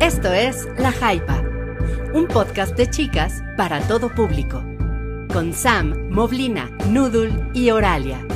Esto 0.00 0.32
es 0.32 0.66
La 0.78 0.92
Jaipa, 0.92 1.44
un 2.14 2.26
podcast 2.26 2.74
de 2.74 2.88
chicas 2.88 3.42
para 3.58 3.80
todo 3.86 4.08
público, 4.08 4.64
con 5.30 5.52
Sam, 5.52 6.08
Moblina, 6.08 6.70
Noodle 6.88 7.30
y 7.52 7.70
Oralia. 7.70 8.26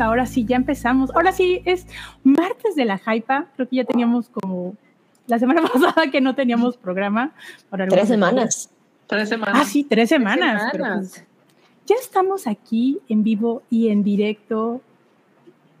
Ahora 0.00 0.26
sí, 0.26 0.44
ya 0.44 0.56
empezamos. 0.56 1.14
Ahora 1.14 1.30
sí, 1.30 1.62
es 1.64 1.86
martes 2.24 2.74
de 2.74 2.84
La 2.84 2.98
Jaipa. 2.98 3.46
Creo 3.54 3.68
que 3.68 3.76
ya 3.76 3.84
teníamos 3.84 4.28
como 4.28 4.74
la 5.28 5.38
semana 5.38 5.62
pasada 5.72 6.10
que 6.10 6.20
no 6.20 6.34
teníamos 6.34 6.76
programa. 6.76 7.32
tres 7.88 8.08
semanas. 8.08 8.70
Tres 9.06 9.28
semanas. 9.28 9.56
Ah, 9.56 9.64
sí, 9.64 9.84
tres 9.84 10.08
semanas. 10.08 10.72
Pues, 10.76 11.24
ya 11.86 11.94
estamos 11.94 12.48
aquí 12.48 12.98
en 13.08 13.22
vivo 13.22 13.62
y 13.70 13.88
en 13.90 14.02
directo. 14.02 14.80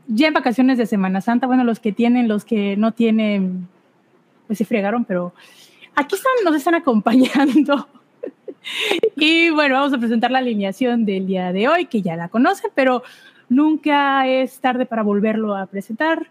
Ya 0.06 0.28
en 0.28 0.34
vacaciones 0.34 0.78
de 0.78 0.86
Semana 0.86 1.20
Santa. 1.20 1.48
Bueno, 1.48 1.64
los 1.64 1.80
que 1.80 1.90
tienen, 1.90 2.28
los 2.28 2.44
que 2.44 2.76
no 2.76 2.92
tienen, 2.92 3.68
pues 4.46 4.58
se 4.58 4.64
fregaron, 4.64 5.04
pero 5.04 5.32
aquí 5.94 6.14
están, 6.14 6.32
nos 6.44 6.54
están 6.56 6.74
acompañando. 6.74 7.88
y 9.16 9.50
bueno, 9.50 9.76
vamos 9.76 9.92
a 9.92 9.98
presentar 9.98 10.30
la 10.30 10.38
alineación 10.38 11.04
del 11.04 11.26
día 11.26 11.52
de 11.52 11.68
hoy, 11.68 11.86
que 11.86 12.02
ya 12.02 12.16
la 12.16 12.28
conocen, 12.28 12.70
pero 12.74 13.02
nunca 13.48 14.26
es 14.26 14.60
tarde 14.60 14.86
para 14.86 15.02
volverlo 15.02 15.56
a 15.56 15.66
presentar. 15.66 16.30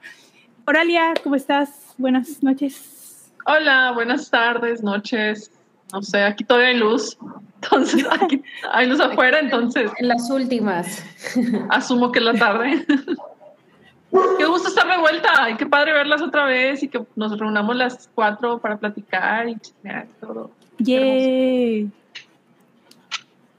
Oralia, 0.65 1.13
¿cómo 1.23 1.35
estás? 1.35 1.93
Buenas 1.97 2.41
noches. 2.41 3.31
Hola, 3.45 3.91
buenas 3.93 4.29
tardes, 4.29 4.81
noches. 4.81 5.51
No 5.93 6.01
sé, 6.01 6.23
aquí 6.23 6.43
todavía 6.43 6.69
hay 6.69 6.77
luz. 6.77 7.17
Entonces, 7.61 8.05
aquí 8.11 8.41
hay 8.71 8.87
luz 8.87 8.99
afuera, 8.99 9.39
entonces. 9.39 9.91
En 9.97 10.07
las 10.07 10.29
últimas. 10.29 11.05
Asumo 11.69 12.11
que 12.11 12.19
es 12.19 12.25
la 12.25 12.33
tarde. 12.33 12.85
Qué 14.11 14.45
gusto 14.45 14.69
estar 14.69 14.87
de 14.87 14.97
vuelta 14.97 15.49
y 15.49 15.57
qué 15.57 15.65
padre 15.65 15.93
verlas 15.93 16.21
otra 16.21 16.45
vez 16.45 16.83
y 16.83 16.87
que 16.87 17.01
nos 17.15 17.37
reunamos 17.37 17.75
las 17.75 18.09
cuatro 18.13 18.59
para 18.59 18.77
platicar 18.77 19.49
y 19.49 19.57
todo. 20.21 20.51
Yay. 20.79 21.89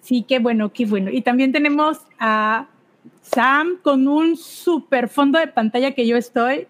Sí, 0.00 0.24
qué 0.26 0.38
bueno, 0.38 0.72
qué 0.72 0.86
bueno. 0.86 1.10
Y 1.10 1.20
también 1.22 1.52
tenemos 1.52 1.98
a 2.18 2.66
Sam 3.22 3.78
con 3.82 4.06
un 4.06 4.36
super 4.36 5.08
fondo 5.08 5.38
de 5.38 5.48
pantalla 5.48 5.92
que 5.92 6.06
yo 6.06 6.16
estoy, 6.16 6.68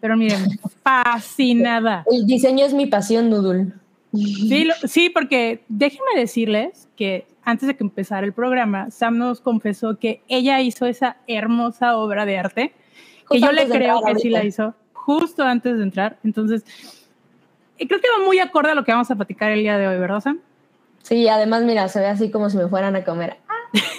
pero 0.00 0.16
miren, 0.16 0.58
fascinada. 0.82 2.04
El 2.10 2.26
diseño 2.26 2.64
es 2.64 2.72
mi 2.72 2.86
pasión, 2.86 3.28
Nudul. 3.28 3.74
Sí, 4.14 4.68
sí, 4.84 5.10
porque 5.10 5.60
déjenme 5.68 6.12
decirles 6.16 6.88
que 6.96 7.26
antes 7.44 7.68
de 7.68 7.76
que 7.76 7.84
empezara 7.84 8.26
el 8.26 8.32
programa, 8.32 8.90
Sam 8.90 9.18
nos 9.18 9.40
confesó 9.40 9.98
que 9.98 10.22
ella 10.28 10.60
hizo 10.60 10.86
esa 10.86 11.16
hermosa 11.26 11.96
obra 11.98 12.24
de 12.24 12.38
arte 12.38 12.72
que 13.28 13.40
yo 13.40 13.52
le 13.52 13.68
creo 13.68 14.02
que 14.02 14.14
sí 14.16 14.30
la 14.30 14.44
hizo 14.44 14.74
justo 14.92 15.44
antes 15.44 15.76
de 15.76 15.82
entrar. 15.84 16.18
Entonces, 16.24 16.64
eh, 17.78 17.86
creo 17.86 18.00
que 18.00 18.08
va 18.18 18.24
muy 18.24 18.38
acorde 18.40 18.70
a 18.70 18.74
lo 18.74 18.84
que 18.84 18.92
vamos 18.92 19.10
a 19.10 19.16
platicar 19.16 19.52
el 19.52 19.60
día 19.60 19.78
de 19.78 19.86
hoy, 19.86 19.98
¿verdad, 19.98 20.20
Sam? 20.20 20.40
Sí, 21.02 21.28
además, 21.28 21.62
mira, 21.62 21.88
se 21.88 22.00
ve 22.00 22.06
así 22.06 22.30
como 22.30 22.50
si 22.50 22.56
me 22.56 22.66
fueran 22.68 22.96
a 22.96 23.04
comer. 23.04 23.36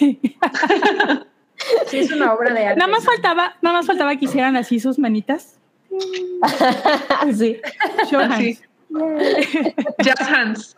sí, 1.87 1.99
es 1.99 2.11
una 2.11 2.33
obra 2.33 2.53
de 2.53 2.65
arte. 2.65 2.79
Nada 2.79 2.91
más 2.91 3.05
faltaba, 3.05 3.55
nada 3.61 3.77
más 3.77 3.87
faltaba 3.87 4.15
que 4.17 4.25
hicieran 4.25 4.57
así 4.57 4.79
sus 4.79 4.99
manitas. 4.99 5.57
sí. 7.37 7.57
Show 8.09 8.21
Jazz 10.03 10.21
hands. 10.21 10.75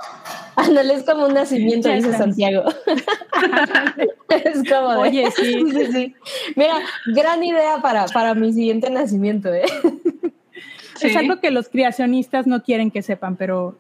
Ándale, 0.56 0.96
es 0.96 1.04
como 1.04 1.26
un 1.28 1.34
nacimiento, 1.34 1.90
dice 1.90 2.14
Santiago. 2.14 2.64
es 4.30 4.70
como. 4.70 4.88
Oye, 5.00 5.30
sí. 5.36 5.64
sí, 5.72 5.92
sí. 5.92 6.16
Mira, 6.56 6.80
gran 7.08 7.44
idea 7.44 7.82
para, 7.82 8.06
para 8.08 8.34
mi 8.34 8.52
siguiente 8.52 8.90
nacimiento, 8.90 9.54
¿eh? 9.54 9.66
Es 11.02 11.16
algo 11.16 11.40
que 11.40 11.52
los 11.52 11.70
creacionistas 11.70 12.46
no 12.46 12.62
quieren 12.62 12.92
que 12.92 13.02
sepan, 13.02 13.38
pero 13.38 13.78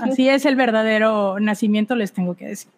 así 0.00 0.28
es 0.28 0.44
el 0.44 0.56
verdadero 0.56 1.38
nacimiento, 1.38 1.94
les 1.94 2.12
tengo 2.12 2.34
que 2.34 2.46
decir. 2.46 2.72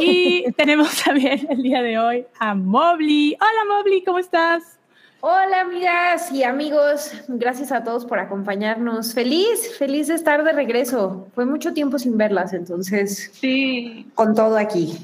Y 0.00 0.44
tenemos 0.52 1.02
también 1.02 1.46
el 1.50 1.62
día 1.62 1.82
de 1.82 1.98
hoy 1.98 2.24
a 2.38 2.54
Mobley. 2.54 3.36
Hola 3.40 3.76
Mobley, 3.76 4.04
¿cómo 4.04 4.18
estás? 4.18 4.78
Hola 5.24 5.60
amigas 5.60 6.32
y 6.32 6.42
amigos, 6.42 7.12
gracias 7.28 7.70
a 7.70 7.84
todos 7.84 8.04
por 8.04 8.18
acompañarnos. 8.18 9.14
Feliz, 9.14 9.78
feliz 9.78 10.08
de 10.08 10.16
estar 10.16 10.42
de 10.42 10.50
regreso. 10.50 11.28
Fue 11.36 11.46
mucho 11.46 11.72
tiempo 11.72 11.96
sin 12.00 12.18
verlas, 12.18 12.52
entonces 12.52 13.30
sí, 13.32 14.08
con 14.16 14.34
todo 14.34 14.56
aquí. 14.56 14.98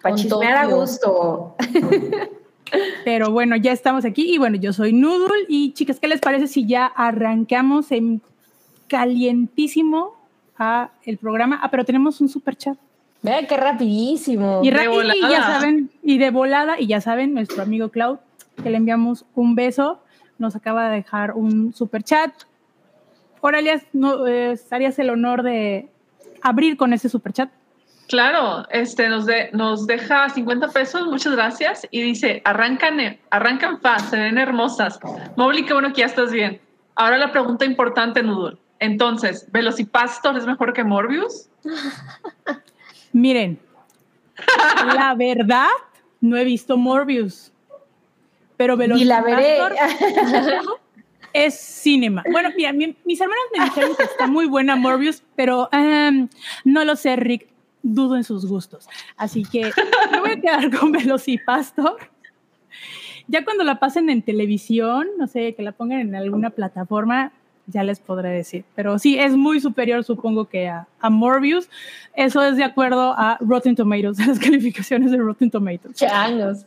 Para 0.00 0.14
chismear 0.14 0.56
a 0.56 0.64
gusto. 0.64 1.56
Pero 3.04 3.32
bueno, 3.32 3.54
ya 3.54 3.72
estamos 3.72 4.06
aquí 4.06 4.32
y 4.32 4.38
bueno, 4.38 4.56
yo 4.56 4.72
soy 4.72 4.94
Noodle 4.94 5.44
y 5.46 5.74
chicas, 5.74 6.00
¿qué 6.00 6.08
les 6.08 6.22
parece 6.22 6.46
si 6.46 6.66
ya 6.66 6.86
arrancamos 6.86 7.92
en 7.92 8.22
calientísimo 8.88 10.16
a 10.56 10.90
el 11.04 11.18
programa? 11.18 11.60
Ah, 11.62 11.70
pero 11.70 11.84
tenemos 11.84 12.18
un 12.22 12.30
super 12.30 12.56
chat. 12.56 12.78
Vean 13.20 13.46
qué 13.46 13.58
rapidísimo. 13.58 14.62
Y, 14.64 14.68
y 14.68 15.20
ya 15.20 15.42
saben, 15.42 15.90
y 16.02 16.16
de 16.16 16.30
volada, 16.30 16.80
y 16.80 16.86
ya 16.86 17.02
saben, 17.02 17.34
nuestro 17.34 17.62
amigo 17.62 17.90
Cloud 17.90 18.20
que 18.62 18.70
le 18.70 18.76
enviamos 18.76 19.24
un 19.34 19.54
beso, 19.54 20.02
nos 20.38 20.56
acaba 20.56 20.88
de 20.88 20.96
dejar 20.96 21.32
un 21.32 21.72
super 21.72 22.02
chat. 22.02 22.32
Oralia, 23.40 23.82
¿no, 23.92 24.26
eh, 24.26 24.58
¿harías 24.70 24.98
el 24.98 25.10
honor 25.10 25.42
de 25.42 25.88
abrir 26.42 26.76
con 26.76 26.92
ese 26.92 27.08
super 27.08 27.32
chat? 27.32 27.50
Claro, 28.08 28.66
este 28.70 29.08
nos, 29.08 29.24
de, 29.26 29.50
nos 29.52 29.86
deja 29.86 30.28
50 30.28 30.68
pesos, 30.68 31.06
muchas 31.06 31.32
gracias, 31.34 31.86
y 31.92 32.02
dice, 32.02 32.42
arrancan, 32.44 33.18
arrancan 33.30 33.80
fast, 33.80 34.10
se 34.10 34.16
ven 34.16 34.36
hermosas. 34.36 34.98
Mobli, 35.36 35.64
qué 35.64 35.72
bueno 35.72 35.92
que 35.92 36.00
ya 36.00 36.06
estás 36.06 36.32
bien. 36.32 36.60
Ahora 36.96 37.18
la 37.18 37.30
pregunta 37.30 37.64
importante, 37.64 38.22
Nudul. 38.22 38.58
Entonces, 38.80 39.46
¿Velocipastor 39.52 40.36
es 40.36 40.46
mejor 40.46 40.72
que 40.72 40.82
Morbius? 40.82 41.48
Miren, 43.12 43.60
la 44.94 45.14
verdad, 45.14 45.68
no 46.20 46.36
he 46.36 46.44
visto 46.44 46.76
Morbius 46.76 47.52
pero 48.60 48.76
Y 48.94 49.04
la 49.04 49.22
veré. 49.22 49.56
es 51.32 51.58
cinema. 51.58 52.22
Bueno, 52.30 52.50
mira, 52.54 52.74
mis 52.74 53.18
hermanos 53.18 53.44
me 53.56 53.64
dijeron 53.64 53.96
que 53.96 54.02
está 54.02 54.26
muy 54.26 54.44
buena 54.44 54.76
Morbius, 54.76 55.22
pero 55.34 55.70
em, 55.72 56.28
no 56.62 56.84
lo 56.84 56.94
sé, 56.94 57.16
Rick. 57.16 57.48
Dudo 57.82 58.16
en 58.16 58.24
sus 58.24 58.44
gustos. 58.44 58.86
Así 59.16 59.44
que 59.50 59.70
me 60.12 60.20
voy 60.20 60.32
a 60.32 60.40
quedar 60.42 60.78
con 60.78 60.92
Velocipastor. 60.92 61.96
Ya 63.28 63.46
cuando 63.46 63.64
la 63.64 63.80
pasen 63.80 64.10
en 64.10 64.20
televisión, 64.20 65.08
no 65.16 65.26
sé, 65.26 65.54
que 65.54 65.62
la 65.62 65.72
pongan 65.72 66.00
en 66.00 66.14
alguna 66.14 66.50
plataforma, 66.50 67.32
ya 67.66 67.82
les 67.82 67.98
podré 67.98 68.28
decir. 68.28 68.64
Pero 68.74 68.98
sí, 68.98 69.18
es 69.18 69.32
muy 69.32 69.60
superior, 69.60 70.04
supongo 70.04 70.50
que 70.50 70.68
a, 70.68 70.86
a 71.00 71.08
Morbius. 71.08 71.70
Eso 72.14 72.42
es 72.42 72.58
de 72.58 72.64
acuerdo 72.64 73.14
a 73.16 73.38
Rotten 73.40 73.74
Tomatoes, 73.74 74.20
a 74.20 74.26
las 74.26 74.38
calificaciones 74.38 75.12
de 75.12 75.16
Rotten 75.16 75.50
Tomatoes. 75.50 75.96
Changos. 75.96 76.66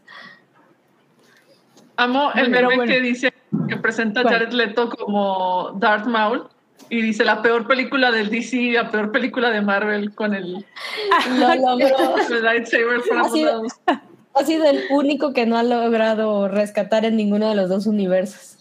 Amo 1.95 2.31
el 2.33 2.49
meme 2.49 2.85
que 2.85 3.01
dice 3.01 3.33
que 3.67 3.77
presenta 3.77 4.21
a 4.21 4.23
Jared 4.23 4.51
Leto 4.51 4.89
como 4.89 5.73
Darth 5.79 6.05
Maul 6.05 6.47
y 6.89 7.01
dice 7.01 7.23
la 7.23 7.41
peor 7.41 7.67
película 7.67 8.11
del 8.11 8.29
DC 8.29 8.57
y 8.57 8.71
la 8.71 8.89
peor 8.89 9.11
película 9.11 9.51
de 9.51 9.61
Marvel 9.61 10.13
con 10.13 10.33
el, 10.33 10.53
Lo 11.39 11.55
logró. 11.55 12.15
lightsaber 12.41 13.01
ha 13.17 13.29
sido, 13.29 13.63
ha 14.33 14.43
sido 14.43 14.65
el 14.65 14.83
único 14.89 15.33
que 15.33 15.45
no 15.45 15.57
ha 15.57 15.63
logrado 15.63 16.47
rescatar 16.47 17.05
en 17.05 17.15
ninguno 17.15 17.49
de 17.49 17.55
los 17.55 17.69
dos 17.69 17.85
universos. 17.85 18.57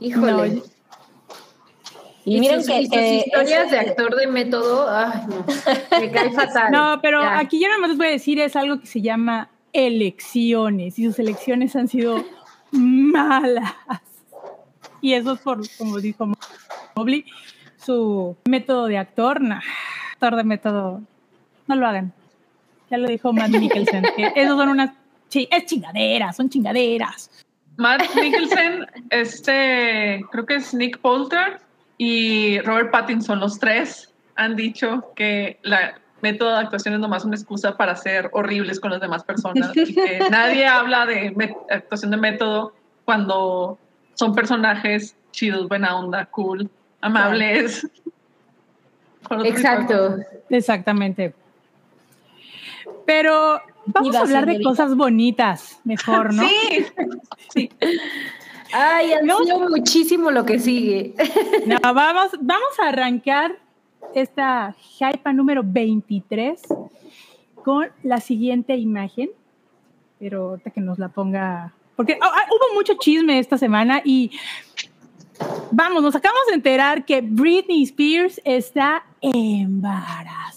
Híjole. 0.00 0.62
Y, 2.24 2.38
miren 2.38 2.58
que 2.58 2.86
sus 2.86 3.26
historias 3.26 3.70
de 3.70 3.78
actor 3.78 4.14
de 4.14 4.26
método, 4.26 4.88
ay, 4.88 5.22
no, 5.26 5.98
me 5.98 6.10
cae 6.10 6.30
fatal. 6.32 6.70
No, 6.70 7.00
pero 7.00 7.22
aquí 7.22 7.60
yo 7.60 7.66
nada 7.66 7.80
más 7.80 7.90
les 7.90 7.98
voy 7.98 8.08
a 8.08 8.10
decir 8.10 8.38
es 8.38 8.56
algo 8.56 8.78
que 8.78 8.86
se 8.86 9.00
llama 9.00 9.50
elecciones 9.72 10.98
y 10.98 11.04
sus 11.04 11.18
elecciones 11.18 11.74
han 11.76 11.88
sido 11.88 12.24
malas. 12.72 13.74
Y 15.00 15.14
eso 15.14 15.32
es 15.32 15.40
por, 15.40 15.60
como 15.78 15.98
dijo 15.98 16.30
Mobley, 16.94 17.24
su 17.78 18.36
método 18.44 18.86
de 18.86 18.98
actor, 18.98 19.40
de 19.40 20.44
método, 20.44 21.00
no 21.66 21.74
lo 21.76 21.86
hagan. 21.86 22.12
Ya 22.90 22.98
lo 22.98 23.08
dijo 23.08 23.32
Matt 23.32 23.50
Mikkelsen, 23.50 24.04
esos 24.34 24.58
son 24.58 24.68
unas, 24.68 24.90
es 25.32 25.66
chingaderas, 25.66 26.36
son 26.36 26.50
chingaderas. 26.50 27.30
Matt 27.76 28.02
Mikkelsen, 28.14 28.86
este, 29.10 30.20
creo 30.30 30.44
que 30.44 30.56
es 30.56 30.74
Nick 30.74 30.98
Poulter 30.98 31.60
y 31.98 32.58
Robert 32.60 32.90
Pattinson, 32.90 33.40
los 33.40 33.58
tres 33.58 34.12
han 34.36 34.56
dicho 34.56 35.12
que 35.14 35.58
la 35.62 35.98
método 36.22 36.50
de 36.50 36.58
actuación 36.58 36.94
es 36.94 37.00
nomás 37.00 37.24
una 37.24 37.36
excusa 37.36 37.76
para 37.76 37.96
ser 37.96 38.30
horribles 38.32 38.80
con 38.80 38.90
las 38.90 39.00
demás 39.00 39.24
personas 39.24 39.70
y 39.76 39.94
que 39.94 40.20
nadie 40.30 40.66
habla 40.66 41.06
de 41.06 41.34
actuación 41.70 42.10
de 42.10 42.16
método 42.16 42.72
cuando 43.04 43.78
son 44.14 44.34
personajes 44.34 45.16
chidos, 45.32 45.68
buena 45.68 45.96
onda, 45.96 46.26
cool, 46.26 46.68
amables. 47.00 47.88
Exacto. 49.44 50.16
Exactamente. 50.48 51.34
Pero 53.06 53.60
vamos 53.86 54.14
a 54.14 54.20
hablar 54.20 54.46
de 54.46 54.62
cosas 54.62 54.94
bonitas, 54.94 55.80
mejor, 55.84 56.34
¿no? 56.34 56.42
Sí. 56.42 56.86
sí. 57.52 57.70
Ay, 58.72 59.12
ansiado 59.12 59.68
muchísimo 59.68 60.30
lo 60.30 60.44
que 60.44 60.58
sigue. 60.58 61.14
No, 61.66 61.78
vamos, 61.80 62.30
vamos 62.40 62.78
a 62.82 62.88
arrancar 62.88 63.58
esta 64.14 64.74
hype 64.98 65.32
número 65.32 65.62
23 65.64 66.62
con 67.62 67.88
la 68.02 68.20
siguiente 68.20 68.76
imagen, 68.76 69.30
pero 70.18 70.50
ahorita 70.50 70.70
que 70.70 70.80
nos 70.80 70.98
la 70.98 71.08
ponga, 71.08 71.72
porque 71.96 72.18
ah, 72.20 72.30
ah, 72.32 72.46
hubo 72.50 72.74
mucho 72.74 72.94
chisme 72.98 73.38
esta 73.38 73.56
semana 73.58 74.00
y 74.04 74.30
vamos, 75.70 76.02
nos 76.02 76.16
acabamos 76.16 76.46
de 76.48 76.54
enterar 76.54 77.04
que 77.04 77.20
Britney 77.20 77.82
Spears 77.82 78.40
está 78.44 79.04
embarazada. 79.20 80.48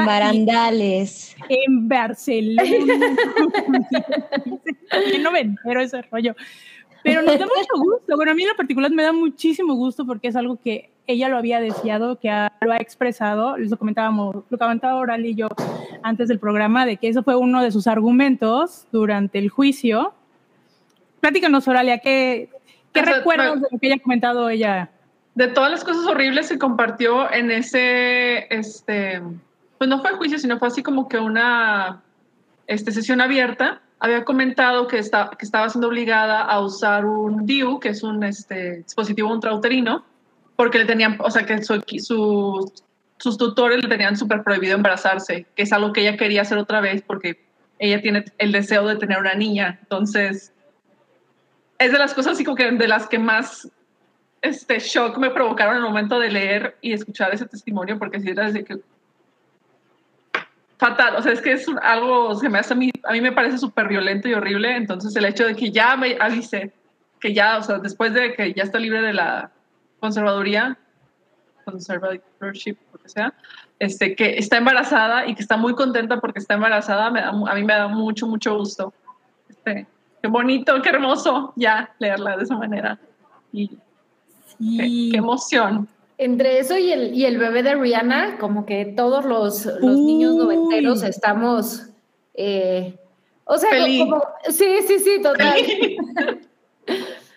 En 0.00 0.06
barandales. 0.06 1.34
En 1.48 1.88
Barcelona. 1.88 2.62
no 5.22 5.32
me 5.32 5.40
entero 5.40 5.80
ese 5.80 6.02
rollo. 6.02 6.36
Pero 7.02 7.22
nos 7.22 7.38
da 7.38 7.46
mucho 7.46 7.82
gusto. 7.82 8.14
Bueno, 8.16 8.32
a 8.32 8.34
mí 8.34 8.42
en 8.42 8.50
lo 8.50 8.56
particular 8.56 8.90
me 8.90 9.02
da 9.02 9.12
muchísimo 9.12 9.74
gusto 9.74 10.04
porque 10.06 10.28
es 10.28 10.36
algo 10.36 10.56
que 10.56 10.91
ella 11.06 11.28
lo 11.28 11.36
había 11.36 11.60
deseado, 11.60 12.18
que 12.18 12.28
lo 12.60 12.72
ha 12.72 12.76
expresado. 12.76 13.56
Lo 13.58 13.76
comentábamos, 13.76 14.44
lo 14.48 14.58
comentaba 14.58 14.96
Oral 14.96 15.26
y 15.26 15.34
yo 15.34 15.48
antes 16.02 16.28
del 16.28 16.38
programa, 16.38 16.86
de 16.86 16.96
que 16.96 17.08
eso 17.08 17.22
fue 17.22 17.36
uno 17.36 17.62
de 17.62 17.72
sus 17.72 17.86
argumentos 17.86 18.86
durante 18.92 19.38
el 19.38 19.48
juicio. 19.48 20.14
Platícanos, 21.20 21.66
Oralia, 21.68 21.98
¿qué, 21.98 22.50
qué 22.92 23.02
recuerdas 23.02 23.60
de 23.60 23.68
lo 23.70 23.78
que 23.78 23.86
ella 23.86 23.96
ha 23.96 24.02
comentado 24.02 24.48
ella? 24.48 24.90
De 25.34 25.48
todas 25.48 25.70
las 25.70 25.84
cosas 25.84 26.06
horribles 26.06 26.48
que 26.48 26.58
compartió 26.58 27.32
en 27.32 27.50
ese, 27.50 28.46
este, 28.54 29.22
pues 29.78 29.88
no 29.88 30.00
fue 30.00 30.10
el 30.10 30.16
juicio, 30.16 30.38
sino 30.38 30.58
fue 30.58 30.68
así 30.68 30.82
como 30.82 31.08
que 31.08 31.18
una 31.18 32.02
este, 32.66 32.92
sesión 32.92 33.20
abierta 33.20 33.80
había 33.98 34.24
comentado 34.24 34.88
que, 34.88 34.98
está, 34.98 35.30
que 35.38 35.44
estaba 35.44 35.68
siendo 35.68 35.86
obligada 35.86 36.42
a 36.42 36.60
usar 36.60 37.06
un 37.06 37.46
DIU, 37.46 37.78
que 37.78 37.90
es 37.90 38.02
un 38.02 38.24
este, 38.24 38.78
dispositivo 38.78 39.32
intrauterino, 39.32 40.04
porque 40.56 40.78
le 40.78 40.84
tenían, 40.84 41.16
o 41.18 41.30
sea, 41.30 41.44
que 41.44 41.62
su, 41.62 42.72
sus 43.18 43.38
tutores 43.38 43.82
le 43.82 43.88
tenían 43.88 44.16
súper 44.16 44.42
prohibido 44.42 44.74
embarazarse, 44.74 45.46
que 45.54 45.62
es 45.62 45.72
algo 45.72 45.92
que 45.92 46.02
ella 46.02 46.16
quería 46.16 46.42
hacer 46.42 46.58
otra 46.58 46.80
vez 46.80 47.02
porque 47.02 47.40
ella 47.78 48.00
tiene 48.00 48.24
el 48.38 48.52
deseo 48.52 48.86
de 48.86 48.96
tener 48.96 49.18
una 49.18 49.34
niña. 49.34 49.78
Entonces, 49.82 50.52
es 51.78 51.92
de 51.92 51.98
las 51.98 52.14
cosas 52.14 52.34
así 52.34 52.44
como 52.44 52.56
que 52.56 52.70
de 52.70 52.88
las 52.88 53.08
que 53.08 53.18
más 53.18 53.68
este 54.40 54.80
shock 54.80 55.18
me 55.18 55.30
provocaron 55.30 55.76
en 55.76 55.82
el 55.82 55.88
momento 55.88 56.18
de 56.18 56.30
leer 56.30 56.76
y 56.80 56.92
escuchar 56.92 57.32
ese 57.32 57.46
testimonio, 57.46 57.98
porque 57.98 58.20
si 58.20 58.30
era 58.30 58.46
desde 58.46 58.64
que 58.64 58.76
fatal, 60.78 61.14
o 61.14 61.22
sea, 61.22 61.32
es 61.32 61.40
que 61.40 61.52
es 61.52 61.66
algo, 61.80 62.34
se 62.34 62.48
me 62.48 62.58
hace 62.58 62.72
a 62.72 62.76
mí, 62.76 62.90
a 63.04 63.12
mí 63.12 63.20
me 63.20 63.30
parece 63.30 63.56
súper 63.56 63.86
violento 63.86 64.28
y 64.28 64.34
horrible, 64.34 64.74
entonces 64.74 65.14
el 65.14 65.24
hecho 65.26 65.46
de 65.46 65.54
que 65.54 65.70
ya 65.70 65.96
me 65.96 66.16
avise, 66.18 66.72
que 67.20 67.32
ya, 67.32 67.58
o 67.58 67.62
sea, 67.62 67.78
después 67.78 68.12
de 68.14 68.34
que 68.34 68.52
ya 68.52 68.64
está 68.64 68.80
libre 68.80 69.00
de 69.00 69.12
la 69.12 69.52
conservaduría, 70.02 70.76
conservatorship, 71.64 72.76
lo 72.92 72.98
que 72.98 73.08
sea, 73.08 73.32
este, 73.78 74.14
que 74.14 74.36
está 74.36 74.58
embarazada 74.58 75.26
y 75.26 75.34
que 75.34 75.42
está 75.42 75.56
muy 75.56 75.74
contenta 75.74 76.20
porque 76.20 76.40
está 76.40 76.54
embarazada, 76.54 77.10
me 77.10 77.20
da, 77.20 77.28
a 77.28 77.54
mí 77.54 77.64
me 77.64 77.72
da 77.72 77.88
mucho, 77.88 78.26
mucho 78.26 78.58
gusto. 78.58 78.92
Este, 79.48 79.86
qué 80.20 80.28
bonito, 80.28 80.82
qué 80.82 80.88
hermoso 80.88 81.52
ya 81.56 81.94
leerla 81.98 82.36
de 82.36 82.42
esa 82.42 82.56
manera. 82.56 82.98
Y 83.52 83.68
qué 84.58 85.16
emoción 85.16 85.88
entre 86.18 86.58
eso 86.58 86.76
y 86.78 86.92
el, 86.92 87.14
y 87.14 87.24
el 87.24 87.38
bebé 87.38 87.62
de 87.62 87.74
Rihanna, 87.74 88.38
como 88.38 88.64
que 88.64 88.84
todos 88.84 89.24
los, 89.24 89.66
los 89.66 89.98
niños 89.98 90.34
noventeros 90.36 91.02
estamos. 91.02 91.88
Eh, 92.34 92.96
o 93.44 93.58
sea, 93.58 93.70
como, 93.98 94.22
sí, 94.48 94.76
sí, 94.86 94.98
sí, 95.00 95.20
total. 95.22 95.58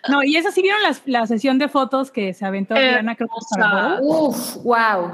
No, 0.08 0.22
y 0.22 0.36
esa 0.36 0.50
sí 0.50 0.62
vieron 0.62 0.82
la, 0.82 0.96
la 1.06 1.26
sesión 1.26 1.58
de 1.58 1.68
fotos 1.68 2.10
que 2.10 2.34
se 2.34 2.44
aventó 2.44 2.74
eh, 2.76 2.90
Rihanna, 2.90 3.16
creo 3.16 3.28
que 3.28 4.02
Uf, 4.02 4.56
wow. 4.62 5.10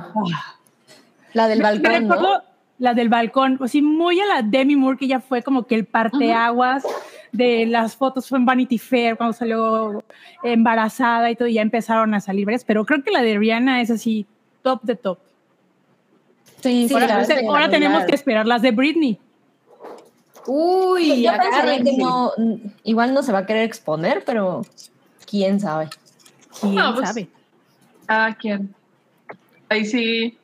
La 1.32 1.48
del 1.48 1.62
balcón. 1.62 2.08
¿no? 2.08 2.42
La 2.78 2.94
del 2.94 3.08
balcón, 3.08 3.58
pues 3.58 3.72
sí, 3.72 3.82
muy 3.82 4.20
a 4.20 4.26
la 4.26 4.42
Demi 4.42 4.76
Moore, 4.76 4.98
que 4.98 5.06
ya 5.06 5.20
fue 5.20 5.42
como 5.42 5.66
que 5.66 5.74
el 5.74 5.84
parteaguas 5.84 6.84
de 7.32 7.66
las 7.66 7.96
fotos 7.96 8.28
fue 8.28 8.38
en 8.38 8.44
Vanity 8.44 8.78
Fair 8.78 9.16
cuando 9.16 9.32
salió 9.32 10.04
embarazada 10.42 11.30
y 11.30 11.36
todo, 11.36 11.48
y 11.48 11.54
ya 11.54 11.62
empezaron 11.62 12.12
a 12.14 12.20
salir 12.20 12.44
varias, 12.44 12.64
pero 12.64 12.84
creo 12.84 13.02
que 13.02 13.10
la 13.10 13.22
de 13.22 13.38
Rihanna 13.38 13.80
es 13.80 13.90
así, 13.90 14.26
top 14.62 14.82
de 14.82 14.96
top. 14.96 15.18
Sí, 16.60 16.86
sí, 16.88 16.94
ahora, 16.94 17.68
tenemos 17.68 18.04
que 18.04 18.14
esperar 18.14 18.46
las 18.46 18.62
de 18.62 18.70
Britney. 18.70 19.18
Uy, 20.46 21.26
que 21.84 21.96
no, 21.96 22.32
igual 22.84 23.14
no 23.14 23.22
se 23.22 23.32
va 23.32 23.40
a 23.40 23.46
querer 23.46 23.64
exponer, 23.64 24.24
pero 24.24 24.62
quién 25.26 25.60
sabe. 25.60 25.88
¿Quién 26.60 26.94
pues, 26.94 27.08
sabe? 27.08 27.28
Ah, 28.08 28.36
¿quién? 28.38 28.74
Ahí 29.68 29.84
sí. 29.84 30.38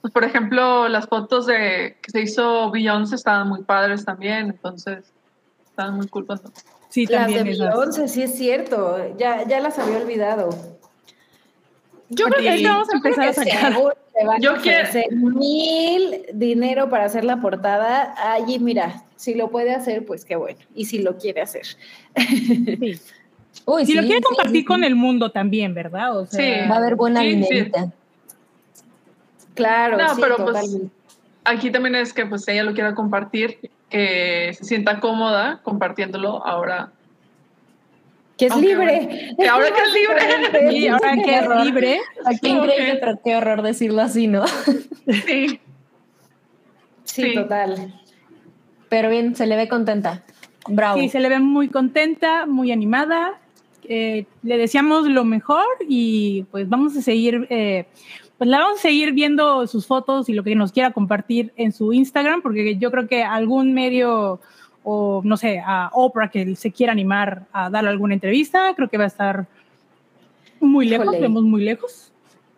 Pues, 0.00 0.12
por 0.12 0.24
ejemplo, 0.24 0.88
las 0.88 1.06
fotos 1.06 1.46
de 1.46 1.96
que 2.02 2.10
se 2.10 2.22
hizo 2.22 2.70
Beyoncé 2.70 3.16
estaban 3.16 3.48
muy 3.48 3.62
padres 3.62 4.04
también, 4.04 4.46
entonces 4.48 5.12
Estaban 5.72 5.96
muy 5.96 6.06
culpando. 6.06 6.52
Sí, 6.90 7.06
también. 7.06 7.58
Las 7.58 7.96
de 7.96 8.08
sí 8.08 8.22
es 8.22 8.34
cierto. 8.34 9.16
Ya, 9.16 9.48
ya 9.48 9.58
las 9.60 9.78
había 9.78 9.96
olvidado. 9.96 10.50
Yo 12.14 12.26
creo 12.26 12.56
que 12.56 12.64
vamos 12.64 12.88
a 12.88 12.96
empezar 12.96 13.28
a 13.28 13.32
sacar. 13.32 13.74
Yo 14.40 14.56
quiero 14.56 14.88
mil 15.10 16.26
dinero 16.34 16.88
para 16.90 17.04
hacer 17.04 17.24
la 17.24 17.40
portada. 17.40 18.14
Allí, 18.32 18.58
mira, 18.58 19.02
si 19.16 19.34
lo 19.34 19.50
puede 19.50 19.74
hacer, 19.74 20.04
pues 20.04 20.24
qué 20.24 20.36
bueno. 20.36 20.58
Y 20.74 20.84
si 20.84 20.98
lo 20.98 21.16
quiere 21.16 21.40
hacer. 21.42 21.66
Sí. 22.16 23.00
Uy, 23.64 23.86
si 23.86 23.94
lo 23.94 24.02
quiere 24.02 24.20
compartir 24.22 24.64
con 24.64 24.82
el 24.82 24.94
mundo 24.94 25.30
también, 25.30 25.74
¿verdad? 25.74 26.18
O 26.18 26.26
sea, 26.26 26.68
va 26.68 26.76
a 26.76 26.78
haber 26.78 26.96
buena 26.96 27.20
dinerita. 27.20 27.92
Claro, 29.54 29.98
no, 29.98 30.16
pero 30.20 30.36
pues 30.36 30.78
aquí 31.44 31.70
también 31.70 31.94
es 31.94 32.12
que 32.12 32.24
pues 32.24 32.46
ella 32.48 32.64
lo 32.64 32.72
quiera 32.72 32.94
compartir 32.94 33.58
que 33.90 34.54
se 34.56 34.64
sienta 34.64 35.00
cómoda 35.00 35.60
compartiéndolo 35.62 36.44
ahora. 36.46 36.90
Que 38.42 38.48
es 38.48 38.56
libre. 38.56 39.34
Que 39.38 39.48
ahora 39.48 39.66
que 39.70 39.80
es 39.80 39.94
libre. 40.52 40.70
Sí, 40.72 40.88
ahora 40.88 41.14
que 41.14 41.34
es 41.36 41.64
libre. 41.64 42.00
Aquí 42.24 42.48
increíble, 42.48 42.98
pero 42.98 43.20
qué 43.24 43.36
horror 43.36 43.62
decirlo 43.62 44.02
así, 44.02 44.26
¿no? 44.26 44.44
Sí. 45.26 45.60
Sí, 47.04 47.34
total. 47.34 47.94
Pero 48.88 49.10
bien, 49.10 49.36
se 49.36 49.46
le 49.46 49.54
ve 49.54 49.68
contenta. 49.68 50.24
Bravo. 50.66 50.98
Sí, 50.98 51.08
se 51.08 51.20
le 51.20 51.28
ve 51.28 51.38
muy 51.38 51.68
contenta, 51.68 52.46
muy 52.46 52.72
animada. 52.72 53.38
Eh, 53.84 54.26
le 54.42 54.58
deseamos 54.58 55.06
lo 55.06 55.24
mejor 55.24 55.66
y 55.88 56.44
pues 56.50 56.68
vamos 56.68 56.96
a 56.96 57.02
seguir 57.02 57.46
eh, 57.50 57.86
pues 58.38 58.50
la 58.50 58.58
vamos 58.58 58.78
a 58.80 58.82
seguir 58.82 59.12
viendo 59.12 59.68
sus 59.68 59.86
fotos 59.86 60.28
y 60.28 60.32
lo 60.32 60.42
que 60.42 60.56
nos 60.56 60.72
quiera 60.72 60.90
compartir 60.90 61.52
en 61.54 61.72
su 61.72 61.92
Instagram, 61.92 62.42
porque 62.42 62.76
yo 62.76 62.90
creo 62.90 63.06
que 63.06 63.22
algún 63.22 63.72
medio 63.72 64.40
o 64.84 65.20
no 65.24 65.36
sé, 65.36 65.62
a 65.64 65.90
Oprah 65.92 66.30
que 66.30 66.56
se 66.56 66.72
quiera 66.72 66.92
animar 66.92 67.42
a 67.52 67.70
dar 67.70 67.86
alguna 67.86 68.14
entrevista, 68.14 68.72
creo 68.74 68.88
que 68.88 68.98
va 68.98 69.04
a 69.04 69.08
estar 69.08 69.46
muy 70.60 70.86
lejos, 70.86 71.18
vemos 71.20 71.42
muy 71.42 71.62
lejos. 71.62 72.12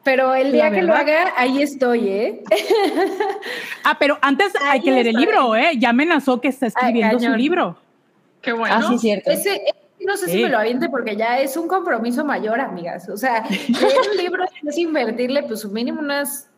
Pero 0.04 0.35
el 0.35 0.52
día 0.52 0.71
que 0.71 0.83
lo 0.83 0.95
haga, 0.95 1.33
ahí 1.37 1.62
estoy, 1.62 2.09
¿eh? 2.09 2.45
ah, 3.85 3.97
pero 3.99 4.19
antes 4.21 4.52
hay 4.62 4.83
que 4.83 4.90
leer 4.90 5.09
el 5.09 5.16
libro, 5.16 5.57
¿eh? 5.57 5.73
Ya 5.78 5.90
amenazó 5.90 6.40
que 6.40 6.49
está 6.49 6.66
escribiendo 6.66 7.19
su 7.19 7.31
libro. 7.31 7.78
Qué 8.43 8.52
bueno. 8.52 8.75
Ah, 8.76 8.83
sí, 8.87 8.99
cierto. 8.99 9.31
Ese, 9.31 9.62
no 10.00 10.16
sé 10.19 10.28
si 10.28 10.43
me 10.43 10.50
lo 10.50 10.59
aviente 10.59 10.90
porque 10.90 11.16
ya 11.16 11.38
es 11.40 11.57
un 11.57 11.66
compromiso 11.66 12.23
mayor, 12.23 12.61
amigas. 12.61 13.09
O 13.09 13.16
sea, 13.16 13.45
leer 13.49 13.95
un 14.11 14.16
libro 14.19 14.45
es 14.66 14.76
invertirle 14.76 15.43
pues 15.45 15.64
mínimo 15.64 16.00
unas, 16.00 16.50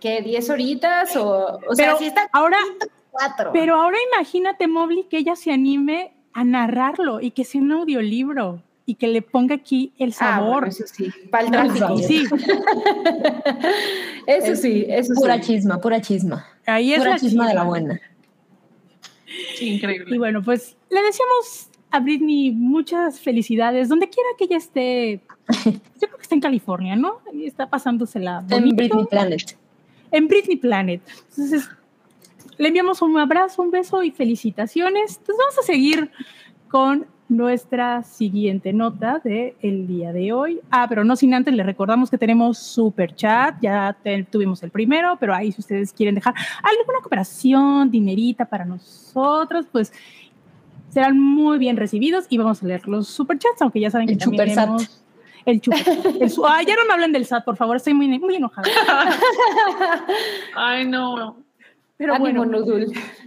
¿qué? 0.00 0.24
¿10 0.24 0.50
horitas? 0.50 1.14
O, 1.16 1.60
o 1.68 1.74
sea, 1.74 1.96
si 1.96 2.06
está 2.06 2.28
ahora, 2.32 2.56
cuatro. 3.10 3.50
Pero 3.52 3.76
ahora 3.76 3.96
imagínate, 4.12 4.68
Mobley, 4.68 5.04
que 5.04 5.18
ella 5.18 5.36
se 5.36 5.52
anime 5.52 6.12
a 6.32 6.44
narrarlo 6.44 7.20
y 7.20 7.32
que 7.32 7.44
sea 7.44 7.60
un 7.60 7.72
audiolibro 7.72 8.62
y 8.86 8.94
que 8.96 9.06
le 9.06 9.22
ponga 9.22 9.54
aquí 9.54 9.92
el 9.98 10.10
ah, 10.10 10.14
sabor. 10.14 10.68
eso 10.68 10.84
sí, 10.86 11.10
para 11.30 11.44
el 11.44 11.50
tráfico. 11.52 11.96
Sí. 11.98 12.24
eso 14.26 14.56
sí, 14.56 14.86
eso 14.88 15.14
Pura 15.14 15.40
chisma, 15.40 15.80
pura 15.80 16.00
chisma. 16.00 16.46
Ahí 16.66 16.92
es 16.92 16.98
pura 16.98 17.18
chisma, 17.18 17.48
de 17.48 17.54
la 17.54 17.64
buena. 17.64 18.00
increíble. 19.60 20.14
Y 20.14 20.18
bueno, 20.18 20.42
pues 20.42 20.76
le 20.90 21.02
decíamos 21.02 21.68
a 21.90 22.00
Britney 22.00 22.52
muchas 22.52 23.20
felicidades, 23.20 23.88
donde 23.88 24.08
quiera 24.08 24.28
que 24.38 24.44
ella 24.44 24.56
esté. 24.56 25.20
Yo 25.64 26.08
creo 26.08 26.16
que 26.16 26.22
está 26.22 26.34
en 26.34 26.40
California, 26.40 26.96
¿no? 26.96 27.20
Y 27.32 27.46
está 27.46 27.68
pasándosela. 27.68 28.40
Bonito. 28.40 28.56
En 28.56 28.76
Britney 28.76 29.04
Planet. 29.06 29.58
En 30.10 30.28
Britney 30.28 30.56
Planet. 30.56 31.02
Entonces, 31.30 31.68
le 32.60 32.68
enviamos 32.68 33.02
un 33.02 33.18
abrazo, 33.18 33.62
un 33.62 33.70
beso 33.70 34.02
y 34.02 34.10
felicitaciones. 34.10 35.16
Entonces, 35.18 35.36
vamos 35.38 35.58
a 35.58 35.62
seguir 35.62 36.10
con 36.68 37.06
nuestra 37.28 38.02
siguiente 38.02 38.72
nota 38.72 39.20
del 39.22 39.54
el 39.62 39.86
día 39.86 40.12
de 40.12 40.32
hoy. 40.32 40.60
Ah, 40.70 40.86
pero 40.88 41.04
no 41.04 41.14
sin 41.16 41.32
antes, 41.32 41.54
le 41.54 41.62
recordamos 41.62 42.10
que 42.10 42.18
tenemos 42.18 42.58
super 42.58 43.14
chat, 43.14 43.54
ya 43.62 43.96
tuvimos 44.30 44.62
el 44.64 44.70
primero, 44.70 45.16
pero 45.18 45.32
ahí 45.34 45.52
si 45.52 45.60
ustedes 45.60 45.92
quieren 45.92 46.16
dejar 46.16 46.34
alguna 46.62 46.98
cooperación, 47.00 47.90
dinerita 47.90 48.44
para 48.46 48.64
nosotros, 48.64 49.66
pues 49.70 49.92
serán 50.88 51.18
muy 51.20 51.58
bien 51.58 51.76
recibidos 51.76 52.26
y 52.28 52.36
vamos 52.38 52.62
a 52.62 52.66
leer 52.66 52.88
los 52.88 53.06
superchats, 53.06 53.62
aunque 53.62 53.78
ya 53.80 53.90
saben 53.92 54.08
que 54.08 54.16
también 54.16 54.48
super 54.50 54.64
hemos- 54.64 55.04
El 55.46 55.60
chuper. 55.60 55.82
el 56.20 56.30
su- 56.30 56.44
Ay, 56.46 56.66
ya 56.66 56.74
no 56.74 56.84
me 56.86 56.92
hablen 56.94 57.12
del 57.12 57.24
SAT, 57.24 57.44
por 57.44 57.56
favor, 57.56 57.76
estoy 57.76 57.94
muy, 57.94 58.06
muy 58.18 58.34
enojada. 58.34 58.68
Ay, 60.56 60.84
no. 60.86 61.36
Pero 62.00 62.14
Ánimo, 62.14 62.44
bueno, 62.46 62.58
Nudul. 62.60 62.86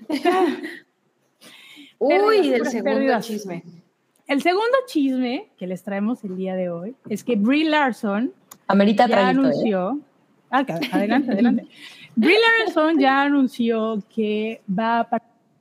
Uy, 2.00 2.50
del 2.50 2.66
segundo 2.66 2.84
pérdidas. 2.92 3.28
chisme. 3.28 3.64
el 4.28 4.42
segundo 4.42 4.78
chisme 4.88 5.52
que 5.58 5.68
les 5.68 5.84
traemos 5.84 6.24
el 6.24 6.36
día 6.36 6.56
de 6.56 6.70
hoy 6.72 6.96
es 7.08 7.24
que 7.24 7.36
Brie 7.36 7.66
Larson 7.70 8.34
Amerita 8.68 9.06
ya 9.08 9.16
traguito, 9.18 9.42
¿eh? 9.42 9.46
anunció. 9.50 10.00
Ah, 10.50 10.66
ca- 10.66 10.80
adelante, 10.92 11.32
adelante. 11.34 11.68
Brie 12.16 12.38
Larson 12.66 13.00
ya 13.00 13.22
anunció 13.22 14.02
que 14.14 14.62
va 14.68 15.02
a 15.02 15.08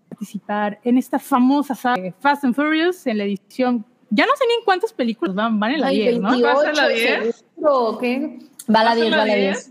participar 0.08 0.80
en 0.82 0.96
esta 0.98 1.18
famosa 1.18 1.74
saga 1.74 2.00
de 2.02 2.12
Fast 2.12 2.44
and 2.44 2.54
Furious 2.54 3.06
en 3.06 3.18
la 3.18 3.24
edición. 3.24 3.84
Ya 4.08 4.24
no 4.26 4.32
sé 4.36 4.44
ni 4.48 4.54
en 4.54 4.64
cuántas 4.64 4.92
películas 4.92 5.34
van, 5.34 5.60
van 5.60 5.72
en 5.72 5.80
la 5.82 5.88
Ay, 5.88 5.98
10, 6.00 6.20
¿no? 6.20 6.30
28, 6.30 6.54
¿Vas 6.54 6.64
a 6.66 6.72
la 6.82 6.88
10? 6.88 7.34
seguro, 7.36 7.78
¿o 7.88 7.98
qué? 7.98 8.38
Va 8.74 8.80
a 8.80 8.84
la 8.84 8.90
¿Vas 8.90 8.92
a 8.92 8.94
10, 8.96 9.10
la 9.10 9.16
va 9.18 9.22
a 9.22 9.26
la 9.26 9.34
10? 9.34 9.70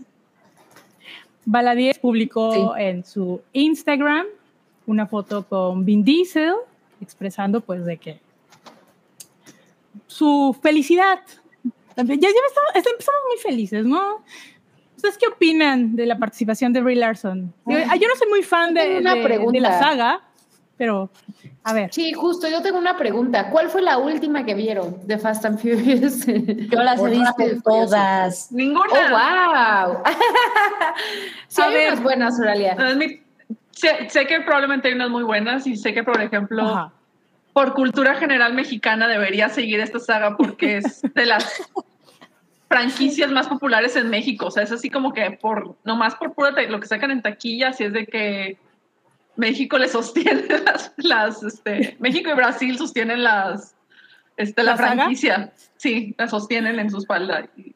10. 1.44 1.52
Bala 1.52 1.74
10 1.74 1.98
publicó 1.98 2.76
en 2.76 3.04
su 3.04 3.40
Instagram 3.52 4.26
una 4.86 5.06
foto 5.06 5.46
con 5.46 5.84
Vin 5.84 6.04
Diesel 6.04 6.54
expresando 7.00 7.60
pues 7.60 7.84
de 7.84 7.96
que 7.98 8.20
su 10.06 10.56
felicidad. 10.62 11.20
También- 11.94 12.20
Ya, 12.20 12.28
ya 12.28 12.34
estamos, 12.48 12.70
empezamos 12.92 13.20
muy 13.28 13.38
felices, 13.38 13.84
¿no? 13.84 14.24
¿Ustedes 14.96 15.18
qué 15.18 15.26
opinan 15.26 15.94
de 15.96 16.06
la 16.06 16.16
participación 16.18 16.72
de 16.72 16.80
Brie 16.80 16.96
Larson? 16.96 17.52
Yo, 17.66 17.76
yo 17.96 18.08
no 18.08 18.14
soy 18.16 18.28
muy 18.28 18.42
fan 18.42 18.72
de, 18.74 19.00
de- 19.14 19.22
de 19.52 19.60
la 19.60 19.70
saga, 19.80 20.20
pero 20.82 21.08
a 21.62 21.72
ver. 21.74 21.94
Sí, 21.94 22.12
justo, 22.12 22.48
yo 22.48 22.60
tengo 22.60 22.76
una 22.76 22.96
pregunta. 22.96 23.50
¿Cuál 23.50 23.68
fue 23.68 23.82
la 23.82 23.98
última 23.98 24.44
que 24.44 24.54
vieron 24.54 25.06
de 25.06 25.16
Fast 25.16 25.44
and 25.44 25.60
Furious? 25.60 26.26
Yo 26.26 26.82
las 26.82 27.00
he 27.00 27.10
visto 27.10 27.62
todas. 27.62 28.50
Ninguna. 28.50 28.90
¡Oh, 28.90 29.92
wow! 29.92 30.02
sí, 31.46 31.62
A 31.62 31.66
hay 31.66 31.72
ver. 31.72 31.86
unas 31.92 32.02
buenas, 32.02 32.40
Oralia. 32.40 32.76
Sé, 33.70 34.08
sé 34.10 34.26
que 34.26 34.40
probablemente 34.40 34.88
hay 34.88 34.94
unas 34.94 35.10
muy 35.10 35.22
buenas 35.22 35.64
y 35.68 35.76
sé 35.76 35.94
que, 35.94 36.02
por 36.02 36.20
ejemplo, 36.20 36.62
Ajá. 36.68 36.92
por 37.52 37.74
cultura 37.74 38.16
general 38.16 38.54
mexicana 38.54 39.06
debería 39.06 39.50
seguir 39.50 39.78
esta 39.78 40.00
saga 40.00 40.36
porque 40.36 40.78
es 40.78 41.00
de 41.14 41.26
las 41.26 41.62
franquicias 42.68 43.30
más 43.30 43.46
populares 43.46 43.94
en 43.94 44.10
México. 44.10 44.46
O 44.46 44.50
sea, 44.50 44.64
es 44.64 44.72
así 44.72 44.90
como 44.90 45.12
que 45.12 45.30
por, 45.30 45.76
nomás 45.84 46.16
por 46.16 46.34
pura 46.34 46.50
lo 46.50 46.80
que 46.80 46.88
sacan 46.88 47.12
en 47.12 47.22
taquillas 47.22 47.80
y 47.80 47.84
es 47.84 47.92
de 47.92 48.04
que 48.04 48.58
México 49.36 49.78
le 49.78 49.88
sostiene 49.88 50.44
las, 50.64 50.92
las 50.96 51.42
este, 51.42 51.96
México 51.98 52.30
y 52.30 52.34
Brasil 52.34 52.76
sostienen 52.76 53.22
las, 53.22 53.74
este, 54.36 54.62
la, 54.62 54.72
¿La 54.72 54.76
saga? 54.76 54.94
franquicia. 54.94 55.52
Sí, 55.76 56.14
la 56.18 56.28
sostienen 56.28 56.78
en 56.78 56.90
su 56.90 56.98
espalda. 56.98 57.48
Y, 57.56 57.74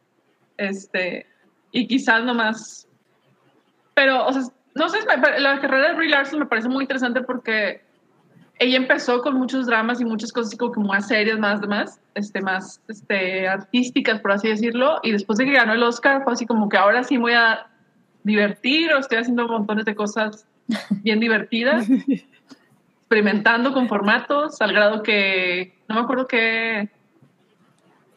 este, 0.57 1.27
y 1.73 1.87
quizás 1.87 2.25
nomás, 2.25 2.89
pero, 3.95 4.27
o 4.27 4.33
sea, 4.33 4.43
no 4.75 4.89
sé, 4.89 4.99
la 5.39 5.61
carrera 5.61 5.89
de 5.89 5.95
Brie 5.95 6.11
Larson 6.11 6.41
me 6.41 6.47
parece 6.47 6.69
muy 6.69 6.85
interesante 6.85 7.23
porque 7.23 7.83
ella 8.59 8.77
empezó 8.77 9.21
con 9.23 9.35
muchos 9.35 9.67
dramas 9.67 10.01
y 10.01 10.05
muchas 10.05 10.33
cosas 10.33 10.49
así 10.49 10.57
como 10.57 10.73
que 10.73 10.81
más 10.81 11.09
serias, 11.09 11.39
más 11.39 11.61
demás, 11.61 12.01
este, 12.15 12.41
más 12.41 12.81
este, 12.89 13.49
artísticas, 13.49 14.21
por 14.21 14.33
así 14.33 14.49
decirlo. 14.49 14.99
Y 15.03 15.13
después 15.13 15.39
de 15.39 15.45
que 15.45 15.53
ganó 15.53 15.75
el 15.75 15.83
Oscar, 15.83 16.25
fue 16.25 16.33
así 16.33 16.47
como 16.47 16.69
que 16.69 16.77
ahora 16.77 17.05
sí 17.05 17.17
me 17.17 17.23
voy 17.23 17.33
a 17.35 17.67
divertir 18.23 18.93
o 18.93 18.99
estoy 18.99 19.19
haciendo 19.19 19.47
montones 19.47 19.85
de 19.85 19.95
cosas 19.95 20.47
bien 21.03 21.21
divertidas, 21.21 21.87
experimentando 23.01 23.73
con 23.73 23.89
formatos, 23.89 24.61
al 24.61 24.73
grado 24.73 25.03
que 25.03 25.75
no 25.89 25.95
me 25.95 26.01
acuerdo 26.03 26.27
qué 26.27 26.89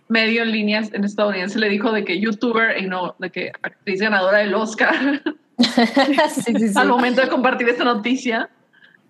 medio 0.08 0.42
en 0.42 0.52
línea 0.52 0.82
en 0.92 1.04
estadounidense 1.04 1.60
le 1.60 1.70
dijo 1.70 1.92
de 1.92 2.04
que 2.04 2.20
youtuber 2.20 2.82
y 2.82 2.88
no 2.88 3.16
de 3.20 3.30
que 3.30 3.52
actriz 3.62 4.02
ganadora 4.02 4.40
del 4.40 4.56
Oscar 4.56 5.22
sí, 6.34 6.54
sí, 6.58 6.70
sí. 6.70 6.74
al 6.76 6.88
momento 6.88 7.22
de 7.22 7.28
compartir 7.28 7.70
esta 7.70 7.84
noticia. 7.84 8.50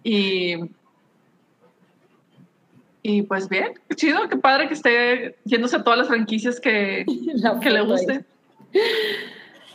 Y, 0.03 0.55
y 3.03 3.22
pues 3.24 3.50
bien, 3.50 3.74
qué 3.88 3.96
chido, 3.96 4.27
qué 4.29 4.38
padre 4.38 4.67
que 4.67 4.74
esté 4.74 5.36
yéndose 5.46 5.77
a 5.77 5.84
todas 5.84 6.00
las 6.00 6.08
franquicias 6.08 6.60
que, 6.60 7.05
La 7.36 7.60
que 7.60 7.69
le 7.69 7.81
guste. 7.81 8.25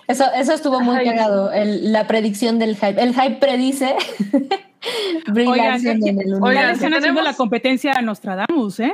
Eso, 0.06 0.24
eso 0.36 0.52
estuvo 0.52 0.80
muy 0.80 0.96
Ay. 0.96 1.06
cagado, 1.06 1.50
el- 1.52 1.92
la 1.92 2.06
predicción 2.06 2.58
del 2.58 2.76
hype. 2.76 3.00
El 3.02 3.14
hype 3.14 3.36
predice 3.36 3.94
Oigan, 5.34 5.56
Larson 5.56 6.00
¿qué- 6.02 6.10
en 6.10 6.20
el 6.20 6.34
Oigan, 6.42 6.70
están 6.70 6.92
haciendo 6.92 7.00
tenemos- 7.00 7.24
la 7.24 7.32
competencia 7.34 7.92
a 7.94 8.02
Nostradamus, 8.02 8.80
¿eh? 8.80 8.92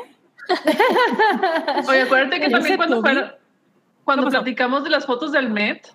Oye, 1.89 2.03
acuérdate 2.03 2.41
que 2.41 2.47
¿Ya 2.51 2.57
también 2.57 2.77
cuando, 2.77 3.01
fueron- 3.01 3.33
cuando 4.05 4.29
platicamos 4.29 4.85
de 4.85 4.91
las 4.91 5.07
fotos 5.07 5.33
del 5.33 5.51
Met, 5.51 5.87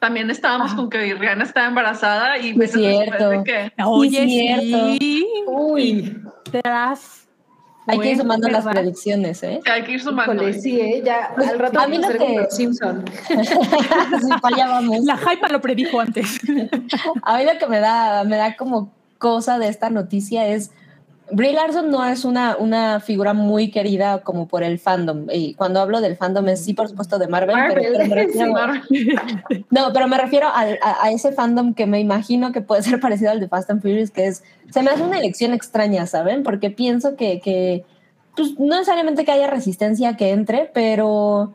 también 0.00 0.30
estábamos 0.30 0.68
Ajá. 0.68 0.76
con 0.76 0.90
que 0.90 1.14
Rihanna 1.14 1.44
estaba 1.44 1.66
embarazada 1.66 2.38
y 2.38 2.50
Es 2.50 2.56
después 2.58 2.72
cierto. 2.72 3.42
que 3.44 3.72
Oye, 3.84 4.26
cierto. 4.28 4.86
sí. 4.98 5.26
Uy, 5.46 6.22
Tras. 6.50 7.23
Hay 7.86 7.98
que 7.98 8.10
ir 8.12 8.18
sumando 8.18 8.48
las 8.48 8.64
¿verdad? 8.64 8.80
predicciones, 8.80 9.42
¿eh? 9.42 9.60
hay 9.70 9.82
que 9.82 9.92
ir 9.92 10.02
sumando. 10.02 10.34
híjole, 10.34 10.60
sí, 10.60 10.80
¿eh? 10.80 11.02
Ya, 11.04 11.32
Pues, 11.34 11.48
al 11.48 11.58
rato 11.58 11.80
a 11.80 11.86
mí 11.86 11.98
los 11.98 12.54
Simpson. 12.54 13.04
sí, 13.28 14.30
allá 14.42 14.68
vamos. 14.68 15.04
La 15.04 15.16
hypa 15.16 15.48
lo 15.48 15.60
predijo 15.60 16.00
antes. 16.00 16.40
A 17.22 17.38
mí 17.38 17.44
lo 17.44 17.58
que 17.58 17.66
me 17.66 17.80
da, 17.80 18.24
me 18.24 18.36
da 18.36 18.56
como 18.56 18.90
cosa 19.18 19.58
de 19.58 19.68
esta 19.68 19.90
noticia 19.90 20.46
es 20.48 20.70
Brie 21.30 21.52
Larson 21.54 21.90
no 21.90 22.04
es 22.04 22.24
una, 22.24 22.56
una 22.58 23.00
figura 23.00 23.32
muy 23.32 23.70
querida 23.70 24.20
como 24.20 24.46
por 24.46 24.62
el 24.62 24.78
fandom. 24.78 25.26
Y 25.32 25.54
cuando 25.54 25.80
hablo 25.80 26.00
del 26.00 26.16
fandom 26.16 26.48
es 26.48 26.62
sí, 26.64 26.74
por 26.74 26.88
supuesto, 26.88 27.18
de 27.18 27.28
Marvel, 27.28 27.56
pero- 27.56 27.68
Marvel, 27.68 27.92
pero, 27.92 28.08
me 28.08 28.14
refiero, 28.26 28.46
sí, 28.46 28.52
Marvel. 28.52 29.66
no, 29.70 29.92
pero 29.92 30.06
me 30.08 30.18
refiero 30.18 30.48
a, 30.48 30.66
a 31.02 31.10
ese 31.10 31.32
fandom 31.32 31.72
que 31.74 31.86
me 31.86 31.98
imagino 32.00 32.52
que 32.52 32.60
puede 32.60 32.82
ser 32.82 33.00
parecido 33.00 33.30
al 33.30 33.40
de 33.40 33.48
Fast 33.48 33.70
and 33.70 33.80
Furious, 33.80 34.10
que 34.10 34.26
es, 34.26 34.42
se 34.70 34.82
me 34.82 34.90
hace 34.90 35.02
una 35.02 35.18
elección 35.18 35.52
extraña, 35.54 36.06
¿saben? 36.06 36.42
Porque 36.42 36.70
pienso 36.70 37.16
que, 37.16 37.40
que 37.40 37.84
pues, 38.36 38.58
no 38.58 38.74
necesariamente 38.76 39.24
que 39.24 39.32
haya 39.32 39.46
resistencia 39.48 40.16
que 40.16 40.30
entre, 40.30 40.70
pero, 40.74 41.54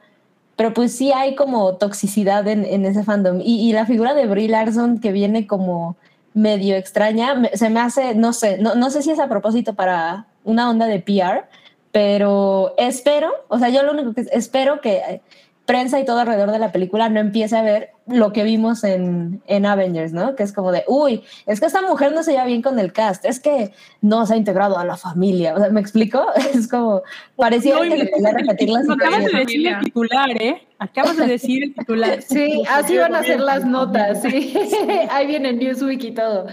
pero 0.55 0.73
pues 0.73 0.95
sí 0.95 1.11
hay 1.11 1.35
como 1.35 1.75
toxicidad 1.75 2.47
en, 2.47 2.65
en 2.65 2.85
ese 2.85 3.03
fandom. 3.03 3.39
Y, 3.41 3.69
y 3.69 3.73
la 3.73 3.85
figura 3.85 4.13
de 4.15 4.25
Brie 4.25 4.49
Larson 4.49 4.99
que 4.99 5.11
viene 5.11 5.45
como 5.45 5.95
medio 6.39 6.75
extraña, 6.75 7.35
se 7.53 7.69
me 7.69 7.79
hace, 7.79 8.15
no 8.15 8.33
sé, 8.33 8.57
no, 8.57 8.75
no 8.75 8.89
sé 8.89 9.01
si 9.01 9.11
es 9.11 9.19
a 9.19 9.27
propósito 9.27 9.73
para 9.73 10.27
una 10.43 10.69
onda 10.69 10.85
de 10.87 10.99
PR, 10.99 11.47
pero 11.91 12.73
espero, 12.77 13.31
o 13.47 13.59
sea, 13.59 13.69
yo 13.69 13.83
lo 13.83 13.91
único 13.91 14.13
que 14.13 14.25
espero 14.31 14.81
que 14.81 15.21
prensa 15.69 15.99
y 15.99 16.05
todo 16.05 16.17
alrededor 16.21 16.49
de 16.49 16.57
la 16.57 16.71
película 16.71 17.09
no 17.09 17.19
empiece 17.19 17.55
a 17.55 17.61
ver 17.61 17.91
lo 18.07 18.33
que 18.33 18.41
vimos 18.43 18.83
en, 18.83 19.39
en 19.45 19.67
Avengers, 19.67 20.13
¿no? 20.13 20.35
Que 20.35 20.41
es 20.41 20.51
como 20.51 20.71
de, 20.71 20.83
uy, 20.87 21.21
es 21.45 21.59
que 21.59 21.67
esta 21.67 21.83
mujer 21.83 22.11
no 22.11 22.23
se 22.23 22.31
lleva 22.31 22.45
bien 22.45 22.63
con 22.63 22.79
el 22.79 22.91
cast, 22.91 23.23
es 23.23 23.39
que 23.39 23.71
no 24.01 24.25
se 24.25 24.33
ha 24.33 24.37
integrado 24.37 24.79
a 24.79 24.83
la 24.83 24.97
familia, 24.97 25.53
o 25.53 25.59
sea, 25.59 25.69
¿me 25.69 25.79
explico? 25.79 26.25
Es 26.55 26.67
como, 26.67 27.03
parecía 27.35 27.75
No, 27.75 27.81
que 27.81 27.97
le 27.97 28.09
quería 28.09 28.31
repetir 28.31 28.69
la 28.69 28.81
Lo 28.81 28.93
acabas 28.93 29.25
de 29.25 29.37
decir 29.37 29.67
el 29.67 29.79
titular, 29.83 30.41
¿eh? 30.41 30.67
Acabas 30.79 31.17
de 31.17 31.27
decir 31.27 31.63
el 31.63 31.75
titular. 31.75 32.19
Sí, 32.27 32.63
así 32.67 32.97
van 32.97 33.13
a 33.13 33.21
ser 33.21 33.39
las 33.39 33.63
notas, 33.63 34.23
sí. 34.23 34.51
Ahí 35.11 35.27
viene 35.27 35.53
Newsweek 35.53 36.03
y 36.03 36.11
todo. 36.13 36.47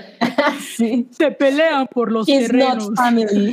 Sí. 0.61 1.09
Se 1.11 1.31
pelean 1.31 1.87
por 1.87 2.13
los 2.13 2.29
He's 2.29 2.49
terrenos. 2.49 2.91
not 2.91 2.97
family. 2.99 3.53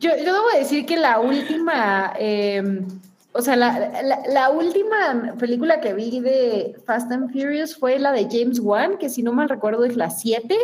Yo, 0.00 0.10
yo 0.16 0.32
debo 0.32 0.46
decir 0.58 0.86
que 0.86 0.96
la 0.96 1.20
última, 1.20 2.14
eh, 2.18 2.82
o 3.32 3.40
sea, 3.42 3.56
la, 3.56 4.02
la- 4.02 4.22
la 4.28 4.50
última 4.50 5.34
película 5.38 5.80
que 5.80 5.94
vi 5.94 6.20
de 6.20 6.76
Fast 6.86 7.10
and 7.12 7.32
Furious 7.32 7.76
fue 7.76 7.98
la 7.98 8.12
de 8.12 8.28
James 8.30 8.60
Wan, 8.60 8.98
que 8.98 9.08
si 9.08 9.22
no 9.22 9.32
mal 9.32 9.48
recuerdo 9.48 9.84
es 9.84 9.96
la 9.96 10.10
7. 10.10 10.56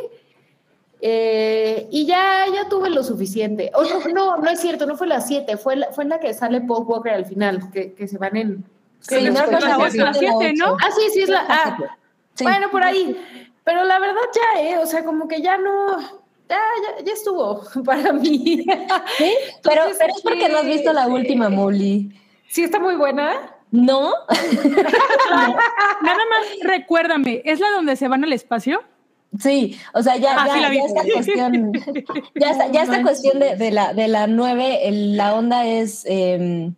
Eh, 1.00 1.86
y 1.90 2.06
ya, 2.06 2.44
ya 2.52 2.68
tuve 2.68 2.90
lo 2.90 3.04
suficiente. 3.04 3.70
No, 3.72 4.36
no, 4.36 4.36
no 4.42 4.50
es 4.50 4.60
cierto, 4.60 4.84
no 4.86 4.96
fue 4.96 5.06
la 5.06 5.20
7, 5.20 5.56
fue, 5.56 5.76
la- 5.76 5.92
fue 5.92 6.04
en 6.04 6.10
la 6.10 6.18
que 6.18 6.34
sale 6.34 6.60
Paul 6.60 6.84
Walker 6.86 7.12
al 7.12 7.24
final, 7.26 7.70
que, 7.70 7.92
que 7.92 8.08
se 8.08 8.18
van 8.18 8.36
en... 8.36 8.64
Sí, 9.00 9.14
no 9.14 9.30
es 9.30 9.34
la 9.34 10.12
siete, 10.14 10.52
¿no? 10.54 10.72
ocho. 10.72 10.76
Ah, 10.82 10.90
sí, 10.90 11.02
sí, 11.12 11.22
es 11.22 11.28
la... 11.28 11.44
Ah, 11.48 11.78
Sí. 12.34 12.44
Bueno, 12.44 12.70
por 12.70 12.84
ahí. 12.84 13.16
Pero 13.64 13.82
la 13.84 13.98
verdad 13.98 14.20
ya, 14.32 14.62
¿eh? 14.62 14.78
O 14.78 14.86
sea, 14.86 15.04
como 15.04 15.26
que 15.26 15.40
ya 15.42 15.56
no... 15.58 15.98
Ya, 16.48 16.56
ya, 16.98 17.04
ya 17.04 17.12
estuvo 17.12 17.62
para 17.84 18.12
mí. 18.12 18.64
Sí, 19.16 19.34
pero, 19.62 19.82
Entonces, 19.82 19.96
pero 19.98 20.12
es 20.16 20.22
porque 20.22 20.48
no 20.48 20.58
has 20.58 20.64
visto 20.66 20.92
la 20.92 21.06
última, 21.08 21.48
Molly. 21.48 22.12
Sí, 22.48 22.62
está 22.64 22.78
muy 22.80 22.96
buena. 22.96 23.32
¿No? 23.70 24.12
Nada 25.30 26.18
más 26.30 26.46
recuérdame, 26.62 27.42
¿es 27.44 27.60
la 27.60 27.70
donde 27.70 27.96
se 27.96 28.08
van 28.08 28.24
al 28.24 28.32
espacio? 28.32 28.80
Sí, 29.38 29.78
o 29.92 30.02
sea, 30.02 30.16
ya, 30.16 30.34
Ah, 30.38 30.46
ya, 30.46 30.54
sí 30.54 30.60
la 30.60 30.74
ya 30.74 30.84
esta 30.84 31.02
cuestión, 31.12 31.72
ya 32.34 32.50
esta, 32.50 32.68
ya 32.72 32.82
esta 32.82 33.02
cuestión 33.02 33.38
de, 33.38 33.56
de 33.56 33.70
la, 33.70 33.92
de 33.92 34.08
la 34.08 34.26
9, 34.26 34.88
el- 34.88 35.16
la 35.18 35.34
onda 35.34 35.66
es, 35.66 36.04
eh, 36.08 36.70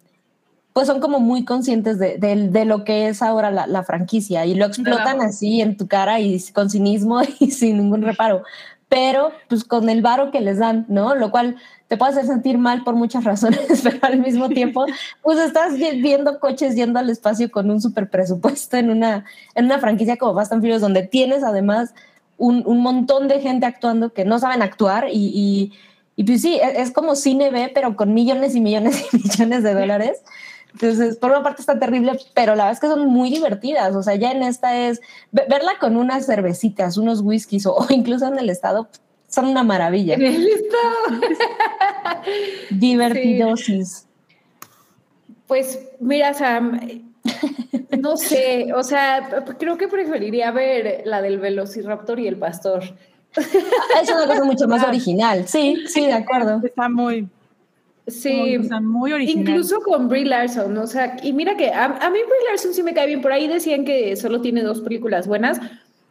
pues 0.73 0.89
son 0.89 0.99
como 1.01 1.21
muy 1.21 1.45
conscientes 1.45 2.01
de, 2.01 2.19
de- 2.19 2.49
de 2.49 2.65
lo 2.65 2.83
que 2.85 3.07
es 3.09 3.23
ahora 3.23 3.53
la, 3.53 3.69
la 3.69 3.85
franquicia 3.85 4.47
y 4.47 4.55
lo 4.57 4.67
explotan 4.67 5.21
así 5.21 5.61
en 5.61 5.77
tu 5.77 5.87
cara 5.87 6.19
y 6.19 6.43
con 6.53 6.71
cinismo 6.71 7.21
y 7.39 7.53
sin 7.53 7.77
ningún 7.79 8.03
reparo. 8.03 8.43
pero 8.89 9.31
pues 9.49 9.63
con 9.63 9.89
el 9.89 10.03
varo 10.03 10.33
que 10.33 10.41
les 10.41 10.59
dan, 10.59 10.87
¿no? 10.89 11.15
Lo 11.15 11.31
cual 11.31 11.55
te 11.91 11.97
puede 11.97 12.13
hacer 12.13 12.27
sentir 12.27 12.57
mal 12.57 12.85
por 12.85 12.95
muchas 12.95 13.25
razones, 13.33 13.81
pero 13.83 13.99
al 14.03 14.21
mismo 14.21 14.49
tiempo, 14.61 14.87
pues 15.23 15.41
estás 15.41 15.75
viendo 15.75 16.39
coches 16.39 16.77
yendo 16.77 17.01
al 17.01 17.11
espacio 17.11 17.51
con 17.51 17.69
un 17.69 17.83
super 17.83 18.09
presupuesto 18.09 18.77
en 18.77 18.91
una, 18.91 19.25
en 19.57 19.65
una 19.65 19.81
franquicia 19.81 20.17
como 20.17 20.37
Fast 20.37 20.53
and 20.53 20.63
Furious, 20.63 20.81
donde 20.81 21.03
tienes 21.03 21.43
además 21.43 21.93
un, 22.39 22.63
un 22.65 22.79
montón 22.81 23.27
de 23.27 23.41
gente 23.41 23.67
actuando 23.67 24.13
que 24.13 24.25
no 24.25 24.39
saben 24.39 24.63
actuar 24.63 25.09
y, 25.11 25.33
y, 25.35 25.73
y 26.15 26.23
pues 26.23 26.43
sí, 26.43 26.61
es, 26.63 26.79
es 26.79 26.91
como 26.93 27.17
cine 27.17 27.51
B, 27.51 27.73
pero 27.75 27.97
con 27.97 28.15
millones 28.15 28.55
y 28.55 28.61
millones 28.61 29.05
y 29.13 29.17
millones 29.25 29.65
de 29.65 29.75
dólares. 29.75 30.23
Entonces, 30.73 31.17
por 31.17 31.33
una 31.33 31.43
parte 31.43 31.61
está 31.61 31.81
terrible, 31.81 32.21
pero 32.35 32.55
la 32.55 32.67
verdad 32.67 32.73
es 32.75 32.81
que 32.81 32.87
son 32.87 33.09
muy 33.09 33.31
divertidas. 33.31 33.97
O 33.97 34.05
sea, 34.05 34.15
ya 34.15 34.31
en 34.31 34.45
esta 34.45 34.77
es 34.77 35.01
verla 35.33 35.73
con 35.81 35.97
unas 35.97 36.27
cervecitas, 36.27 36.97
unos 36.97 37.21
whiskies 37.21 37.67
o, 37.67 37.75
o 37.75 37.87
incluso 37.91 38.29
en 38.29 38.39
el 38.39 38.49
estado, 38.49 38.87
son 39.31 39.47
una 39.47 39.63
maravilla. 39.63 40.15
Estado. 40.21 41.21
Divertidosis. 42.71 44.07
Pues 45.47 45.79
mira, 45.99 46.35
Sam, 46.35 46.79
no 47.99 48.17
sé, 48.17 48.73
o 48.75 48.83
sea, 48.83 49.45
creo 49.59 49.77
que 49.79 49.89
preferiría 49.89 50.51
ver 50.51 51.03
la 51.07 51.23
del 51.23 51.39
Velociraptor 51.39 52.21
y 52.21 52.29
el 52.29 52.37
pastor. 52.37 52.83
Es 53.37 54.11
una 54.11 54.27
cosa 54.27 54.45
mucho 54.45 54.69
más 54.69 54.85
original. 54.85 55.47
Sí, 55.49 55.77
sí, 55.87 56.05
de 56.07 56.13
acuerdo. 56.13 56.61
Está 56.65 56.89
muy, 56.89 57.29
Sí, 58.07 58.33
muy, 58.33 58.57
o 58.57 58.65
sea, 58.65 58.81
muy 58.81 59.13
original. 59.13 59.49
incluso 59.49 59.81
con 59.81 60.09
Brie 60.09 60.25
Larson, 60.25 60.77
o 60.79 60.87
sea, 60.87 61.17
y 61.23 61.33
mira 61.33 61.57
que 61.57 61.71
a, 61.71 61.85
a 61.85 62.11
mí 62.11 62.19
Brie 62.19 62.49
Larson 62.49 62.75
sí 62.75 62.83
me 62.83 62.93
cae 62.95 63.07
bien, 63.07 63.23
por 63.23 63.33
ahí 63.33 63.47
decían 63.47 63.85
que 63.85 64.17
solo 64.17 64.41
tiene 64.41 64.63
dos 64.63 64.81
películas 64.81 65.27
buenas. 65.27 65.61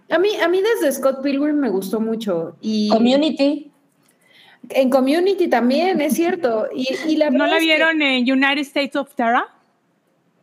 A 0.10 0.18
mí, 0.20 0.30
a 0.38 0.48
mí 0.48 0.62
desde 0.62 0.92
Scott 0.92 1.22
Pilgrim 1.22 1.56
me 1.58 1.70
gustó 1.70 2.00
mucho. 2.00 2.56
Y 2.62 2.90
Community. 2.90 3.72
En 4.70 4.90
Community 4.90 5.48
también, 5.48 6.02
es 6.02 6.14
cierto. 6.16 6.68
Y, 6.74 6.88
y 7.08 7.16
la 7.18 7.30
¿No 7.30 7.46
la 7.48 7.54
que- 7.60 7.66
vieron 7.66 8.02
en 8.02 8.30
United 8.32 8.62
States 8.62 8.96
of 8.96 9.14
Terra? 9.16 9.48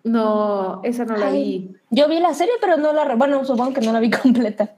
No, 0.04 0.80
esa 0.84 1.04
no 1.04 1.16
la 1.16 1.28
Ay, 1.28 1.42
vi. 1.42 1.76
Yo 1.90 2.08
vi 2.08 2.20
la 2.20 2.32
serie, 2.32 2.54
pero 2.60 2.76
no 2.76 2.92
la, 2.92 3.04
re- 3.04 3.16
bueno, 3.16 3.44
supongo 3.44 3.72
que 3.72 3.80
no 3.80 3.92
la 3.92 3.98
vi 4.00 4.10
completa. 4.22 4.74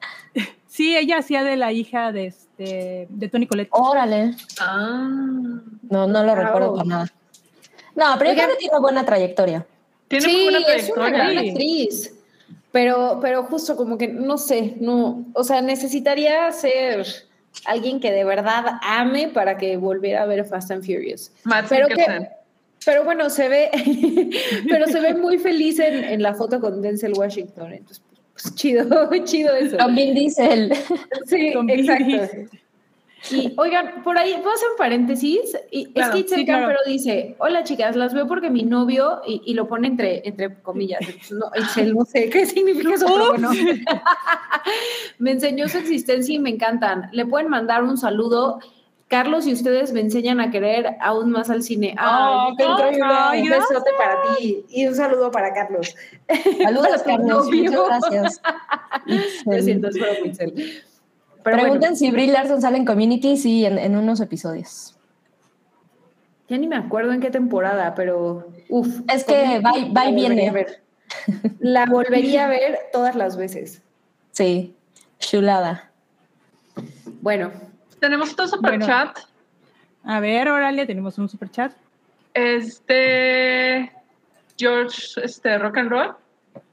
Sí, 0.66 0.96
ella 0.96 1.18
hacía 1.18 1.42
de 1.44 1.56
la 1.56 1.72
hija 1.72 2.12
de, 2.12 2.26
este, 2.26 3.06
de 3.10 3.28
Tony 3.28 3.46
Colette. 3.46 3.68
Órale. 3.72 4.34
Ah, 4.60 5.06
No, 5.90 6.06
no 6.06 6.22
lo 6.24 6.34
recuerdo 6.34 6.74
para 6.76 6.88
nada. 6.88 7.12
No, 7.94 8.04
pero 8.18 8.30
yo 8.30 8.34
Oigan. 8.34 8.44
creo 8.46 8.48
que 8.56 8.60
tiene 8.60 8.78
buena 8.80 9.04
trayectoria. 9.04 9.66
tiene 10.08 10.24
sí, 10.24 10.32
muy 10.32 10.42
buena 10.44 10.58
es 10.60 10.64
una 10.66 11.06
trayectoria. 11.08 11.32
gran 11.32 11.48
actriz. 11.48 12.14
Pero, 12.72 13.18
pero 13.20 13.44
justo 13.44 13.76
como 13.76 13.96
que, 13.96 14.08
no 14.08 14.36
sé, 14.36 14.76
no, 14.80 15.26
o 15.32 15.42
sea, 15.42 15.62
necesitaría 15.62 16.50
ser 16.52 17.06
alguien 17.64 17.98
que 17.98 18.12
de 18.12 18.24
verdad 18.24 18.78
ame 18.82 19.28
para 19.28 19.56
que 19.56 19.76
volviera 19.76 20.22
a 20.22 20.26
ver 20.26 20.44
Fast 20.44 20.70
and 20.70 20.84
Furious. 20.84 21.32
Matt 21.44 21.66
Pero 21.68 21.88
que, 21.88 22.28
pero 22.84 23.04
bueno, 23.04 23.30
se 23.30 23.48
ve, 23.48 23.70
pero 24.68 24.86
se 24.86 25.00
ve 25.00 25.14
muy 25.14 25.38
feliz 25.38 25.78
en, 25.78 26.04
en 26.04 26.22
la 26.22 26.34
foto 26.34 26.60
con 26.60 26.82
Denzel 26.82 27.14
Washington. 27.14 27.72
Entonces, 27.72 28.02
pues 28.42 28.54
chido, 28.54 28.84
chido 29.24 29.54
eso. 29.54 29.76
Con 29.78 29.94
Vin 29.94 30.14
Diesel. 30.14 30.72
Sí, 31.26 31.54
exacto. 31.68 32.56
Y 33.30 33.52
oigan, 33.56 34.02
por 34.04 34.16
ahí, 34.16 34.32
puedo 34.42 34.54
hacer 34.54 34.68
un 34.70 34.76
paréntesis. 34.76 35.56
Y 35.70 35.86
Claro, 35.92 36.08
es 36.10 36.14
que 36.14 36.20
Itzel 36.20 36.38
sí, 36.38 36.44
claro. 36.44 36.66
Campero 36.66 36.80
dice: 36.86 37.34
Hola 37.38 37.64
chicas, 37.64 37.96
las 37.96 38.14
veo 38.14 38.26
porque 38.26 38.48
mi 38.50 38.62
novio, 38.62 39.20
y, 39.26 39.42
y 39.44 39.54
lo 39.54 39.66
pone 39.68 39.88
entre, 39.88 40.26
entre 40.26 40.54
comillas. 40.62 41.00
No, 41.30 41.46
Itzel, 41.60 41.94
no 41.94 42.04
sé 42.04 42.30
qué 42.30 42.46
significa 42.46 42.94
eso, 42.94 43.06
pero 43.06 43.28
bueno. 43.30 43.50
me 45.18 45.32
enseñó 45.32 45.68
su 45.68 45.78
existencia 45.78 46.34
y 46.34 46.38
me 46.38 46.50
encantan. 46.50 47.08
Le 47.12 47.26
pueden 47.26 47.48
mandar 47.48 47.82
un 47.82 47.96
saludo. 47.96 48.60
Carlos 49.08 49.46
y 49.46 49.54
ustedes 49.54 49.90
me 49.94 50.00
enseñan 50.00 50.38
a 50.38 50.50
querer 50.50 50.96
aún 51.00 51.30
más 51.30 51.48
al 51.48 51.62
cine. 51.62 51.94
¡Ay, 51.96 52.52
Oh, 52.52 52.54
qué 52.58 52.64
increíble! 52.64 53.06
ay, 53.08 53.42
un 53.42 53.48
besote 53.48 53.90
para 53.96 54.16
ti 54.36 54.64
y 54.68 54.86
un 54.86 54.94
saludo 54.94 55.30
para 55.30 55.54
Carlos. 55.54 55.94
Saludos, 56.62 56.88
Para 57.04 57.16
Carlos. 57.16 57.46
Muchas 57.50 57.86
gracias. 57.86 58.42
Lo 59.46 59.62
siento, 59.62 59.88
es 59.88 59.96
Itzel. 60.26 60.82
Pero 61.44 61.56
Pregunten 61.56 61.80
bueno, 61.90 61.96
si 61.96 62.10
Brie 62.10 62.26
Larson 62.32 62.60
sale 62.60 62.76
en 62.78 62.84
Community, 62.84 63.36
sí, 63.36 63.64
en, 63.64 63.78
en 63.78 63.96
unos 63.96 64.20
episodios. 64.20 64.96
ya 66.48 66.56
ni 66.58 66.66
me 66.66 66.76
acuerdo 66.76 67.12
en 67.12 67.20
qué 67.20 67.30
temporada, 67.30 67.94
pero 67.94 68.48
uff. 68.68 69.00
Es 69.12 69.24
que 69.24 69.60
va 69.60 70.06
y- 70.08 70.14
viene. 70.14 70.66
La 71.60 71.86
volvería 71.86 72.46
a 72.46 72.48
ver 72.48 72.78
todas 72.92 73.14
las 73.14 73.36
veces. 73.36 73.82
Sí, 74.32 74.74
chulada. 75.18 75.90
Bueno, 77.22 77.50
Tenemos 78.00 78.32
otro 78.32 78.46
super 78.46 78.70
Bueno. 78.78 78.86
chat. 78.86 79.18
A 80.04 80.20
ver, 80.20 80.48
Oralia, 80.48 80.86
tenemos 80.86 81.18
un 81.18 81.28
super 81.28 81.50
chat. 81.50 81.72
Este 82.32 83.90
George 84.56 85.20
este, 85.24 85.58
Rock 85.58 85.78
and 85.78 85.90
Roll 85.90 86.14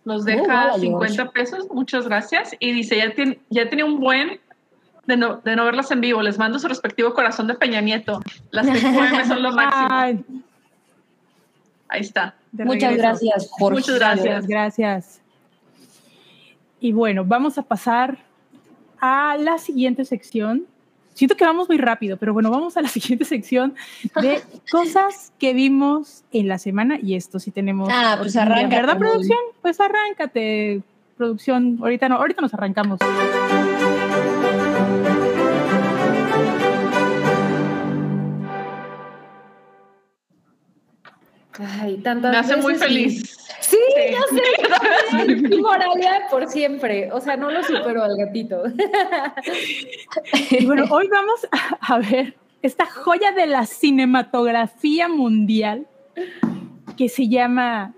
nos 0.05 0.23
deja 0.25 0.43
hola, 0.43 0.63
George. 0.79 1.09
50 1.09 1.31
pesos, 1.31 1.67
muchas 1.71 2.07
gracias. 2.07 2.51
Y 2.59 2.71
dice, 2.73 2.97
ya 2.97 3.11
tiene, 3.15 3.39
ya 3.49 3.67
tiene 3.67 3.83
un 3.83 3.99
buen 3.99 4.39
de 5.07 5.17
no, 5.17 5.37
de 5.37 5.55
no 5.55 5.65
verlas 5.65 5.91
en 5.91 6.01
vivo. 6.01 6.21
Les 6.21 6.37
mando 6.37 6.59
su 6.59 6.67
respectivo 6.67 7.13
corazón 7.13 7.47
de 7.47 7.55
Peña 7.55 7.81
Nieto. 7.81 8.21
Las 8.51 8.65
TQM 8.67 9.25
son 9.27 9.43
lo 9.43 9.51
máximo. 9.51 9.87
Ay, 9.89 10.25
Ahí 11.87 12.01
está. 12.01 12.35
Muchas 12.51 12.97
gracias, 12.97 13.47
Jorge. 13.51 13.79
Muchas 13.79 13.95
gracias. 13.95 14.47
Gracias, 14.47 14.47
gracias. 14.47 15.21
Y 16.79 16.91
bueno, 16.91 17.23
vamos 17.25 17.57
a 17.57 17.63
pasar 17.63 18.17
a 18.99 19.37
la 19.37 19.57
siguiente 19.57 20.05
sección. 20.05 20.65
Siento 21.13 21.35
que 21.35 21.45
vamos 21.45 21.69
muy 21.69 21.77
rápido, 21.77 22.17
pero 22.17 22.33
bueno, 22.33 22.51
vamos 22.51 22.75
a 22.75 22.81
la 22.81 22.87
siguiente 22.89 23.25
sección 23.25 23.75
de 24.21 24.41
cosas 24.71 25.31
que 25.39 25.53
vimos 25.53 26.23
en 26.31 26.47
la 26.47 26.57
semana 26.57 26.99
y 27.01 27.15
esto 27.15 27.39
sí 27.39 27.51
tenemos. 27.51 27.89
Ah, 27.91 28.15
pues 28.19 28.35
arráncate, 28.35 28.75
¿Verdad, 28.75 28.97
producción? 28.97 29.39
Pues 29.61 29.79
arráncate, 29.79 30.81
producción. 31.17 31.77
Ahorita 31.81 32.09
no, 32.09 32.15
ahorita 32.15 32.41
nos 32.41 32.53
arrancamos. 32.53 32.99
Ay, 41.59 41.97
tantas 41.97 42.31
Me 42.31 42.37
hace 42.37 42.55
muy 42.57 42.73
y- 42.73 42.77
feliz. 42.77 43.37
Sí, 43.61 43.77
Sí. 43.95 44.11
ya 44.11 44.21
sé. 45.27 45.45
Y 45.55 45.61
Moralia 45.61 46.27
por 46.29 46.47
siempre. 46.47 47.11
O 47.11 47.19
sea, 47.21 47.35
no 47.37 47.49
lo 47.51 47.63
supero 47.63 48.03
al 48.03 48.15
gatito. 48.17 48.63
Bueno, 50.65 50.85
hoy 50.91 51.07
vamos 51.07 51.47
a 51.81 51.99
ver 51.99 52.35
esta 52.61 52.85
joya 52.85 53.31
de 53.31 53.45
la 53.47 53.65
cinematografía 53.65 55.07
mundial 55.07 55.87
que 56.97 57.09
se 57.09 57.27
llama 57.27 57.93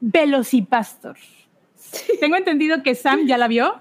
Velocipastor. 0.00 1.16
Tengo 2.20 2.36
entendido 2.36 2.82
que 2.82 2.94
Sam 2.94 3.26
ya 3.26 3.38
la 3.38 3.48
vio. 3.48 3.80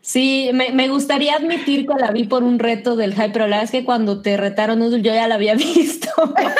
Sí, 0.00 0.50
me, 0.54 0.70
me 0.72 0.88
gustaría 0.88 1.34
admitir 1.36 1.86
que 1.86 1.94
la 1.98 2.10
vi 2.12 2.24
por 2.24 2.42
un 2.42 2.58
reto 2.58 2.96
del 2.96 3.12
hype, 3.14 3.30
pero 3.30 3.46
la 3.46 3.56
verdad 3.56 3.64
es 3.64 3.70
que 3.70 3.84
cuando 3.84 4.22
te 4.22 4.36
retaron, 4.36 4.80
yo 5.02 5.12
ya 5.12 5.26
la 5.28 5.34
había 5.34 5.54
visto. 5.56 6.08
Ahorita, 6.18 6.50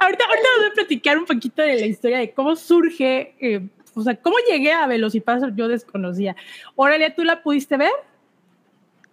ahorita 0.00 0.24
voy 0.58 0.66
a 0.70 0.74
platicar 0.74 1.18
un 1.18 1.26
poquito 1.26 1.62
de 1.62 1.80
la 1.80 1.86
historia 1.86 2.18
de 2.18 2.32
cómo 2.32 2.56
surge, 2.56 3.34
eh, 3.40 3.68
o 3.94 4.02
sea, 4.02 4.16
cómo 4.16 4.36
llegué 4.50 4.72
a 4.72 4.86
Velocipastor, 4.86 5.54
yo 5.54 5.68
desconocía. 5.68 6.34
Órale, 6.76 7.10
¿tú 7.10 7.24
la 7.24 7.42
pudiste 7.42 7.76
ver? 7.76 7.90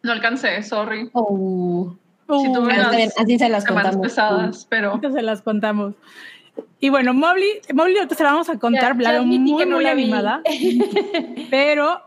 No 0.03 0.12
alcancé, 0.13 0.62
sorry. 0.63 1.10
Oh, 1.13 1.95
Sí, 2.29 2.53
tuve 2.53 2.67
Uh, 2.79 2.91
bien, 2.91 3.10
así 3.17 3.39
se 3.39 3.49
las 3.49 3.65
contamos. 3.65 4.01
pesadas, 4.08 4.65
pero 4.69 4.91
ahorita 4.91 5.12
se 5.12 5.21
las 5.23 5.41
contamos. 5.41 5.95
Y 6.79 6.89
bueno, 6.89 7.13
Mobley, 7.13 7.60
Mobley 7.73 7.97
ahorita 7.97 8.15
se 8.15 8.23
la 8.23 8.32
vamos 8.34 8.49
a 8.49 8.60
contar, 8.60 8.95
Ya- 8.99 9.21
muy, 9.21 9.65
no 9.65 9.75
muy 9.77 9.86
animada, 9.88 10.41
pero 11.49 12.01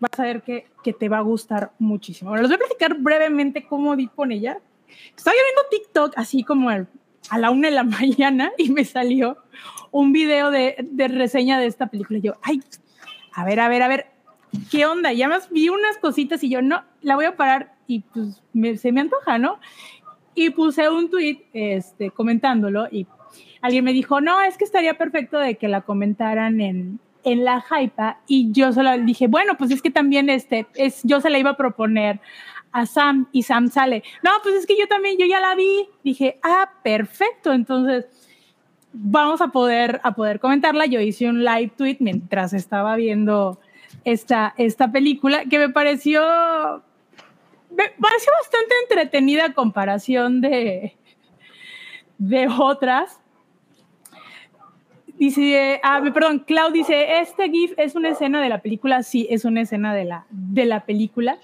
vas 0.00 0.18
a 0.18 0.22
ver 0.22 0.42
que, 0.42 0.66
que 0.84 0.92
te 0.92 1.08
va 1.08 1.18
a 1.18 1.22
gustar 1.22 1.72
muchísimo. 1.78 2.30
Bueno, 2.30 2.42
les 2.42 2.50
voy 2.50 2.56
a 2.56 2.58
platicar 2.66 2.96
brevemente 2.98 3.66
cómo 3.66 3.96
di 3.96 4.06
con 4.08 4.32
ella. 4.32 4.58
Estaba 5.16 5.34
viendo 5.34 5.62
TikTok 5.70 6.12
así 6.16 6.42
como 6.44 6.70
al- 6.70 6.88
a 7.30 7.38
la 7.38 7.50
una 7.50 7.68
de 7.68 7.74
la 7.74 7.82
mañana 7.84 8.52
y 8.58 8.70
me 8.70 8.84
salió 8.84 9.38
un 9.90 10.12
video 10.12 10.50
de, 10.50 10.76
de 10.90 11.08
reseña 11.08 11.58
de 11.58 11.66
esta 11.66 11.88
película. 11.88 12.18
Y 12.18 12.22
yo, 12.22 12.34
ay, 12.42 12.60
a 13.34 13.44
ver, 13.44 13.60
a 13.60 13.68
ver, 13.68 13.82
a 13.82 13.88
ver, 13.88 14.06
¿qué 14.70 14.86
onda? 14.86 15.12
Y 15.12 15.22
además 15.22 15.48
vi 15.50 15.68
unas 15.68 15.98
cositas 15.98 16.42
y 16.44 16.50
yo, 16.50 16.62
no, 16.62 16.82
la 17.02 17.16
voy 17.16 17.24
a 17.26 17.36
parar 17.36 17.74
y 17.86 18.00
pues 18.00 18.42
me- 18.52 18.76
se 18.76 18.92
me 18.92 19.00
antoja, 19.00 19.38
¿no? 19.38 19.58
Y 20.34 20.50
puse 20.50 20.88
un 20.88 21.10
tweet 21.10 21.42
este, 21.52 22.10
comentándolo 22.10 22.86
y 22.90 23.06
alguien 23.60 23.84
me 23.84 23.92
dijo, 23.92 24.20
no, 24.20 24.40
es 24.42 24.56
que 24.56 24.64
estaría 24.64 24.96
perfecto 24.96 25.38
de 25.38 25.56
que 25.56 25.66
la 25.68 25.80
comentaran 25.80 26.60
en, 26.60 27.00
en 27.24 27.44
la 27.44 27.64
hypa 27.70 28.20
y 28.26 28.52
yo 28.52 28.72
solo 28.72 28.96
dije, 28.98 29.26
bueno, 29.26 29.56
pues 29.56 29.70
es 29.70 29.82
que 29.82 29.90
también 29.90 30.30
este, 30.30 30.66
es, 30.74 31.00
yo 31.04 31.20
se 31.20 31.30
la 31.30 31.38
iba 31.38 31.50
a 31.50 31.56
proponer 31.56 32.20
a 32.72 32.86
Sam 32.86 33.28
y 33.32 33.42
Sam 33.42 33.68
sale, 33.68 34.02
no, 34.22 34.30
pues 34.42 34.54
es 34.54 34.66
que 34.66 34.78
yo 34.78 34.86
también, 34.88 35.16
yo 35.18 35.26
ya 35.26 35.40
la 35.40 35.54
vi, 35.54 35.88
dije, 36.04 36.38
ah, 36.42 36.70
perfecto, 36.82 37.52
entonces 37.52 38.06
vamos 38.92 39.40
a 39.40 39.48
poder, 39.48 40.00
a 40.02 40.14
poder 40.14 40.40
comentarla. 40.40 40.86
Yo 40.86 41.00
hice 41.00 41.28
un 41.28 41.44
live 41.44 41.72
tweet 41.76 41.96
mientras 42.00 42.52
estaba 42.52 42.96
viendo 42.96 43.60
esta, 44.04 44.54
esta 44.56 44.90
película 44.90 45.44
que 45.44 45.58
me 45.58 45.68
pareció 45.68 46.22
pareció 47.76 48.32
bastante 48.42 48.74
entretenida 48.82 49.46
a 49.46 49.52
comparación 49.52 50.40
de, 50.40 50.96
de 52.18 52.48
otras. 52.48 53.20
Dice, 55.18 55.80
ah, 55.82 56.00
perdón, 56.14 56.44
Clau 56.46 56.70
dice, 56.70 57.18
este 57.20 57.48
GIF 57.50 57.72
es 57.76 57.94
una 57.94 58.10
escena 58.10 58.40
de 58.40 58.48
la 58.48 58.62
película. 58.62 59.02
Sí, 59.02 59.26
es 59.30 59.44
una 59.44 59.62
escena 59.62 59.94
de 59.94 60.04
la, 60.04 60.26
de 60.30 60.64
la 60.64 60.84
película. 60.86 61.38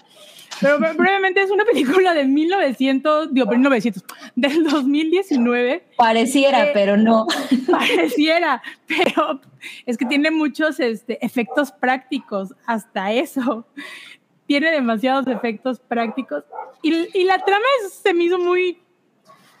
Pero 0.61 0.79
brevemente 0.97 1.41
es 1.41 1.51
una 1.51 1.65
película 1.65 2.13
de 2.13 2.23
1900, 2.23 3.33
digo, 3.33 3.47
1900, 3.47 4.03
del 4.35 4.63
2019. 4.63 5.83
Pareciera, 5.97 6.67
Eh, 6.67 6.71
pero 6.73 6.95
no. 6.95 7.27
Pareciera, 7.69 8.61
pero 8.87 9.41
es 9.85 9.97
que 9.97 10.05
tiene 10.05 10.31
muchos 10.31 10.79
este, 10.79 11.23
efectos 11.25 11.71
prácticos, 11.73 12.53
hasta 12.65 13.11
eso. 13.11 13.67
Tiene 14.47 14.71
demasiados 14.71 15.27
efectos 15.27 15.79
prácticos. 15.81 16.43
Y, 16.81 16.93
y 17.19 17.23
la 17.25 17.39
trama 17.43 17.65
es- 17.83 17.93
se 17.95 18.13
me 18.13 18.25
hizo 18.25 18.39
muy 18.39 18.77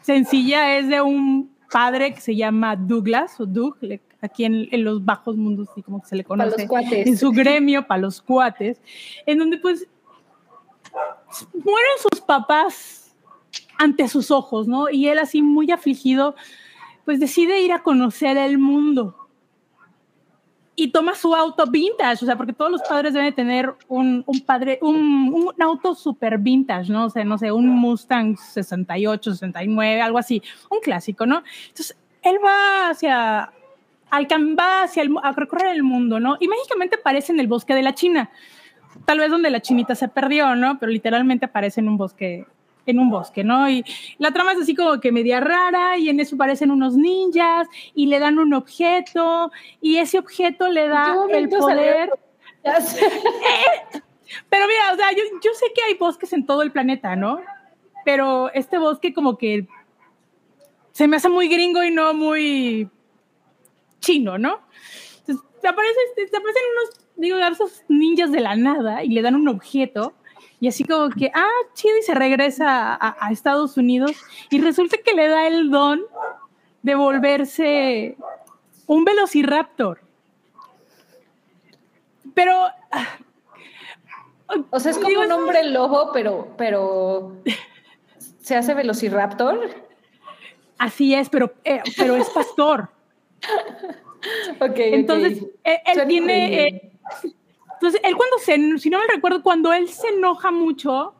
sencilla, 0.01 0.77
es 0.77 0.87
de 0.87 1.01
un 1.01 1.54
padre 1.75 2.13
que 2.13 2.21
se 2.21 2.33
llama 2.35 2.75
Douglas, 2.77 3.37
o 3.41 3.45
Doug, 3.45 3.75
le- 3.81 3.99
aquí 4.21 4.45
en, 4.45 4.69
en 4.71 4.83
los 4.85 5.03
bajos 5.03 5.35
mundos, 5.35 5.67
así 5.71 5.83
como 5.83 5.99
que 6.01 6.07
se 6.07 6.15
le 6.15 6.23
conoce 6.23 6.61
en 7.09 7.17
su 7.17 7.31
gremio 7.31 7.85
para 7.85 8.01
los 8.01 8.21
cuates, 8.21 8.79
en 9.25 9.39
donde 9.39 9.57
pues 9.57 9.85
mueren 11.53 11.97
sus 12.09 12.21
papás 12.21 13.13
ante 13.77 14.07
sus 14.07 14.31
ojos, 14.31 14.67
¿no? 14.67 14.89
Y 14.89 15.09
él 15.09 15.19
así 15.19 15.41
muy 15.41 15.69
afligido, 15.71 16.35
pues 17.03 17.19
decide 17.19 17.61
ir 17.61 17.73
a 17.73 17.83
conocer 17.83 18.37
el 18.37 18.57
mundo. 18.57 19.24
Y 20.75 20.89
toma 20.89 21.15
su 21.15 21.33
auto 21.33 21.65
vintage, 21.67 22.23
o 22.23 22.25
sea, 22.25 22.35
porque 22.35 22.51
todos 22.51 22.69
los 22.69 22.81
padres 22.81 23.13
deben 23.13 23.33
tener 23.33 23.73
un, 23.87 24.23
un 24.25 24.41
padre, 24.41 24.77
un, 24.81 25.31
un 25.33 25.61
auto 25.61 25.95
super 25.95 26.37
vintage, 26.37 26.91
¿no? 26.91 27.05
O 27.05 27.09
sea, 27.09 27.23
no 27.23 27.37
sé, 27.37 27.51
un 27.51 27.67
Mustang 27.69 28.35
68, 28.35 29.31
69, 29.31 30.01
algo 30.01 30.17
así, 30.17 30.41
un 30.69 30.79
clásico, 30.79 31.25
¿no? 31.25 31.43
Entonces, 31.67 31.95
él 32.23 32.37
va 32.43 32.89
hacia, 32.89 33.53
al, 34.09 34.27
va 34.59 34.83
hacia 34.83 35.03
el, 35.03 35.15
a 35.23 35.31
recorrer 35.31 35.75
el 35.75 35.83
mundo, 35.83 36.19
¿no? 36.19 36.37
Y 36.39 36.47
mágicamente 36.47 36.97
aparece 36.97 37.31
en 37.31 37.39
el 37.39 37.47
bosque 37.47 37.73
de 37.73 37.83
la 37.83 37.93
China, 37.93 38.29
tal 39.05 39.19
vez 39.19 39.29
donde 39.29 39.49
la 39.49 39.61
chinita 39.61 39.95
se 39.95 40.07
perdió, 40.07 40.55
¿no? 40.55 40.79
Pero 40.79 40.91
literalmente 40.91 41.45
aparece 41.45 41.81
en 41.81 41.87
un 41.87 41.97
bosque, 41.97 42.45
en 42.85 42.99
un 42.99 43.09
bosque, 43.09 43.43
¿no? 43.43 43.69
Y 43.69 43.83
la 44.17 44.31
trama 44.31 44.53
es 44.53 44.59
así 44.59 44.75
como 44.75 44.99
que 44.99 45.11
media 45.11 45.39
rara 45.39 45.97
y 45.97 46.09
en 46.09 46.19
eso 46.19 46.35
aparecen 46.35 46.71
unos 46.71 46.95
ninjas 46.95 47.67
y 47.93 48.07
le 48.07 48.19
dan 48.19 48.37
un 48.39 48.53
objeto 48.53 49.51
y 49.81 49.97
ese 49.97 50.19
objeto 50.19 50.69
le 50.69 50.85
¿En 50.85 50.89
da 50.91 51.15
el 51.31 51.49
poder. 51.49 52.11
Pero 54.49 54.65
mira, 54.67 54.93
o 54.93 54.95
sea, 54.95 55.11
yo, 55.11 55.23
yo 55.43 55.51
sé 55.53 55.67
que 55.75 55.83
hay 55.83 55.95
bosques 55.95 56.33
en 56.33 56.45
todo 56.45 56.61
el 56.61 56.71
planeta, 56.71 57.15
¿no? 57.15 57.39
Pero 58.03 58.51
este 58.53 58.77
bosque 58.77 59.13
como 59.13 59.37
que 59.37 59.67
se 60.91 61.07
me 61.07 61.17
hace 61.17 61.29
muy 61.29 61.47
gringo 61.47 61.83
y 61.83 61.91
no 61.91 62.13
muy 62.13 62.89
chino, 63.99 64.37
¿no? 64.37 64.59
Entonces, 65.19 65.45
te, 65.61 65.67
aparece, 65.67 65.97
este- 66.09 66.27
te 66.27 66.37
aparecen 66.37 66.63
unos, 66.71 67.07
digo, 67.17 67.37
esos 67.37 67.83
ninjas 67.87 68.31
de 68.31 68.39
la 68.39 68.55
nada 68.55 69.03
y 69.03 69.09
le 69.09 69.21
dan 69.21 69.35
un 69.35 69.47
objeto 69.47 70.13
y 70.59 70.67
así 70.67 70.83
como 70.83 71.09
que, 71.09 71.31
ah, 71.33 71.47
chido, 71.73 71.97
y 71.97 72.01
se 72.03 72.13
regresa 72.15 72.93
a, 72.95 73.17
a 73.19 73.31
Estados 73.31 73.77
Unidos 73.77 74.11
y 74.49 74.61
resulta 74.61 74.97
que 75.03 75.13
le 75.13 75.27
da 75.27 75.47
el 75.47 75.69
don 75.69 76.01
de 76.81 76.95
volverse 76.95 78.15
un 78.87 79.03
velociraptor. 79.05 79.99
Pero... 82.33 82.51
ah, 82.91 83.17
O 84.69 84.79
sea, 84.79 84.91
es 84.91 84.97
como 84.97 85.09
Digo, 85.09 85.21
un 85.23 85.31
hombre 85.31 85.63
lobo, 85.69 86.11
pero, 86.13 86.49
pero 86.57 87.35
se 88.41 88.55
hace 88.55 88.73
velociraptor. 88.73 89.59
Así 90.77 91.15
es, 91.15 91.29
pero, 91.29 91.53
eh, 91.63 91.81
pero 91.97 92.15
es 92.15 92.29
pastor. 92.29 92.89
Ok, 94.59 94.73
Entonces, 94.77 95.43
ok. 95.43 95.49
él, 95.63 96.07
tiene. 96.07 96.67
eh, 96.67 96.91
entonces, 97.85 98.01
él 98.03 98.15
cuando 98.15 98.37
se, 98.39 98.79
si 98.79 98.89
no 98.89 98.97
me 98.97 99.13
recuerdo, 99.13 99.43
cuando 99.43 99.71
él 99.71 99.87
se 99.89 100.07
enoja 100.07 100.49
mucho, 100.49 101.13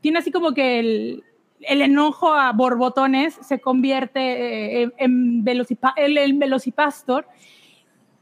tiene 0.00 0.18
así 0.18 0.32
como 0.32 0.54
que 0.54 0.80
el, 0.80 1.24
el 1.60 1.82
enojo 1.82 2.34
a 2.34 2.50
borbotones 2.50 3.38
se 3.42 3.60
convierte 3.60 4.82
eh, 4.82 4.92
en, 4.96 5.44
el, 5.46 6.18
el 6.18 6.32
velocipastor 6.34 7.28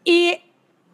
y 0.05 0.35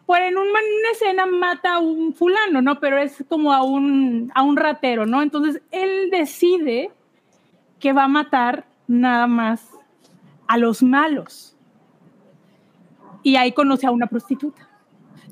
por 0.06 0.20
en 0.20 0.38
una 0.38 0.60
escena 0.92 1.26
mata 1.26 1.74
a 1.74 1.78
un 1.80 2.14
fulano, 2.14 2.62
¿no? 2.62 2.78
Pero 2.78 2.98
es 2.98 3.24
como 3.28 3.52
a 3.52 3.64
un, 3.64 4.30
a 4.32 4.42
un 4.42 4.56
ratero, 4.56 5.04
¿no? 5.04 5.20
Entonces, 5.20 5.62
él 5.72 6.10
decide 6.12 6.92
que 7.80 7.92
va 7.92 8.04
a 8.04 8.08
matar 8.08 8.66
nada 8.86 9.26
más 9.26 9.68
a 10.46 10.58
los 10.58 10.80
malos. 10.80 11.56
Y 13.24 13.34
ahí 13.34 13.50
conoce 13.50 13.88
a 13.88 13.90
una 13.90 14.06
prostituta. 14.06 14.68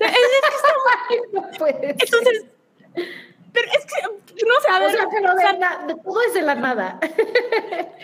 Puede 1.59 1.81
ser. 1.81 1.91
Entonces, 1.91 2.47
pero 3.53 3.69
es 3.79 3.87
que, 3.87 4.03
no 4.47 4.55
sé, 4.63 4.69
a 4.71 4.77
o 4.77 4.81
ver, 4.81 4.91
sea, 4.93 5.07
pero 5.11 5.33
o 5.35 5.37
sea, 5.39 5.53
de, 5.53 5.59
na- 5.59 5.87
de 5.87 5.95
todo 5.97 6.21
es 6.27 6.35
de 6.35 6.43
la 6.43 6.55
nada. 6.55 6.99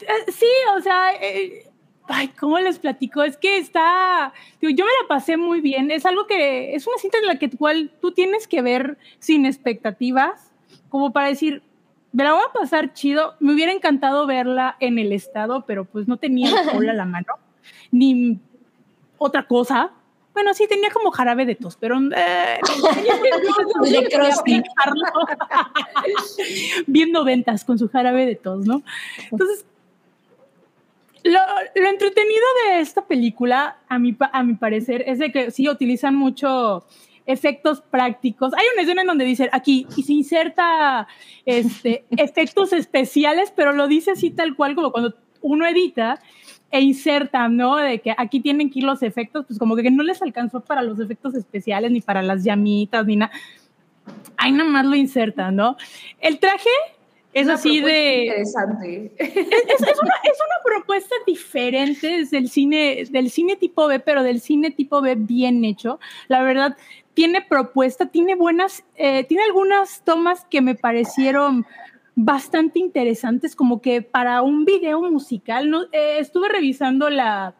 eh, 0.00 0.24
sí, 0.28 0.46
o 0.76 0.80
sea, 0.80 1.12
eh, 1.20 1.68
ay, 2.08 2.28
¿cómo 2.28 2.58
les 2.58 2.78
platico? 2.78 3.22
Es 3.22 3.36
que 3.36 3.58
está, 3.58 4.32
digo, 4.60 4.72
yo 4.72 4.84
me 4.84 4.90
la 5.02 5.08
pasé 5.08 5.36
muy 5.36 5.60
bien, 5.60 5.90
es 5.90 6.06
algo 6.06 6.26
que, 6.26 6.74
es 6.74 6.86
una 6.86 6.98
cinta 6.98 7.18
en 7.18 7.26
la 7.26 7.38
que 7.38 7.50
cual 7.50 7.90
tú 8.00 8.12
tienes 8.12 8.46
que 8.46 8.62
ver 8.62 8.96
sin 9.18 9.44
expectativas, 9.44 10.52
como 10.88 11.12
para 11.12 11.28
decir, 11.28 11.62
me 12.12 12.24
la 12.24 12.32
voy 12.32 12.42
a 12.48 12.52
pasar 12.52 12.94
chido, 12.94 13.34
me 13.40 13.52
hubiera 13.52 13.72
encantado 13.72 14.26
verla 14.26 14.76
en 14.80 14.98
el 14.98 15.12
estado, 15.12 15.64
pero 15.66 15.84
pues 15.84 16.08
no 16.08 16.16
tenía 16.16 16.50
alcohol 16.58 16.88
a 16.88 16.94
la 16.94 17.04
mano, 17.06 17.34
ni 17.90 18.38
otra 19.18 19.46
cosa. 19.46 19.90
Bueno, 20.38 20.54
sí, 20.54 20.68
tenía 20.68 20.88
como 20.90 21.10
jarabe 21.10 21.46
de 21.46 21.56
tos, 21.56 21.76
pero... 21.80 21.98
eh, 21.98 22.60
viendo 26.86 27.24
ventas 27.24 27.64
con 27.64 27.76
su 27.76 27.88
jarabe 27.88 28.24
de 28.24 28.36
tos, 28.36 28.64
¿no? 28.64 28.84
Entonces, 29.32 29.66
lo, 31.24 31.40
lo 31.74 31.88
entretenido 31.88 32.44
de 32.68 32.78
esta 32.78 33.04
película, 33.04 33.78
a 33.88 33.98
mi, 33.98 34.16
a 34.20 34.44
mi 34.44 34.54
parecer, 34.54 35.02
es 35.08 35.18
de 35.18 35.32
que 35.32 35.50
sí 35.50 35.68
utilizan 35.68 36.14
mucho 36.14 36.84
efectos 37.26 37.80
prácticos. 37.80 38.54
Hay 38.54 38.64
una 38.74 38.82
escena 38.82 39.00
en 39.00 39.08
donde 39.08 39.24
dice 39.24 39.50
aquí 39.50 39.88
y 39.96 40.04
se 40.04 40.12
inserta 40.12 41.08
este, 41.46 42.04
efectos 42.12 42.72
especiales, 42.72 43.52
pero 43.56 43.72
lo 43.72 43.88
dice 43.88 44.12
así 44.12 44.30
tal 44.30 44.54
cual 44.54 44.76
como 44.76 44.92
cuando 44.92 45.16
uno 45.40 45.66
edita 45.66 46.20
e 46.70 46.80
inserta, 46.80 47.48
¿no? 47.48 47.76
De 47.76 48.00
que 48.00 48.14
aquí 48.16 48.40
tienen 48.40 48.70
que 48.70 48.80
ir 48.80 48.84
los 48.84 49.02
efectos, 49.02 49.46
pues 49.46 49.58
como 49.58 49.76
que 49.76 49.90
no 49.90 50.02
les 50.02 50.20
alcanzó 50.22 50.60
para 50.60 50.82
los 50.82 51.00
efectos 51.00 51.34
especiales, 51.34 51.90
ni 51.90 52.00
para 52.00 52.22
las 52.22 52.44
llamitas, 52.44 53.06
ni 53.06 53.16
nada. 53.16 53.32
Ahí 54.36 54.52
nada 54.52 54.68
más 54.68 54.86
lo 54.86 54.94
insertan, 54.94 55.56
¿no? 55.56 55.76
El 56.20 56.38
traje 56.38 56.68
es 57.32 57.46
Una 57.46 57.54
así 57.54 57.80
de 57.80 58.24
Interesante. 58.24 59.12
es, 59.18 59.36
es 59.36 60.02
una, 60.02 60.14
es 60.24 60.38
una 60.38 60.62
propuesta 60.64 61.14
diferente 61.26 62.24
del 62.30 62.48
cine, 62.48 63.04
del 63.10 63.30
cine 63.30 63.56
tipo 63.56 63.86
B, 63.86 64.00
pero 64.00 64.22
del 64.22 64.40
cine 64.40 64.70
tipo 64.70 65.00
B 65.00 65.14
bien 65.14 65.64
hecho. 65.64 66.00
La 66.28 66.42
verdad, 66.42 66.76
tiene 67.18 67.42
propuesta, 67.42 68.06
tiene 68.06 68.36
buenas, 68.36 68.84
eh, 68.94 69.24
tiene 69.24 69.42
algunas 69.42 70.02
tomas 70.04 70.44
que 70.44 70.62
me 70.62 70.74
parecieron 70.74 71.66
bastante 72.20 72.80
interesantes, 72.80 73.54
como 73.54 73.80
que 73.80 74.02
para 74.02 74.42
un 74.42 74.64
video 74.64 75.00
musical. 75.02 75.70
¿no? 75.70 75.84
Eh, 75.92 76.16
estuve 76.18 76.48
revisando 76.48 77.08
la, 77.10 77.54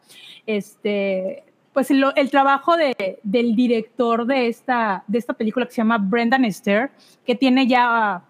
este, 0.47 1.45
pues 1.73 1.93
el, 1.93 2.31
trabajo 2.31 2.77
de, 2.77 3.21
del 3.23 3.55
director 3.55 4.27
de 4.27 4.49
esta, 4.49 5.05
de 5.07 5.19
esta 5.19 5.35
película 5.35 5.65
que 5.65 5.73
se 5.73 5.77
llama 5.77 5.99
Brendan 5.99 6.51
Stair, 6.53 6.91
que 7.25 7.37
tiene 7.37 7.69
ya 7.69 8.25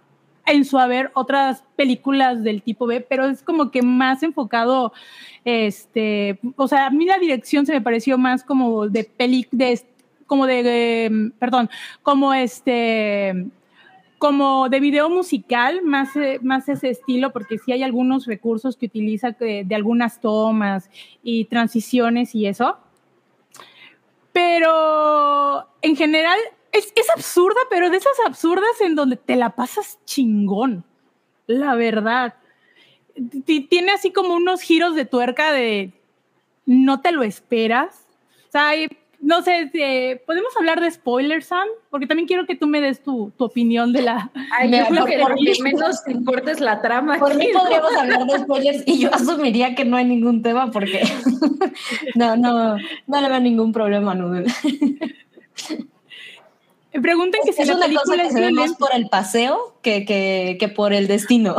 en 0.45 0.67
su 0.67 0.79
haber 0.79 1.11
otras 1.14 1.64
películas 1.77 2.43
del 2.45 2.61
tipo 2.61 2.87
B, 2.87 3.01
pero 3.01 3.25
es 3.25 3.43
como 3.43 3.71
que 3.71 3.81
más 3.81 4.23
enfocado, 4.23 4.93
este, 5.47 6.38
o 6.57 6.69
sea, 6.69 6.87
a 6.87 6.91
mí 6.91 7.07
la 7.07 7.19
dirección 7.19 7.64
se 7.64 7.73
me 7.73 7.81
pareció 7.81 8.19
más 8.19 8.45
como 8.45 8.87
de 8.87 9.05
peli, 9.05 9.47
de, 9.51 9.81
como 10.27 10.47
de, 10.47 11.07
eh, 11.07 11.11
perdón, 11.38 11.71
como 12.03 12.35
este, 12.35 13.47
como 14.18 14.68
de 14.68 14.81
video 14.81 15.09
musical, 15.09 15.83
más, 15.83 16.14
eh, 16.16 16.38
más 16.42 16.68
ese 16.68 16.90
estilo, 16.90 17.33
porque 17.33 17.59
sí 17.59 17.72
hay 17.72 17.83
algunos 17.83 18.26
recursos 18.26 18.76
que 18.76 18.87
utiliza 18.87 19.33
que- 19.35 19.64
de 19.64 19.74
algunas 19.74 20.20
tomas 20.20 20.90
y 21.22 21.44
transiciones 21.46 22.35
y 22.35 22.46
eso. 22.46 22.78
Pero 24.33 25.66
en 25.83 25.96
general 25.96 26.38
es, 26.72 26.92
es 26.94 27.11
absurda, 27.14 27.61
pero 27.70 27.90
de 27.90 27.96
esas 27.96 28.16
absurdas 28.26 28.81
en 28.81 28.94
donde 28.94 29.16
te 29.16 29.37
la 29.37 29.50
pasas 29.50 29.98
chingón, 30.04 30.85
la 31.46 31.74
verdad. 31.74 32.35
T- 33.46 33.66
Tiene 33.68 33.92
así 33.92 34.12
como 34.12 34.35
unos 34.35 34.61
giros 34.62 34.94
de 34.94 35.04
tuerca 35.04 35.52
de 35.52 35.92
no 36.66 37.00
te 37.00 37.12
lo 37.12 37.22
esperas. 37.22 38.07
O 38.48 38.52
sea, 38.52 38.68
hay, 38.68 38.88
no 39.20 39.42
sé, 39.42 39.70
eh, 39.74 40.22
¿podemos 40.26 40.57
hablar 40.57 40.81
de 40.81 40.90
spoilers, 40.90 41.46
Sam? 41.46 41.66
Porque 41.90 42.07
también 42.07 42.28
quiero 42.28 42.46
que 42.46 42.54
tú 42.54 42.66
me 42.66 42.81
des 42.81 43.02
tu, 43.02 43.33
tu 43.37 43.44
opinión 43.44 43.92
de 43.92 44.02
la... 44.02 44.31
Ay, 44.52 44.70
yo 44.70 44.87
creo 44.87 45.07
que 45.07 45.18
lo 45.18 45.26
que 45.35 45.62
menos 45.62 46.04
te 46.04 46.12
importa 46.12 46.52
es 46.52 46.61
la 46.61 46.81
trama. 46.81 47.18
Por 47.18 47.35
mí 47.35 47.48
podríamos 47.52 47.92
hablar 47.96 48.26
de 48.26 48.38
spoilers 48.38 48.85
y 48.87 49.00
yo 49.00 49.12
asumiría 49.12 49.74
que 49.74 49.85
no 49.85 49.96
hay 49.96 50.04
ningún 50.04 50.42
tema 50.42 50.70
porque 50.70 51.02
no, 52.14 52.37
no, 52.37 52.76
no 53.07 53.20
le 53.20 53.28
veo 53.28 53.40
ningún 53.40 53.72
problema 53.72 54.12
a 54.12 54.14
Noodle. 54.14 54.46
Pregunten 57.02 57.40
que 57.44 57.50
es 57.50 57.57
si 57.57 57.64
la 57.64 57.74
una 57.74 57.87
película 57.87 58.04
cosa 58.04 58.22
que 58.22 58.28
es 58.28 58.33
se 58.33 58.40
ve 58.40 58.52
más 58.52 58.74
por 58.74 58.94
el 58.94 59.09
paseo 59.09 59.76
que, 59.83 60.04
que, 60.04 60.57
que 60.61 60.68
por 60.68 60.92
el 60.92 61.09
destino. 61.09 61.57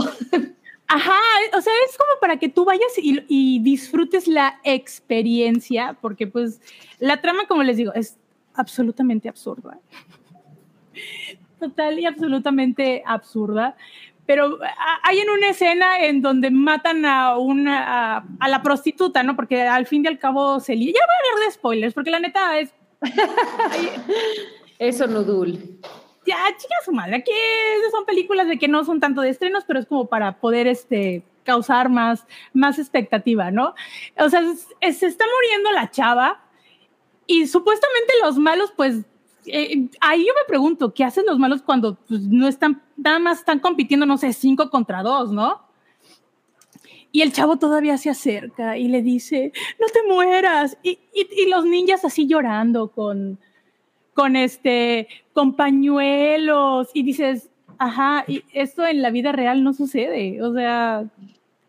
Ajá, 0.92 1.20
o 1.56 1.62
sea, 1.62 1.72
es 1.88 1.96
como 1.98 2.10
para 2.20 2.38
que 2.38 2.50
tú 2.50 2.66
vayas 2.66 2.92
y, 2.98 3.24
y 3.28 3.60
disfrutes 3.60 4.28
la 4.28 4.60
experiencia, 4.64 5.96
porque 6.02 6.26
pues 6.28 6.60
la 6.98 7.22
trama, 7.22 7.46
como 7.48 7.62
les 7.64 7.78
digo, 7.78 7.94
es 7.94 8.18
absolutamente 8.56 9.30
absurda. 9.30 9.78
Total 11.60 12.00
y 12.00 12.06
absolutamente 12.06 13.04
absurda. 13.06 13.76
Pero 14.26 14.58
a- 14.64 15.00
hay 15.08 15.20
en 15.20 15.30
una 15.30 15.50
escena 15.50 16.00
en 16.06 16.22
donde 16.22 16.50
matan 16.52 17.06
a 17.06 17.38
una 17.38 18.18
a, 18.40 18.48
la 18.48 18.62
prostituta, 18.64 19.22
¿no? 19.24 19.36
Porque 19.36 19.62
al 19.62 19.86
fin 19.86 20.04
y 20.06 20.08
al 20.08 20.18
cabo 20.20 20.60
se 20.60 20.76
li- 20.76 20.88
Ya 20.88 21.00
voy 21.06 21.30
a 21.30 21.34
hablar 21.34 21.48
de 21.48 21.54
spoilers, 21.54 21.94
porque 21.94 22.12
la 22.12 22.20
neta 22.20 22.60
es 22.60 22.74
Eso, 24.80 25.08
Nudul. 25.08 25.80
Ya, 26.26 26.38
chica 26.58 26.76
su 26.86 26.92
madre. 26.92 27.18
Aquí 27.18 27.32
son 27.92 28.06
películas 28.06 28.48
de 28.48 28.58
que 28.60 28.68
no 28.68 28.84
son 28.84 29.00
tanto 29.00 29.22
de 29.22 29.30
estrenos, 29.30 29.64
pero 29.66 29.80
es 29.80 29.86
como 29.86 30.08
para 30.08 30.40
poder 30.40 30.68
este, 30.68 31.24
causar 31.44 31.90
más, 31.90 32.26
más 32.54 32.78
expectativa, 32.80 33.52
¿no? 33.52 33.74
O 34.18 34.30
sea, 34.30 34.42
se 34.82 35.06
está 35.08 35.26
muriendo 35.36 35.72
la 35.72 35.90
chava 35.90 36.42
y 37.26 37.48
supuestamente 37.48 38.14
los 38.24 38.38
malos, 38.38 38.72
pues, 38.76 38.98
eh, 39.46 39.88
ahí 40.02 40.26
yo 40.26 40.34
me 40.34 40.48
pregunto, 40.48 40.94
¿qué 40.94 41.04
hacen 41.04 41.26
los 41.26 41.40
malos 41.40 41.62
cuando 41.64 41.96
pues, 42.08 42.22
no 42.22 42.48
están, 42.48 42.82
nada 42.98 43.20
más 43.20 43.40
están 43.40 43.60
compitiendo, 43.60 44.06
no 44.06 44.18
sé, 44.18 44.34
cinco 44.34 44.70
contra 44.70 45.02
dos, 45.02 45.32
¿no? 45.32 45.68
Y 47.12 47.22
el 47.24 47.34
chavo 47.34 47.58
todavía 47.58 47.98
se 47.98 48.12
acerca 48.12 48.78
y 48.78 48.88
le 48.88 49.02
dice, 49.02 49.52
no 49.80 49.88
te 49.88 50.04
mueras. 50.08 50.78
Y, 50.84 51.00
y- 51.14 51.28
y 51.44 51.50
los 51.50 51.66
ninjas 51.66 52.06
así 52.06 52.28
llorando 52.28 52.92
con, 52.92 53.40
con 54.20 54.36
este, 54.36 55.08
con 55.32 55.56
pañuelos 55.56 56.90
y 56.94 57.04
dices, 57.04 57.50
ajá, 57.78 58.26
y 58.28 58.44
esto 58.52 58.86
en 58.86 59.02
la 59.02 59.12
vida 59.12 59.32
real 59.32 59.64
no 59.64 59.72
sucede, 59.72 60.44
o 60.44 60.54
sea, 60.54 61.06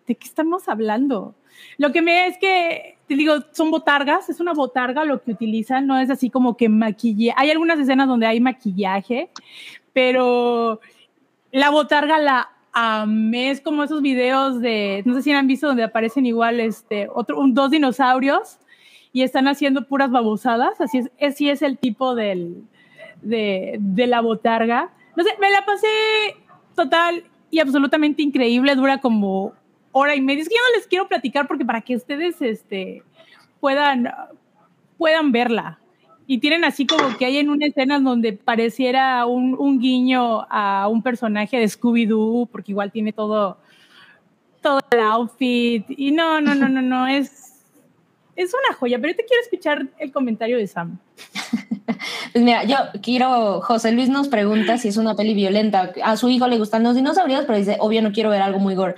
¿de 0.04 0.14
qué 0.16 0.26
estamos 0.26 0.68
hablando? 0.68 1.36
Lo 1.78 1.92
que 1.92 2.02
me 2.02 2.26
es 2.26 2.38
que, 2.38 2.98
te 3.06 3.14
digo, 3.14 3.34
son 3.52 3.70
botargas, 3.70 4.28
es 4.28 4.40
una 4.40 4.52
botarga 4.52 5.04
lo 5.04 5.22
que 5.22 5.30
utilizan, 5.30 5.86
no 5.86 5.96
es 5.96 6.10
así 6.10 6.28
como 6.28 6.56
que 6.56 6.68
maquillaje, 6.68 7.40
hay 7.40 7.52
algunas 7.52 7.78
escenas 7.78 8.08
donde 8.08 8.26
hay 8.26 8.40
maquillaje, 8.40 9.30
pero 9.92 10.80
la 11.52 11.70
botarga 11.70 12.18
la 12.18 12.50
amé, 12.72 13.52
es 13.52 13.60
como 13.60 13.84
esos 13.84 14.02
videos 14.02 14.60
de, 14.60 15.04
no 15.06 15.14
sé 15.14 15.22
si 15.22 15.30
han 15.30 15.46
visto 15.46 15.68
donde 15.68 15.84
aparecen 15.84 16.26
igual, 16.26 16.58
este, 16.58 17.08
otro, 17.14 17.40
dos 17.46 17.70
dinosaurios, 17.70 18.58
y 19.12 19.22
están 19.22 19.48
haciendo 19.48 19.86
puras 19.86 20.10
babosadas, 20.10 20.80
así 20.80 20.98
es, 20.98 21.10
así 21.20 21.50
es 21.50 21.62
el 21.62 21.78
tipo 21.78 22.14
del, 22.14 22.62
de, 23.22 23.76
de 23.80 24.06
la 24.06 24.20
botarga. 24.20 24.90
No 25.16 25.24
sé, 25.24 25.30
me 25.40 25.50
la 25.50 25.64
pasé 25.64 25.88
total 26.74 27.24
y 27.50 27.58
absolutamente 27.58 28.22
increíble, 28.22 28.74
dura 28.74 28.98
como 28.98 29.52
hora 29.92 30.14
y 30.14 30.20
media. 30.20 30.42
Es 30.42 30.48
que 30.48 30.54
yo 30.54 30.62
no 30.70 30.76
les 30.76 30.86
quiero 30.86 31.08
platicar 31.08 31.46
porque 31.48 31.64
para 31.64 31.80
que 31.80 31.96
ustedes 31.96 32.40
este, 32.40 33.02
puedan, 33.58 34.08
puedan 34.96 35.32
verla. 35.32 35.78
Y 36.26 36.38
tienen 36.38 36.64
así 36.64 36.86
como 36.86 37.16
que 37.16 37.24
hay 37.24 37.38
en 37.38 37.50
una 37.50 37.66
escena 37.66 37.98
donde 37.98 38.32
pareciera 38.32 39.26
un, 39.26 39.56
un 39.58 39.80
guiño 39.80 40.46
a 40.48 40.86
un 40.88 41.02
personaje 41.02 41.58
de 41.58 41.64
Scooby-Doo, 41.64 42.48
porque 42.52 42.70
igual 42.70 42.92
tiene 42.92 43.12
todo, 43.12 43.58
todo 44.62 44.78
el 44.92 45.00
outfit. 45.00 45.84
Y 45.88 46.12
no, 46.12 46.40
no, 46.40 46.54
no, 46.54 46.68
no, 46.68 46.82
no, 46.82 47.08
es, 47.08 47.49
es 48.42 48.52
una 48.54 48.76
joya. 48.76 48.98
Pero 48.98 49.12
yo 49.12 49.16
te 49.16 49.24
quiero 49.24 49.42
escuchar 49.42 49.86
el 49.98 50.12
comentario 50.12 50.58
de 50.58 50.66
Sam. 50.66 50.98
Pues 52.32 52.44
mira, 52.44 52.64
yo 52.64 52.76
quiero, 53.02 53.60
José 53.60 53.92
Luis 53.92 54.08
nos 54.08 54.28
pregunta 54.28 54.78
si 54.78 54.88
es 54.88 54.96
una 54.96 55.16
peli 55.16 55.34
violenta. 55.34 55.92
A 56.02 56.16
su 56.16 56.28
hijo 56.28 56.48
le 56.48 56.58
gustan 56.58 56.82
los 56.82 56.94
dinosaurios, 56.94 57.44
pero 57.44 57.58
dice, 57.58 57.76
obvio 57.80 58.00
no 58.02 58.12
quiero 58.12 58.30
ver 58.30 58.40
algo 58.40 58.58
muy 58.58 58.74
gore. 58.74 58.94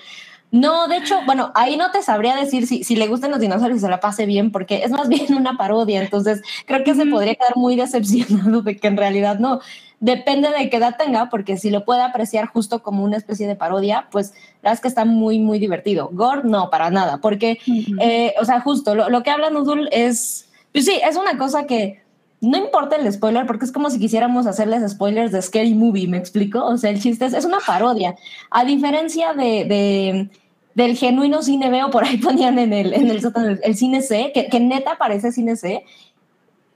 No, 0.53 0.87
de 0.87 0.99
hecho, 0.99 1.19
bueno, 1.25 1.51
ahí 1.55 1.79
no 1.79 1.91
te 1.93 2.03
sabría 2.03 2.37
decir 2.37 2.67
si, 2.67 2.85
si 2.85 2.95
le 2.95 3.09
gustan 3.09 3.31
los 3.31 3.41
dinosaurios 3.41 3.79
y 3.79 3.81
se 3.81 3.89
la 3.89 4.01
pase 4.01 4.27
bien, 4.27 4.53
porque 4.53 4.85
es 4.85 4.91
más 4.91 5.09
bien 5.09 5.35
una 5.35 5.57
parodia, 5.57 6.03
entonces 6.03 6.43
creo 6.67 6.85
que 6.85 6.95
se 6.95 7.07
podría 7.07 7.35
quedar 7.35 7.57
muy 7.57 7.75
decepcionado 7.75 8.61
de 8.63 8.77
que 8.77 8.87
en 8.87 8.99
realidad 8.99 9.39
no. 9.39 9.61
Depende 9.99 10.51
de 10.51 10.69
qué 10.69 10.77
edad 10.77 10.97
tenga, 10.99 11.31
porque 11.31 11.57
si 11.57 11.71
lo 11.71 11.85
puede 11.85 12.03
apreciar 12.03 12.47
justo 12.49 12.83
como 12.83 13.03
una 13.05 13.17
especie 13.17 13.47
de 13.47 13.57
parodia, 13.57 14.09
pues 14.11 14.33
la 14.63 14.71
verdad 14.71 14.75
es 14.75 14.81
que 14.81 14.89
está 14.89 15.05
muy, 15.07 15.39
muy 15.39 15.59
divertido. 15.59 16.11
Gore, 16.13 16.43
no, 16.45 16.69
para 16.71 16.91
nada, 16.91 17.19
porque 17.19 17.59
eh, 18.01 18.35
o 18.41 18.45
sea, 18.45 18.61
justo 18.61 18.95
lo, 18.95 19.09
lo 19.09 19.23
que 19.23 19.31
habla 19.31 19.49
Nudul 19.51 19.89
es, 19.93 20.51
pues 20.73 20.85
sí, 20.85 21.01
es 21.09 21.17
una 21.17 21.39
cosa 21.39 21.67
que 21.67 22.03
no 22.41 22.59
importa 22.59 22.97
el 22.97 23.11
spoiler, 23.13 23.47
porque 23.47 23.65
es 23.65 23.71
como 23.71 23.89
si 23.89 24.01
quisiéramos 24.01 24.49
hacerles 24.49 24.91
spoilers 24.91 25.31
de 25.31 25.41
Scary 25.41 25.75
Movie, 25.75 26.09
¿me 26.09 26.17
explico? 26.19 26.65
O 26.65 26.77
sea, 26.77 26.91
el 26.91 27.01
chiste 27.01 27.25
es, 27.27 27.35
es 27.35 27.45
una 27.45 27.61
parodia. 27.65 28.17
A 28.51 28.65
diferencia 28.65 29.33
de, 29.35 29.65
de- 29.65 30.29
del 30.75 30.97
genuino 30.97 31.43
cine 31.43 31.71
B, 31.71 31.83
o 31.85 31.91
por 31.91 32.05
ahí 32.05 32.17
ponían 32.19 32.59
en 32.59 32.73
el, 32.73 32.93
en 32.95 33.11
el 33.11 33.21
sótano 33.21 33.57
el, 33.63 33.77
cine 33.77 34.03
C, 34.03 34.33
que, 34.35 34.49
que 34.49 34.61
neta 34.61 34.99
parece 34.99 35.33
cine 35.33 35.57
C. 35.57 35.85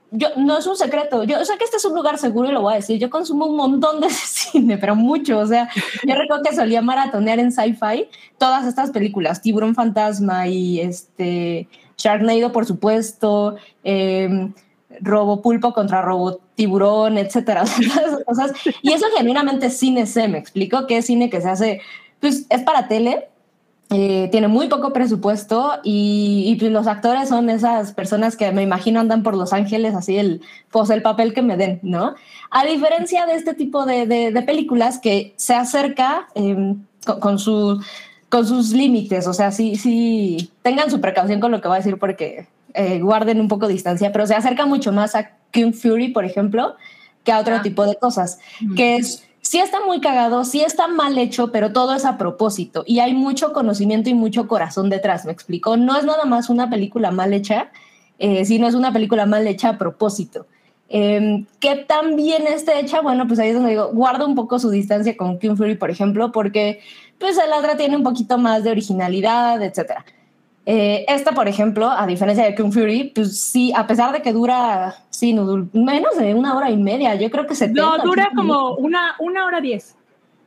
Yo, 0.09 0.29
no 0.37 0.57
es 0.57 0.65
un 0.65 0.77
secreto, 0.77 1.25
yo 1.25 1.43
sé 1.43 1.57
que 1.57 1.65
este 1.65 1.77
es 1.77 1.83
un 1.83 1.93
lugar 1.93 2.17
seguro 2.17 2.49
y 2.49 2.53
lo 2.53 2.61
voy 2.61 2.73
a 2.73 2.75
decir, 2.77 2.97
yo 2.97 3.09
consumo 3.09 3.45
un 3.45 3.57
montón 3.57 3.99
de 3.99 4.09
cine, 4.11 4.77
pero 4.77 4.95
mucho, 4.95 5.39
o 5.39 5.45
sea, 5.45 5.69
yo 6.05 6.15
recuerdo 6.15 6.43
que 6.43 6.55
solía 6.55 6.81
maratonear 6.81 7.39
en 7.39 7.51
sci-fi 7.51 8.07
todas 8.37 8.65
estas 8.65 8.91
películas, 8.91 9.41
Tiburón 9.41 9.75
Fantasma 9.75 10.47
y 10.47 10.79
este 10.79 11.67
Sharknado, 11.97 12.53
por 12.53 12.65
supuesto, 12.65 13.57
eh, 13.83 14.49
Robo 15.01 15.41
Pulpo 15.41 15.73
contra 15.73 16.01
Robo 16.01 16.39
Tiburón, 16.55 17.17
etcétera, 17.17 17.63
todas 17.65 18.07
esas 18.07 18.23
cosas. 18.23 18.51
Y 18.81 18.93
eso 18.93 19.05
genuinamente 19.15 19.67
es 19.67 19.77
cine 19.77 20.05
C, 20.05 20.27
me 20.27 20.37
explico, 20.37 20.87
que 20.87 20.97
es 20.97 21.05
cine 21.05 21.29
que 21.29 21.41
se 21.41 21.49
hace, 21.49 21.81
pues 22.19 22.45
es 22.49 22.63
para 22.63 22.87
tele, 22.87 23.29
eh, 23.89 24.27
tiene 24.31 24.49
muy 24.49 24.67
poco 24.67 24.91
presupuesto 24.91 25.79
y, 25.81 26.43
y, 26.47 26.55
pues 26.55 26.71
los 26.71 26.87
actores 26.87 27.29
son 27.29 27.49
esas 27.49 27.93
personas 27.93 28.35
que 28.35 28.51
me 28.51 28.61
imagino 28.61 28.99
andan 28.99 29.23
por 29.23 29.35
Los 29.35 29.53
Ángeles 29.53 29.95
así 29.95 30.17
el, 30.17 30.41
pues 30.71 30.89
el 30.89 31.01
papel 31.01 31.33
que 31.33 31.41
me 31.41 31.55
den, 31.55 31.79
¿no? 31.83 32.15
A 32.51 32.65
diferencia 32.65 33.25
de 33.25 33.35
este 33.35 33.53
tipo 33.53 33.85
de, 33.85 34.05
de, 34.05 34.31
de 34.31 34.41
películas 34.41 34.99
que 34.99 35.33
se 35.37 35.55
acerca 35.55 36.27
eh, 36.35 36.75
con, 37.05 37.19
con, 37.21 37.39
su, 37.39 37.81
con 38.27 38.45
sus 38.45 38.71
límites, 38.71 39.25
o 39.25 39.33
sea, 39.33 39.51
sí, 39.51 39.77
sí, 39.77 40.51
tengan 40.63 40.91
su 40.91 40.99
precaución 40.99 41.39
con 41.39 41.51
lo 41.51 41.61
que 41.61 41.69
voy 41.69 41.75
a 41.75 41.79
decir 41.79 41.97
porque 41.97 42.47
eh, 42.73 42.99
guarden 42.99 43.39
un 43.39 43.47
poco 43.47 43.67
de 43.67 43.73
distancia, 43.73 44.11
pero 44.11 44.27
se 44.27 44.35
acerca 44.35 44.65
mucho 44.65 44.91
más 44.91 45.15
a 45.15 45.31
King 45.51 45.71
Fury, 45.71 46.09
por 46.09 46.25
ejemplo, 46.25 46.75
que 47.23 47.31
a 47.31 47.39
otro 47.39 47.55
Ah. 47.55 47.61
tipo 47.61 47.85
de 47.85 47.95
cosas, 47.95 48.39
que 48.75 48.97
es 48.97 49.26
sí 49.47 49.59
está 49.59 49.79
muy 49.85 50.01
cagado, 50.01 50.43
sí 50.43 50.59
está 50.59 50.89
mal 50.89 51.17
hecho, 51.17 51.53
pero 51.53 51.71
todo 51.71 51.95
es 51.95 52.03
a 52.03 52.17
propósito 52.17 52.83
y 52.85 52.99
hay 52.99 53.13
mucho 53.13 53.53
conocimiento 53.53 54.09
y 54.09 54.13
mucho 54.13 54.45
corazón 54.45 54.89
detrás, 54.89 55.23
me 55.23 55.31
explico. 55.31 55.77
No 55.77 55.97
es 55.97 56.03
nada 56.03 56.25
más 56.25 56.49
una 56.49 56.69
película 56.69 57.11
mal 57.11 57.31
hecha, 57.31 57.71
eh, 58.19 58.43
sino 58.43 58.67
es 58.67 58.75
una 58.75 58.91
película 58.91 59.25
mal 59.25 59.47
hecha 59.47 59.69
a 59.69 59.77
propósito. 59.77 60.47
Eh, 60.89 61.45
que 61.61 61.75
también 61.75 62.45
esté 62.45 62.77
hecha, 62.79 62.99
bueno, 62.99 63.25
pues 63.25 63.39
ahí 63.39 63.49
es 63.49 63.55
donde 63.55 63.69
digo, 63.69 63.89
guarda 63.93 64.25
un 64.25 64.35
poco 64.35 64.59
su 64.59 64.69
distancia 64.69 65.15
con 65.15 65.39
King 65.39 65.55
Fury, 65.55 65.75
por 65.75 65.91
ejemplo, 65.91 66.33
porque 66.33 66.81
pues 67.17 67.37
el 67.37 67.53
otra 67.53 67.77
tiene 67.77 67.95
un 67.95 68.03
poquito 68.03 68.37
más 68.37 68.65
de 68.65 68.71
originalidad, 68.71 69.61
etcétera. 69.61 70.03
Eh, 70.69 71.05
esta, 71.07 71.31
por 71.31 71.47
ejemplo, 71.47 71.89
a 71.89 72.05
diferencia 72.05 72.43
de 72.43 72.53
Kung 72.53 72.73
Fury, 72.73 73.13
pues 73.15 73.39
sí, 73.39 73.71
a 73.73 73.87
pesar 73.87 74.11
de 74.11 74.21
que 74.21 74.33
dura, 74.33 74.95
sí, 75.09 75.31
no, 75.31 75.69
menos 75.71 76.17
de 76.17 76.33
una 76.33 76.57
hora 76.57 76.69
y 76.69 76.75
media, 76.75 77.15
yo 77.15 77.31
creo 77.31 77.47
que 77.47 77.55
se 77.55 77.69
No, 77.69 77.97
dura 77.99 78.31
como 78.35 78.75
una, 78.75 79.15
una 79.19 79.45
hora 79.45 79.61
diez. 79.61 79.95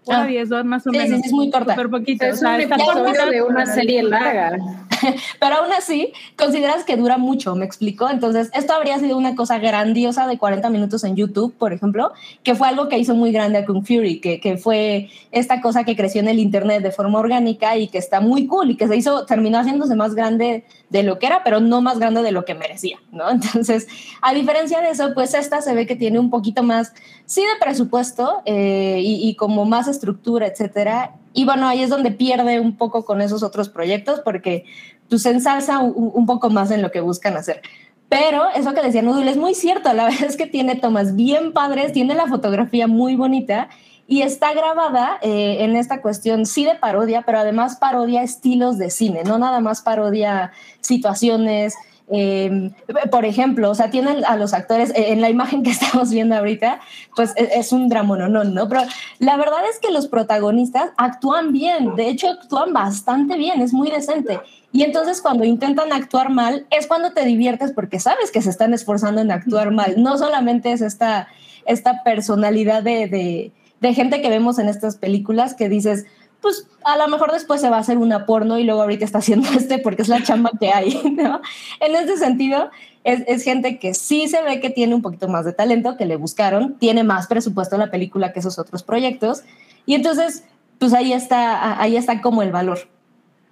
Una 0.04 0.24
Ah. 0.24 0.26
diez, 0.26 0.50
dos 0.50 0.62
más 0.66 0.86
o 0.86 0.90
Sí, 0.90 0.98
menos. 0.98 1.20
sí, 1.20 1.26
es 1.26 1.32
muy 1.32 1.50
corta. 1.50 1.72
Súper 1.74 1.88
poquito. 1.88 2.26
Es 2.26 2.34
o 2.34 2.36
sea, 2.36 2.54
un 2.56 2.60
está 2.60 2.76
corta, 2.76 3.26
de 3.30 3.42
una 3.42 3.64
serie 3.64 4.02
larga. 4.02 4.58
Pero 5.40 5.56
aún 5.56 5.72
así, 5.72 6.12
consideras 6.36 6.84
que 6.84 6.96
dura 6.96 7.18
mucho, 7.18 7.54
¿me 7.54 7.64
explico? 7.64 8.08
Entonces, 8.08 8.50
esto 8.54 8.72
habría 8.72 8.98
sido 8.98 9.16
una 9.16 9.34
cosa 9.34 9.58
grandiosa 9.58 10.26
de 10.26 10.38
40 10.38 10.70
minutos 10.70 11.04
en 11.04 11.16
YouTube, 11.16 11.54
por 11.56 11.72
ejemplo, 11.72 12.12
que 12.42 12.54
fue 12.54 12.68
algo 12.68 12.88
que 12.88 12.98
hizo 12.98 13.14
muy 13.14 13.32
grande 13.32 13.58
a 13.58 13.66
Kung 13.66 13.84
Fury, 13.84 14.20
que, 14.20 14.40
que 14.40 14.56
fue 14.56 15.08
esta 15.32 15.60
cosa 15.60 15.84
que 15.84 15.96
creció 15.96 16.20
en 16.20 16.28
el 16.28 16.38
Internet 16.38 16.82
de 16.82 16.92
forma 16.92 17.18
orgánica 17.18 17.76
y 17.76 17.88
que 17.88 17.98
está 17.98 18.20
muy 18.20 18.46
cool 18.46 18.70
y 18.70 18.76
que 18.76 18.88
se 18.88 18.96
hizo, 18.96 19.26
terminó 19.26 19.58
haciéndose 19.58 19.94
más 19.94 20.14
grande 20.14 20.64
de 20.90 21.04
lo 21.04 21.18
que 21.18 21.26
era, 21.26 21.42
pero 21.44 21.60
no 21.60 21.80
más 21.80 21.98
grande 21.98 22.20
de 22.22 22.32
lo 22.32 22.44
que 22.44 22.54
merecía, 22.54 22.98
¿no? 23.12 23.30
Entonces, 23.30 23.86
a 24.20 24.34
diferencia 24.34 24.80
de 24.80 24.90
eso, 24.90 25.14
pues 25.14 25.34
esta 25.34 25.62
se 25.62 25.74
ve 25.74 25.86
que 25.86 25.96
tiene 25.96 26.18
un 26.18 26.30
poquito 26.30 26.62
más, 26.62 26.92
sí, 27.24 27.40
de 27.40 27.64
presupuesto 27.64 28.42
eh, 28.44 29.00
y, 29.02 29.34
como 29.36 29.64
más 29.64 29.88
estructura, 29.88 30.48
etcétera. 30.48 31.14
Y 31.32 31.44
bueno, 31.44 31.68
ahí 31.68 31.82
es 31.82 31.90
donde 31.90 32.10
pierde 32.10 32.60
un 32.60 32.76
poco 32.76 33.04
con 33.04 33.20
esos 33.20 33.42
otros 33.42 33.68
proyectos 33.68 34.20
porque 34.20 34.64
pues 35.08 35.24
ensalza 35.26 35.78
un, 35.80 36.26
poco 36.26 36.50
más 36.50 36.70
en 36.70 36.82
lo 36.82 36.90
que 36.90 37.00
buscan 37.00 37.36
hacer. 37.36 37.62
Pero 38.08 38.42
eso 38.56 38.74
que 38.74 38.82
decía 38.82 39.02
Nudul 39.02 39.28
es 39.28 39.36
muy 39.36 39.54
cierto, 39.54 39.92
la 39.92 40.04
verdad 40.08 40.24
es 40.24 40.36
que 40.36 40.46
tiene 40.46 40.74
tomas 40.74 41.14
bien 41.14 41.52
padres, 41.52 41.92
tiene 41.92 42.14
la 42.14 42.26
fotografía 42.26 42.88
muy 42.88 43.14
bonita 43.14 43.68
y 44.10 44.22
está 44.22 44.52
grabada 44.54 45.18
eh, 45.22 45.58
en 45.60 45.76
esta 45.76 46.02
cuestión, 46.02 46.44
sí 46.44 46.64
de 46.64 46.74
parodia, 46.74 47.22
pero 47.22 47.38
además 47.38 47.76
parodia 47.76 48.24
estilos 48.24 48.76
de 48.76 48.90
cine, 48.90 49.22
no 49.22 49.38
nada 49.38 49.60
más 49.60 49.82
parodia 49.82 50.50
situaciones. 50.80 51.76
Eh, 52.12 52.72
por 53.12 53.24
ejemplo, 53.24 53.70
o 53.70 53.74
sea, 53.76 53.88
tienen 53.90 54.24
a 54.24 54.34
los 54.34 54.52
actores 54.52 54.90
eh, 54.96 55.12
en 55.12 55.20
la 55.20 55.30
imagen 55.30 55.62
que 55.62 55.70
estamos 55.70 56.10
viendo 56.10 56.34
ahorita, 56.34 56.80
pues 57.14 57.32
es, 57.36 57.50
es 57.52 57.72
un 57.72 57.88
dramononón, 57.88 58.52
¿no? 58.52 58.68
Pero 58.68 58.82
la 59.20 59.36
verdad 59.36 59.60
es 59.70 59.78
que 59.78 59.92
los 59.92 60.08
protagonistas 60.08 60.90
actúan 60.96 61.52
bien, 61.52 61.94
de 61.94 62.08
hecho 62.08 62.30
actúan 62.30 62.72
bastante 62.72 63.36
bien, 63.36 63.60
es 63.60 63.72
muy 63.72 63.92
decente. 63.92 64.40
Y 64.72 64.82
entonces 64.82 65.22
cuando 65.22 65.44
intentan 65.44 65.92
actuar 65.92 66.30
mal, 66.30 66.66
es 66.70 66.88
cuando 66.88 67.12
te 67.12 67.24
diviertes 67.24 67.70
porque 67.70 68.00
sabes 68.00 68.32
que 68.32 68.42
se 68.42 68.50
están 68.50 68.74
esforzando 68.74 69.20
en 69.20 69.30
actuar 69.30 69.70
mal. 69.70 70.02
No 70.02 70.18
solamente 70.18 70.72
es 70.72 70.80
esta, 70.80 71.28
esta 71.64 72.02
personalidad 72.02 72.82
de, 72.82 73.06
de 73.06 73.52
de 73.80 73.94
gente 73.94 74.22
que 74.22 74.28
vemos 74.28 74.58
en 74.58 74.68
estas 74.68 74.96
películas 74.96 75.54
que 75.54 75.68
dices, 75.68 76.06
pues 76.40 76.66
a 76.84 76.96
lo 76.96 77.08
mejor 77.08 77.32
después 77.32 77.60
se 77.60 77.70
va 77.70 77.76
a 77.76 77.80
hacer 77.80 77.98
una 77.98 78.26
porno 78.26 78.58
y 78.58 78.64
luego 78.64 78.82
ahorita 78.82 79.04
está 79.04 79.18
haciendo 79.18 79.48
este 79.56 79.78
porque 79.78 80.02
es 80.02 80.08
la 80.08 80.22
chamba 80.22 80.50
que 80.58 80.70
hay. 80.70 81.00
En 81.80 81.94
este 81.94 82.16
sentido, 82.16 82.70
es, 83.04 83.22
es, 83.26 83.42
gente 83.44 83.78
que 83.78 83.94
sí 83.94 84.28
se 84.28 84.42
ve 84.42 84.60
que 84.60 84.70
tiene 84.70 84.94
un 84.94 85.02
poquito 85.02 85.28
más 85.28 85.44
de 85.44 85.52
talento, 85.52 85.96
que 85.96 86.06
le 86.06 86.16
buscaron, 86.16 86.76
tiene 86.78 87.04
más 87.04 87.26
presupuesto 87.26 87.76
en 87.76 87.80
la 87.80 87.90
película 87.90 88.32
que 88.32 88.40
esos 88.40 88.58
otros 88.58 88.82
proyectos, 88.82 89.42
y 89.86 89.94
entonces, 89.94 90.44
pues 90.78 90.92
ahí 90.92 91.12
está, 91.12 91.80
ahí 91.80 91.96
está 91.96 92.20
como 92.20 92.42
el 92.42 92.52
valor. 92.52 92.88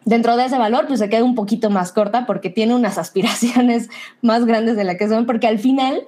Dentro 0.05 0.37
de 0.37 0.47
ese 0.47 0.59
valor, 0.59 0.87
pues 0.87 1.01
se 1.01 1.09
queda 1.09 1.25
un 1.25 1.35
poquito 1.35 1.71
más 1.71 1.93
corta 1.93 2.27
porque 2.27 2.51
tiene 2.51 2.75
unas 2.75 2.99
aspiraciones 2.99 3.88
más 4.23 4.45
grandes 4.45 4.77
de 4.77 4.85
la 4.85 4.97
que 4.97 5.09
son, 5.09 5.27
porque 5.27 5.47
al 5.47 5.59
final 5.59 6.07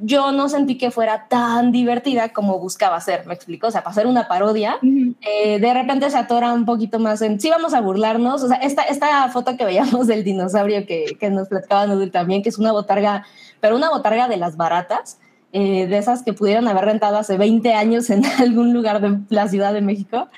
yo 0.00 0.32
no 0.32 0.48
sentí 0.48 0.78
que 0.78 0.90
fuera 0.90 1.26
tan 1.28 1.72
divertida 1.72 2.30
como 2.30 2.58
buscaba 2.58 3.00
ser, 3.00 3.26
me 3.26 3.34
explico, 3.34 3.66
o 3.66 3.70
sea, 3.70 3.82
para 3.82 3.92
hacer 3.92 4.06
una 4.06 4.28
parodia, 4.28 4.78
eh, 4.82 5.58
de 5.58 5.74
repente 5.74 6.10
se 6.10 6.16
atora 6.16 6.52
un 6.52 6.64
poquito 6.64 6.98
más 6.98 7.20
en, 7.22 7.40
sí 7.40 7.50
vamos 7.50 7.74
a 7.74 7.80
burlarnos, 7.80 8.42
o 8.42 8.48
sea, 8.48 8.56
esta, 8.58 8.82
esta 8.82 9.28
foto 9.28 9.56
que 9.56 9.64
veíamos 9.64 10.06
del 10.08 10.24
dinosaurio 10.24 10.86
que, 10.86 11.16
que 11.18 11.30
nos 11.30 11.48
platicaba 11.48 11.86
Nudul 11.86 12.10
también, 12.10 12.42
que 12.42 12.48
es 12.48 12.58
una 12.58 12.72
botarga, 12.72 13.26
pero 13.60 13.76
una 13.76 13.90
botarga 13.90 14.28
de 14.28 14.38
las 14.38 14.56
baratas, 14.56 15.18
eh, 15.52 15.88
de 15.88 15.98
esas 15.98 16.22
que 16.22 16.32
pudieron 16.32 16.68
haber 16.68 16.84
rentado 16.84 17.18
hace 17.18 17.36
20 17.36 17.74
años 17.74 18.08
en 18.10 18.24
algún 18.38 18.72
lugar 18.72 19.00
de 19.00 19.18
la 19.28 19.48
Ciudad 19.48 19.72
de 19.72 19.80
México. 19.80 20.28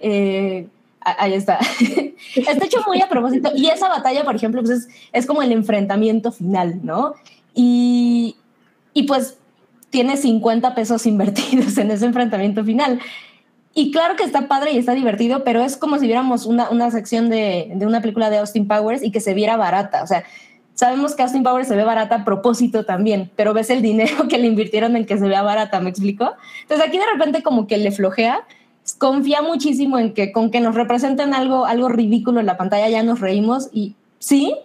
Eh, 0.00 0.66
ahí 1.00 1.34
está. 1.34 1.58
está 2.34 2.64
hecho 2.64 2.80
muy 2.86 3.00
a 3.00 3.08
propósito. 3.08 3.50
Y 3.54 3.68
esa 3.68 3.88
batalla, 3.88 4.24
por 4.24 4.34
ejemplo, 4.34 4.62
pues 4.62 4.86
es, 4.86 4.88
es 5.12 5.26
como 5.26 5.42
el 5.42 5.52
enfrentamiento 5.52 6.32
final, 6.32 6.80
¿no? 6.82 7.14
Y, 7.54 8.36
y 8.96 9.02
pues 9.02 9.36
tiene 9.90 10.16
50 10.16 10.74
pesos 10.74 11.04
invertidos 11.06 11.76
en 11.76 11.90
ese 11.90 12.06
enfrentamiento 12.06 12.64
final. 12.64 12.98
Y 13.74 13.92
claro 13.92 14.16
que 14.16 14.24
está 14.24 14.48
padre 14.48 14.72
y 14.72 14.78
está 14.78 14.94
divertido, 14.94 15.44
pero 15.44 15.62
es 15.62 15.76
como 15.76 15.98
si 15.98 16.06
viéramos 16.06 16.46
una, 16.46 16.70
una 16.70 16.90
sección 16.90 17.28
de, 17.28 17.72
de, 17.74 17.86
una 17.86 18.00
película 18.00 18.30
de 18.30 18.38
Austin 18.38 18.66
Powers 18.66 19.02
y 19.02 19.10
que 19.10 19.20
se 19.20 19.34
viera 19.34 19.58
barata. 19.58 20.02
O 20.02 20.06
sea, 20.06 20.24
sabemos 20.72 21.14
que 21.14 21.24
Austin 21.24 21.42
Powers 21.42 21.68
se 21.68 21.76
ve 21.76 21.84
barata 21.84 22.14
a 22.14 22.24
propósito 22.24 22.86
también, 22.86 23.30
pero 23.36 23.52
ves 23.52 23.68
el 23.68 23.82
dinero 23.82 24.28
que 24.28 24.38
le 24.38 24.46
invirtieron 24.46 24.96
en 24.96 25.04
que 25.04 25.18
se 25.18 25.28
vea 25.28 25.42
barata, 25.42 25.78
¿me 25.80 25.90
explico? 25.90 26.32
Entonces 26.62 26.88
aquí 26.88 26.96
de 26.96 27.04
repente 27.12 27.42
como 27.42 27.66
que 27.66 27.76
le 27.76 27.92
flojea, 27.92 28.44
confía 28.96 29.42
muchísimo 29.42 29.98
en 29.98 30.14
que 30.14 30.32
con 30.32 30.50
que 30.50 30.60
nos 30.60 30.74
representen 30.74 31.34
algo, 31.34 31.66
algo 31.66 31.90
ridículo 31.90 32.40
en 32.40 32.46
la 32.46 32.56
pantalla 32.56 32.88
ya 32.88 33.02
nos 33.02 33.20
reímos 33.20 33.68
y 33.74 33.94
sí, 34.20 34.56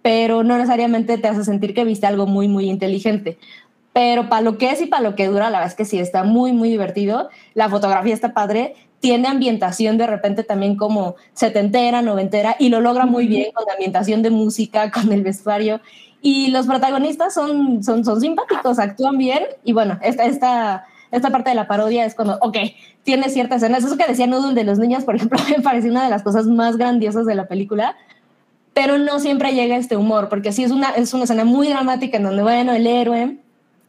pero 0.00 0.44
no 0.44 0.58
necesariamente 0.58 1.18
te 1.18 1.26
hace 1.26 1.42
sentir 1.42 1.74
que 1.74 1.82
viste 1.82 2.06
algo 2.06 2.28
muy, 2.28 2.46
muy 2.46 2.70
inteligente 2.70 3.36
pero 4.00 4.30
para 4.30 4.40
lo 4.40 4.56
que 4.56 4.70
es 4.70 4.80
y 4.80 4.86
para 4.86 5.02
lo 5.02 5.14
que 5.14 5.26
dura, 5.26 5.50
la 5.50 5.58
verdad 5.58 5.66
es 5.66 5.74
que 5.74 5.84
sí, 5.84 5.98
está 5.98 6.24
muy, 6.24 6.54
muy 6.54 6.70
divertido. 6.70 7.28
La 7.52 7.68
fotografía 7.68 8.14
está 8.14 8.32
padre, 8.32 8.74
tiene 8.98 9.28
ambientación 9.28 9.98
de 9.98 10.06
repente 10.06 10.42
también 10.42 10.74
como 10.74 11.16
setentera, 11.34 12.00
noventera, 12.00 12.56
y 12.58 12.70
lo 12.70 12.80
logra 12.80 13.04
muy 13.04 13.26
bien 13.26 13.52
con 13.52 13.66
la 13.66 13.74
ambientación 13.74 14.22
de 14.22 14.30
música, 14.30 14.90
con 14.90 15.12
el 15.12 15.22
vestuario. 15.22 15.82
Y 16.22 16.50
los 16.50 16.66
protagonistas 16.66 17.34
son, 17.34 17.84
son, 17.84 18.02
son 18.02 18.22
simpáticos, 18.22 18.78
actúan 18.78 19.18
bien, 19.18 19.42
y 19.64 19.74
bueno, 19.74 19.98
esta, 20.00 20.24
esta, 20.24 20.86
esta 21.10 21.28
parte 21.28 21.50
de 21.50 21.56
la 21.56 21.68
parodia 21.68 22.06
es 22.06 22.14
cuando, 22.14 22.38
ok, 22.40 22.56
tiene 23.02 23.28
ciertas 23.28 23.62
escenas. 23.62 23.84
Eso 23.84 23.98
que 23.98 24.06
decía 24.06 24.26
Noodle 24.26 24.54
de 24.54 24.64
los 24.64 24.78
niños, 24.78 25.04
por 25.04 25.16
ejemplo, 25.16 25.38
me 25.54 25.62
pareció 25.62 25.90
una 25.90 26.04
de 26.04 26.10
las 26.10 26.22
cosas 26.22 26.46
más 26.46 26.78
grandiosas 26.78 27.26
de 27.26 27.34
la 27.34 27.48
película, 27.48 27.96
pero 28.72 28.96
no 28.96 29.20
siempre 29.20 29.52
llega 29.52 29.76
este 29.76 29.98
humor, 29.98 30.30
porque 30.30 30.52
sí 30.52 30.64
es 30.64 30.70
una, 30.70 30.88
es 30.88 31.12
una 31.12 31.24
escena 31.24 31.44
muy 31.44 31.68
dramática 31.68 32.16
en 32.16 32.22
donde, 32.22 32.42
bueno, 32.42 32.72
el 32.72 32.86
héroe 32.86 33.36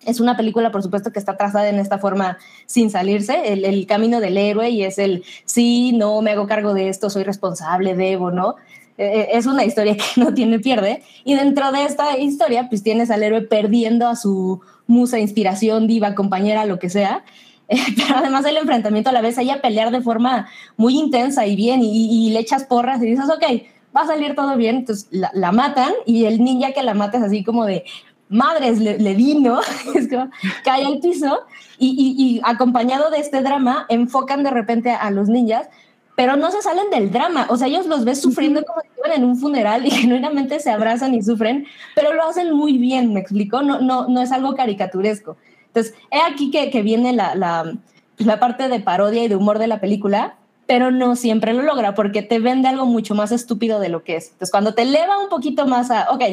es 0.06 0.20
una 0.20 0.36
película, 0.38 0.72
por 0.72 0.84
supuesto, 0.84 1.12
que 1.12 1.20
está 1.20 1.38
trazada 1.38 1.70
en 1.70 1.80
esta 1.80 2.00
forma 2.00 2.38
sin 2.66 2.90
salirse, 2.90 3.54
el, 3.54 3.86
camino 3.86 4.20
del 4.20 4.38
héroe 4.38 4.70
y 4.70 4.84
es 4.84 4.98
el, 4.98 5.24
sí, 5.46 5.92
no, 5.94 6.22
me 6.22 6.32
hago 6.32 6.48
cargo 6.48 6.74
de 6.74 6.90
esto, 6.90 7.10
soy 7.10 7.24
responsable, 7.24 7.96
debo, 7.96 8.32
¿no? 8.32 8.56
Eh, 8.98 9.30
es 9.34 9.46
una 9.46 9.66
historia 9.66 9.96
que 9.98 10.22
no 10.22 10.34
tiene 10.34 10.60
pierde. 10.60 11.04
Y 11.24 11.36
dentro 11.36 11.72
de 11.72 11.86
esta 11.86 12.18
historia, 12.18 12.68
pues 12.70 12.84
tienes 12.84 13.12
al 13.12 13.24
héroe 13.24 13.42
perdiendo 13.42 14.08
a 14.08 14.16
su 14.16 14.62
musa, 14.88 15.20
inspiración, 15.20 15.88
diva, 15.88 16.16
compañera, 16.16 16.66
lo 16.66 16.80
que 16.80 16.90
sea. 16.90 17.24
Pero 17.68 18.18
además 18.18 18.46
el 18.46 18.58
enfrentamiento 18.58 19.10
a 19.10 19.14
la 19.14 19.22
vez, 19.22 19.38
ahí 19.38 19.50
a 19.50 19.62
pelear 19.62 19.92
de 19.92 20.02
forma 20.02 20.48
muy 20.78 20.98
intensa 20.98 21.46
y 21.46 21.56
bien, 21.56 21.82
y, 21.82 22.28
y, 22.28 22.32
le 22.32 22.40
echas 22.40 22.66
porras 22.66 23.02
y 23.02 23.06
dices, 23.06 23.26
ok, 23.26 23.64
va 23.96 24.02
a 24.02 24.08
salir 24.08 24.36
todo 24.36 24.56
bien, 24.58 24.78
entonces 24.78 25.08
la, 25.12 25.32
la 25.34 25.52
matan 25.52 25.94
y 26.06 26.26
el 26.26 26.44
ninja 26.44 26.72
que 26.72 26.84
la 26.84 26.94
mata 26.94 27.18
es 27.18 27.24
así 27.24 27.44
como 27.44 27.66
de, 27.66 27.86
madres 28.32 28.80
le, 28.80 28.98
le 28.98 29.13
vino, 29.13 29.60
es 29.96 30.08
como, 30.08 30.30
cae 30.63 30.86
al 30.86 31.00
piso 31.00 31.41
y, 31.78 31.89
y, 31.89 32.24
y, 32.24 32.41
acompañado 32.44 33.12
de 33.12 33.20
este 33.20 33.41
drama 33.41 33.86
enfocan 33.89 34.44
de 34.44 34.50
repente 34.50 34.91
a 34.91 35.12
los 35.12 35.30
ninjas, 35.30 35.67
pero 36.15 36.36
no 36.36 36.52
se 36.52 36.62
salen 36.62 36.89
del 36.89 37.12
drama, 37.12 37.48
o 37.50 37.58
sea, 37.58 37.67
ellos 37.67 37.86
los 37.88 38.06
ves 38.06 38.22
sufriendo 38.22 38.63
como 38.63 38.82
si 38.82 38.88
estuvieran 38.88 39.22
en 39.22 39.30
un 39.30 39.38
funeral 39.38 39.86
y 39.86 39.91
genuinamente 39.91 40.60
se 40.60 40.72
abrazan 40.72 41.13
y 41.13 41.22
sufren, 41.22 41.67
pero 41.96 42.13
lo 42.13 42.24
hacen 42.24 42.54
muy 42.54 42.78
bien, 42.78 43.13
me 43.13 43.20
explico, 43.20 43.62
no, 43.62 43.82
no, 43.82 44.08
no 44.08 44.22
es 44.22 44.32
algo 44.32 44.56
caricaturesco. 44.56 45.38
Entonces, 45.67 45.94
he 46.12 46.20
aquí 46.22 46.52
que, 46.52 46.70
que 46.70 46.82
viene 46.82 47.13
la, 47.13 47.34
la, 47.36 47.74
la 48.17 48.39
parte 48.39 48.67
de 48.67 48.80
parodia 48.80 49.24
y 49.24 49.28
de 49.28 49.36
humor 49.36 49.58
de 49.58 49.67
la 49.67 49.80
película, 49.80 50.36
pero 50.67 50.91
no 50.91 51.15
siempre 51.15 51.54
lo 51.54 51.63
logra 51.63 51.96
porque 51.96 52.22
te 52.22 52.39
vende 52.39 52.67
algo 52.67 52.86
mucho 52.86 53.15
más 53.15 53.32
estúpido 53.32 53.80
de 53.80 53.89
lo 53.89 54.04
que 54.04 54.17
es. 54.17 54.26
Entonces, 54.28 54.52
cuando 54.52 54.74
te 54.74 54.84
eleva 54.84 55.17
un 55.17 55.30
poquito 55.30 55.65
más 55.65 55.91
a, 55.91 56.12
ok, 56.12 56.24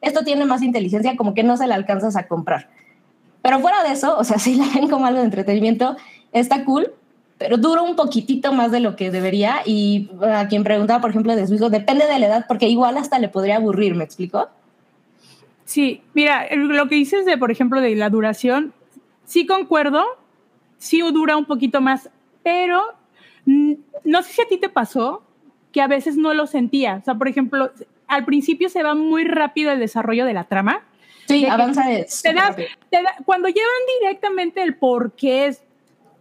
esto 0.00 0.24
tiene 0.24 0.44
más 0.44 0.62
inteligencia, 0.62 1.16
como 1.16 1.34
que 1.34 1.42
no 1.42 1.56
se 1.56 1.66
la 1.66 1.74
alcanzas 1.74 2.16
a 2.16 2.26
comprar. 2.28 2.68
Pero 3.42 3.60
fuera 3.60 3.82
de 3.82 3.92
eso, 3.92 4.16
o 4.18 4.24
sea, 4.24 4.38
si 4.38 4.56
la 4.56 4.66
ven 4.74 4.88
como 4.88 5.06
algo 5.06 5.20
de 5.20 5.26
entretenimiento, 5.26 5.96
está 6.32 6.64
cool, 6.64 6.92
pero 7.38 7.56
dura 7.56 7.82
un 7.82 7.96
poquitito 7.96 8.52
más 8.52 8.70
de 8.72 8.80
lo 8.80 8.96
que 8.96 9.10
debería. 9.10 9.62
Y 9.64 10.10
a 10.22 10.48
quien 10.48 10.64
preguntaba, 10.64 11.00
por 11.00 11.10
ejemplo, 11.10 11.34
de 11.36 11.46
su 11.46 11.54
hijo, 11.54 11.70
depende 11.70 12.06
de 12.06 12.18
la 12.18 12.26
edad, 12.26 12.44
porque 12.48 12.68
igual 12.68 12.96
hasta 12.96 13.18
le 13.18 13.28
podría 13.28 13.56
aburrir, 13.56 13.94
¿me 13.94 14.04
explico? 14.04 14.48
Sí, 15.64 16.02
mira, 16.14 16.46
lo 16.54 16.88
que 16.88 16.94
dices 16.94 17.26
de, 17.26 17.36
por 17.36 17.50
ejemplo, 17.50 17.80
de 17.80 17.94
la 17.94 18.08
duración, 18.08 18.72
sí 19.24 19.46
concuerdo, 19.46 20.02
sí 20.78 21.00
dura 21.12 21.36
un 21.36 21.44
poquito 21.44 21.80
más, 21.80 22.08
pero 22.42 22.82
no 23.44 24.22
sé 24.22 24.32
si 24.32 24.42
a 24.42 24.48
ti 24.48 24.56
te 24.56 24.68
pasó 24.68 25.22
que 25.72 25.82
a 25.82 25.86
veces 25.86 26.16
no 26.16 26.32
lo 26.34 26.46
sentía. 26.46 26.96
O 27.00 27.04
sea, 27.04 27.14
por 27.14 27.28
ejemplo, 27.28 27.70
al 28.08 28.24
principio 28.24 28.68
se 28.68 28.82
va 28.82 28.94
muy 28.94 29.24
rápido 29.24 29.70
el 29.70 29.78
desarrollo 29.78 30.24
de 30.24 30.34
la 30.34 30.44
trama. 30.44 30.82
Sí, 31.26 31.44
avanza 31.44 31.84
te 31.84 32.32
da, 32.32 32.56
te 32.56 33.02
da, 33.02 33.14
cuando 33.26 33.48
llevan 33.48 33.68
directamente 34.00 34.62
el 34.62 34.76
por 34.76 35.12
qué 35.12 35.54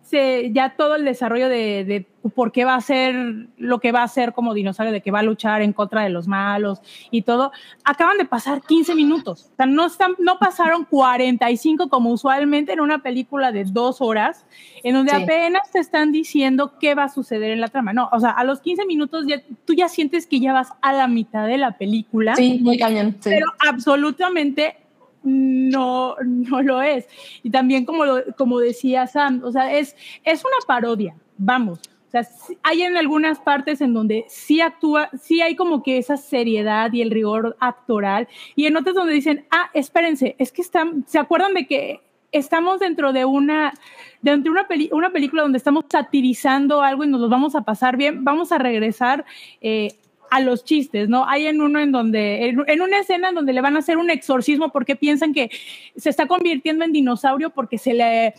se, 0.08 0.52
ya 0.54 0.76
todo 0.78 0.96
el 0.96 1.04
desarrollo 1.04 1.50
de, 1.50 1.84
de, 1.84 2.08
por 2.30 2.54
qué 2.54 2.64
va 2.64 2.76
a 2.76 2.82
ser 2.82 3.14
lo 3.58 3.80
que 3.80 3.92
va 3.92 4.04
a 4.04 4.08
ser 4.08 4.32
como 4.32 4.54
dinosaurio, 4.54 4.94
de 4.94 5.02
que 5.02 5.12
va 5.12 5.20
a 5.20 5.24
luchar 5.24 5.62
en 5.62 5.74
contra 5.74 6.04
de 6.04 6.10
los 6.10 6.30
malos 6.30 6.80
y 7.12 7.24
todo, 7.24 7.52
acaban 7.84 8.18
de 8.18 8.24
pasar 8.24 8.62
15 8.62 8.96
minutos. 8.96 9.50
O 9.52 9.56
sea, 9.58 9.66
no, 9.66 9.86
están, 9.86 10.14
no 10.20 10.40
pasaron 10.40 10.86
45 10.86 11.90
como 11.90 12.12
usualmente 12.12 12.72
en 12.72 12.80
una 12.80 13.00
película 13.00 13.52
de 13.52 13.66
dos 13.66 14.00
horas, 14.00 14.46
en 14.82 14.96
donde 14.96 15.12
sí. 15.12 15.24
apenas 15.24 15.70
te 15.72 15.80
están 15.80 16.14
diciendo 16.14 16.74
qué 16.80 16.96
va 16.96 17.04
a 17.04 17.10
suceder 17.10 17.52
en 17.52 17.60
la 17.60 17.68
trama. 17.68 17.92
No, 17.92 18.08
o 18.14 18.20
sea, 18.22 18.30
a 18.30 18.46
los 18.46 18.62
15 18.62 18.86
minutos 18.86 19.26
ya, 19.28 19.42
tú 19.66 19.74
ya 19.74 19.90
sientes 19.90 20.26
que 20.26 20.40
ya 20.40 20.54
vas 20.54 20.70
a 20.82 20.94
la 20.94 21.10
mitad 21.10 21.46
de 21.48 21.58
la 21.58 21.78
película. 21.78 22.34
Sí, 22.38 22.60
muy 22.62 22.78
cañón. 22.78 23.18
Sí. 23.20 23.30
Pero 23.30 23.48
absolutamente 23.68 24.87
no, 25.28 26.16
no 26.24 26.62
lo 26.62 26.82
es. 26.82 27.08
Y 27.44 27.50
también 27.50 27.86
como, 27.86 28.06
lo, 28.06 28.24
como 28.38 28.60
decía 28.60 29.08
Sam, 29.08 29.42
o 29.44 29.52
sea, 29.52 29.74
es, 29.78 29.96
es 30.24 30.44
una 30.44 30.56
parodia, 30.66 31.16
vamos. 31.38 31.80
O 32.08 32.10
sea, 32.10 32.26
hay 32.64 32.84
en 32.84 32.96
algunas 32.96 33.40
partes 33.40 33.82
en 33.82 33.94
donde 33.94 34.26
sí 34.30 34.62
actúa, 34.62 35.10
sí 35.22 35.42
hay 35.42 35.58
como 35.58 35.84
que 35.84 35.98
esa 35.98 36.16
seriedad 36.16 36.92
y 36.94 37.02
el 37.02 37.12
rigor 37.12 37.58
actoral, 37.60 38.30
y 38.56 38.66
en 38.66 38.78
otras 38.78 38.96
donde 38.96 39.14
dicen, 39.14 39.46
ah, 39.52 39.70
espérense, 39.74 40.36
es 40.40 40.54
que 40.54 40.62
están, 40.62 41.06
¿se 41.06 41.20
acuerdan 41.20 41.54
de 41.54 41.68
que 41.68 42.00
estamos 42.32 42.80
dentro 42.80 43.12
de 43.12 43.26
una, 43.26 43.74
dentro 44.22 44.54
de 44.54 44.60
una, 44.60 44.68
una 44.92 45.10
película 45.12 45.42
donde 45.42 45.58
estamos 45.58 45.86
satirizando 45.90 46.82
algo 46.82 47.04
y 47.04 47.08
nos 47.08 47.20
lo 47.20 47.28
vamos 47.28 47.56
a 47.56 47.62
pasar 47.62 47.98
bien? 47.98 48.24
Vamos 48.24 48.54
a 48.54 48.58
regresar. 48.58 49.26
Eh, 49.60 49.90
a 50.30 50.40
los 50.40 50.64
chistes, 50.64 51.10
¿no? 51.10 51.28
Hay 51.28 51.48
en 51.48 51.62
uno 51.62 51.80
en 51.80 51.92
donde, 51.92 52.50
en, 52.50 52.82
una 52.82 53.00
escena 53.00 53.30
en 53.30 53.36
donde 53.36 53.54
le 53.54 53.62
van 53.62 53.76
a 53.76 53.80
hacer 53.80 53.98
un 53.98 54.10
exorcismo 54.10 54.70
porque 54.72 54.96
piensan 54.96 55.34
que 55.34 55.50
se 55.96 56.10
está 56.10 56.28
convirtiendo 56.28 56.86
en 56.86 56.92
dinosaurio 56.92 57.50
porque 57.50 57.78
se 57.78 57.94
le 57.94 58.34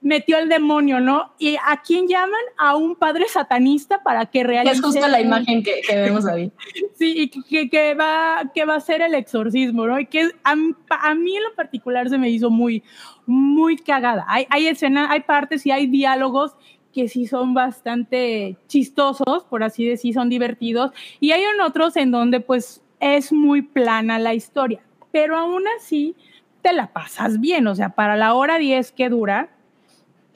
metió 0.00 0.38
el 0.38 0.48
demonio, 0.48 1.00
¿no? 1.00 1.32
¿Y 1.38 1.56
a 1.56 1.82
quién 1.84 2.06
llaman? 2.06 2.40
A 2.58 2.76
un 2.76 2.94
padre 2.94 3.26
satanista 3.28 4.02
para 4.02 4.26
que 4.26 4.44
realice... 4.44 4.76
Es 4.76 4.80
justo 4.80 5.08
la 5.08 5.20
imagen 5.20 5.62
que, 5.62 5.80
vemos 5.88 6.26
ahí. 6.26 6.52
sí, 6.94 7.14
y 7.16 7.28
que, 7.28 7.68
que, 7.68 7.94
va, 7.94 8.50
que 8.54 8.64
va 8.64 8.76
a 8.76 8.80
ser 8.80 9.02
el 9.02 9.14
exorcismo, 9.14 9.86
¿no? 9.86 9.98
Y 9.98 10.06
que 10.06 10.30
a, 10.44 10.54
a, 10.90 11.14
mí 11.14 11.36
en 11.36 11.42
lo 11.42 11.54
particular 11.54 12.08
se 12.08 12.18
me 12.18 12.30
hizo 12.30 12.50
muy, 12.50 12.84
muy 13.26 13.76
cagada. 13.76 14.24
Hay, 14.28 14.46
hay 14.50 14.68
escenas, 14.68 15.10
hay 15.10 15.20
partes 15.20 15.66
y 15.66 15.72
hay 15.72 15.86
diálogos 15.86 16.54
que 16.96 17.08
sí 17.08 17.26
son 17.26 17.52
bastante 17.52 18.56
chistosos, 18.68 19.44
por 19.50 19.62
así 19.62 19.84
decir, 19.84 20.14
son 20.14 20.30
divertidos, 20.30 20.92
y 21.20 21.32
hay 21.32 21.42
en 21.42 21.60
otros 21.60 21.94
en 21.96 22.10
donde 22.10 22.40
pues 22.40 22.82
es 23.00 23.34
muy 23.34 23.60
plana 23.60 24.18
la 24.18 24.32
historia, 24.32 24.80
pero 25.12 25.36
aún 25.36 25.64
así 25.76 26.16
te 26.62 26.72
la 26.72 26.94
pasas 26.94 27.38
bien, 27.38 27.66
o 27.66 27.74
sea, 27.74 27.90
para 27.90 28.16
la 28.16 28.32
hora 28.32 28.56
10 28.56 28.92
que 28.92 29.10
dura, 29.10 29.50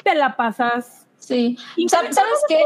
te 0.04 0.14
la 0.14 0.36
pasas. 0.36 1.08
Sí. 1.16 1.56
¿Sabes, 1.88 2.18
qué? 2.46 2.62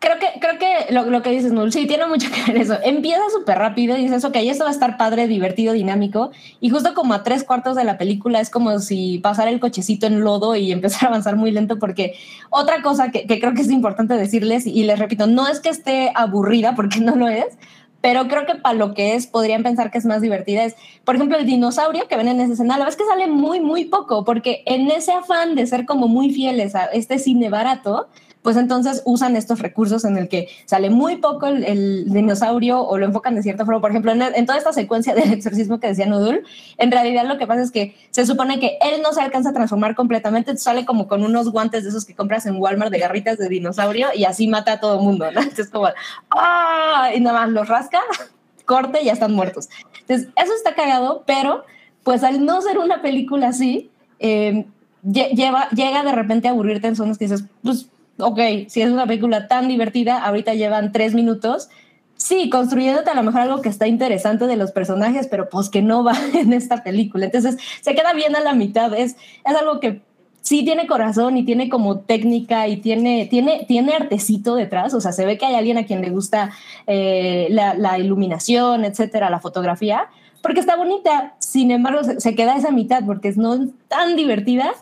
Creo 0.00 0.18
que, 0.18 0.40
creo 0.40 0.58
que 0.58 0.94
lo, 0.94 1.04
lo 1.10 1.20
que 1.20 1.28
dices, 1.28 1.52
Nul, 1.52 1.74
sí, 1.74 1.86
tiene 1.86 2.06
mucho 2.06 2.28
que 2.30 2.50
ver 2.50 2.62
eso. 2.62 2.78
Empieza 2.82 3.20
súper 3.30 3.58
rápido 3.58 3.98
y 3.98 4.02
dices, 4.04 4.24
ok, 4.24 4.34
esto 4.36 4.64
va 4.64 4.70
a 4.70 4.72
estar 4.72 4.96
padre, 4.96 5.28
divertido, 5.28 5.74
dinámico. 5.74 6.30
Y 6.58 6.70
justo 6.70 6.94
como 6.94 7.12
a 7.12 7.22
tres 7.22 7.44
cuartos 7.44 7.76
de 7.76 7.84
la 7.84 7.98
película 7.98 8.40
es 8.40 8.48
como 8.48 8.78
si 8.78 9.18
pasara 9.18 9.50
el 9.50 9.60
cochecito 9.60 10.06
en 10.06 10.20
lodo 10.20 10.56
y 10.56 10.72
empezar 10.72 11.04
a 11.04 11.08
avanzar 11.08 11.36
muy 11.36 11.50
lento, 11.50 11.78
porque 11.78 12.14
otra 12.48 12.80
cosa 12.80 13.10
que, 13.10 13.26
que 13.26 13.38
creo 13.38 13.52
que 13.52 13.60
es 13.60 13.70
importante 13.70 14.14
decirles, 14.14 14.66
y 14.66 14.84
les 14.84 14.98
repito, 14.98 15.26
no 15.26 15.46
es 15.46 15.60
que 15.60 15.68
esté 15.68 16.12
aburrida, 16.14 16.74
porque 16.74 17.00
no 17.00 17.14
lo 17.14 17.28
es, 17.28 17.58
pero 18.00 18.26
creo 18.28 18.46
que 18.46 18.54
para 18.54 18.74
lo 18.74 18.94
que 18.94 19.14
es, 19.14 19.26
podrían 19.26 19.62
pensar 19.62 19.90
que 19.90 19.98
es 19.98 20.06
más 20.06 20.22
divertida. 20.22 20.64
Es, 20.64 20.76
por 21.04 21.16
ejemplo, 21.16 21.36
el 21.36 21.44
dinosaurio 21.44 22.08
que 22.08 22.16
ven 22.16 22.28
en 22.28 22.40
esa 22.40 22.54
escena, 22.54 22.78
la 22.78 22.84
verdad 22.84 22.98
es 22.98 23.06
que 23.06 23.10
sale 23.10 23.26
muy, 23.26 23.60
muy 23.60 23.84
poco, 23.84 24.24
porque 24.24 24.62
en 24.64 24.90
ese 24.90 25.12
afán 25.12 25.54
de 25.54 25.66
ser 25.66 25.84
como 25.84 26.08
muy 26.08 26.30
fieles 26.30 26.74
a 26.74 26.86
este 26.86 27.18
cine 27.18 27.50
barato, 27.50 28.08
pues 28.42 28.56
entonces 28.56 29.02
usan 29.04 29.36
estos 29.36 29.58
recursos 29.58 30.04
en 30.04 30.16
el 30.16 30.28
que 30.28 30.48
sale 30.64 30.88
muy 30.88 31.16
poco 31.16 31.46
el, 31.46 32.04
dinosaurio 32.10 32.80
o 32.80 32.96
lo 32.96 33.06
enfocan 33.06 33.34
de 33.34 33.42
cierta 33.42 33.64
forma. 33.64 33.80
Por 33.80 33.90
ejemplo, 33.90 34.12
en, 34.12 34.46
toda 34.46 34.58
esta 34.58 34.72
secuencia 34.72 35.14
del 35.14 35.32
exorcismo 35.32 35.78
que 35.78 35.88
decía 35.88 36.06
Nudul, 36.06 36.44
en 36.78 36.90
realidad 36.90 37.26
lo 37.26 37.38
que 37.38 37.46
pasa 37.46 37.62
es 37.62 37.70
que 37.70 37.96
se 38.10 38.24
supone 38.24 38.58
que 38.58 38.78
él 38.80 39.02
no 39.02 39.12
se 39.12 39.20
alcanza 39.20 39.50
a 39.50 39.52
transformar 39.52 39.94
completamente, 39.94 40.56
sale 40.56 40.86
como 40.86 41.06
con 41.06 41.22
unos 41.22 41.50
guantes 41.50 41.84
de 41.84 41.90
esos 41.90 42.04
que 42.04 42.14
compras 42.14 42.46
en 42.46 42.56
Walmart 42.56 42.90
de 42.90 42.98
garritas 42.98 43.38
de 43.38 43.48
dinosaurio 43.48 44.08
y 44.14 44.24
así 44.24 44.48
mata 44.48 44.72
a 44.72 44.80
todo 44.80 44.98
el 44.98 45.04
mundo, 45.04 45.30
¿no? 45.30 45.40
Entonces 45.40 45.68
como, 45.68 45.88
¡ah! 46.30 47.10
Y 47.14 47.20
nada 47.20 47.40
más 47.40 47.50
los 47.50 47.68
rasca, 47.68 48.00
corte 48.64 49.02
y 49.02 49.06
ya 49.06 49.12
están 49.12 49.32
muertos. 49.32 49.68
Entonces, 50.00 50.28
eso 50.36 50.54
está 50.54 50.74
cagado, 50.74 51.24
pero 51.26 51.64
pues 52.02 52.24
al 52.24 52.44
no 52.44 52.62
ser 52.62 52.78
una 52.78 53.02
película 53.02 53.48
así, 53.48 53.90
eh, 54.18 54.64
lleva, 55.02 55.68
llega 55.70 56.02
de 56.02 56.12
repente 56.12 56.48
a 56.48 56.52
aburrirte 56.52 56.88
en 56.88 56.96
zonas 56.96 57.18
que 57.18 57.26
dices, 57.26 57.44
pues 57.62 57.90
ok, 58.20 58.40
si 58.68 58.82
es 58.82 58.90
una 58.90 59.06
película 59.06 59.48
tan 59.48 59.68
divertida, 59.68 60.24
ahorita 60.24 60.54
llevan 60.54 60.92
tres 60.92 61.14
minutos, 61.14 61.68
sí, 62.16 62.50
construyéndote 62.50 63.10
a 63.10 63.14
lo 63.14 63.22
mejor 63.22 63.40
algo 63.40 63.62
que 63.62 63.68
está 63.68 63.86
interesante 63.86 64.46
de 64.46 64.56
los 64.56 64.72
personajes, 64.72 65.26
pero 65.26 65.48
pues 65.48 65.68
que 65.70 65.82
no 65.82 66.04
va 66.04 66.14
en 66.34 66.52
esta 66.52 66.82
película. 66.82 67.24
Entonces, 67.24 67.56
se 67.80 67.94
queda 67.94 68.12
bien 68.12 68.36
a 68.36 68.40
la 68.40 68.54
mitad. 68.54 68.92
Es, 68.94 69.16
es 69.44 69.56
algo 69.56 69.80
que 69.80 70.02
sí 70.42 70.64
tiene 70.64 70.86
corazón 70.86 71.36
y 71.36 71.44
tiene 71.44 71.68
como 71.68 72.00
técnica 72.00 72.68
y 72.68 72.78
tiene, 72.78 73.26
tiene, 73.26 73.64
tiene 73.66 73.94
artecito 73.94 74.54
detrás. 74.54 74.94
O 74.94 75.00
sea, 75.00 75.12
se 75.12 75.24
ve 75.24 75.38
que 75.38 75.46
hay 75.46 75.54
alguien 75.54 75.78
a 75.78 75.86
quien 75.86 76.02
le 76.02 76.10
gusta 76.10 76.50
eh, 76.86 77.48
la, 77.50 77.98
iluminación, 77.98 78.84
etcétera, 78.84 79.30
la 79.30 79.40
fotografía, 79.40 80.08
porque 80.42 80.60
está 80.60 80.76
bonita. 80.76 81.34
Sin 81.38 81.70
embargo, 81.70 82.04
se, 82.04 82.20
se 82.20 82.34
queda 82.34 82.56
esa 82.56 82.70
mitad 82.70 83.04
porque 83.04 83.28
es 83.28 83.36
no 83.36 83.68
tan 83.88 84.16
divertida 84.16 84.72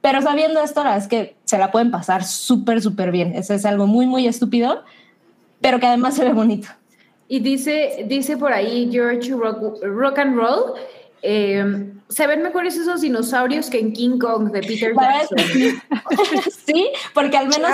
pero 0.00 0.22
sabiendo 0.22 0.62
esto, 0.62 0.82
la 0.82 0.90
verdad 0.90 1.04
es 1.04 1.08
que 1.08 1.36
se 1.44 1.58
la 1.58 1.70
pueden 1.70 1.90
pasar 1.90 2.24
súper, 2.24 2.80
súper 2.80 3.10
bien. 3.10 3.34
Eso 3.34 3.54
es 3.54 3.64
algo 3.64 3.86
muy, 3.86 4.06
muy 4.06 4.26
estúpido, 4.26 4.84
pero 5.60 5.78
que 5.78 5.86
además 5.86 6.14
se 6.14 6.24
ve 6.24 6.32
bonito. 6.32 6.68
Y 7.28 7.40
dice, 7.40 8.04
dice 8.08 8.36
por 8.36 8.52
ahí 8.52 8.88
George 8.90 9.30
Rock, 9.32 10.18
and 10.18 10.36
Roll, 10.36 10.74
eh, 11.22 11.92
se 12.08 12.26
ven 12.26 12.42
mejores 12.42 12.76
esos 12.76 13.02
dinosaurios 13.02 13.70
que 13.70 13.78
en 13.78 13.92
King 13.92 14.18
Kong 14.18 14.50
de 14.50 14.60
Peter 14.62 14.94
Jackson. 14.94 15.38
Sí. 16.66 16.90
porque 17.14 17.36
al 17.36 17.48
menos 17.48 17.70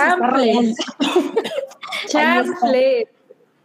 Chample. 2.07 3.07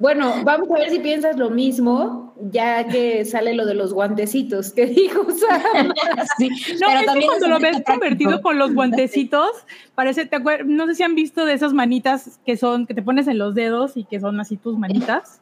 Bueno, 0.02 0.34
vamos 0.42 0.68
a 0.68 0.80
ver 0.80 0.90
si 0.90 0.98
piensas 0.98 1.36
lo 1.36 1.48
mismo, 1.48 2.34
ya 2.50 2.88
que 2.88 3.24
sale 3.24 3.54
lo 3.54 3.64
de 3.64 3.74
los 3.74 3.92
guantecitos 3.92 4.72
que 4.72 4.86
dijo 4.86 5.24
Sam. 5.30 5.94
sí, 6.38 6.48
no, 6.80 6.88
pero 6.88 7.04
también 7.06 7.28
cuando 7.28 7.46
lo 7.46 7.60
ves 7.60 7.80
convertido 7.86 8.42
con 8.42 8.58
los 8.58 8.74
guantecitos, 8.74 9.48
parece, 9.94 10.26
te 10.26 10.40
no 10.64 10.88
sé 10.88 10.96
si 10.96 11.04
han 11.04 11.14
visto 11.14 11.44
de 11.44 11.52
esas 11.52 11.72
manitas 11.72 12.40
que 12.44 12.56
son, 12.56 12.88
que 12.88 12.94
te 12.94 13.02
pones 13.02 13.28
en 13.28 13.38
los 13.38 13.54
dedos 13.54 13.96
y 13.96 14.02
que 14.02 14.18
son 14.18 14.40
así 14.40 14.56
tus 14.56 14.76
manitas. 14.76 15.40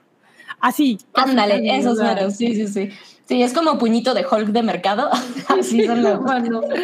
Así. 0.61 0.99
Ándale, 1.15 1.79
esos 1.79 1.99
manos, 1.99 2.37
sí, 2.37 2.55
sí, 2.55 2.69
sí. 2.69 2.91
Sí, 3.25 3.43
es 3.43 3.55
como 3.55 3.79
puñito 3.79 4.13
de 4.13 4.27
Hulk 4.31 4.49
de 4.49 4.63
mercado. 4.63 5.09
Así 5.49 5.87
son 5.87 6.03
los 6.03 6.21
manos. 6.21 6.67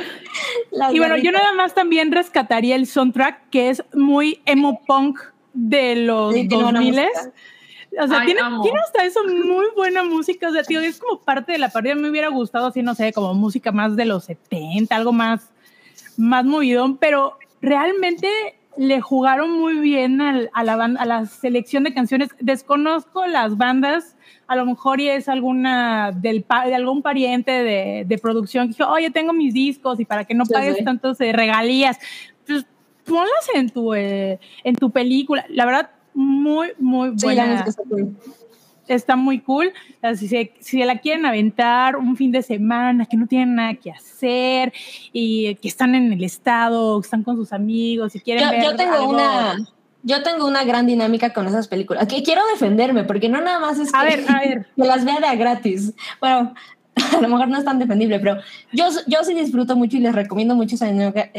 Y 0.93 0.99
bueno, 0.99 1.17
yo 1.17 1.31
nada 1.33 1.53
más 1.53 1.75
también 1.75 2.13
rescataría 2.13 2.77
el 2.77 2.87
soundtrack, 2.87 3.51
que 3.51 3.71
es 3.71 3.83
muy 3.93 4.41
emo 4.47 4.81
punk 4.87 5.19
de 5.53 5.97
los 5.97 6.35
sí, 6.35 6.47
2000 6.49 7.01
o 7.99 8.07
sea, 8.07 8.25
tiene, 8.25 8.41
tiene, 8.63 8.79
hasta 8.79 9.05
eso 9.05 9.21
muy 9.25 9.67
buena 9.75 10.03
música. 10.03 10.49
O 10.49 10.53
sea, 10.53 10.63
tío, 10.63 10.81
es 10.81 10.99
como 10.99 11.21
parte 11.21 11.53
de 11.53 11.59
la 11.59 11.71
partida. 11.71 11.95
Me 11.95 12.11
hubiera 12.11 12.29
gustado 12.29 12.67
así, 12.67 12.83
no 12.83 12.95
sé, 12.95 13.13
como 13.13 13.35
música 13.35 13.73
más 13.73 13.97
de 13.97 14.05
los 14.05 14.25
70, 14.25 14.95
algo 14.95 15.13
más, 15.13 15.51
más 16.17 16.45
movidón, 16.45 16.99
pero 16.99 17.39
realmente 17.61 18.29
le 18.77 19.01
jugaron 19.01 19.51
muy 19.51 19.79
bien 19.79 20.21
a, 20.21 20.65
la 20.65 20.77
banda, 20.77 21.01
a 21.01 21.07
la 21.07 21.27
selección 21.27 21.85
de 21.85 21.95
canciones. 21.95 22.29
Desconozco 22.41 23.27
las 23.27 23.57
bandas, 23.57 24.17
a 24.47 24.57
lo 24.57 24.67
mejor 24.67 25.01
y 25.01 25.09
es 25.09 25.29
alguna 25.29 26.13
del, 26.13 26.45
de 26.67 26.75
algún 26.75 27.03
pariente 27.03 27.51
de, 27.51 28.05
de 28.07 28.19
producción 28.19 28.69
que 28.69 28.75
dijo, 28.75 28.91
oye, 28.91 29.11
tengo 29.11 29.33
mis 29.33 29.55
discos 29.55 29.99
y 30.01 30.05
para 30.05 30.25
que 30.25 30.35
no 30.35 30.45
pagues 30.45 30.85
tantos 30.85 31.21
eh, 31.21 31.33
regalías, 31.33 31.99
pues 32.47 32.67
ponlas 33.07 33.49
en 33.55 33.71
tu, 33.71 33.95
eh, 33.95 34.39
en 34.65 34.75
tu 34.75 34.91
película. 34.91 35.47
La 35.49 35.65
verdad, 35.65 35.91
muy, 36.17 36.73
muy 36.79 37.11
buena. 37.11 37.65
está, 38.89 39.17
muy 39.17 39.41
cool. 39.41 39.73
Si 40.17 40.29
se, 40.29 40.55
si 40.61 40.83
la 40.83 40.99
quieren 40.99 41.27
aventar 41.27 41.97
un 41.97 42.17
fin 42.17 42.33
de 42.33 42.43
semana, 42.43 43.05
que 43.05 43.17
no 43.17 43.27
tienen 43.27 43.55
nada 43.55 43.75
que 43.75 43.91
hacer 43.91 44.73
y 45.13 45.55
que 45.57 45.69
están 45.69 45.95
en 45.95 46.13
el 46.13 46.25
estado, 46.25 47.01
que 47.01 47.07
están 47.07 47.23
con 47.23 47.37
sus 47.37 47.53
amigos 47.53 48.17
y 48.17 48.21
quieren 48.21 48.45
yo, 48.45 48.51
ver. 48.51 48.63
Yo 48.63 48.77
tengo 48.77 49.09
una. 49.11 49.57
Yo 50.03 50.23
tengo 50.23 50.47
una 50.47 50.63
gran 50.65 50.87
dinámica 50.87 51.33
con 51.33 51.49
esas 51.49 51.67
películas. 51.67 52.07
Que 52.07 52.23
quiero 52.23 52.41
defenderme, 52.53 53.03
porque 53.05 53.29
no 53.29 53.41
nada 53.41 53.59
más 53.59 53.79
es 53.79 53.91
que, 53.91 53.99
a 53.99 54.05
ver, 54.05 54.25
a 54.29 54.39
ver. 54.41 54.67
que 54.77 54.85
las 54.85 55.05
vea 55.05 55.19
de 55.19 55.37
gratis. 55.37 55.93
Bueno, 56.21 56.55
a 57.17 57.21
lo 57.21 57.29
mejor 57.29 57.49
no 57.49 57.59
es 57.59 57.65
tan 57.65 57.79
defendible, 57.79 58.19
pero 58.19 58.39
yo, 58.73 58.87
yo 59.07 59.23
sí 59.23 59.35
disfruto 59.35 59.77
mucho 59.77 59.99
y 59.99 60.01
les 60.01 60.15
recomiendo 60.15 60.55
mucho 60.55 60.77
esa 60.77 60.87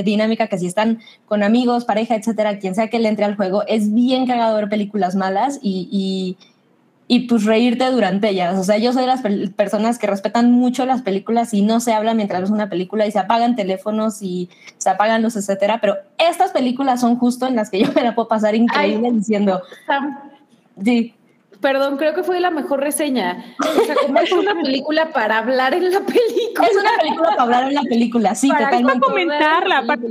dinámica, 0.03 0.47
que 0.47 0.58
si 0.58 0.68
están 0.68 0.99
con 1.26 1.41
amigos, 1.41 1.86
pareja, 1.86 2.16
etcétera, 2.16 2.60
quien 2.60 2.76
sea 2.76 2.89
que 2.89 2.99
le 2.99 3.10
entre 3.10 3.26
al 3.26 3.36
juego, 3.36 3.64
es 3.68 3.93
bien 3.93 4.28
cagado 4.28 4.55
ver 4.55 4.70
películas 4.70 5.16
malas 5.16 5.60
y, 5.62 5.89
y, 5.91 6.38
y 7.08 7.28
pues 7.28 7.45
reírte 7.45 7.89
durante 7.89 8.30
ellas. 8.30 8.58
O 8.60 8.64
sea, 8.64 8.78
yo 8.78 8.93
soy 8.93 9.01
de 9.01 9.08
las 9.08 9.22
personas 9.55 9.97
que 9.97 10.05
respetan 10.05 10.51
mucho 10.51 10.86
las 10.86 11.01
películas 11.01 11.53
y 11.55 11.64
no 11.64 11.80
se 11.80 11.93
habla 11.93 12.14
mientras 12.14 12.41
ves 12.41 12.51
una 12.51 12.70
película 12.70 13.08
y 13.08 13.12
se 13.12 13.20
apagan 13.20 13.55
teléfonos 13.55 14.22
y 14.22 14.49
se 14.78 14.89
apagan 14.91 15.24
los, 15.24 15.36
etcétera, 15.36 15.80
pero 15.82 15.95
estas 16.20 16.51
películas 16.51 17.01
son 17.01 17.18
justo 17.18 17.47
en 17.47 17.55
las 17.55 17.72
que 17.72 17.80
yo 17.80 17.91
me 17.95 18.03
la 18.03 18.14
puedo 18.14 18.28
pasar 18.28 18.53
increíble 18.53 19.12
diciendo... 19.12 19.62
Sí. 20.84 21.16
Perdón, 21.62 21.97
creo 21.97 22.14
que 22.14 22.24
fue 22.24 22.39
la 22.39 22.51
mejor 22.51 22.80
reseña. 22.80 23.55
O 23.60 23.86
sea, 23.86 23.95
como 24.05 24.20
es 24.20 24.32
una 24.32 24.53
película 24.53 25.12
para 25.12 25.39
hablar 25.39 25.74
en 25.74 25.91
la 25.91 26.01
película. 26.01 26.68
Es 26.68 26.78
una 26.78 26.91
película 26.99 27.30
para 27.30 27.43
hablar 27.43 27.64
en 27.68 27.74
la 27.74 27.82
película, 27.84 28.36
sí, 28.36 28.49
para 28.49 28.66
totalmente. 28.66 29.05
comentarla, 29.05 29.84
para, 29.86 30.01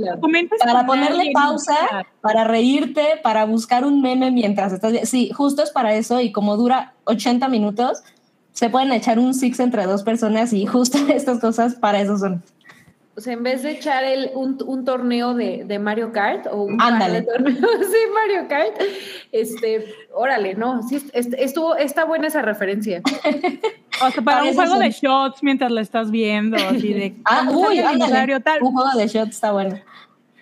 para 0.65 0.85
ponerle 0.85 1.31
pausa, 1.33 2.05
para 2.21 2.43
reírte, 2.43 3.19
para 3.23 3.45
buscar 3.45 3.85
un 3.85 4.01
meme 4.01 4.31
mientras 4.31 4.73
estás. 4.73 5.07
Sí, 5.09 5.31
justo 5.33 5.63
es 5.63 5.71
para 5.71 5.93
eso 5.95 6.19
y 6.21 6.31
como 6.31 6.57
dura 6.57 6.93
80 7.05 7.47
minutos, 7.47 8.03
se 8.51 8.69
pueden 8.69 8.91
echar 8.91 9.19
un 9.19 9.33
six 9.33 9.59
entre 9.59 9.85
dos 9.85 10.03
personas 10.03 10.51
y 10.51 10.65
justo 10.65 10.97
estas 11.09 11.39
cosas 11.39 11.75
para 11.75 12.01
eso 12.01 12.17
son. 12.17 12.43
O 13.17 13.19
sea, 13.19 13.33
en 13.33 13.41
vez 13.41 13.63
de 13.63 13.71
echar 13.71 14.03
el, 14.03 14.29
un, 14.35 14.59
un 14.63 14.85
torneo 14.85 15.33
de, 15.33 15.63
de, 15.65 15.79
Mario 15.79 16.11
Kart 16.11 16.45
o 16.51 16.61
un 16.61 16.79
Ándale. 16.79 17.23
torneo, 17.23 17.55
sí, 17.57 17.97
Mario 18.13 18.47
Kart, 18.47 18.79
este, 19.31 19.91
órale, 20.13 20.53
no, 20.53 20.83
sí, 20.83 21.03
estuvo, 21.13 21.75
está 21.75 22.05
buena 22.05 22.27
esa 22.27 22.43
referencia. 22.43 23.01
o 24.03 24.11
sea, 24.11 24.21
para 24.23 24.43
un 24.43 24.53
juego 24.53 24.77
de 24.77 24.91
shots 24.91 25.41
mientras 25.41 25.71
lo 25.71 25.81
estás 25.81 26.11
viendo, 26.11 26.57
así 26.57 26.93
de... 26.93 27.15
ah, 27.25 27.49
uy, 27.51 27.79
ándale, 27.79 28.39
tal. 28.39 28.61
un 28.61 28.73
juego 28.73 28.95
de 28.95 29.07
shots 29.07 29.31
está 29.31 29.51
bueno. 29.51 29.79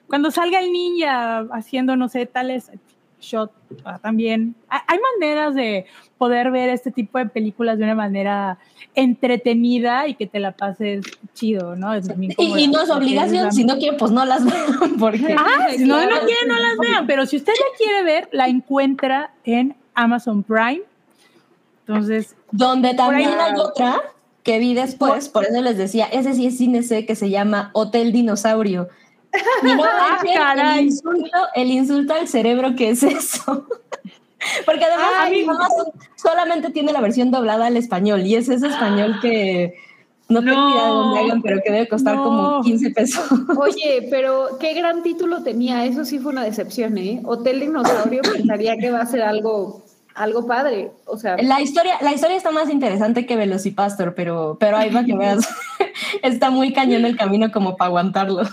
Cuando 0.08 0.30
salga 0.30 0.60
el 0.60 0.74
ninja 0.74 1.46
haciendo, 1.54 1.96
no 1.96 2.10
sé, 2.10 2.26
tales 2.26 2.70
shot 3.20 3.52
ah, 3.84 4.00
también. 4.00 4.56
Ha- 4.70 4.84
Hay 4.88 5.00
maneras 5.20 5.56
de 5.56 5.86
poder 6.18 6.52
ver 6.52 6.70
este 6.70 6.92
tipo 6.92 7.18
de 7.18 7.26
películas 7.28 7.78
de 7.78 7.84
una 7.84 7.96
manera 7.96 8.58
entretenida 8.94 10.08
y 10.08 10.16
que 10.16 10.28
te 10.28 10.40
la 10.40 10.52
pases 10.52 11.06
chido, 11.34 11.76
¿no? 11.76 11.94
Es 11.94 12.08
Y, 12.38 12.68
no 12.68 12.82
es 12.82 12.90
obligación, 12.90 13.52
si 13.52 13.64
no 13.64 13.78
quieren, 13.78 13.98
pues 13.98 14.12
no 14.12 14.26
las 14.26 14.44
vean, 14.80 14.98
porque 15.00 15.36
Ah, 15.38 15.68
si 15.76 15.86
no, 15.86 15.98
no 16.02 16.20
quieren, 16.20 16.48
no 16.48 16.60
las 16.60 16.78
vean, 16.80 17.08
pero 17.08 17.26
si 17.26 17.38
usted 17.38 17.54
la 17.54 17.78
quiere 17.78 18.04
ver, 18.04 18.30
la 18.32 18.48
encuentra 18.48 19.32
en 19.44 19.76
Amazon 19.94 20.44
Prime. 20.44 20.82
Entonces, 21.88 22.36
donde 22.52 22.94
también 22.94 23.30
hay 23.40 23.54
otra 23.60 24.02
que 24.44 24.60
vi 24.60 24.74
después, 24.74 25.30
por 25.30 25.44
eso 25.44 25.62
les 25.62 25.78
decía, 25.78 26.06
ese 26.06 26.34
sí 26.34 26.48
es 26.48 26.58
cine 26.58 26.84
C 26.84 27.06
que 27.06 27.16
se 27.16 27.30
llama 27.30 27.72
Hotel 27.74 28.12
Dinosaurio. 28.12 28.90
No 29.64 29.84
Ah, 29.86 30.20
caray. 30.34 30.80
el 30.80 30.86
insulto, 30.86 31.38
el 31.56 31.72
insulto 31.72 32.14
al 32.14 32.28
cerebro 32.28 32.76
que 32.76 32.90
es 32.92 33.04
eso. 33.04 33.68
Porque 34.66 34.86
además 34.86 35.08
Ah, 35.18 35.92
solamente 36.16 36.70
tiene 36.70 36.92
la 36.92 37.02
versión 37.02 37.32
doblada 37.32 37.66
al 37.68 37.78
español 37.78 38.26
y 38.26 38.36
es 38.36 38.48
ese 38.50 38.68
español 38.68 39.18
que 39.22 39.74
no 40.30 40.40
tengo 40.42 40.56
No. 40.56 40.70
idea 40.72 40.84
de 40.84 40.90
dónde 40.90 41.20
hagan, 41.20 41.42
pero 41.42 41.60
que 41.66 41.72
debe 41.72 41.88
costar 41.88 42.16
No. 42.16 42.24
como 42.24 42.62
15 42.64 42.92
pesos. 42.92 43.24
Oye, 43.58 44.08
pero 44.10 44.58
qué 44.60 44.74
gran 44.74 45.02
título 45.04 45.42
tenía, 45.44 45.86
eso 45.86 46.06
sí 46.06 46.20
fue 46.20 46.32
una 46.32 46.44
decepción, 46.44 46.98
¿eh? 46.98 47.22
Hotel 47.26 47.60
Dinosaurio 47.60 48.22
pensaría 48.22 48.78
que 48.78 48.92
va 48.92 49.02
a 49.02 49.06
ser 49.08 49.22
algo, 49.24 49.84
algo 50.14 50.46
padre, 50.46 50.92
o 51.06 51.18
sea, 51.18 51.38
La 51.38 51.62
historia, 51.62 51.98
la 52.02 52.14
historia 52.14 52.38
está 52.38 52.52
más 52.52 52.70
interesante 52.70 53.26
que 53.26 53.36
Velocipastor, 53.36 54.14
pero, 54.16 54.58
pero 54.60 54.78
ahí 54.78 54.92
para 54.92 55.06
que 55.06 55.16
veas, 55.16 55.48
está 56.22 56.50
muy 56.52 56.72
cañón 56.74 57.06
el 57.06 57.18
camino 57.18 57.52
como 57.52 57.76
para 57.78 57.88
aguantarlo. 57.88 58.44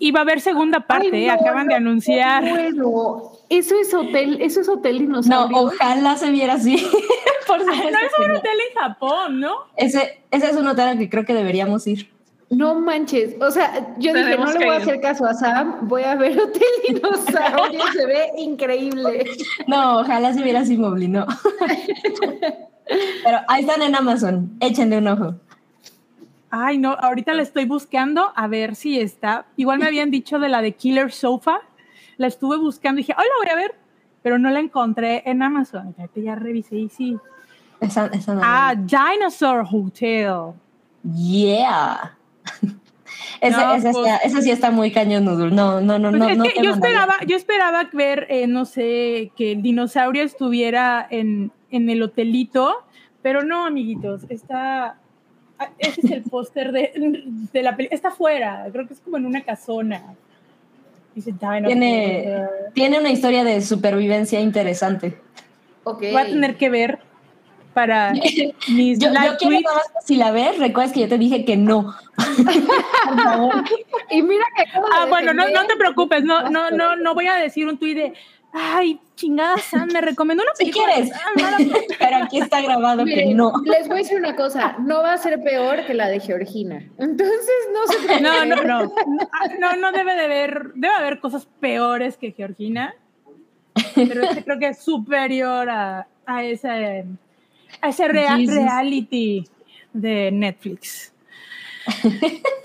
Y 0.00 0.10
va 0.10 0.20
a 0.20 0.22
haber 0.22 0.40
segunda 0.40 0.80
parte, 0.80 1.10
Ay, 1.12 1.24
¿eh? 1.24 1.26
no, 1.28 1.34
acaban 1.34 1.68
de 1.68 1.74
no, 1.78 1.88
anunciar. 1.90 2.48
Bueno, 2.48 3.22
eso 3.50 3.74
es 3.80 3.94
hotel, 3.94 4.38
eso 4.40 4.62
es 4.62 4.68
hotel 4.68 4.94
No, 4.94 5.00
dinosaurio. 5.20 5.56
ojalá 5.58 6.16
se 6.16 6.30
viera 6.30 6.54
así. 6.54 6.74
Por 7.46 7.60
supuesto 7.60 7.90
No 7.90 7.98
es 7.98 8.12
un 8.18 8.28
no. 8.32 8.38
hotel 8.38 8.58
en 8.70 8.80
Japón, 8.80 9.40
¿no? 9.40 9.52
Ese, 9.76 10.22
ese 10.30 10.50
es 10.50 10.56
un 10.56 10.66
hotel 10.66 10.88
al 10.88 10.98
que 10.98 11.08
creo 11.10 11.24
que 11.24 11.34
deberíamos 11.34 11.86
ir. 11.86 12.10
No 12.48 12.80
manches, 12.80 13.36
o 13.40 13.50
sea, 13.52 13.94
yo 13.98 14.12
dije, 14.12 14.24
Tenemos 14.24 14.54
no 14.54 14.58
le 14.58 14.66
voy 14.66 14.74
a 14.74 14.78
hacer 14.78 15.00
caso 15.00 15.24
a 15.24 15.34
Sam, 15.34 15.76
voy 15.82 16.02
a 16.02 16.16
ver 16.16 16.36
Hotel 16.40 16.62
Dinosaurio, 16.88 17.80
se 17.92 18.06
ve 18.06 18.30
increíble. 18.38 19.24
No, 19.68 20.00
ojalá 20.00 20.32
se 20.32 20.42
viera 20.42 20.60
así, 20.60 20.76
Mobli, 20.76 21.06
no. 21.08 21.26
Pero 23.24 23.38
ahí 23.48 23.60
están 23.62 23.82
en 23.82 23.94
Amazon, 23.94 24.50
échenle 24.60 24.98
un 24.98 25.08
ojo. 25.08 25.34
Ay, 26.50 26.78
no, 26.78 26.92
ahorita 26.92 27.32
la 27.34 27.42
estoy 27.42 27.64
buscando 27.64 28.32
a 28.34 28.46
ver 28.48 28.74
si 28.74 28.98
está. 29.00 29.46
Igual 29.56 29.78
me 29.78 29.86
habían 29.86 30.10
dicho 30.10 30.38
de 30.38 30.48
la 30.48 30.62
de 30.62 30.72
Killer 30.72 31.12
Sofa. 31.12 31.60
La 32.16 32.26
estuve 32.26 32.56
buscando 32.58 32.98
y 33.00 33.02
dije, 33.02 33.14
hoy 33.16 33.24
la 33.24 33.32
voy 33.44 33.52
a 33.52 33.56
ver, 33.62 33.74
pero 34.22 34.38
no 34.38 34.50
la 34.50 34.58
encontré 34.60 35.22
en 35.26 35.42
Amazon. 35.42 35.94
Ya 36.16 36.34
revisé 36.34 36.76
y 36.76 36.88
sí. 36.88 37.16
Esa, 37.80 38.06
esa 38.06 38.34
no- 38.34 38.40
Ah, 38.44 38.74
Dinosaur 38.76 39.64
Hotel. 39.70 40.52
yeah. 41.14 42.16
No, 43.42 43.56
pues- 43.72 43.84
está- 43.86 44.16
ese 44.18 44.42
sí 44.42 44.50
está 44.50 44.70
muy 44.70 44.90
cañón, 44.92 45.24
Noodle. 45.24 45.50
No, 45.50 45.80
no, 45.80 45.98
no, 45.98 46.10
Pues 46.10 46.36
no. 46.36 46.44
es 46.44 46.52
que 46.52 46.62
yo 46.62 46.72
esperaba, 46.72 47.14
yo 47.26 47.36
esperaba 47.36 47.88
ver, 47.92 48.26
eh, 48.28 48.46
no 48.46 48.66
sé, 48.66 49.32
que 49.34 49.52
el 49.52 49.62
dinosaurio 49.62 50.22
estuviera 50.22 51.06
en, 51.10 51.50
en 51.70 51.88
el 51.88 52.02
hotelito, 52.02 52.84
pero 53.22 53.42
no, 53.42 53.64
amiguitos, 53.66 54.24
está. 54.28 54.98
Ah, 55.60 55.68
Ese 55.78 56.00
es 56.00 56.10
el 56.10 56.22
póster 56.22 56.72
de, 56.72 56.92
de 57.52 57.62
la 57.62 57.76
película. 57.76 57.94
Está 57.94 58.08
afuera, 58.08 58.66
creo 58.72 58.86
que 58.88 58.94
es 58.94 59.00
como 59.00 59.16
en 59.16 59.26
una 59.26 59.42
casona. 59.42 60.14
Dice. 61.14 61.34
Tiene, 61.66 62.46
tiene 62.72 62.98
una 62.98 63.10
historia 63.10 63.44
de 63.44 63.60
supervivencia 63.60 64.40
interesante. 64.40 65.20
Ok. 65.84 66.00
Voy 66.12 66.16
a 66.16 66.26
tener 66.26 66.56
que 66.56 66.70
ver 66.70 66.98
para 67.74 68.12
mis 68.68 68.98
Yo, 68.98 69.08
yo 69.08 69.36
quiero 69.38 69.60
nada 69.60 69.76
más 69.94 70.04
si 70.04 70.16
la 70.16 70.30
ves, 70.30 70.58
recuerdas 70.58 70.92
que 70.92 71.00
yo 71.00 71.08
te 71.08 71.18
dije 71.18 71.44
que 71.44 71.56
no. 71.56 71.94
Por 73.06 73.22
favor. 73.22 73.64
Y 74.10 74.22
mira 74.22 74.44
que 74.56 74.64
Ah, 74.92 75.06
bueno, 75.08 75.32
no, 75.34 75.48
no 75.48 75.66
te 75.66 75.76
preocupes, 75.76 76.22
no, 76.22 76.48
no, 76.48 76.70
no, 76.70 76.96
no 76.96 77.14
voy 77.14 77.26
a 77.26 77.34
decir 77.36 77.66
un 77.66 77.78
tweet 77.78 77.94
de, 77.94 78.12
ay, 78.52 79.00
chingada 79.20 79.56
Sam, 79.70 79.88
me 79.92 80.00
recomendó 80.00 80.42
una 80.42 80.52
Si 80.54 80.64
película. 80.64 80.86
quieres. 80.94 81.12
Ah, 81.14 81.30
no 81.36 81.50
la- 81.50 81.80
Pero 81.98 82.16
aquí 82.24 82.38
está 82.38 82.60
grabado 82.62 83.04
que 83.04 83.26
no. 83.34 83.52
Les 83.64 83.86
voy 83.88 83.96
a 83.98 84.02
decir 84.02 84.18
una 84.18 84.34
cosa, 84.34 84.76
no 84.80 85.02
va 85.02 85.12
a 85.12 85.18
ser 85.18 85.42
peor 85.42 85.84
que 85.86 85.94
la 85.94 86.08
de 86.08 86.20
Georgina. 86.20 86.82
Entonces, 86.98 87.40
no 87.72 87.86
se 87.86 87.98
preocupen. 88.06 88.22
No, 88.22 88.44
no, 88.46 88.56
no. 88.62 88.82
No, 88.84 89.28
ah, 89.32 89.48
No, 89.58 89.76
no 89.76 89.92
debe 89.92 90.14
de 90.14 90.24
haber, 90.24 90.72
debe 90.74 90.94
haber 90.94 91.20
cosas 91.20 91.46
peores 91.60 92.16
que 92.16 92.32
Georgina. 92.32 92.94
Pero 93.94 94.22
este 94.24 94.44
creo 94.44 94.58
que 94.58 94.68
es 94.68 94.82
superior 94.82 95.68
a, 95.70 96.06
a 96.26 96.44
ese, 96.44 97.04
a 97.80 97.88
ese 97.88 98.08
rea- 98.08 98.36
Jesus. 98.36 98.54
reality 98.56 99.46
de 99.92 100.30
Netflix. 100.32 101.12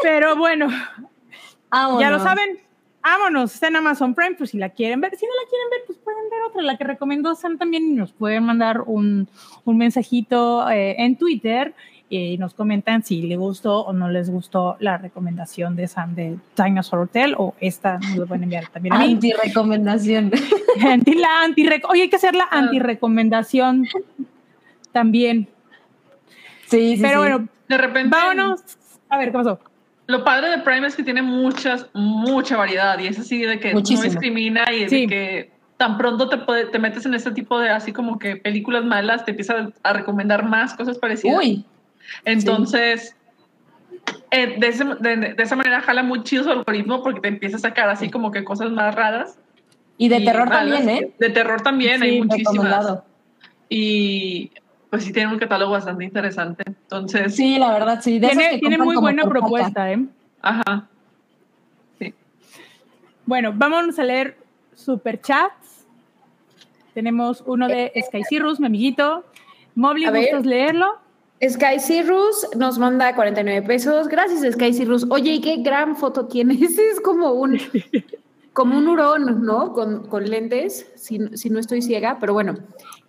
Pero 0.01 0.35
bueno, 0.35 0.67
ya 1.99 2.09
lo 2.09 2.19
saben. 2.19 2.59
Vámonos, 3.05 3.53
está 3.53 3.67
en 3.67 3.75
Amazon 3.75 4.15
Prime, 4.15 4.35
pues 4.35 4.49
si 4.49 4.57
la 4.57 4.69
quieren 4.69 4.99
ver, 4.99 5.15
si 5.15 5.25
no 5.27 5.31
la 5.31 5.47
quieren 5.47 5.69
ver, 5.69 5.79
pues 5.85 5.99
pueden 5.99 6.27
ver 6.31 6.41
otra, 6.49 6.63
la 6.63 6.75
que 6.75 6.83
recomendó 6.85 7.35
Sam 7.35 7.59
también, 7.59 7.83
y 7.83 7.91
nos 7.91 8.11
pueden 8.11 8.43
mandar 8.43 8.81
un, 8.81 9.27
un 9.63 9.77
mensajito 9.77 10.67
eh, 10.71 10.95
en 10.97 11.15
Twitter 11.15 11.75
y 12.09 12.37
nos 12.39 12.55
comentan 12.55 13.03
si 13.03 13.21
les 13.23 13.37
gustó 13.37 13.81
o 13.81 13.93
no 13.93 14.09
les 14.09 14.29
gustó 14.31 14.75
la 14.79 14.97
recomendación 14.97 15.75
de 15.75 15.87
Sam 15.87 16.15
de 16.15 16.37
Dinosaur 16.57 17.03
Hotel 17.03 17.35
o 17.37 17.53
esta 17.59 17.99
nos 17.99 18.15
lo 18.17 18.25
pueden 18.27 18.43
enviar 18.43 18.67
también 18.69 18.93
a 18.95 18.99
mí. 18.99 19.13
Anti-recomendación. 19.13 20.31
Anti, 20.83 21.13
la 21.15 21.43
anti 21.43 21.67
Oye, 21.89 22.03
hay 22.03 22.09
que 22.09 22.15
hacer 22.15 22.35
la 22.35 22.45
Ah. 22.45 22.59
anti-recomendación 22.59 23.87
también. 24.91 25.47
Sí, 26.67 26.95
sí, 26.95 27.01
Pero 27.01 27.23
sí. 27.23 27.29
bueno, 27.29 27.47
De 27.67 27.77
repente, 27.77 28.09
vámonos. 28.15 28.61
A 29.09 29.17
ver, 29.17 29.27
¿qué 29.29 29.33
pasó? 29.33 29.59
Lo 30.07 30.23
padre 30.23 30.49
de 30.49 30.57
Prime 30.59 30.85
es 30.87 30.95
que 30.95 31.03
tiene 31.03 31.21
muchas, 31.21 31.87
mucha 31.93 32.57
variedad 32.57 32.97
y 32.99 33.07
es 33.07 33.17
así 33.19 33.41
de 33.41 33.59
que 33.59 33.73
Muchísimo. 33.73 34.03
no 34.03 34.09
discrimina 34.09 34.65
y 34.71 34.81
de 34.83 34.89
Sí. 34.89 35.07
que 35.07 35.51
tan 35.77 35.97
pronto 35.97 36.29
te, 36.29 36.37
puede- 36.37 36.65
te 36.67 36.79
metes 36.79 37.05
en 37.05 37.13
este 37.15 37.31
tipo 37.31 37.59
de 37.59 37.69
así 37.69 37.91
como 37.91 38.17
que 38.19 38.35
películas 38.37 38.85
malas, 38.85 39.25
te 39.25 39.31
empieza 39.31 39.69
a 39.83 39.93
recomendar 39.93 40.45
más 40.45 40.73
cosas 40.73 40.97
parecidas. 40.99 41.37
Uy, 41.39 41.65
Entonces, 42.23 43.15
eh, 44.31 44.55
de, 44.59 44.67
ese- 44.67 44.85
de- 44.99 45.33
de 45.33 45.43
esa 45.43 45.55
manera 45.55 45.81
jala 45.81 46.03
muy 46.03 46.23
chido 46.23 46.43
su 46.43 46.51
algoritmo 46.51 47.01
porque 47.03 47.19
te 47.21 47.27
empieza 47.27 47.57
a 47.57 47.59
sacar 47.59 47.89
así 47.89 48.09
como 48.09 48.31
que 48.31 48.43
cosas 48.43 48.71
más 48.71 48.93
raras. 48.95 49.39
y 49.97 50.09
de 50.09 50.17
y 50.17 50.25
terror 50.25 50.49
malas. 50.49 50.77
también, 50.79 50.89
¿eh? 50.97 51.11
De 51.17 51.29
terror 51.29 51.61
también, 51.61 52.03
hay 52.03 52.11
Sí, 52.11 52.17
muchísimas. 52.21 52.53
Recomendado. 52.53 53.05
Y 53.69 54.51
pues 54.95 55.03
sí 55.03 55.11
tiene 55.11 55.33
un 55.33 55.39
catálogo 55.39 55.73
bastante 55.73 56.05
interesante. 56.05 56.63
Entonces, 56.65 57.35
Sí, 57.35 57.59
la 57.59 57.73
verdad, 57.73 57.99
sí. 58.01 58.17
De 58.17 58.29
Tiene, 58.29 58.59
tiene 58.59 58.77
muy 58.77 58.95
buena 58.95 59.25
propuesta, 59.25 59.91
¿eh? 59.91 60.05
ajá. 60.41 60.87
Bueno, 63.25 63.51
vamos 63.53 63.99
a 63.99 64.03
leer 64.03 64.37
superchats. 64.73 65.85
Tenemos 66.93 67.43
uno 67.45 67.67
de 67.67 67.91
Sky 68.07 68.23
Cirrus, 68.23 68.57
mi 68.61 68.67
amiguito. 68.67 69.25
Mobley. 69.73 70.05
¿gustas 70.05 70.45
leerlo? 70.45 70.97
Sky 71.45 71.81
Cirrus 71.81 72.47
nos 72.55 72.77
manda 72.77 73.13
49 73.13 73.67
pesos. 73.67 74.07
Gracias, 74.07 74.53
Sky 74.53 74.71
Cirrus. 74.71 75.05
Oye, 75.09 75.33
¿y 75.33 75.41
qué 75.41 75.57
gran 75.57 75.97
foto 75.97 76.27
tienes? 76.27 76.79
Es 76.79 77.01
como 77.01 77.31
un, 77.31 77.59
como 78.53 78.77
un 78.77 78.87
hurón, 78.87 79.43
¿no? 79.43 79.73
Con, 79.73 80.07
con 80.07 80.23
lentes, 80.23 80.89
si, 80.95 81.19
si 81.35 81.49
no 81.49 81.59
estoy 81.59 81.81
ciega, 81.81 82.17
pero 82.17 82.31
bueno. 82.31 82.55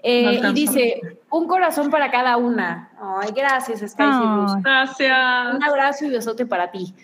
Eh, 0.09 0.38
No 0.40 0.50
y 0.50 0.54
dice, 0.54 1.00
un 1.30 1.48
corazón 1.48 1.90
para 1.90 2.12
cada 2.12 2.36
una. 2.36 2.90
Ay, 3.20 3.30
gracias, 3.34 3.80
Sky. 3.80 4.04
Cirrus. 4.04 4.62
Gracias. 4.62 5.54
Un 5.57 5.64
abrazo 5.64 6.04
y 6.04 6.11
besote 6.11 6.46
para 6.46 6.70
ti. 6.70 6.94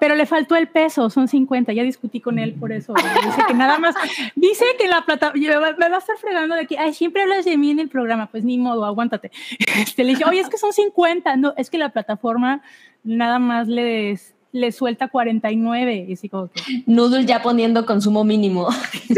Pero 0.00 0.16
le 0.16 0.26
faltó 0.26 0.56
el 0.56 0.66
peso, 0.66 1.08
son 1.08 1.28
50. 1.28 1.72
Ya 1.72 1.84
discutí 1.84 2.18
con 2.20 2.40
él 2.40 2.54
por 2.54 2.72
eso. 2.72 2.92
Dice 2.94 3.42
que 3.46 3.54
nada 3.54 3.78
más. 3.78 3.94
Dice 4.34 4.64
que 4.76 4.88
la 4.88 5.02
plata. 5.02 5.32
Me 5.36 5.56
va 5.56 5.72
me 5.78 5.88
va 5.88 5.96
a 5.96 5.98
estar 6.00 6.16
fregando 6.16 6.56
de 6.56 6.66
que 6.66 6.76
Ay, 6.76 6.92
siempre 6.92 7.22
hablas 7.22 7.44
de 7.44 7.56
mí 7.56 7.70
en 7.70 7.78
el 7.78 7.88
programa. 7.88 8.26
Pues 8.26 8.42
ni 8.42 8.58
modo, 8.58 8.84
aguántate. 8.84 9.30
Este, 9.78 10.02
le 10.02 10.10
dije, 10.10 10.24
oye, 10.24 10.40
es 10.40 10.48
que 10.48 10.58
son 10.58 10.72
50. 10.72 11.36
No, 11.36 11.54
es 11.56 11.70
que 11.70 11.78
la 11.78 11.90
plataforma 11.90 12.62
nada 13.04 13.38
más 13.38 13.68
les, 13.68 14.31
les 14.52 14.76
suelta 14.76 15.08
49. 15.08 16.06
Y 16.08 16.12
así 16.12 16.28
como 16.28 16.48
que. 16.50 16.60
Noodle 16.86 17.24
ya 17.24 17.42
poniendo 17.42 17.84
consumo 17.86 18.22
mínimo. 18.24 18.70
Sí, 18.70 19.14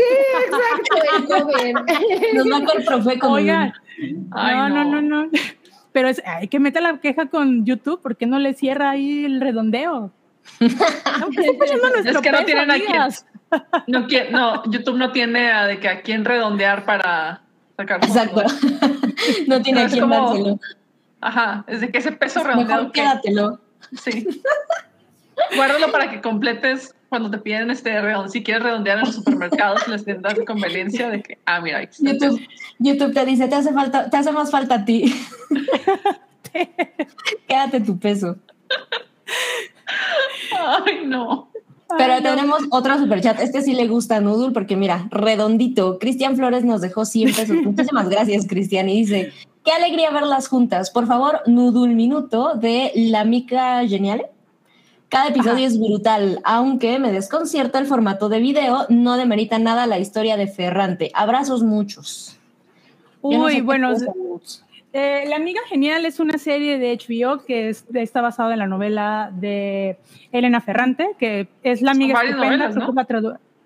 exacto, 0.46 0.96
el 1.16 1.42
joven. 1.44 1.74
Nos 2.34 2.46
va 2.46 2.64
con 2.64 2.78
el 2.80 2.84
profe 2.84 3.18
con 3.18 3.32
Oigan, 3.32 3.72
Ay, 4.32 4.56
no, 4.56 4.68
no, 4.68 4.84
no. 4.84 5.02
no, 5.02 5.24
no. 5.26 5.30
Pero 5.92 6.08
es, 6.08 6.20
hay 6.26 6.48
que 6.48 6.58
meter 6.58 6.82
la 6.82 6.98
queja 6.98 7.26
con 7.26 7.64
YouTube, 7.64 8.00
¿por 8.00 8.16
qué 8.16 8.26
no 8.26 8.38
le 8.40 8.54
cierra 8.54 8.90
ahí 8.90 9.24
el 9.24 9.40
redondeo? 9.40 10.10
Nuestro 10.60 12.02
Es 12.04 12.18
que 12.20 12.30
no 12.32 12.38
peso, 12.38 12.44
tienen 12.44 12.70
a 12.70 12.74
quién. 12.74 13.02
No, 13.86 14.06
no, 14.32 14.62
YouTube 14.70 14.96
no 14.96 15.12
tiene 15.12 15.50
a, 15.52 15.66
de 15.66 15.78
que 15.78 15.88
a 15.88 16.02
quién 16.02 16.24
redondear 16.24 16.84
para 16.84 17.42
sacar 17.76 18.04
Exacto. 18.04 18.42
no 19.46 19.62
tiene 19.62 19.80
No, 19.82 19.86
a 19.86 19.88
quién 19.90 20.00
como- 20.02 20.26
dárselo. 20.28 20.60
Ajá, 21.20 21.64
es 21.68 21.80
de 21.80 21.90
que 21.90 21.98
ese 21.98 22.12
peso 22.12 22.42
redondeado 22.42 22.82
Mejor 22.82 22.92
que 22.92 23.00
quédatelo. 23.00 23.60
sí. 23.92 24.26
Guárdalo 25.56 25.90
para 25.92 26.10
que 26.10 26.20
completes 26.20 26.94
cuando 27.08 27.30
te 27.30 27.38
piden 27.38 27.70
este 27.70 28.00
redond, 28.00 28.28
si 28.28 28.42
quieres 28.42 28.64
redondear 28.64 28.98
en 28.98 29.04
los 29.04 29.14
supermercados, 29.14 29.86
les 29.86 30.04
tiendas 30.04 30.34
de 30.34 30.44
conveniencia 30.44 31.10
de 31.10 31.22
que, 31.22 31.38
ah, 31.46 31.60
mira, 31.60 31.88
YouTube, 32.00 32.40
YouTube 32.80 33.14
te 33.14 33.24
dice, 33.24 33.46
te 33.46 33.54
hace 33.54 33.72
falta, 33.72 34.10
te 34.10 34.16
hace 34.16 34.32
más 34.32 34.50
falta 34.50 34.74
a 34.74 34.84
ti. 34.84 35.14
Quédate 37.48 37.80
tu 37.80 37.98
peso. 37.98 38.36
Ay, 40.58 41.04
no. 41.06 41.50
Pero 41.96 42.22
tenemos 42.22 42.62
otro 42.70 42.98
superchat. 42.98 43.40
Este 43.40 43.62
sí 43.62 43.74
le 43.74 43.86
gusta 43.86 44.16
a 44.16 44.20
Nudul 44.20 44.52
porque 44.52 44.76
mira, 44.76 45.06
redondito. 45.10 45.98
Cristian 45.98 46.36
Flores 46.36 46.64
nos 46.64 46.80
dejó 46.80 47.04
100 47.04 47.34
pesos. 47.34 47.56
Muchísimas 47.64 48.08
gracias, 48.08 48.46
Cristian. 48.48 48.88
Y 48.88 49.02
dice, 49.02 49.32
qué 49.64 49.72
alegría 49.72 50.10
verlas 50.10 50.48
juntas. 50.48 50.90
Por 50.90 51.06
favor, 51.06 51.42
Nudul 51.46 51.94
Minuto 51.94 52.54
de 52.54 52.90
La 52.94 53.24
Mica 53.24 53.86
Geniale. 53.86 54.33
Cada 55.14 55.28
episodio 55.28 55.64
es 55.64 55.78
brutal, 55.78 56.40
aunque 56.42 56.98
me 56.98 57.12
desconcierta 57.12 57.78
el 57.78 57.86
formato 57.86 58.28
de 58.28 58.40
video, 58.40 58.84
no 58.88 59.16
demerita 59.16 59.60
nada 59.60 59.86
la 59.86 60.00
historia 60.00 60.36
de 60.36 60.48
Ferrante. 60.48 61.12
Abrazos 61.14 61.62
muchos. 61.62 62.36
Uy, 63.22 63.60
bueno, 63.60 63.92
eh, 64.92 65.24
La 65.28 65.36
Amiga 65.36 65.60
Genial 65.68 66.04
es 66.04 66.18
una 66.18 66.36
serie 66.36 66.80
de 66.80 66.98
HBO 66.98 67.44
que 67.44 67.68
está 67.68 68.22
basada 68.22 68.54
en 68.54 68.58
la 68.58 68.66
novela 68.66 69.30
de 69.32 69.98
Elena 70.32 70.60
Ferrante, 70.60 71.10
que 71.16 71.46
es 71.62 71.80
La 71.80 71.92
Amiga 71.92 72.16
Son 72.16 72.40
varias 72.40 72.74
novelas, 72.74 72.74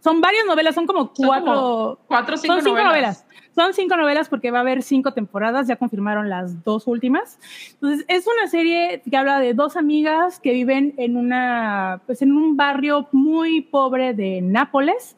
Son 0.01 0.21
varias 0.21 0.47
novelas, 0.47 0.75
son 0.75 0.87
como 0.87 1.13
cuatro. 1.13 1.99
cuatro 2.07 2.37
cinco 2.37 2.55
son 2.55 2.65
cinco 2.65 2.83
novelas. 2.83 3.27
Son 3.55 3.75
cinco 3.75 3.97
novelas 3.97 4.29
porque 4.29 4.53
va 4.53 4.59
a 4.59 4.61
haber 4.61 4.83
cinco 4.83 5.13
temporadas, 5.13 5.67
ya 5.67 5.77
confirmaron 5.77 6.29
las 6.29 6.63
dos 6.63 6.87
últimas. 6.87 7.41
Entonces, 7.73 8.05
es 8.07 8.25
una 8.27 8.47
serie 8.47 9.03
que 9.09 9.17
habla 9.17 9.41
de 9.41 9.55
dos 9.55 9.77
amigas 9.77 10.39
que 10.39 10.53
viven 10.53 10.95
en, 10.97 11.17
una, 11.17 12.01
pues, 12.07 12.23
en 12.23 12.33
un 12.33 12.57
barrio 12.57 13.09
muy 13.11 13.63
pobre 13.63 14.15
de 14.15 14.41
Nápoles 14.43 15.17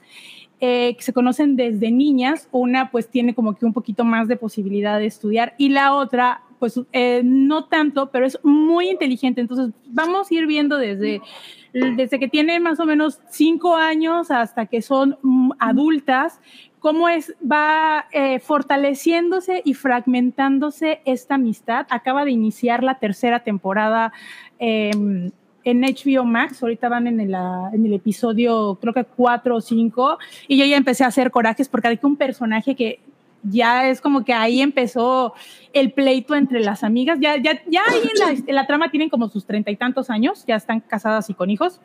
eh, 0.62 0.94
que 0.96 1.02
se 1.02 1.12
conocen 1.12 1.56
desde 1.56 1.90
niñas. 1.90 2.48
Una 2.50 2.90
pues 2.90 3.08
tiene 3.08 3.34
como 3.34 3.56
que 3.56 3.66
un 3.66 3.72
poquito 3.72 4.04
más 4.04 4.28
de 4.28 4.36
posibilidad 4.36 4.98
de 4.98 5.06
estudiar 5.06 5.54
y 5.58 5.70
la 5.70 5.94
otra 5.94 6.42
pues 6.58 6.78
eh, 6.92 7.22
no 7.24 7.64
tanto, 7.64 8.10
pero 8.10 8.26
es 8.26 8.38
muy 8.42 8.90
inteligente. 8.90 9.40
Entonces 9.40 9.70
vamos 9.86 10.30
a 10.30 10.34
ir 10.34 10.46
viendo 10.46 10.76
desde, 10.76 11.22
desde 11.72 12.18
que 12.18 12.28
tiene 12.28 12.58
más 12.60 12.80
o 12.80 12.86
menos 12.86 13.20
cinco 13.30 13.76
años 13.76 14.30
hasta 14.30 14.66
que 14.66 14.82
son 14.82 15.18
mm, 15.22 15.52
adultas, 15.58 16.40
cómo 16.78 17.08
es, 17.08 17.34
va 17.40 18.06
eh, 18.12 18.40
fortaleciéndose 18.40 19.62
y 19.64 19.74
fragmentándose 19.74 21.00
esta 21.04 21.34
amistad. 21.36 21.86
Acaba 21.90 22.24
de 22.24 22.32
iniciar 22.32 22.82
la 22.82 22.98
tercera 22.98 23.40
temporada 23.40 24.12
em, 24.58 25.30
en 25.62 25.80
HBO 25.82 26.24
Max, 26.24 26.62
ahorita 26.62 26.88
van 26.88 27.06
en 27.06 27.20
el, 27.20 27.34
ah, 27.34 27.70
en 27.72 27.84
el 27.84 27.92
episodio 27.92 28.78
creo 28.80 28.94
que 28.94 29.04
cuatro 29.04 29.56
o 29.56 29.60
cinco, 29.60 30.18
y 30.48 30.58
yo 30.58 30.64
ya 30.64 30.76
empecé 30.76 31.04
a 31.04 31.08
hacer 31.08 31.30
corajes 31.30 31.68
porque 31.68 31.88
hay 31.88 31.98
un 32.02 32.16
personaje 32.16 32.74
que 32.74 33.00
ya 33.42 33.88
es 33.88 34.00
como 34.00 34.24
que 34.24 34.32
ahí 34.32 34.60
empezó 34.60 35.34
el 35.72 35.92
pleito 35.92 36.34
entre 36.34 36.60
las 36.60 36.84
amigas, 36.84 37.18
ya, 37.20 37.36
ya, 37.36 37.62
ya 37.66 37.82
ahí 37.88 38.38
en 38.46 38.54
la, 38.54 38.66
trama 38.66 38.90
tienen 38.90 39.08
como 39.08 39.28
sus 39.28 39.46
treinta 39.46 39.70
y 39.70 39.76
tantos 39.76 40.10
años, 40.10 40.44
ya 40.46 40.56
están 40.56 40.80
casadas 40.80 41.30
y 41.30 41.34
con 41.34 41.50
hijos, 41.50 41.80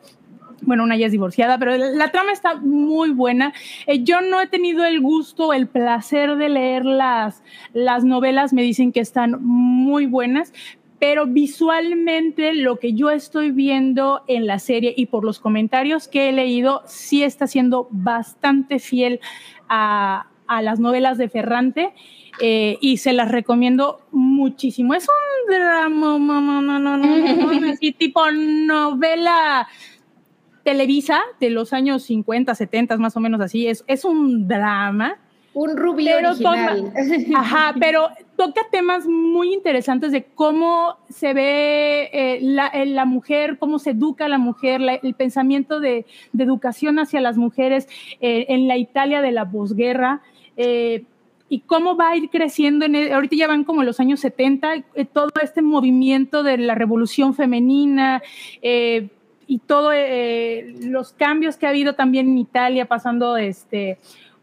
bueno, 0.62 0.84
una 0.84 0.96
ya 0.96 1.06
es 1.06 1.12
divorciada, 1.12 1.58
pero 1.58 1.76
la, 1.76 2.10
trama 2.10 2.32
está 2.32 2.56
muy 2.56 3.10
buena. 3.10 3.52
Eh, 3.86 4.02
yo 4.02 4.22
no 4.22 4.40
he 4.40 4.46
tenido 4.46 4.84
el 4.84 5.00
gusto, 5.00 5.52
el 5.52 5.68
placer 5.68 6.36
de 6.36 6.48
leer 6.48 6.84
las, 6.84 7.42
las 7.74 8.04
novelas, 8.04 8.52
me 8.52 8.62
dicen 8.62 8.90
que 8.90 9.00
están 9.00 9.36
muy 9.42 10.06
buenas, 10.06 10.52
pero 10.98 11.26
visualmente 11.26 12.54
lo 12.54 12.76
que 12.76 12.94
yo 12.94 13.10
estoy 13.10 13.50
viendo 13.50 14.22
en 14.28 14.46
la 14.46 14.58
serie 14.58 14.94
y 14.96 15.06
por 15.06 15.24
los 15.24 15.40
comentarios 15.40 16.08
que 16.08 16.30
he 16.30 16.32
leído, 16.32 16.82
sí 16.86 17.22
está 17.22 17.46
siendo 17.46 17.86
bastante 17.90 18.78
fiel 18.78 19.20
a, 19.68 20.26
las 20.62 20.80
novelas 20.80 21.18
de 21.18 21.28
Ferrante 21.28 21.92
eh, 22.40 22.78
y 22.80 22.98
se 22.98 23.12
las 23.12 23.30
recomiendo 23.30 24.00
muchísimo. 24.10 24.94
Es 24.94 25.06
un 25.08 25.54
drama, 25.54 26.18
así 27.72 27.92
tipo 27.92 28.30
novela 28.30 29.68
Televisa 30.64 31.20
de 31.40 31.50
los 31.50 31.72
años 31.72 32.02
50, 32.04 32.54
70, 32.54 32.96
más 32.96 33.16
o 33.16 33.20
menos 33.20 33.40
así. 33.40 33.66
Es, 33.68 33.84
es 33.86 34.04
un 34.04 34.48
drama 34.48 35.18
un 35.56 35.74
rubio 35.74 36.18
original. 36.18 36.92
ajá, 37.34 37.74
pero 37.80 38.10
toca 38.36 38.60
temas 38.70 39.06
muy 39.06 39.54
interesantes 39.54 40.12
de 40.12 40.24
cómo 40.24 40.98
se 41.08 41.32
ve 41.32 42.10
eh, 42.12 42.38
eh, 42.42 42.86
la, 42.86 43.04
mujer, 43.06 43.56
cómo 43.58 43.78
se 43.78 43.92
educa 43.92 44.26
a 44.26 44.28
la 44.28 44.36
mujer, 44.36 44.82
el 45.02 45.14
pensamiento 45.14 45.80
de, 45.80 46.04
educación 46.38 46.98
hacia 46.98 47.22
las 47.22 47.38
mujeres 47.38 47.88
eh, 48.20 48.44
en 48.50 48.68
la 48.68 48.76
Italia 48.76 49.22
de 49.22 49.32
la 49.32 49.50
posguerra. 49.50 50.20
Y 50.56 51.60
cómo 51.60 51.96
va 51.96 52.10
a 52.10 52.16
ir 52.16 52.30
creciendo, 52.30 52.84
en 52.86 53.12
ahorita 53.12 53.36
ya 53.36 53.46
van 53.46 53.64
como 53.64 53.82
los 53.82 54.00
años 54.00 54.20
70, 54.20 54.84
todo 55.12 55.30
este 55.42 55.62
movimiento 55.62 56.42
de 56.42 56.58
la 56.58 56.74
revolución 56.74 57.34
femenina, 57.34 58.22
y 58.62 59.58
todos 59.60 59.94
los 60.84 61.12
cambios 61.12 61.56
que 61.56 61.66
ha 61.66 61.70
habido 61.70 61.94
también 61.94 62.28
en 62.28 62.38
Italia, 62.38 62.86
pasando 62.86 63.36
este, 63.36 63.98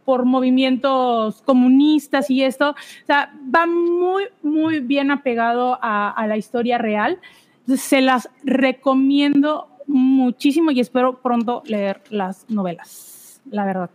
por 0.06 0.26
movimientos 0.26 1.42
comunistas 1.42 2.30
y 2.30 2.44
esto. 2.44 2.76
Va 3.10 3.66
muy, 3.66 4.26
muy 4.42 4.80
bien 4.80 5.12
apegado 5.12 5.78
a, 5.82 6.26
la 6.28 6.38
historia 6.38 6.78
real. 6.78 7.20
se 7.68 8.02
las 8.02 8.30
recomiendo 8.44 9.68
muchísimo 9.88 10.72
y 10.72 10.80
espero 10.80 11.22
pronto 11.22 11.64
leer 11.66 12.02
las 12.10 12.50
novelas, 12.50 13.42
la 13.50 13.66
verdad. 13.66 13.90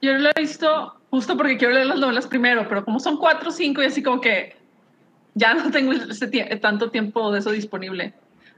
Yo 0.00 0.12
lo 0.14 0.30
he 0.30 0.40
visto 0.40 0.94
justo 1.14 1.36
porque 1.36 1.56
quiero 1.56 1.74
leer 1.74 1.86
las 1.86 2.00
novelas 2.00 2.26
primero, 2.26 2.68
pero 2.68 2.84
como 2.84 2.98
son 2.98 3.18
cuatro 3.18 3.50
o 3.50 3.52
cinco 3.52 3.80
y 3.80 3.86
así 3.86 4.02
como 4.02 4.20
que 4.20 4.56
ya 5.34 5.54
no 5.54 5.70
tengo 5.70 5.92
tanto 6.60 6.90
tiempo 6.90 7.30
de 7.30 7.38
eso 7.38 7.52
disponible. 7.52 8.12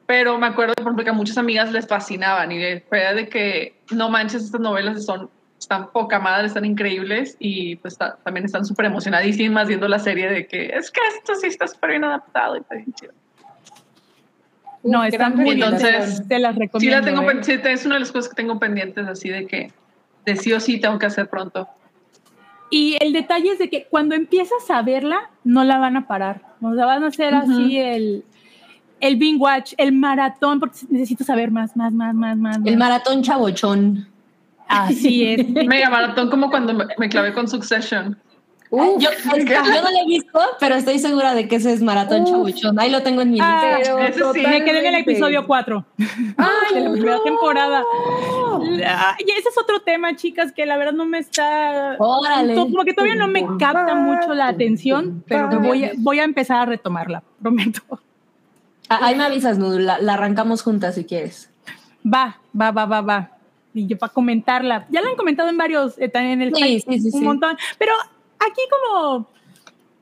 Pero 0.06 0.38
me 0.38 0.46
acuerdo, 0.46 0.72
por 0.72 0.84
ejemplo, 0.84 1.04
que 1.04 1.10
a 1.10 1.12
muchas 1.12 1.36
amigas 1.36 1.70
les 1.70 1.86
fascinaban 1.86 2.50
y 2.52 2.56
de, 2.56 2.82
de 3.14 3.28
que 3.28 3.78
no 3.90 4.08
manches, 4.08 4.44
estas 4.44 4.62
novelas 4.62 5.04
son 5.04 5.28
están 5.58 5.92
poca 5.92 6.18
madre, 6.18 6.46
están 6.46 6.64
increíbles 6.64 7.36
y 7.38 7.76
pues 7.76 7.98
también 8.24 8.46
están 8.46 8.64
súper 8.64 8.86
emocionadísimas 8.86 9.68
viendo 9.68 9.86
la 9.86 9.98
serie 9.98 10.30
de 10.30 10.46
que 10.46 10.68
es 10.68 10.90
que 10.90 11.00
esto 11.14 11.34
sí 11.34 11.48
está 11.48 11.66
súper 11.66 11.90
bien 11.90 12.04
adaptado 12.04 12.56
y 12.56 12.60
está 12.60 12.74
bien 12.76 12.92
chido. 12.94 13.12
No, 14.82 15.04
están 15.04 15.36
muy 15.36 15.50
Entonces, 15.50 16.26
te 16.26 16.38
las 16.38 16.56
recomiendo. 16.56 16.80
Sí, 16.80 16.88
la 16.88 17.02
tengo, 17.02 17.30
¿eh? 17.30 17.42
sí, 17.42 17.60
es 17.62 17.84
una 17.84 17.96
de 17.96 18.00
las 18.00 18.12
cosas 18.12 18.30
que 18.30 18.34
tengo 18.36 18.58
pendientes 18.58 19.06
así 19.06 19.28
de 19.28 19.46
que 19.46 19.72
de 20.24 20.36
sí 20.36 20.54
o 20.54 20.60
sí 20.60 20.80
tengo 20.80 20.98
que 20.98 21.04
hacer 21.04 21.28
pronto. 21.28 21.68
Y 22.70 22.96
el 23.00 23.12
detalle 23.12 23.52
es 23.52 23.58
de 23.58 23.70
que 23.70 23.86
cuando 23.88 24.14
empiezas 24.14 24.70
a 24.70 24.82
verla, 24.82 25.30
no 25.44 25.64
la 25.64 25.78
van 25.78 25.96
a 25.96 26.06
parar. 26.06 26.42
O 26.60 26.74
sea, 26.74 26.86
van 26.86 27.04
a 27.04 27.08
hacer 27.08 27.34
así 27.34 27.78
el, 27.78 28.24
el 29.00 29.16
binge 29.16 29.40
watch, 29.40 29.74
el 29.76 29.92
maratón, 29.92 30.58
porque 30.58 30.78
necesito 30.88 31.24
saber 31.24 31.50
más, 31.50 31.76
más, 31.76 31.92
más, 31.92 32.14
más, 32.14 32.36
más. 32.36 32.58
El 32.64 32.76
maratón 32.76 33.22
chabochón. 33.22 34.08
Así 34.68 35.24
es. 35.24 35.48
Mega 35.66 35.90
maratón 35.90 36.30
como 36.30 36.50
cuando 36.50 36.74
me, 36.74 37.08
clavé 37.08 37.32
con 37.32 37.48
Succession. 37.48 38.18
Yo, 38.70 38.96
yo, 38.98 39.62
no 39.62 39.90
lo 39.90 39.98
he 40.02 40.06
visto, 40.06 40.40
pero 40.60 40.74
estoy 40.74 40.98
segura 40.98 41.34
de 41.34 41.48
que 41.48 41.56
ese 41.56 41.72
es 41.72 41.82
Maratón 41.82 42.24
Chabuchón. 42.24 42.78
Ahí 42.78 42.90
lo 42.90 43.02
tengo 43.02 43.22
en 43.22 43.30
mi 43.30 43.40
lista. 43.40 43.78
me 44.34 44.64
quedé 44.64 44.78
en 44.80 44.94
el 44.94 45.00
episodio 45.02 45.46
4 45.46 45.84
de 45.96 46.80
la 46.80 46.92
primera 46.92 47.18
temporada. 47.22 47.84
y 49.18 49.30
ese 49.30 49.48
es 49.48 49.58
otro 49.58 49.80
tema, 49.80 50.16
chicas, 50.16 50.52
que 50.52 50.66
la 50.66 50.76
verdad 50.76 50.92
no 50.92 51.06
me 51.06 51.18
está. 51.18 51.96
Órale. 51.98 52.54
Como 52.54 52.84
que 52.84 52.94
todavía 52.94 53.16
no 53.16 53.28
me 53.28 53.46
capta 53.58 53.94
mucho 53.94 54.34
la 54.34 54.48
atención, 54.48 55.22
pero 55.26 55.48
voy 55.60 55.84
a, 55.84 55.92
voy 55.98 56.18
a 56.20 56.24
empezar 56.24 56.58
a 56.58 56.66
retomarla, 56.66 57.22
prometo. 57.40 57.82
Ah, 58.88 59.00
ahí 59.02 59.16
me 59.16 59.24
avisas, 59.24 59.58
Nudu, 59.58 59.78
la 59.80 60.12
arrancamos 60.12 60.62
juntas 60.62 60.94
si 60.94 61.04
quieres. 61.04 61.50
Va, 62.04 62.38
va, 62.58 62.70
va, 62.70 62.86
va, 62.86 63.00
va 63.00 63.36
y 63.76 63.86
yo 63.86 63.98
para 63.98 64.12
comentarla. 64.12 64.86
Ya 64.90 65.00
la 65.00 65.10
han 65.10 65.16
comentado 65.16 65.48
en 65.48 65.58
varios, 65.58 65.98
eh, 65.98 66.08
también 66.08 66.40
en 66.40 66.48
el 66.48 66.54
sí, 66.54 66.80
sí, 66.80 67.00
sí, 67.00 67.10
un 67.12 67.24
montón. 67.24 67.56
Pero 67.78 67.92
aquí 68.38 68.62
como 68.70 69.28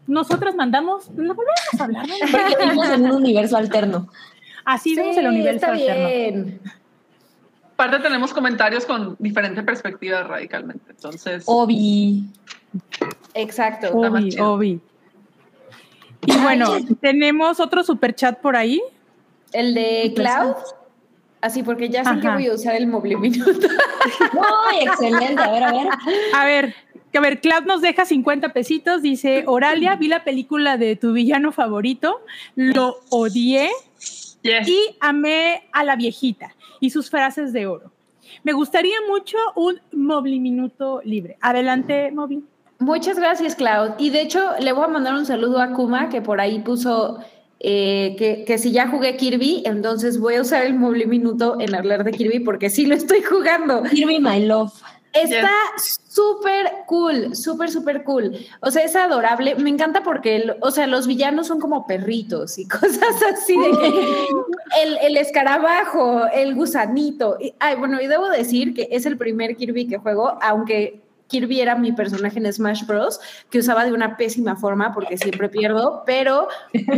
nosotras 0.06 0.54
mandamos, 0.54 1.08
lo 1.16 1.34
volvemos 1.34 1.80
a 1.80 1.84
hablar. 1.84 2.06
Porque 2.30 2.56
vivimos 2.64 2.88
en 2.88 3.04
un 3.04 3.12
universo 3.12 3.56
alterno. 3.56 4.08
Así 4.64 4.94
vemos 4.94 5.16
el 5.16 5.26
universo 5.26 5.66
alterno. 5.66 6.58
Aparte 7.74 7.98
tenemos 7.98 8.32
comentarios 8.32 8.86
con 8.86 9.16
diferente 9.18 9.62
perspectiva 9.62 10.22
radicalmente, 10.22 10.92
entonces... 10.92 11.42
Obi. 11.46 12.24
Exacto. 13.34 13.88
Obi, 13.92 14.36
Obi. 14.38 14.80
Y 16.26 16.36
bueno, 16.38 16.76
tenemos 17.00 17.60
otro 17.60 17.82
super 17.82 18.14
chat 18.14 18.38
por 18.38 18.56
ahí. 18.56 18.80
El 19.52 19.74
de 19.74 20.12
Cloud. 20.14 20.54
Así, 21.40 21.62
porque 21.62 21.90
ya 21.90 22.04
sé 22.04 22.20
que 22.20 22.28
voy 22.28 22.46
a 22.46 22.54
usar 22.54 22.74
el 22.74 22.86
móvil 22.86 23.18
minuto. 23.18 23.52
¡Ay, 24.70 24.86
excelente! 24.86 25.42
A 25.42 25.50
ver, 25.50 25.62
a 25.62 25.72
ver. 25.72 25.88
A 26.34 26.44
ver, 26.44 26.74
a 27.18 27.20
ver, 27.20 27.40
Cloud 27.40 27.64
nos 27.66 27.80
deja 27.80 28.04
50 28.04 28.52
pesitos. 28.52 29.02
Dice, 29.02 29.44
Oralia, 29.46 29.96
vi 29.96 30.08
la 30.08 30.24
película 30.24 30.76
de 30.76 30.96
tu 30.96 31.12
villano 31.12 31.52
favorito, 31.52 32.20
lo 32.56 32.96
odié 33.10 33.70
y 34.42 34.78
amé 35.00 35.64
a 35.72 35.84
la 35.84 35.96
viejita 35.96 36.54
y 36.80 36.90
sus 36.90 37.10
frases 37.10 37.52
de 37.52 37.66
oro. 37.66 37.92
Me 38.42 38.52
gustaría 38.52 38.96
mucho 39.08 39.38
un 39.56 39.80
Mobli 39.92 40.40
Minuto 40.40 41.00
libre. 41.04 41.36
Adelante, 41.40 42.10
Mobli. 42.10 42.44
Muchas 42.78 43.18
gracias, 43.18 43.54
Cloud. 43.54 43.92
Y 43.98 44.10
de 44.10 44.22
hecho, 44.22 44.52
le 44.60 44.72
voy 44.72 44.84
a 44.84 44.88
mandar 44.88 45.14
un 45.14 45.24
saludo 45.24 45.60
a 45.60 45.72
Kuma, 45.72 46.08
que 46.08 46.20
por 46.20 46.40
ahí 46.40 46.58
puso 46.58 47.20
eh, 47.60 48.16
que, 48.18 48.44
que, 48.44 48.58
si 48.58 48.72
ya 48.72 48.88
jugué 48.88 49.16
Kirby, 49.16 49.62
entonces 49.64 50.18
voy 50.18 50.34
a 50.34 50.42
usar 50.42 50.66
el 50.66 50.74
Mobli 50.74 51.06
Minuto 51.06 51.56
en 51.60 51.74
hablar 51.74 52.04
de 52.04 52.10
Kirby, 52.10 52.40
porque 52.40 52.68
sí 52.68 52.84
lo 52.84 52.94
estoy 52.94 53.22
jugando. 53.22 53.82
Kirby, 53.84 54.18
my 54.20 54.44
love. 54.44 54.72
Está 55.14 55.52
súper 56.08 56.66
cool, 56.86 57.36
súper, 57.36 57.70
súper 57.70 58.02
cool. 58.02 58.36
O 58.60 58.70
sea, 58.70 58.84
es 58.84 58.96
adorable. 58.96 59.54
Me 59.54 59.70
encanta 59.70 60.02
porque, 60.02 60.56
o 60.60 60.70
sea, 60.70 60.86
los 60.86 61.06
villanos 61.06 61.46
son 61.46 61.60
como 61.60 61.86
perritos 61.86 62.58
y 62.58 62.66
cosas 62.68 63.22
así 63.32 63.56
de 63.56 63.70
que 63.70 64.28
el, 64.82 64.98
el 65.02 65.16
escarabajo, 65.16 66.26
el 66.32 66.54
gusanito. 66.54 67.38
ay, 67.60 67.76
bueno, 67.76 68.00
y 68.00 68.08
debo 68.08 68.28
decir 68.28 68.74
que 68.74 68.88
es 68.90 69.06
el 69.06 69.16
primer 69.16 69.56
Kirby 69.56 69.86
que 69.86 69.98
juego, 69.98 70.36
aunque 70.42 71.03
Kirby 71.28 71.60
era 71.60 71.74
mi 71.74 71.92
personaje 71.92 72.38
en 72.38 72.52
Smash 72.52 72.86
Bros. 72.86 73.20
que 73.50 73.58
usaba 73.58 73.84
de 73.84 73.92
una 73.92 74.16
pésima 74.16 74.56
forma 74.56 74.92
porque 74.92 75.16
siempre 75.16 75.48
pierdo, 75.48 76.02
pero 76.06 76.48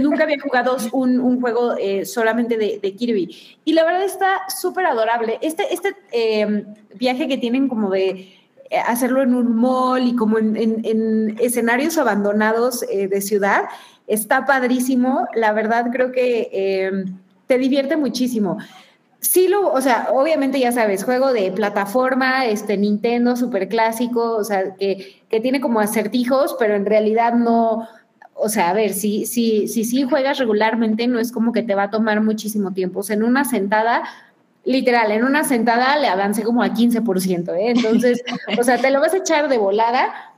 nunca 0.00 0.24
había 0.24 0.40
jugado 0.40 0.76
un, 0.92 1.40
juego 1.40 1.76
eh, 1.78 2.04
solamente 2.04 2.56
de, 2.56 2.94
Kirby. 2.94 3.58
Y 3.64 3.72
la 3.72 3.84
verdad 3.84 4.04
está 4.04 4.42
súper 4.48 4.86
adorable. 4.86 5.38
Este, 5.42 5.72
este 5.72 5.96
eh, 6.12 6.64
viaje 6.94 7.28
que 7.28 7.38
tienen 7.38 7.68
como 7.68 7.90
de 7.90 8.32
eh, 8.70 8.78
hacerlo 8.78 9.22
en 9.22 9.34
un 9.34 9.54
mall 9.54 10.08
y 10.08 10.16
como 10.16 10.38
en, 10.38 10.56
en, 10.56 10.80
en 10.84 11.36
escenarios 11.40 11.98
abandonados 11.98 12.84
eh, 12.90 13.06
de 13.06 13.20
ciudad, 13.20 13.64
está 14.06 14.44
padrísimo. 14.44 15.28
La 15.34 15.52
verdad 15.52 15.86
creo 15.92 16.10
que 16.10 16.48
eh, 16.52 17.04
te 17.46 17.58
divierte 17.58 17.96
muchísimo 17.96 18.58
sí 19.26 19.48
lo, 19.48 19.72
o 19.72 19.80
sea, 19.80 20.08
obviamente 20.12 20.60
ya 20.60 20.72
sabes, 20.72 21.04
juego 21.04 21.32
de 21.32 21.50
plataforma, 21.50 22.46
este 22.46 22.76
Nintendo 22.76 23.36
super 23.36 23.68
clásico, 23.68 24.36
o 24.36 24.44
sea, 24.44 24.74
que, 24.74 25.22
que 25.28 25.40
tiene 25.40 25.60
como 25.60 25.80
acertijos, 25.80 26.56
pero 26.58 26.74
en 26.74 26.86
realidad 26.86 27.34
no, 27.34 27.88
o 28.34 28.48
sea, 28.48 28.70
a 28.70 28.72
ver, 28.72 28.92
si 28.92 29.26
sí 29.26 29.66
si, 29.66 29.68
si, 29.68 29.84
si 29.84 30.02
juegas 30.04 30.38
regularmente, 30.38 31.06
no 31.06 31.18
es 31.18 31.32
como 31.32 31.52
que 31.52 31.62
te 31.62 31.74
va 31.74 31.84
a 31.84 31.90
tomar 31.90 32.20
muchísimo 32.20 32.72
tiempo. 32.72 33.00
O 33.00 33.02
sea, 33.02 33.16
en 33.16 33.22
una 33.22 33.44
sentada, 33.44 34.04
literal, 34.64 35.10
en 35.10 35.24
una 35.24 35.44
sentada 35.44 35.98
le 35.98 36.08
avancé 36.08 36.42
como 36.42 36.62
al 36.62 36.74
15%, 36.74 37.54
¿eh? 37.54 37.70
Entonces, 37.70 38.22
o 38.58 38.62
sea, 38.62 38.78
te 38.78 38.90
lo 38.90 39.00
vas 39.00 39.14
a 39.14 39.18
echar 39.18 39.48
de 39.48 39.58
volada. 39.58 40.34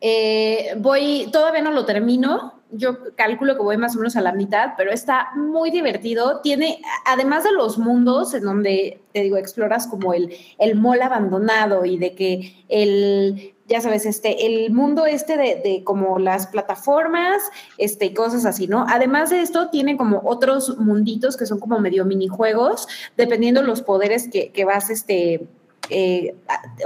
Eh, 0.00 0.74
voy, 0.78 1.28
todavía 1.32 1.62
no 1.62 1.70
lo 1.70 1.84
termino, 1.84 2.53
yo 2.70 3.14
calculo 3.16 3.56
que 3.56 3.62
voy 3.62 3.76
más 3.76 3.94
o 3.94 3.98
menos 3.98 4.16
a 4.16 4.20
la 4.20 4.32
mitad, 4.32 4.72
pero 4.76 4.92
está 4.92 5.30
muy 5.36 5.70
divertido. 5.70 6.40
Tiene, 6.40 6.80
además 7.04 7.44
de 7.44 7.52
los 7.52 7.78
mundos 7.78 8.34
en 8.34 8.44
donde, 8.44 9.00
te 9.12 9.22
digo, 9.22 9.36
exploras 9.36 9.86
como 9.86 10.14
el, 10.14 10.34
el 10.58 10.74
mall 10.74 11.02
abandonado 11.02 11.84
y 11.84 11.98
de 11.98 12.14
que 12.14 12.64
el, 12.68 13.54
ya 13.66 13.80
sabes, 13.80 14.06
este, 14.06 14.46
el 14.46 14.72
mundo 14.72 15.06
este 15.06 15.36
de, 15.36 15.60
de 15.64 15.82
como 15.84 16.18
las 16.18 16.46
plataformas, 16.46 17.42
este, 17.78 18.12
cosas 18.12 18.44
así, 18.44 18.66
¿no? 18.66 18.86
Además 18.88 19.30
de 19.30 19.40
esto, 19.40 19.70
tiene 19.70 19.96
como 19.96 20.22
otros 20.24 20.78
munditos 20.78 21.36
que 21.36 21.46
son 21.46 21.60
como 21.60 21.78
medio 21.80 22.04
minijuegos, 22.04 22.88
dependiendo 23.16 23.62
los 23.62 23.82
poderes 23.82 24.28
que, 24.28 24.52
que 24.52 24.64
vas, 24.64 24.90
este, 24.90 25.48
eh, 25.90 26.34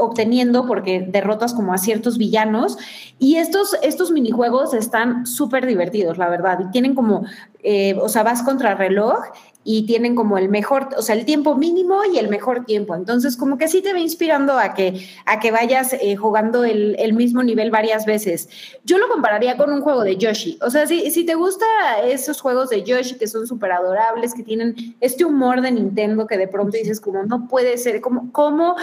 obteniendo 0.01 0.66
porque 0.66 1.01
derrotas 1.01 1.55
como 1.55 1.72
a 1.72 1.78
ciertos 1.78 2.18
villanos. 2.18 2.78
Y 3.18 3.36
estos, 3.36 3.76
estos 3.82 4.11
minijuegos 4.11 4.74
están 4.74 5.26
súper 5.26 5.66
divertidos, 5.66 6.18
la 6.18 6.28
verdad. 6.28 6.61
Y 6.61 6.70
tienen 6.70 6.94
como, 6.94 7.24
eh, 7.62 7.96
o 8.00 8.09
sea, 8.09 8.22
vas 8.22 8.42
contra 8.42 8.74
reloj 8.74 9.18
y 9.64 9.84
tienen 9.84 10.14
como 10.14 10.38
el 10.38 10.48
mejor, 10.48 10.88
o 10.96 11.02
sea, 11.02 11.14
el 11.14 11.26
tiempo 11.26 11.54
mínimo 11.54 12.02
y 12.11 12.18
el 12.18 12.28
mejor 12.28 12.64
tiempo. 12.64 12.94
Entonces, 12.94 13.36
como 13.36 13.59
que 13.59 13.68
sí 13.68 13.82
te 13.82 13.92
va 13.92 13.98
inspirando 13.98 14.59
a 14.59 14.72
que, 14.72 15.06
a 15.26 15.40
que 15.40 15.50
vayas 15.50 15.92
eh, 15.92 16.16
jugando 16.16 16.64
el, 16.64 17.12
mismo 17.12 17.42
nivel 17.42 17.70
varias 17.70 18.06
veces. 18.06 18.48
Yo 18.84 18.96
lo 18.96 19.09
compararía 19.09 19.56
con 19.56 19.72
un 19.72 19.82
juego 19.82 20.04
de 20.04 20.16
Yoshi. 20.16 20.59
O 20.62 20.70
sea, 20.70 20.86
si, 20.86 21.11
si 21.11 21.26
te 21.26 21.34
gusta 21.34 21.66
esos 22.04 22.40
juegos 22.40 22.70
de 22.70 22.82
Yoshi 22.82 23.16
que 23.16 23.26
son 23.26 23.46
súper 23.46 23.72
adorables, 23.72 24.32
que 24.32 24.42
tienen 24.42 24.96
este 25.00 25.24
humor 25.24 25.61
de 25.61 25.72
Nintendo 25.72 26.26
que 26.26 26.38
de 26.38 26.48
pronto 26.48 26.78
dices 26.78 27.00
como, 27.00 27.24
no 27.24 27.48
puede 27.48 27.76
ser, 27.76 28.00
como, 28.00 28.32
¿cómo? 28.32 28.76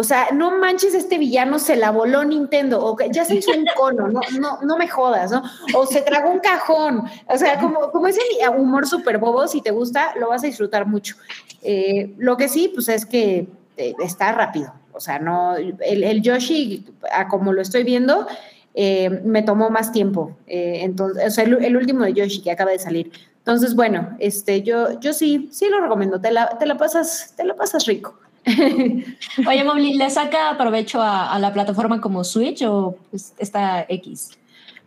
O 0.00 0.04
sea, 0.04 0.28
no 0.32 0.56
manches, 0.56 0.94
este 0.94 1.18
villano 1.18 1.58
se 1.58 1.74
la 1.74 1.90
voló 1.90 2.24
Nintendo, 2.24 2.78
o 2.80 2.96
ya 3.10 3.24
se 3.24 3.34
hizo 3.34 3.50
un 3.50 3.66
cono, 3.76 4.06
no, 4.06 4.20
no, 4.38 4.60
no 4.62 4.78
me 4.78 4.86
jodas, 4.86 5.32
¿no? 5.32 5.42
O 5.74 5.86
se 5.86 6.02
tragó 6.02 6.30
un 6.30 6.38
cajón. 6.38 7.02
O 7.26 7.36
sea, 7.36 7.58
como, 7.58 7.90
como 7.90 8.06
ese 8.06 8.20
humor 8.56 8.86
súper 8.86 9.18
bobo, 9.18 9.48
si 9.48 9.60
te 9.60 9.72
gusta, 9.72 10.14
lo 10.14 10.28
vas 10.28 10.44
a 10.44 10.46
disfrutar 10.46 10.86
mucho. 10.86 11.16
Eh, 11.62 12.14
lo 12.16 12.36
que 12.36 12.48
sí, 12.48 12.70
pues 12.72 12.88
es 12.88 13.06
que 13.06 13.48
eh, 13.76 13.94
está 13.98 14.30
rápido. 14.30 14.72
O 14.92 15.00
sea, 15.00 15.18
no, 15.18 15.56
el, 15.56 16.22
Yoshi, 16.22 16.86
a 17.10 17.26
como 17.26 17.52
lo 17.52 17.60
estoy 17.60 17.82
viendo, 17.82 18.28
eh, 18.74 19.10
me 19.24 19.42
tomó 19.42 19.68
más 19.68 19.90
tiempo. 19.90 20.36
entonces, 20.46 21.26
o 21.26 21.30
sea, 21.30 21.42
el, 21.42 21.54
el, 21.64 21.76
último 21.76 22.04
de 22.04 22.12
Yoshi 22.12 22.40
que 22.40 22.52
acaba 22.52 22.70
de 22.70 22.78
salir. 22.78 23.10
Entonces, 23.38 23.74
bueno, 23.74 24.16
este, 24.20 24.62
yo, 24.62 25.00
yo 25.00 25.12
sí, 25.12 25.48
sí 25.50 25.66
lo 25.68 25.80
recomiendo. 25.80 26.20
Te 26.20 26.30
la, 26.30 26.56
te 26.56 26.66
la 26.66 26.76
pasas, 26.76 27.34
te 27.36 27.42
la 27.42 27.56
pasas 27.56 27.84
rico. 27.86 28.14
Oye, 29.46 29.64
Mobli, 29.64 29.94
¿le 29.94 30.10
saca 30.10 30.56
provecho 30.56 31.02
a, 31.02 31.32
a, 31.32 31.38
la 31.38 31.52
plataforma 31.52 32.00
como 32.00 32.24
Switch 32.24 32.62
o 32.62 32.96
pues, 33.10 33.34
está 33.38 33.84
X? 33.88 34.30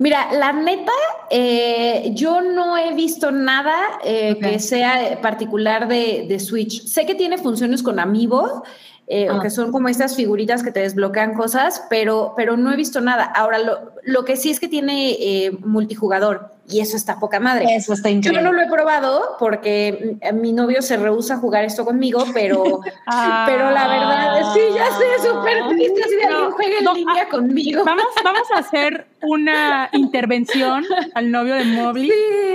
Mira, 0.01 0.29
la 0.33 0.51
neta, 0.51 0.91
eh, 1.29 2.11
yo 2.15 2.41
no 2.41 2.75
he 2.75 2.91
visto 2.95 3.31
nada 3.31 3.75
eh, 4.03 4.33
okay. 4.35 4.53
que 4.53 4.59
sea 4.59 5.21
particular 5.21 5.87
de, 5.87 6.25
de, 6.27 6.39
Switch. 6.39 6.87
Sé 6.87 7.05
que 7.05 7.13
tiene 7.13 7.37
funciones 7.37 7.83
con 7.83 7.99
Amiibo, 7.99 8.63
eh, 9.13 9.27
ah. 9.29 9.39
que 9.41 9.49
son 9.49 9.73
como 9.73 9.89
estas 9.89 10.15
figuritas 10.15 10.63
que 10.63 10.71
te 10.71 10.79
desbloquean 10.79 11.33
cosas, 11.33 11.83
pero, 11.89 12.33
pero 12.37 12.55
no 12.55 12.71
he 12.71 12.77
visto 12.77 13.01
nada. 13.01 13.25
Ahora, 13.25 13.59
lo, 13.59 13.91
lo 14.03 14.23
que 14.23 14.37
sí 14.37 14.49
es 14.49 14.61
que 14.61 14.69
tiene 14.69 15.17
eh, 15.19 15.51
multijugador 15.65 16.51
y 16.69 16.79
eso 16.79 16.95
está 16.95 17.19
poca 17.19 17.41
madre. 17.41 17.65
Eso 17.75 17.91
está 17.91 18.09
increíble. 18.09 18.41
Yo 18.41 18.49
no 18.49 18.53
lo 18.53 18.61
he 18.61 18.69
probado 18.69 19.35
porque 19.37 20.17
mi 20.33 20.53
novio 20.53 20.81
se 20.81 20.95
rehúsa 20.95 21.33
a 21.33 21.37
jugar 21.39 21.65
esto 21.65 21.83
conmigo, 21.83 22.23
pero, 22.33 22.79
ah. 23.05 23.43
pero 23.45 23.69
la 23.71 23.87
verdad, 23.89 24.53
sí, 24.53 24.61
ya 24.73 24.85
sé, 24.97 25.27
súper 25.27 25.67
triste 25.67 26.03
si 26.07 26.13
alguien 26.13 26.29
no, 26.29 26.51
juega 26.51 26.77
en 26.77 26.83
no, 26.85 26.93
línea 26.93 27.23
ah, 27.23 27.29
conmigo. 27.29 27.83
Vamos, 27.83 28.05
vamos 28.23 28.47
a 28.55 28.59
hacer 28.59 29.07
una 29.23 29.89
intervención 29.91 30.85
al 31.15 31.31
novio 31.31 31.55
de 31.55 31.65
Mobley 31.65 32.09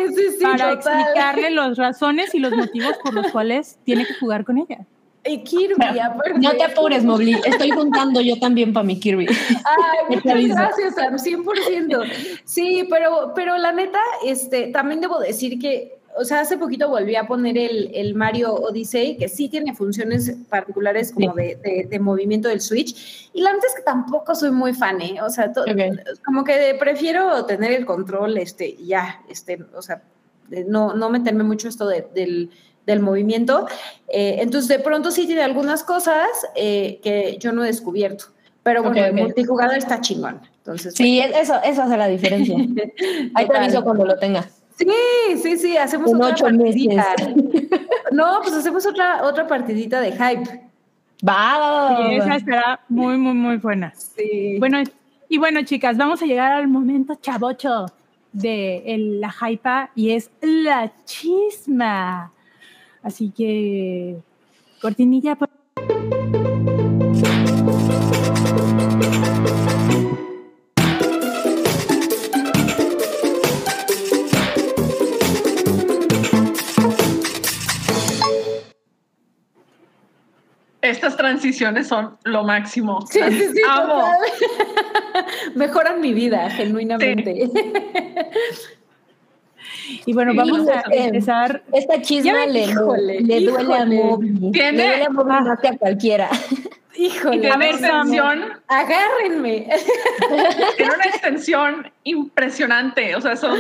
sí, 0.09 0.15
sí, 0.15 0.23
sí, 0.39 0.43
para 0.43 0.71
total. 0.79 1.01
explicarle 1.01 1.51
las 1.51 1.77
razones 1.77 2.35
y 2.35 2.39
los 2.39 2.53
motivos 2.53 2.97
por 3.05 3.13
los 3.13 3.31
cuales 3.31 3.77
tiene 3.85 4.07
que 4.07 4.15
jugar 4.15 4.47
con 4.47 4.57
ella. 4.57 4.87
Y 5.27 5.43
Kirby, 5.43 5.99
aparte. 6.03 6.39
No 6.39 6.53
te 6.53 6.65
apures, 6.65 7.05
Mobli. 7.05 7.35
Estoy 7.45 7.71
juntando 7.71 8.21
yo 8.21 8.39
también 8.39 8.73
para 8.73 8.85
mi 8.85 8.99
Kirby. 8.99 9.27
Ay, 9.65 9.99
muchas 10.17 10.49
gracias, 10.49 10.95
Sam, 10.95 11.17
100%. 11.17 12.05
Sí, 12.45 12.87
pero, 12.91 13.33
pero 13.35 13.57
la 13.57 13.73
neta, 13.73 14.01
este, 14.25 14.69
también 14.69 15.01
debo 15.01 15.19
decir 15.19 15.59
que, 15.59 15.99
o 16.19 16.25
sea, 16.25 16.41
hace 16.41 16.57
poquito 16.57 16.89
volví 16.89 17.15
a 17.17 17.27
poner 17.27 17.59
el, 17.59 17.91
el 17.95 18.15
Mario 18.15 18.55
Odyssey, 18.55 19.17
que 19.17 19.29
sí 19.29 19.49
tiene 19.49 19.75
funciones 19.75 20.35
particulares 20.49 21.13
como 21.13 21.35
sí. 21.35 21.41
de, 21.41 21.57
de, 21.57 21.87
de, 21.91 21.99
movimiento 21.99 22.49
del 22.49 22.61
Switch. 22.61 23.31
Y 23.35 23.43
la 23.43 23.53
neta 23.53 23.67
es 23.67 23.75
que 23.75 23.83
tampoco 23.83 24.35
soy 24.35 24.51
muy 24.51 24.73
fan, 24.73 25.01
¿eh? 25.03 25.21
O 25.23 25.29
sea, 25.29 25.53
okay. 25.55 25.91
como 26.25 26.43
que 26.45 26.77
prefiero 26.79 27.45
tener 27.45 27.73
el 27.73 27.85
control, 27.85 28.39
este, 28.39 28.77
ya, 28.77 29.23
este, 29.29 29.63
o 29.75 29.83
sea, 29.83 30.03
no, 30.67 30.95
no 30.95 31.11
meterme 31.11 31.45
mucho 31.45 31.69
esto 31.69 31.87
de, 31.87 32.07
del 32.15 32.51
del 32.87 33.01
movimiento. 33.01 33.67
Eh, 34.09 34.37
entonces, 34.41 34.69
de 34.69 34.79
pronto 34.79 35.11
sí 35.11 35.27
tiene 35.27 35.43
algunas 35.43 35.83
cosas 35.85 36.29
eh, 36.55 37.01
que 37.03 37.37
yo 37.39 37.53
no 37.53 37.65
he 37.65 37.67
descubierto. 37.67 38.27
Pero 38.63 38.83
bueno, 38.83 38.93
okay, 38.93 39.11
okay. 39.11 39.21
el 39.21 39.27
multijugador 39.27 39.77
está 39.77 40.01
chingón. 40.01 40.41
Entonces, 40.59 40.95
sí, 40.95 41.19
bueno. 41.19 41.37
eso, 41.37 41.55
eso 41.65 41.83
hace 41.83 41.97
la 41.97 42.09
diferencia. 42.09 42.57
Ahí 43.35 43.47
te 43.47 43.57
aviso 43.57 43.85
cuando 43.85 44.05
lo 44.05 44.17
tenga. 44.19 44.45
Sí, 44.77 44.89
sí, 45.43 45.57
sí, 45.57 45.77
hacemos 45.77 46.11
Un 46.11 46.17
otra 46.17 46.35
ocho 46.35 46.45
partidita. 46.45 47.15
no, 48.13 48.41
pues 48.43 48.55
hacemos 48.55 48.85
otra, 48.85 49.25
otra 49.25 49.47
partidita 49.47 50.01
de 50.01 50.13
hype. 50.13 50.67
Va, 51.27 51.97
sí, 51.97 52.17
esa 52.17 52.37
estará 52.37 52.81
muy, 52.89 53.17
muy, 53.17 53.33
muy 53.33 53.57
buena. 53.57 53.93
Sí. 53.95 54.57
Bueno, 54.59 54.83
y 55.29 55.39
bueno, 55.39 55.63
chicas, 55.63 55.97
vamos 55.97 56.21
a 56.23 56.27
llegar 56.27 56.53
al 56.53 56.69
momento 56.69 57.15
chavocho 57.15 57.87
de 58.33 58.83
el, 58.87 59.21
la 59.21 59.35
hypa 59.41 59.91
y 59.95 60.11
es 60.11 60.31
la 60.43 60.93
chisma. 61.05 62.33
Así 63.07 63.31
que, 63.31 64.17
cortinilla. 64.83 65.37
Por... 65.37 65.49
Estas 80.81 81.17
transiciones 81.17 81.87
son 81.87 82.19
lo 82.25 82.43
máximo. 82.43 83.07
Sí, 83.09 83.21
sí, 83.31 83.49
sí, 83.55 83.63
amo. 83.69 84.03
Mejoran 85.55 86.01
mi 86.01 86.13
vida, 86.13 86.51
genuinamente. 86.51 87.47
Sí. 87.47 88.76
Y 90.07 90.13
bueno, 90.13 90.33
vamos 90.35 90.69
a 90.69 90.81
Híjole. 90.81 91.05
empezar. 91.05 91.63
Esta 91.73 92.01
chisma 92.03 92.47
le, 92.47 92.65
híjole, 92.65 93.21
le 93.21 93.41
duele 93.41 93.75
a 93.75 93.87
híjole. 93.87 94.51
Tiene- 94.53 94.73
Le 94.73 94.87
duele 94.89 95.05
a 95.05 95.11
Moby 95.11 95.29
más 95.31 95.61
que 95.61 95.69
a 95.69 95.77
cualquiera. 95.79 96.29
Y 96.99 97.07
Híjole, 97.09 97.51
A 97.51 97.59
ver, 97.59 97.73
extensión, 97.73 98.53
agárrenme. 98.69 99.69
tiene 100.79 100.95
una 100.95 101.05
extensión 101.05 101.93
impresionante. 102.05 103.15
O 103.17 103.21
sea, 103.21 103.37
son. 103.37 103.59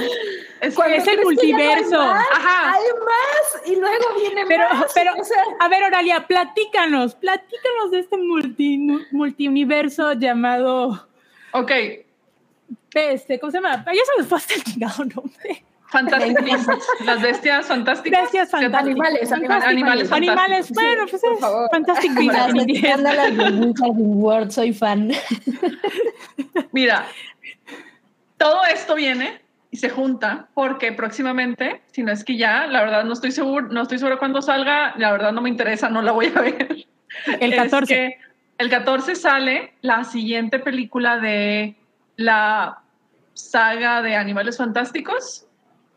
Es, 0.62 0.74
Cuando 0.74 0.96
Es 0.96 1.06
el 1.06 1.16
no 1.16 1.20
hay 1.20 1.24
multiverso. 1.26 1.98
más, 1.98 2.26
Ajá. 2.32 2.72
Hay 2.72 2.82
más 3.04 3.66
y 3.68 3.76
luego 3.78 4.04
viene 4.18 4.44
Pero, 4.48 4.64
más. 4.72 4.90
pero, 4.94 5.12
o 5.20 5.24
sea, 5.24 5.42
a 5.60 5.68
ver, 5.68 5.82
Oralia, 5.84 6.26
platícanos, 6.26 7.14
platícanos 7.14 7.90
de 7.90 7.98
este 8.00 8.16
multi, 8.16 8.78
multiuniverso 9.12 10.14
llamado, 10.14 11.06
ok. 11.52 11.72
este, 12.94 13.38
¿cómo 13.38 13.50
se 13.50 13.58
llama? 13.58 13.84
Ya 13.86 13.92
se 14.14 14.22
me 14.22 14.26
fue 14.26 14.38
hasta 14.38 14.54
el 14.54 14.64
chingado 14.64 15.04
nombre. 15.04 15.62
Fantastic 15.88 16.42
Beasts, 16.44 16.86
las 17.04 17.22
bestias 17.22 17.66
fantásticas. 17.66 18.20
Gracias. 18.32 18.54
Animales, 18.54 19.28
Fantastic, 19.30 19.68
animales 19.68 20.12
Animales, 20.12 20.68
fantásticos. 20.68 20.82
bueno, 20.82 21.04
Sí, 21.06 21.10
pues 21.10 21.22
por 21.22 21.32
es 21.34 21.40
favor. 21.40 21.68
Fantastic 21.70 22.14
Beasts. 22.14 24.54
soy 24.54 24.72
fan. 24.72 25.12
Mira, 26.72 27.06
todo 28.36 28.60
esto 28.72 28.94
viene 28.94 29.40
y 29.70 29.76
se 29.76 29.90
junta 29.90 30.48
porque 30.54 30.92
próximamente, 30.92 31.82
si 31.92 32.02
no 32.02 32.12
es 32.12 32.24
que 32.24 32.36
ya, 32.36 32.66
la 32.66 32.80
verdad 32.82 33.04
no 33.04 33.12
estoy 33.12 33.32
seguro, 33.32 33.68
no 33.68 33.82
estoy 33.82 33.98
seguro 33.98 34.18
cuándo 34.18 34.42
salga, 34.42 34.94
la 34.96 35.12
verdad 35.12 35.32
no 35.32 35.42
me 35.42 35.48
interesa, 35.48 35.88
no 35.88 36.02
la 36.02 36.12
voy 36.12 36.32
a 36.34 36.40
ver. 36.40 36.86
El 37.40 37.52
Es 37.52 37.62
14. 37.62 37.94
que 37.94 38.18
el 38.58 38.70
14 38.70 39.14
sale 39.14 39.74
la 39.82 40.04
siguiente 40.04 40.58
película 40.58 41.18
de 41.18 41.76
la 42.16 42.78
saga 43.34 44.02
de 44.02 44.16
Animales 44.16 44.56
Fantásticos. 44.56 45.45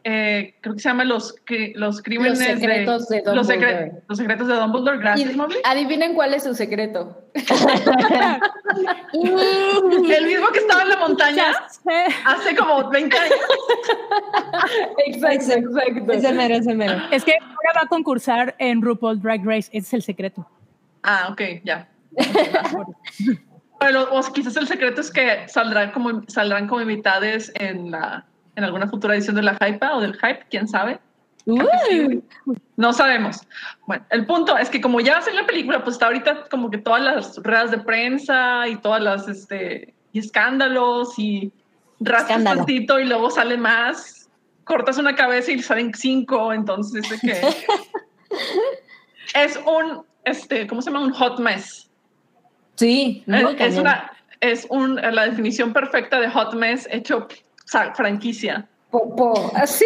Eh, 0.06 0.56
creo 0.62 0.76
que 0.76 0.80
se 0.82 0.88
llama 0.90 1.04
Los, 1.04 1.36
los 1.76 2.02
Crímenes 2.02 2.40
secretos 2.40 3.10
de 3.10 3.22
los, 3.26 3.48
secre- 3.48 3.60
Dumbledore. 3.60 3.92
los 4.08 4.18
secretos 4.18 4.48
de 4.48 4.54
Dumbledore. 4.56 4.98
Gracias, 4.98 5.32
adivinen 5.66 6.14
cuál 6.14 6.34
es 6.34 6.44
su 6.44 6.56
secreto. 6.56 7.22
El 9.14 10.26
mismo 10.26 10.48
que 10.48 10.60
estaba 10.60 10.84
en 10.84 10.90
la 10.90 10.98
montaña 10.98 11.46
hace 12.26 12.56
como 12.56 12.90
20 12.90 13.18
años. 13.18 13.36
Exacto, 15.06 15.54
exacto. 15.54 16.14
Ese 16.14 16.32
mero, 16.34 16.56
ese 16.56 16.74
mero. 16.76 17.02
Es 17.12 17.24
que 17.26 17.34
ahora 17.42 17.72
va 17.76 17.82
a 17.84 17.88
concursar 17.88 18.56
en 18.60 18.82
RuPaul 18.82 19.22
Drag 19.22 19.44
Race, 19.46 19.70
ese 19.72 19.78
es 19.80 19.94
el 19.94 20.02
secreto. 20.04 20.48
Ah, 21.04 21.30
ok, 21.32 21.42
ya. 21.64 21.88
Bueno, 23.80 24.04
o 24.12 24.22
quizás 24.34 24.56
el 24.58 24.68
secreto 24.68 25.02
es 25.02 25.10
que 25.12 25.48
saldrán 25.48 25.92
como, 25.92 26.22
saldrán 26.28 26.68
como 26.68 26.82
invitadas 26.82 27.52
en, 27.56 27.92
la, 27.92 28.26
en 28.60 28.66
alguna 28.66 28.88
futura 28.88 29.16
edición 29.16 29.36
de 29.36 29.42
la 29.42 29.56
Hype 29.56 29.86
o 29.92 30.02
del 30.02 30.14
Hype, 30.14 30.46
quién 30.50 30.68
sabe. 30.68 31.00
No 32.76 32.94
sabemos. 32.94 33.42
Bueno, 33.88 34.06
el 34.12 34.26
punto 34.26 34.56
es 34.58 34.70
que 34.70 34.80
como 34.80 35.00
ya 35.00 35.14
va 35.14 35.20
a 35.20 35.22
ser 35.24 35.34
la 35.34 35.46
película, 35.46 35.84
pues 35.84 35.96
está 35.96 36.06
ahorita 36.06 36.46
como 36.50 36.70
que 36.70 36.78
todas 36.78 37.02
las 37.02 37.38
ruedas 37.38 37.72
de 37.72 37.80
prensa 37.80 38.68
y 38.68 38.76
todas 38.78 39.02
las 39.02 39.28
este, 39.28 39.94
y 40.12 40.20
escándalos 40.20 41.18
y 41.18 41.52
rascas 42.00 42.44
tantito 42.44 43.00
y 43.00 43.06
luego 43.06 43.32
salen 43.32 43.62
más, 43.62 44.30
cortas 44.64 44.98
una 44.98 45.16
cabeza 45.16 45.52
y 45.52 45.62
salen 45.62 45.94
cinco, 45.94 46.54
entonces 46.54 47.12
es 47.12 47.22
que 47.22 47.42
es 49.34 49.60
un 49.66 50.04
este, 50.24 50.68
¿cómo 50.68 50.82
se 50.82 50.92
llama? 50.92 51.06
Un 51.06 51.14
hot 51.14 51.40
mess. 51.40 51.90
sí, 52.76 53.24
Es, 53.28 53.74
es 53.74 53.78
una 53.78 54.12
es 54.42 54.68
un, 54.70 54.96
la 54.96 55.26
definición 55.26 55.74
perfecta 55.74 56.20
de 56.20 56.30
hot 56.30 56.54
mess 56.54 56.88
hecho 56.92 57.28
franquicia. 57.96 58.68
Popó, 58.92 59.52
así. 59.56 59.86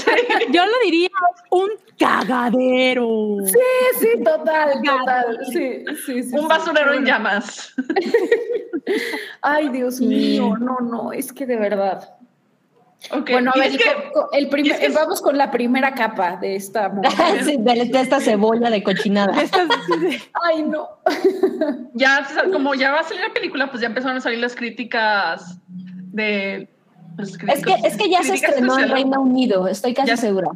Yo 0.50 0.64
lo 0.64 0.72
diría 0.82 1.10
un 1.50 1.68
cagadero. 1.98 3.36
Sí, 3.44 3.58
sí, 4.00 4.24
total, 4.24 4.80
total. 4.82 5.38
Sí, 5.52 5.84
sí, 6.06 6.22
sí. 6.22 6.34
Un 6.34 6.42
sí. 6.42 6.46
basurero 6.48 6.94
en 6.94 7.04
llamas. 7.04 7.74
Ay, 9.42 9.68
Dios 9.68 10.00
mío, 10.00 10.56
no, 10.58 10.78
no, 10.80 11.12
es 11.12 11.30
que 11.32 11.44
de 11.44 11.56
verdad. 11.56 12.14
Ok, 13.12 13.30
Bueno, 13.30 13.52
a 13.54 13.58
ver, 13.58 13.72
es 13.72 13.78
que- 13.78 14.12
el 14.32 14.48
primer, 14.48 14.66
y 14.66 14.74
es 14.74 14.80
que 14.80 14.86
es- 14.86 14.94
vamos 14.94 15.20
con 15.20 15.36
la 15.36 15.50
primera 15.50 15.92
capa 15.94 16.36
de 16.36 16.56
esta. 16.56 16.90
Sí, 17.44 17.56
de, 17.58 17.84
de 17.84 18.00
esta 18.00 18.18
cebolla 18.18 18.70
de 18.70 18.82
cochinada. 18.82 19.34
Ay, 20.42 20.62
no. 20.62 20.88
ya, 21.92 22.26
como 22.50 22.74
ya 22.74 22.92
va 22.92 23.00
a 23.00 23.04
salir 23.04 23.22
la 23.28 23.32
película, 23.34 23.70
pues 23.70 23.82
ya 23.82 23.88
empezaron 23.88 24.16
a 24.16 24.20
salir 24.20 24.38
las 24.38 24.54
críticas 24.56 25.58
de... 25.68 26.68
pues, 27.18 27.30
Es 27.48 27.64
que, 27.64 27.74
es 27.84 27.96
que 27.96 28.08
ya 28.08 28.22
se 28.22 28.34
estrenó 28.34 28.78
en. 28.78 28.88
Reino 28.90 29.20
Unido, 29.20 29.66
estoy 29.66 29.92
casi 29.92 30.08
Ya- 30.08 30.16
segura. 30.16 30.50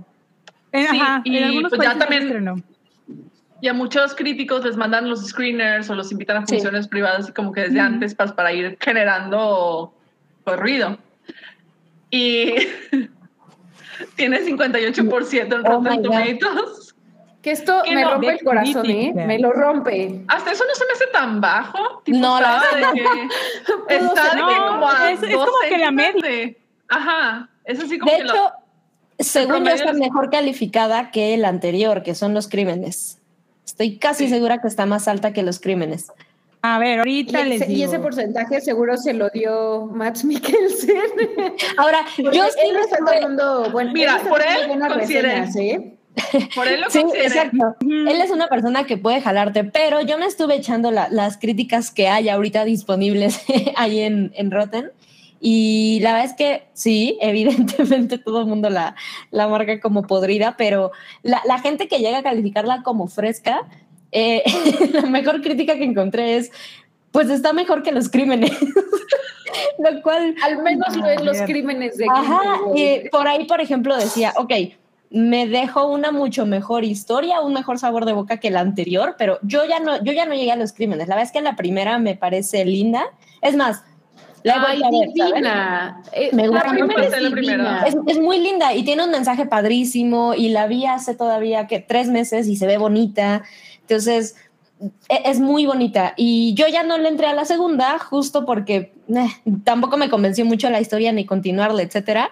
en, 0.71 0.87
Sí, 0.89 0.99
ajá, 1.01 1.21
y 1.25 1.37
en 1.37 1.45
algunos 1.45 1.73
pues 1.75 1.83
ya 1.83 1.99
también- 1.99 2.23
estrenó. 2.23 2.55
Y 3.61 3.69
a 3.69 3.75
muchos 3.75 4.15
críticos 4.15 4.65
les 4.65 4.77
mandan 4.77 5.09
los 5.09 5.27
screeners 5.27 5.89
o 5.91 5.95
los 5.95 6.11
invitan 6.11 6.39
a 6.39 6.47
Sí. 6.47 6.55
funciones 6.55 6.89
privadas 6.89 7.29
y 7.29 7.33
como 7.33 7.53
que 7.53 7.63
desde 7.63 7.81
antes 7.81 8.15
para, 8.15 8.35
para 8.35 8.53
ir 8.53 8.77
generando 8.81 9.93
pues, 10.45 10.59
ruido. 10.59 10.99
Y 12.11 12.55
tiene 14.17 14.41
58% 14.41 15.57
en 15.57 15.67
Oh 15.67 15.81
Rotten. 15.81 16.03
Tomatoes. 16.03 16.82
Que 17.43 17.51
esto 17.51 17.83
Que 17.85 17.95
me 17.95 18.03
no, 18.03 18.13
rompe 18.13 18.29
el 18.31 18.45
corazón, 18.45 18.89
¿eh? 18.89 19.13
Me 19.15 19.39
lo 19.39 19.53
rompe. 19.53 20.25
Hasta 20.29 20.53
eso 20.53 20.65
no 20.67 20.75
se 20.77 20.85
me 20.87 20.93
hace 20.93 21.07
tan 21.09 21.41
bajo. 21.41 22.01
Tipo, 22.05 22.19
No, 22.19 22.41
la 22.41 22.63
está 22.63 22.77
de 22.77 22.83
que, 22.93 23.95
está 23.97 24.23
de 24.35 24.37
que 24.37 24.57
como 24.69 24.89
a 24.89 25.11
es- 25.11 25.21
como 25.21 25.47
que 25.69 25.79
la 25.79 25.91
media. 25.91 26.55
ajá, 26.89 27.49
es 27.65 27.81
así 27.81 27.99
como 27.99 28.13
De 28.13 28.19
que 28.19 28.25
lo- 28.25 28.33
hecho, 28.33 28.53
según 29.19 29.65
yo 29.65 29.71
está 29.73 29.91
es- 29.91 29.97
mejor 29.99 30.31
calificada 30.31 31.11
que 31.11 31.35
el 31.35 31.45
anterior, 31.45 32.03
que 32.05 32.15
son 32.15 32.33
los 32.33 32.47
crímenes. 32.49 33.19
Estoy 33.67 33.99
casi 33.99 34.25
Sí. 34.27 34.31
segura 34.35 34.59
que 34.61 34.69
está 34.69 34.87
más 34.87 35.09
alta 35.09 35.33
que 35.33 35.43
los 35.43 35.59
crímenes. 35.59 36.13
A 36.65 36.79
ver, 36.79 36.99
Y 36.99 36.99
ahorita 36.99 37.45
les 37.45 37.63
ese, 37.63 37.73
y 37.73 37.75
digo. 37.77 37.89
ese 37.91 37.99
porcentaje 37.99 38.61
seguro 38.61 38.97
se 38.97 39.15
lo 39.15 39.29
dio 39.31 39.87
Max 39.93 40.25
Mikkelsen. 40.25 40.97
Ahora, 41.77 42.05
yo 42.19 42.31
sí 42.31 42.61
él 42.65 42.77
está 42.77 42.99
bueno, 43.73 43.93
Mira, 43.93 44.21
por 44.29 44.41
él, 44.41 44.81
reseñas, 44.95 45.57
¿eh? 45.57 45.95
Por 46.55 46.69
él 46.69 46.81
lo 46.81 46.91
Sí, 46.91 47.01
exacto. 47.15 47.77
Ujú. 47.81 47.91
Él 48.09 48.21
es 48.21 48.31
una 48.31 48.49
persona 48.49 48.85
que 48.85 48.97
puede 48.97 49.21
jalarte, 49.21 49.65
pero 49.65 50.01
yo 50.03 50.19
me 50.19 50.27
estuve 50.27 50.57
echando 50.57 50.91
la- 50.91 51.09
las 51.11 51.39
críticas 51.39 51.91
que 51.91 52.09
hay 52.09 52.29
ahorita 52.29 52.65
disponibles 52.65 53.41
ahí 53.77 54.01
en, 54.01 54.33
en 54.35 54.51
Rotten. 54.51 54.91
Y 55.41 55.99
la 56.03 56.13
verdad 56.13 56.31
es 56.31 56.37
que 56.37 56.63
sí, 56.73 57.19
evidentemente 57.23 58.19
todo 58.19 58.41
el 58.41 58.47
mundo 58.47 58.71
la, 58.71 58.95
la 59.31 59.49
marca 59.49 59.81
como 59.81 60.03
podrida, 60.07 60.55
pero 60.57 60.93
la, 61.23 61.43
la 61.47 61.59
gente 61.59 61.89
que 61.89 61.99
llega 61.99 62.19
a 62.19 62.23
calificarla 62.23 62.83
como 62.83 63.09
fresca, 63.09 63.63
eh, 64.13 64.43
la 64.93 65.03
mejor 65.03 65.41
crítica 65.43 65.77
que 65.77 65.85
encontré 65.85 66.37
es, 66.37 66.53
pues 67.11 67.29
está 67.31 67.53
mejor 67.53 67.83
que 67.83 67.93
los 67.93 68.09
crímenes. 68.09 68.53
Lo 69.79 70.01
cual 70.03 70.35
Al 70.43 70.63
menos 70.63 70.97
lo 70.97 71.07
en 71.09 71.25
los 71.27 71.43
crímenes 71.43 71.97
de 71.99 72.07
Ajá, 72.09 72.41
y 72.75 73.09
por 73.11 73.27
ahí, 73.29 73.45
por 73.45 73.61
ejemplo, 73.61 73.97
decía, 73.97 74.33
ok, 74.37 74.53
me 75.13 75.47
dejó 75.47 75.87
una 75.87 76.11
mucho 76.11 76.47
mejor 76.47 76.85
historia, 76.85 77.41
un 77.41 77.53
mejor 77.53 77.79
sabor 77.79 78.07
de 78.07 78.13
boca 78.13 78.39
que 78.39 78.51
la 78.51 78.61
anterior, 78.61 79.17
pero 79.19 79.39
yo 79.43 79.65
ya 79.67 79.79
no, 79.79 80.03
yo 80.03 80.13
ya 80.13 80.25
no 80.25 80.35
llegué 80.35 80.53
a 80.53 80.57
los 80.57 80.73
crímenes. 80.73 81.07
La 81.09 81.15
verdad 81.15 81.29
es 81.29 81.33
que 81.33 81.43
la 81.43 81.55
primera 81.55 81.99
me 81.99 82.17
parece 82.17 82.65
linda. 82.65 83.05
Es 83.43 83.55
más, 83.55 83.83
la 84.43 84.55
Ay, 84.55 84.81
vuelto 84.81 84.87
a 84.87 85.01
ver, 85.01 85.13
divina. 85.13 86.03
Eh, 86.13 86.31
Me 86.33 86.49
gusta 86.49 86.73
la 86.73 86.87
primera 86.87 87.19
divina. 87.19 87.87
Es 88.07 88.19
muy 88.19 88.41
linda 88.41 88.75
y 88.75 88.85
tiene 88.85 89.05
un 89.05 89.11
mensaje 89.11 89.47
padrísimo 89.47 90.35
y 90.35 90.49
la 90.49 90.67
vi 90.67 90.87
hace 90.87 91.15
todavía 91.15 91.67
que 91.67 91.79
tres 91.81 92.09
meses 92.09 92.49
y 92.49 92.57
se 92.57 92.67
ve 92.67 92.79
bonita. 92.79 93.43
Entonces, 93.83 94.35
e- 95.09 95.23
es 95.27 95.39
muy 95.41 95.67
bonita. 95.67 96.15
Y 96.17 96.55
yo 96.55 96.67
ya 96.69 96.83
no 96.83 96.99
le 96.99 97.09
entré 97.09 97.27
a 97.27 97.35
la 97.35 97.45
segunda 97.45 97.99
justo 97.99 98.45
porque 98.45 98.95
eh, 99.09 99.29
tampoco 99.65 99.97
me 99.97 100.09
convenció 100.09 100.45
mucho 100.45 100.71
la 100.71 100.81
historia 100.81 101.13
ni 101.13 101.25
continuarla, 101.27 101.83
etcétera. 101.83 102.31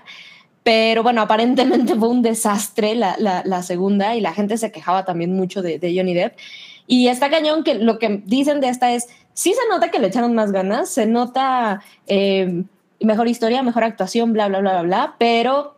Pero 0.62 1.02
bueno, 1.02 1.22
aparentemente 1.22 1.94
fue 1.98 2.08
un 2.08 2.22
desastre 2.22 2.94
la, 2.94 3.16
la- 3.18 3.42
la 3.44 3.62
segunda 3.62 4.14
y 4.16 4.20
la 4.20 4.32
gente 4.34 4.58
se 4.58 4.70
quejaba 4.72 5.04
también 5.04 5.34
mucho 5.34 5.62
de, 5.62 5.78
de 5.78 5.94
Johnny 5.96 6.14
Depp. 6.14 6.36
Y 6.86 7.08
está 7.08 7.30
cañón 7.30 7.62
que 7.64 7.74
lo 7.76 7.98
que 7.98 8.22
dicen 8.26 8.60
de 8.60 8.68
esta 8.68 8.92
es, 8.92 9.08
sí 9.32 9.52
se 9.54 9.68
nota 9.70 9.90
que 9.90 9.98
le 10.00 10.08
echaron 10.08 10.34
más 10.34 10.50
ganas, 10.52 10.90
se 10.90 11.06
nota 11.06 11.82
eh, 12.08 12.64
mejor 13.00 13.28
historia, 13.28 13.62
mejor 13.62 13.84
actuación, 13.84 14.32
bla, 14.32 14.48
bla, 14.48 14.58
bla, 14.60 14.72
bla, 14.72 14.82
bla, 14.82 15.14
pero 15.18 15.76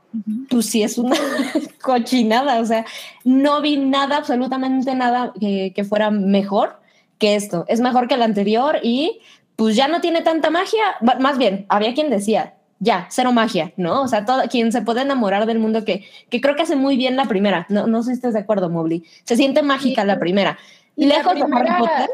pues 0.49 0.66
sí 0.66 0.83
es 0.83 0.99
una 0.99 1.16
cochinada, 1.83 2.61
o 2.61 2.64
sea, 2.64 2.85
no 3.24 3.61
vi 3.61 3.76
nada, 3.76 4.16
absolutamente 4.18 4.95
nada 4.95 5.33
que, 5.39 5.72
que 5.74 5.85
fuera 5.85 6.11
mejor 6.11 6.80
que 7.18 7.35
esto. 7.35 7.64
Es 7.68 7.80
mejor 7.80 8.09
que 8.09 8.14
el 8.14 8.22
anterior 8.22 8.78
y 8.83 9.20
pues 9.57 9.76
ya 9.76 9.89
no 9.89 10.01
tiene 10.01 10.22
tanta 10.22 10.51
magia, 10.51 10.83
más 11.20 11.39
bien, 11.39 11.66
había 11.68 11.95
quien 11.95 12.11
decía, 12.11 12.55
ya, 12.85 13.07
cero 13.11 13.30
magia, 13.33 13.72
¿no? 13.76 14.03
O 14.03 14.09
sea, 14.09 14.24
todo, 14.24 14.43
quien 14.51 14.72
se 14.72 14.83
puede 14.83 15.03
enamorar 15.03 15.47
del 15.47 15.61
mundo 15.61 15.85
que, 15.85 16.05
que 16.30 16.41
creo 16.41 16.57
que 16.57 16.62
hace 16.62 16.74
muy 16.74 16.97
bien 16.97 17.14
la 17.14 17.26
primera, 17.26 17.64
no, 17.68 17.87
no 17.87 18.03
sé 18.03 18.09
si 18.11 18.14
estás 18.16 18.35
de 18.35 18.41
acuerdo, 18.41 18.68
Mobley, 18.70 19.05
se 19.24 19.37
siente 19.37 19.62
mágica 19.62 20.05
la 20.05 20.18
primera. 20.18 20.59
Y 20.97 21.07
la 21.07 21.18
Lejos 21.18 21.35
de 21.35 21.41
Harry 21.43 21.51
primera- 21.53 21.78
Potter, 21.78 22.11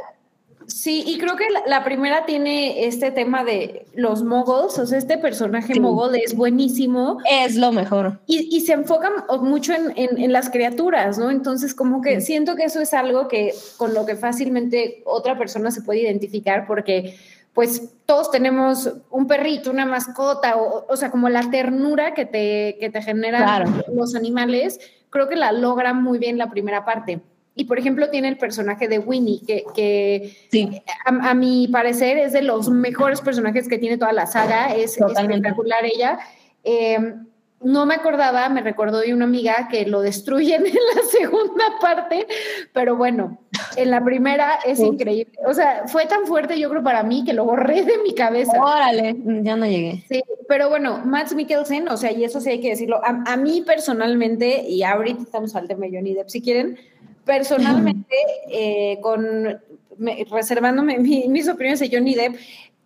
Sí, 0.67 1.03
y 1.07 1.17
creo 1.17 1.35
que 1.37 1.49
la, 1.49 1.63
la 1.67 1.83
primera 1.83 2.27
tiene 2.27 2.85
este 2.85 3.11
tema 3.11 3.43
de 3.43 3.87
los 3.95 4.23
moguls, 4.23 4.79
o 4.79 4.85
sea, 4.87 4.99
este 4.99 5.17
personaje 5.17 5.73
Sí. 5.73 5.81
mogul 5.81 6.15
es 6.15 6.35
buenísimo 6.37 7.17
Es 7.31 7.57
lo 7.57 7.73
mejor. 7.73 8.21
y, 8.27 8.55
y 8.55 8.61
se 8.61 8.75
enfoca 8.75 9.11
mucho 9.41 9.73
en, 9.73 9.95
en- 9.97 10.19
en 10.19 10.31
las 10.31 10.51
criaturas, 10.51 11.17
¿no? 11.17 11.31
Entonces, 11.31 11.75
como 11.75 12.03
que 12.03 12.21
siento 12.21 12.55
que 12.55 12.65
eso 12.65 12.81
es 12.83 12.93
algo 12.93 13.29
que 13.29 13.55
con 13.79 13.95
lo 13.95 14.05
que 14.05 14.15
fácilmente 14.17 15.03
otra 15.07 15.39
persona 15.39 15.71
se 15.71 15.81
puede 15.81 16.03
identificar 16.03 16.67
porque 16.67 17.17
pues 17.55 17.95
todos 18.07 18.31
tenemos 18.31 18.91
un 19.11 19.27
perrito, 19.27 19.71
una 19.71 19.85
mascota, 19.87 20.57
o, 20.57 20.87
o 20.89 20.97
sea, 20.97 21.11
como 21.11 21.29
la 21.29 21.51
ternura 21.51 22.15
que 22.15 22.25
te, 22.25 22.77
que 22.81 22.91
te 22.91 23.03
generan 23.03 23.43
Claro. 23.43 23.85
los 23.95 24.15
animales, 24.15 24.79
creo 25.11 25.29
que 25.29 25.37
la 25.37 25.53
logra 25.53 25.93
muy 25.93 26.19
bien 26.19 26.39
la 26.39 26.51
primera 26.51 26.85
parte. 26.85 27.21
Y 27.55 27.65
por 27.65 27.79
ejemplo, 27.79 28.09
tiene 28.09 28.29
el 28.29 28.39
personaje 28.39 28.87
de 28.87 29.01
Winnie, 29.01 29.41
que, 29.45 29.65
que 29.75 30.37
Sí, 30.53 30.81
a, 31.05 31.31
a 31.31 31.35
mi 31.35 31.67
parecer 31.67 32.17
es 32.17 32.33
de 32.33 32.43
los 32.43 32.71
mejores 32.71 33.21
personajes 33.21 33.69
que 33.69 33.79
tiene 33.79 33.99
toda 33.99 34.13
la 34.13 34.27
saga, 34.27 34.73
es 34.75 34.97
Totalmente. 34.97 35.49
espectacular 35.49 35.85
ella. 35.85 36.19
Eh, 36.63 37.15
no 37.61 37.87
me 37.87 37.95
acordaba, 37.95 38.49
me 38.49 38.61
recordó 38.63 39.01
de 39.01 39.13
una 39.13 39.25
amiga 39.25 39.69
que 39.71 39.85
lo 39.87 40.01
destruyen 40.01 40.65
en 40.67 40.75
la 40.75 41.03
segunda 41.11 41.65
parte, 41.81 42.27
pero 42.73 42.95
bueno, 42.97 43.39
en 43.77 43.91
la 43.91 44.05
primera 44.05 44.61
es 44.65 44.79
Sí. 44.79 44.85
increíble. 44.87 45.33
O 45.47 45.53
sea, 45.55 45.85
fue 45.89 46.07
tan 46.07 46.25
fuerte 46.27 46.59
yo 46.59 46.71
creo 46.71 46.83
para 46.85 47.03
mí 47.03 47.25
que 47.25 47.33
lo 47.33 47.45
borré 47.45 47.83
de 47.85 47.99
mi 47.99 48.15
cabeza. 48.15 48.53
órale, 48.63 49.17
ya 49.43 49.57
no 49.57 49.67
llegué. 49.67 50.05
Sí, 50.09 50.23
pero 50.49 50.69
bueno, 50.69 51.03
Max 51.05 51.35
Mikkelsen, 51.35 51.89
o 51.89 51.97
sea, 51.97 52.13
y 52.13 52.23
eso 52.25 52.41
sí 52.41 52.51
hay 52.51 52.61
que 52.61 52.71
decirlo, 52.71 53.01
a, 53.05 53.25
a 53.27 53.37
mí 53.37 53.63
personalmente, 53.67 54.65
y 54.69 54.83
ahorita 54.85 55.23
estamos 55.23 55.57
al 55.57 55.67
tema 55.67 55.87
de 55.87 55.97
Johnny 55.97 56.15
Depp, 56.15 56.29
si 56.29 56.41
quieren, 56.41 56.79
personalmente, 57.25 58.15
eh, 58.51 58.99
con 59.03 59.61
me- 59.99 60.25
reservándome 60.31 60.99
mi- 61.01 61.29
mis 61.29 61.49
opiniones 61.49 61.81
de 61.81 61.91
Johnny 61.93 62.15
Depp, 62.15 62.37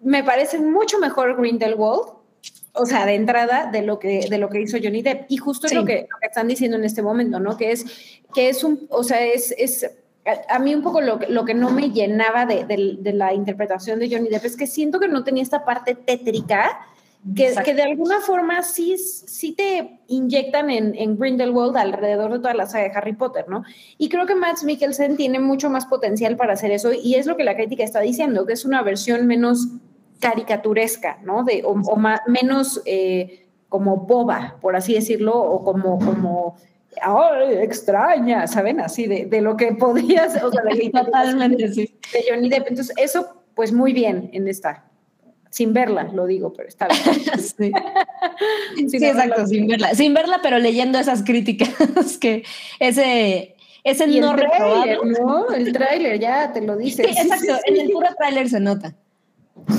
me 0.00 0.24
parece 0.24 0.58
mucho 0.58 0.98
mejor 0.98 1.36
Grindelwald, 1.36 2.14
o 2.74 2.86
sea, 2.86 3.04
de 3.06 3.14
entrada, 3.14 3.70
de 3.70 3.82
lo 3.82 3.98
que, 3.98 4.26
de 4.30 4.38
lo 4.38 4.48
que 4.48 4.60
hizo 4.62 4.78
Johnny 4.82 5.02
Depp. 5.02 5.26
Y 5.28 5.36
justo 5.36 5.66
es 5.66 5.74
lo, 5.74 5.84
que, 5.84 6.06
lo 6.10 6.18
que 6.20 6.26
están 6.26 6.48
diciendo 6.48 6.76
en 6.76 6.84
este 6.84 7.02
momento, 7.02 7.38
¿no? 7.38 7.56
Que 7.56 7.72
es, 7.72 7.84
que 8.34 8.48
es 8.48 8.64
un, 8.64 8.86
o 8.88 9.02
sea, 9.04 9.24
es, 9.24 9.54
es 9.58 9.90
a, 10.24 10.54
a 10.56 10.58
mí 10.58 10.74
un 10.74 10.82
poco 10.82 11.00
lo, 11.00 11.18
que- 11.18 11.26
lo 11.28 11.44
que 11.44 11.52
no 11.54 11.70
me 11.70 11.90
llenaba 11.90 12.46
de, 12.46 12.64
de- 12.64 12.96
de 12.98 13.12
la 13.12 13.34
interpretación 13.34 13.98
de 13.98 14.08
Johnny 14.10 14.28
Depp 14.30 14.44
es 14.46 14.56
que 14.56 14.66
siento 14.66 15.00
que 15.00 15.08
no 15.08 15.22
tenía 15.24 15.42
esta 15.42 15.64
parte 15.64 15.94
tétrica 15.94 16.78
que, 17.36 17.54
que 17.64 17.74
de 17.74 17.82
alguna 17.82 18.18
forma 18.20 18.62
sí, 18.62 18.96
sí 18.98 19.52
te 19.52 20.00
inyectan 20.08 20.70
en, 20.70 20.92
en 20.96 21.16
Grindelwald 21.16 21.76
alrededor 21.76 22.32
de 22.32 22.38
toda 22.38 22.52
la 22.54 22.66
saga 22.66 22.88
de 22.88 22.96
Harry 22.96 23.12
Potter, 23.12 23.44
¿no? 23.48 23.62
Y 23.96 24.08
creo 24.08 24.26
que 24.26 24.34
Max 24.34 24.64
Mikkelsen 24.64 25.16
tiene 25.16 25.38
mucho 25.38 25.70
más 25.70 25.86
potencial 25.86 26.36
para 26.36 26.54
hacer 26.54 26.72
eso 26.72 26.90
y 26.92 27.14
es 27.14 27.26
lo 27.26 27.36
que 27.36 27.44
la 27.44 27.54
crítica 27.54 27.84
está 27.84 28.00
diciendo, 28.00 28.44
que 28.44 28.54
es 28.54 28.64
una 28.64 28.82
versión 28.82 29.28
menos 29.28 29.68
caricaturesca, 30.22 31.18
¿no? 31.24 31.42
De, 31.42 31.62
o, 31.64 31.72
o 31.72 31.96
ma- 31.96 32.22
menos 32.28 32.80
eh, 32.86 33.44
como 33.68 33.96
boba, 33.96 34.56
por 34.60 34.76
así 34.76 34.94
decirlo, 34.94 35.34
o 35.34 35.64
como, 35.64 35.98
como 35.98 36.56
¡ay, 37.00 37.56
extraña! 37.56 38.46
¿Saben? 38.46 38.80
Así 38.80 39.06
de, 39.06 39.26
de 39.26 39.40
lo 39.40 39.56
que 39.56 39.72
podías, 39.72 40.42
o 40.42 40.50
sea, 40.52 40.62
de, 40.62 40.90
Totalmente, 40.90 41.68
sí. 41.72 41.98
de 42.12 42.24
Johnny 42.30 42.48
Depp. 42.48 42.68
Entonces, 42.68 42.94
eso, 42.96 43.42
pues 43.54 43.72
muy 43.72 43.92
bien 43.92 44.30
en 44.32 44.46
esta. 44.46 44.84
Sin 45.50 45.74
verla, 45.74 46.04
lo 46.04 46.24
digo, 46.26 46.52
pero 46.54 46.68
está 46.68 46.86
bien. 46.88 47.02
Sí, 47.38 47.72
Sin 48.76 48.90
Sí, 48.90 48.96
haberla 49.04 49.24
exacto, 49.24 49.46
sin 49.48 49.66
verla. 49.66 49.94
Sin 49.94 50.14
verla, 50.14 50.40
pero 50.42 50.58
leyendo 50.58 50.98
esas 50.98 51.22
críticas 51.24 52.16
que 52.20 52.42
ese, 52.78 53.54
Y 53.84 53.90
el 53.90 54.20
no 54.20 54.32
reprobado. 54.34 55.04
¿no? 55.04 55.48
El 55.50 55.72
tráiler 55.72 56.18
ya 56.20 56.52
te 56.52 56.60
lo 56.62 56.76
dice. 56.76 57.04
Sí, 57.04 57.10
exacto, 57.10 57.58
en 57.66 57.76
el 57.80 57.90
puro 57.90 58.08
tráiler 58.16 58.48
se 58.48 58.60
nota. 58.60 58.94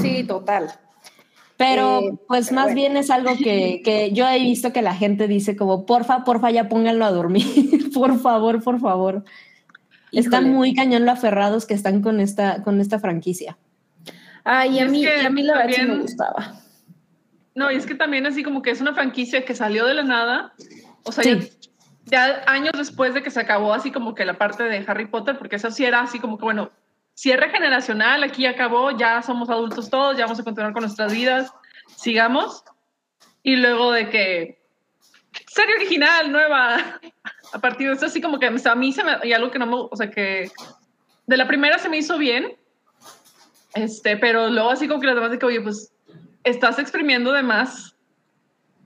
Sí, 0.01 0.23
total. 0.23 0.71
Pero 1.57 1.99
Eh, 1.99 2.11
pues 2.27 2.47
pero 2.47 2.55
más 2.55 2.65
bueno. 2.65 2.75
bien 2.75 2.97
es 2.97 3.09
algo 3.11 3.31
que, 3.37 3.81
que 3.85 4.11
yo 4.11 4.27
he 4.27 4.39
visto 4.39 4.73
que 4.73 4.81
la 4.81 4.95
gente 4.95 5.27
dice 5.27 5.55
como, 5.55 5.85
porfa, 5.85 6.23
porfa, 6.23 6.49
ya 6.51 6.67
pónganlo 6.67 7.05
a 7.05 7.11
dormir, 7.11 7.45
por 7.93 8.19
favor, 8.19 8.63
por 8.63 8.79
favor. 8.79 9.23
Están 10.11 10.51
muy 10.51 10.73
cañón 10.75 11.05
lo 11.05 11.11
aferrados 11.11 11.65
que 11.65 11.73
están 11.73 12.01
con 12.01 12.19
esta, 12.19 12.61
con 12.63 12.79
esta 12.81 12.99
franquicia. 12.99 13.57
Ay, 14.43 14.75
y 14.77 14.79
a 14.79 14.85
mí, 14.87 15.05
a 15.07 15.29
mí 15.29 15.41
la 15.41 15.57
verdad 15.57 15.73
sí 15.75 15.85
me 15.85 15.97
gustaba. 15.99 16.59
No, 17.55 17.71
y 17.71 17.75
es 17.75 17.85
que 17.85 17.95
también 17.95 18.25
así 18.25 18.43
como 18.43 18.61
que 18.61 18.71
es 18.71 18.81
una 18.81 18.93
franquicia 18.93 19.45
que 19.45 19.55
salió 19.55 19.85
de 19.85 19.93
la 19.93 20.03
nada. 20.03 20.53
O 21.03 21.11
sea, 21.11 21.23
Sí. 21.23 21.49
ya, 22.05 22.43
ya 22.43 22.43
años 22.51 22.73
después 22.77 23.13
de 23.13 23.23
que 23.23 23.31
se 23.31 23.39
acabó 23.39 23.73
así 23.73 23.91
como 23.91 24.13
que 24.15 24.25
la 24.25 24.37
parte 24.37 24.63
de 24.63 24.83
Harry 24.87 25.05
Potter, 25.07 25.37
porque 25.37 25.55
eso 25.55 25.71
sí 25.71 25.85
era 25.85 26.01
así 26.01 26.19
como 26.19 26.37
que, 26.37 26.43
bueno, 26.45 26.71
cierre 27.13 27.49
generacional, 27.49 28.23
aquí 28.23 28.45
acabó, 28.45 28.91
ya 28.91 29.21
somos 29.21 29.49
adultos 29.49 29.89
todos, 29.89 30.17
ya 30.17 30.25
vamos 30.25 30.39
a 30.39 30.43
continuar 30.43 30.73
con 30.73 30.83
nuestras 30.83 31.13
vidas, 31.13 31.51
sigamos. 31.95 32.63
Y 33.43 33.57
luego 33.57 33.91
de 33.91 34.09
que 34.09 34.63
serie 35.47 35.75
original, 35.75 36.31
nueva. 36.31 36.99
A 37.53 37.59
partir 37.59 37.87
de 37.87 37.93
eso, 37.93 38.07
así 38.07 38.21
como 38.21 38.39
que 38.39 38.47
a 38.47 38.75
mí 38.75 38.91
se 38.91 39.03
me, 39.03 39.11
y 39.23 39.33
algo 39.33 39.51
que 39.51 39.59
no 39.59 39.65
me, 39.67 39.75
o 39.75 39.95
sea, 39.95 40.09
que 40.09 40.51
de 41.27 41.37
la 41.37 41.47
primera 41.47 41.77
se 41.77 41.89
me 41.89 41.97
hizo 41.97 42.17
bien, 42.17 42.57
este, 43.75 44.17
pero 44.17 44.49
luego 44.49 44.71
así 44.71 44.87
como 44.87 44.99
que 44.99 45.07
las 45.07 45.15
demás 45.15 45.31
de 45.31 45.39
que, 45.39 45.45
oye, 45.45 45.61
pues 45.61 45.93
estás 46.43 46.79
exprimiendo 46.79 47.31
de 47.31 47.43
más 47.43 47.95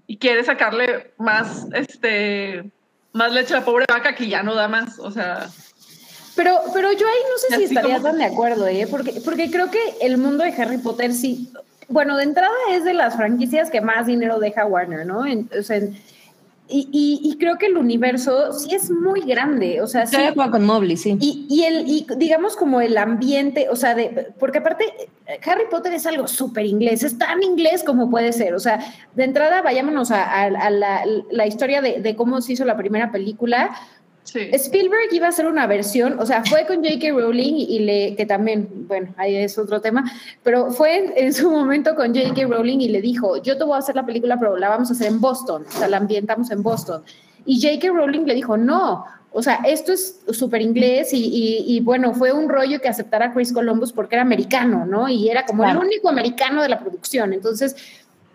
y 0.05 0.17
quieres 0.17 0.47
sacarle 0.47 1.13
más, 1.17 1.67
este, 1.73 2.69
más 3.13 3.32
leche 3.32 3.53
a 3.53 3.59
la 3.59 3.65
pobre 3.65 3.86
vaca 3.88 4.15
que 4.15 4.28
ya 4.28 4.43
no 4.43 4.53
da 4.53 4.67
más, 4.67 4.99
o 4.99 5.11
sea, 5.11 5.47
Pero, 6.38 6.59
pero 6.73 6.91
yo 6.93 7.05
ahí 7.05 7.19
no 7.29 7.38
sé 7.38 7.55
si 7.57 7.63
estaría 7.73 7.95
como- 7.97 8.07
tan 8.09 8.17
de 8.19 8.23
acuerdo, 8.25 8.65
¿eh? 8.67 8.88
Porque, 8.89 9.13
porque 9.25 9.51
creo 9.51 9.69
que 9.69 9.79
el 10.01 10.17
mundo 10.17 10.43
de 10.45 10.51
Harry 10.51 10.77
Potter 10.77 11.13
sí. 11.13 11.49
Bueno, 11.89 12.15
de 12.15 12.23
entrada 12.23 12.53
es 12.71 12.83
de 12.85 12.93
las 12.93 13.15
franquicias 13.17 13.69
que 13.69 13.81
más 13.81 14.05
dinero 14.07 14.39
deja 14.39 14.65
Warner, 14.65 15.05
¿no? 15.05 15.25
En- 15.25 15.49
o 15.57 15.63
sea, 15.63 15.77
en- 15.77 15.97
y, 16.69 16.89
y- 16.91 17.21
y 17.31 17.38
creo 17.38 17.57
que 17.57 17.67
el 17.67 17.77
universo 17.77 18.51
sí 18.51 18.75
es 18.75 18.91
muy 18.91 19.21
grande, 19.21 19.79
o 19.81 19.88
sea, 19.88 20.05
sí. 20.05 20.17
Con 20.51 20.65
Mobley, 20.65 20.97
sí. 20.97 21.17
Y, 21.21 21.45
y 21.49 21.63
el, 21.63 21.88
y 21.88 22.05
digamos 22.17 22.57
como 22.57 22.81
el 22.81 22.97
ambiente, 22.97 23.69
o 23.69 23.77
sea, 23.77 23.95
de, 23.95 24.27
porque 24.38 24.57
aparte 24.57 24.83
Harry 25.45 25.63
Potter 25.71 25.93
es 25.93 26.05
algo 26.05 26.27
súper 26.27 26.65
inglés, 26.65 27.03
es 27.03 27.17
tan 27.17 27.41
inglés 27.41 27.83
como 27.85 28.09
puede 28.09 28.33
ser, 28.33 28.53
o 28.53 28.59
sea, 28.59 28.79
de 29.15 29.23
entrada 29.23 29.61
vayámonos 29.61 30.11
a, 30.11 30.23
a- 30.25 30.43
a 30.43 30.69
la, 30.69 31.05
la 31.31 31.47
historia 31.47 31.81
de, 31.81 32.01
de 32.01 32.15
cómo 32.17 32.41
se 32.41 32.51
hizo 32.51 32.65
la 32.65 32.75
primera 32.75 33.11
película. 33.13 33.73
Sí. 34.28 34.49
Spielberg 34.53 35.07
iba 35.11 35.25
a 35.25 35.30
hacer 35.30 35.45
una 35.47 35.65
versión, 35.67 36.19
o 36.19 36.25
sea, 36.25 36.43
fue 36.43 36.65
con 36.65 36.84
J.K. 36.84 37.09
Rowling 37.11 37.53
y 37.55 37.80
le, 37.80 38.15
que 38.15 38.25
también, 38.25 38.67
bueno, 38.88 39.13
ahí 39.17 39.36
es 39.36 39.57
otro 39.57 39.80
tema, 39.82 40.03
pero 40.43 40.71
fue 40.71 40.97
en, 40.97 41.13
en 41.15 41.34
su 41.34 41.49
momento 41.49 41.95
con 41.95 42.13
J.K. 42.13 42.47
Rowling 42.47 42.80
y 42.80 42.89
le 42.89 43.01
dijo, 43.01 43.41
yo 43.41 43.57
te 43.57 43.63
voy 43.63 43.75
a 43.75 43.80
hacer 43.80 43.95
la 43.95 44.05
película, 44.05 44.38
pero 44.38 44.57
la 44.57 44.69
vamos 44.69 44.89
a 44.89 44.93
hacer 44.93 45.07
en 45.07 45.19
Boston, 45.21 45.65
o 45.67 45.71
sea, 45.71 45.88
la 45.88 45.97
ambientamos 45.97 46.51
en 46.51 46.61
Boston. 46.61 47.01
Y 47.45 47.61
J.K. 47.61 47.88
Rowling 47.93 48.25
le 48.25 48.36
dijo, 48.36 48.57
no, 48.57 49.05
o 49.32 49.41
sea, 49.43 49.61
esto 49.65 49.91
es 49.93 50.21
súper 50.32 50.61
inglés 50.61 51.13
y, 51.13 51.17
y- 51.25 51.75
y, 51.75 51.80
bueno, 51.82 52.13
fue 52.13 52.32
un 52.32 52.49
rollo 52.49 52.80
que 52.82 52.88
aceptara 52.88 53.28
a 53.28 53.34
Chris 53.34 53.53
Columbus 53.53 53.91
porque 53.93 54.15
era 54.15 54.21
americano, 54.23 54.86
¿no? 54.86 55.07
Y 55.09 55.30
era 55.30 55.45
como 55.45 55.63
Claro. 55.63 55.80
el 55.82 55.86
único 55.88 56.09
americano 56.09 56.61
de 56.63 56.69
la 56.69 56.80
producción. 56.80 57.34
Entonces, 57.34 57.75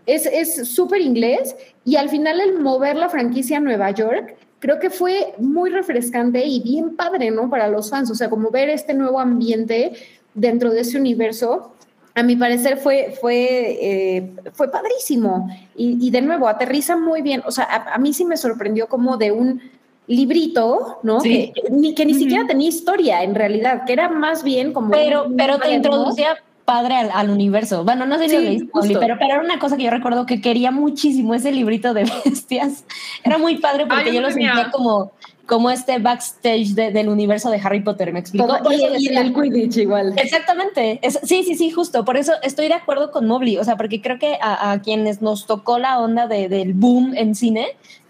es 0.07 0.27
es 0.27 0.69
súper 0.69 1.01
inglés 1.01 1.55
y 1.85 1.97
al 1.97 2.09
final 2.09 2.41
el 2.41 2.59
mover 2.59 2.97
la 2.97 3.09
franquicia 3.09 3.57
a 3.59 3.61
Nueva 3.61 3.91
York 3.91 4.35
creo 4.63 4.79
que 4.79 4.91
fue 4.91 5.35
muy 5.39 5.71
refrescante 5.71 6.47
y 6.47 6.61
bien 6.61 6.95
padre, 6.95 7.33
¿no? 7.33 7.51
Para 7.51 7.67
los 7.67 7.91
fans, 7.91 8.13
o 8.13 8.15
sea, 8.15 8.31
como 8.31 8.53
ver 8.53 8.69
este 8.69 8.95
nuevo 8.95 9.19
ambiente 9.19 9.93
dentro 10.35 10.71
de 10.71 10.83
ese 10.83 10.97
universo, 10.97 11.73
a 12.15 12.23
mi 12.23 12.37
parecer 12.37 12.77
fue, 12.77 13.13
fue, 13.21 13.79
eh, 13.81 14.33
fue 14.53 14.71
padrísimo. 14.71 15.51
Y, 15.75 15.99
y 16.07 16.11
de 16.11 16.23
nuevo, 16.23 16.47
aterriza 16.47 16.97
muy 16.97 17.23
bien, 17.23 17.43
o 17.45 17.51
sea, 17.51 17.65
a, 17.65 17.95
a 17.95 17.99
mí 17.99 18.13
sí 18.13 18.25
me 18.25 18.37
sorprendió 18.37 18.87
como 18.87 19.17
de 19.17 19.33
un 19.33 19.61
librito, 20.07 21.01
¿no? 21.03 21.21
Sí. 21.21 21.53
Que, 21.53 21.69
ni, 21.69 21.93
que 21.97 22.07
ni 22.07 22.15
siquiera 22.15 22.47
tenía 22.47 22.69
historia 22.69 23.25
en 23.25 23.35
realidad, 23.35 23.83
que 23.85 23.95
era 23.95 24.09
más 24.11 24.45
bien 24.45 24.73
como... 24.73 24.93
Pero, 24.93 25.27
pero 25.37 25.59
te 25.59 25.73
introducía 25.73 26.37
padre 26.73 26.95
al, 26.97 27.11
al 27.13 27.31
universo. 27.31 27.85
Bueno, 27.85 28.07
no 28.07 28.17
sé 28.19 28.25
si 28.25 28.31
Sí, 28.31 28.37
lo 28.37 28.43
leíste, 28.81 28.99
pero, 28.99 29.17
pero 29.19 29.35
era 29.35 29.41
una 29.43 29.59
cosa 29.59 29.77
que 29.77 29.83
yo 29.85 29.91
recuerdo 29.91 30.25
que 30.27 30.41
quería 30.41 30.71
muchísimo, 30.71 31.35
ese 31.35 31.53
librito 31.53 31.93
de 31.95 32.05
bestias. 32.25 32.85
Era 33.25 33.37
muy 33.39 33.59
padre 33.59 33.87
porque 33.87 34.11
Ah, 34.11 34.13
yo 34.13 34.21
lo 34.23 34.29
tenía. 34.29 34.55
sentía 34.55 34.71
como, 34.71 35.13
como 35.47 35.71
este 35.71 35.99
backstage 35.99 36.69
de- 36.75 36.91
del 36.93 37.09
universo 37.09 37.51
de 37.51 37.61
Harry 37.63 37.81
Potter, 37.81 38.13
¿me 38.13 38.21
explico? 38.21 38.47
Todo- 38.47 38.63
Por 38.63 38.73
y, 38.73 38.77
eso 38.85 38.95
y 38.97 39.33
Quidditch 39.35 39.77
igual. 39.79 40.15
Exactamente. 40.17 40.99
Es- 41.03 41.21
sí, 41.25 41.43
sí, 41.45 41.55
sí, 41.57 41.71
justo. 41.71 42.05
Por 42.05 42.17
eso 42.17 42.33
estoy 42.43 42.69
de 42.69 42.75
acuerdo 42.75 43.11
con 43.11 43.27
Mobley. 43.27 43.59
O 43.59 43.65
sea, 43.65 43.77
porque 43.77 44.01
creo 44.01 44.19
que 44.19 44.39
a, 44.41 44.73
a 44.73 44.81
quienes 44.81 45.21
nos 45.21 45.47
tocó 45.47 45.79
la 45.79 45.99
onda 46.01 46.27
de- 46.27 46.49
del 46.49 46.73
boom 46.73 47.15
en 47.17 47.35
cine, 47.35 47.67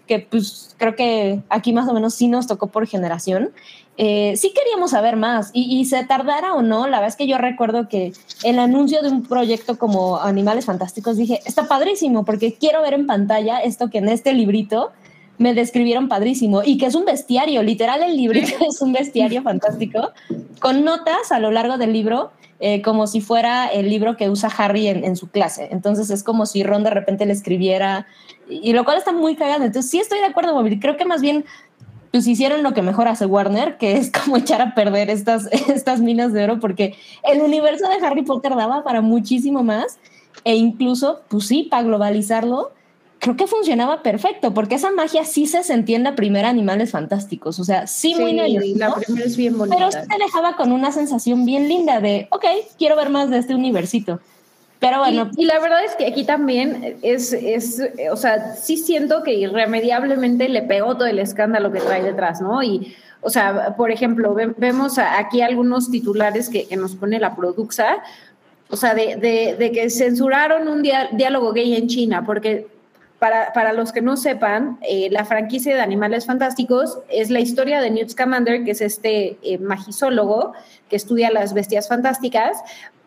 que 0.07 0.19
pues 0.19 0.75
creo 0.77 0.95
que 0.95 1.39
aquí 1.49 1.71
más 1.73 1.87
o 1.87 1.93
menos 1.93 2.13
sí 2.13 2.27
nos 2.27 2.45
tocó 2.47 2.67
por 2.67 2.87
generación, 2.87 3.51
eh, 3.97 4.33
sí 4.35 4.53
queríamos 4.53 4.91
saber 4.91 5.15
más. 5.15 5.51
Y, 5.53 5.79
y 5.79 5.85
se 5.85 6.03
tardara 6.05 6.53
o 6.53 6.61
no, 6.61 6.87
la 6.87 6.97
verdad 6.97 7.09
es 7.09 7.15
que 7.15 7.27
yo 7.27 7.37
recuerdo 7.37 7.87
que 7.87 8.13
el 8.43 8.59
anuncio 8.59 9.01
de 9.01 9.09
un 9.09 9.23
proyecto 9.23 9.77
como 9.77 10.19
Animales 10.19 10.65
Fantásticos 10.65 11.17
dije, 11.17 11.39
está 11.45 11.67
padrísimo, 11.67 12.25
porque 12.25 12.53
quiero 12.53 12.81
ver 12.81 12.93
en 12.93 13.07
pantalla 13.07 13.59
esto 13.59 13.89
que 13.89 13.99
en 13.99 14.09
este 14.09 14.33
librito 14.33 14.91
me 15.37 15.53
describieron 15.53 16.07
padrísimo 16.07 16.61
y 16.63 16.77
que 16.77 16.85
es 16.85 16.95
un 16.95 17.05
bestiario, 17.05 17.63
literal 17.63 18.03
el 18.03 18.15
librito 18.17 18.53
es 18.69 18.81
un 18.81 18.93
bestiario 18.93 19.41
fantástico, 19.41 20.11
con 20.59 20.83
notas 20.83 21.31
a 21.31 21.39
lo 21.39 21.51
largo 21.51 21.77
del 21.77 21.93
libro, 21.93 22.31
eh, 22.59 22.81
como 22.81 23.07
si 23.07 23.19
fuera 23.19 23.67
el 23.67 23.89
libro 23.89 24.15
que 24.15 24.29
usa 24.29 24.49
Harry 24.57 24.87
en, 24.87 25.15
su 25.17 25.29
clase. 25.29 25.67
Entonces 25.71 26.09
es 26.09 26.23
como 26.23 26.45
si 26.45 26.63
Ron 26.63 26.83
de 26.83 26.91
repente 26.91 27.25
le 27.25 27.33
escribiera, 27.33 28.07
y, 28.47 28.71
lo 28.73 28.85
cual 28.85 28.97
está 28.97 29.11
muy 29.11 29.35
cagado. 29.35 29.65
Entonces 29.65 29.91
sí 29.91 29.99
estoy 29.99 30.19
de 30.19 30.25
acuerdo, 30.27 30.53
Móvil. 30.53 30.79
Creo 30.79 30.95
que 30.95 31.03
más 31.03 31.21
bien 31.21 31.43
pues 32.13 32.27
hicieron 32.27 32.61
lo 32.61 32.75
que 32.75 32.83
mejor 32.83 33.07
hace 33.07 33.25
Warner, 33.25 33.77
que 33.79 33.97
es 33.97 34.11
como 34.11 34.37
echar 34.37 34.61
a 34.61 34.75
perder 34.75 35.09
estas, 35.09 35.47
estas 35.67 35.99
minas 35.99 36.31
de 36.31 36.43
oro, 36.43 36.59
porque 36.59 36.95
el 37.23 37.41
universo 37.41 37.89
de 37.89 38.05
Harry 38.05 38.21
Potter 38.21 38.55
daba 38.55 38.83
para 38.83 39.01
muchísimo 39.01 39.63
más, 39.63 39.97
e 40.43 40.55
incluso, 40.55 41.21
pues 41.27 41.47
sí, 41.47 41.63
para 41.63 41.81
globalizarlo, 41.81 42.71
creo 43.17 43.35
que 43.35 43.47
funcionaba 43.47 44.03
perfecto, 44.03 44.53
porque 44.53 44.75
esa 44.75 44.91
magia 44.91 45.25
sí 45.25 45.47
se 45.47 45.63
sentía 45.63 45.97
en 45.97 46.03
la 46.03 46.13
primera 46.13 46.49
Animales 46.49 46.91
Fantásticos, 46.91 47.59
o 47.59 47.63
sea, 47.63 47.87
sí, 47.87 48.13
muy 48.13 48.33
la 48.75 48.93
primera 48.93 49.25
es 49.25 49.35
bien 49.35 49.57
bonita. 49.57 49.75
Pero 49.75 49.91
sí 49.91 50.07
te 50.07 50.23
dejaba 50.23 50.55
con 50.55 50.71
una 50.71 50.91
sensación 50.91 51.45
bien 51.47 51.67
linda 51.67 51.99
de, 51.99 52.27
ok, 52.29 52.45
quiero 52.77 52.95
ver 52.95 53.09
más 53.09 53.31
de 53.31 53.39
este 53.39 53.55
universito. 53.55 54.19
Pero 54.83 54.99
bueno. 54.99 55.31
Y, 55.37 55.45
la 55.45 55.59
verdad 55.59 55.81
es 55.85 55.95
que 55.95 56.05
aquí 56.05 56.25
también 56.25 56.97
es, 57.01 57.31
es, 57.31 57.81
o 58.11 58.17
sea, 58.17 58.55
sí 58.55 58.75
siento 58.75 59.23
que 59.23 59.33
irremediablemente 59.33 60.49
le 60.49 60.61
pegó 60.61 60.97
todo 60.97 61.05
el 61.05 61.19
escándalo 61.19 61.71
que 61.71 61.79
trae 61.79 62.03
detrás, 62.03 62.41
¿no? 62.41 62.61
Y, 62.61 62.93
o 63.21 63.29
sea, 63.29 63.77
por 63.77 63.91
ejemplo, 63.91 64.35
vemos 64.57 64.97
aquí 64.97 65.41
algunos 65.41 65.89
titulares 65.89 66.49
que, 66.49 66.67
que 66.67 66.75
nos 66.75 66.97
pone 66.97 67.17
la 67.17 67.33
Produxa, 67.33 68.03
o 68.69 68.75
sea, 68.75 68.93
de, 68.93 69.15
de, 69.15 69.55
de 69.57 69.71
que 69.71 69.89
censuraron 69.89 70.67
un 70.67 70.81
diálogo 70.81 71.53
gay 71.53 71.75
en 71.77 71.87
China, 71.87 72.25
porque 72.25 72.67
para, 73.19 73.53
para, 73.53 73.71
los 73.71 73.93
que 73.93 74.01
no 74.01 74.17
sepan, 74.17 74.79
eh, 74.81 75.07
la 75.11 75.23
franquicia 75.23 75.73
de 75.73 75.79
Animales 75.79 76.25
Fantásticos 76.25 76.99
es 77.07 77.29
la 77.29 77.39
historia 77.39 77.79
de 77.79 77.89
Newt 77.89 78.09
Scamander, 78.09 78.65
que 78.65 78.71
es 78.71 78.81
este 78.81 79.37
eh, 79.43 79.59
magisólogo 79.59 80.51
que 80.89 80.97
estudia 80.97 81.31
las 81.31 81.53
bestias 81.53 81.87
fantásticas, 81.87 82.57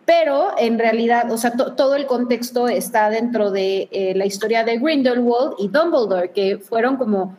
pero 0.06 0.52
en 0.56 0.78
realidad, 0.78 1.30
o 1.30 1.36
sea, 1.36 1.52
todo 1.52 1.94
el 1.94 2.06
contexto 2.06 2.68
está 2.68 3.10
dentro 3.10 3.50
de 3.50 3.88
eh, 3.90 4.14
la 4.16 4.24
historia 4.24 4.64
de 4.64 4.78
Grindelwald 4.78 5.54
y 5.58 5.68
Dumbledore, 5.68 6.30
que 6.30 6.58
fueron 6.58 6.96
como, 6.96 7.36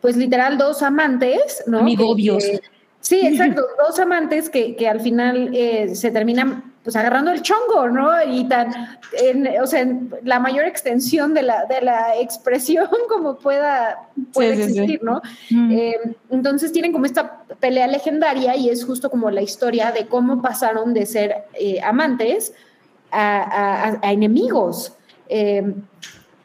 pues 0.00 0.16
literal, 0.16 0.58
dos 0.58 0.82
amantes, 0.82 1.62
¿no? 1.66 1.80
Amigobios. 1.80 2.42
sí, 3.00 3.20
exacto, 3.22 3.62
dos 3.86 3.98
amantes 4.00 4.50
que, 4.50 4.74
que 4.74 4.88
al 4.88 5.00
final 5.00 5.50
se 5.94 6.10
terminan 6.10 6.72
pues 6.86 6.94
agarrando 6.94 7.32
el 7.32 7.42
chongo, 7.42 7.88
¿no? 7.88 8.12
Y 8.22 8.44
tan, 8.44 8.72
o 9.60 9.66
sea, 9.66 9.84
la 10.22 10.38
mayor 10.38 10.66
extensión 10.66 11.34
de 11.34 11.42
la, 11.42 11.64
de 11.64 11.80
la 11.80 12.16
expresión 12.20 12.86
como 13.08 13.38
pueda 13.38 14.08
puede 14.32 14.52
existir, 14.52 15.02
¿no? 15.02 15.20
Mm. 15.50 15.72
Eh, 15.72 15.96
entonces 16.30 16.70
tienen 16.70 16.92
como 16.92 17.04
esta 17.04 17.42
pelea 17.58 17.88
legendaria 17.88 18.54
y 18.54 18.68
es 18.68 18.84
justo 18.84 19.10
como 19.10 19.32
la 19.32 19.42
historia 19.42 19.90
de 19.90 20.06
cómo 20.06 20.40
pasaron 20.40 20.94
de 20.94 21.06
ser 21.06 21.34
eh, 21.54 21.80
amantes 21.82 22.54
a, 23.10 23.98
enemigos. 24.02 24.92
Eh, 25.28 25.74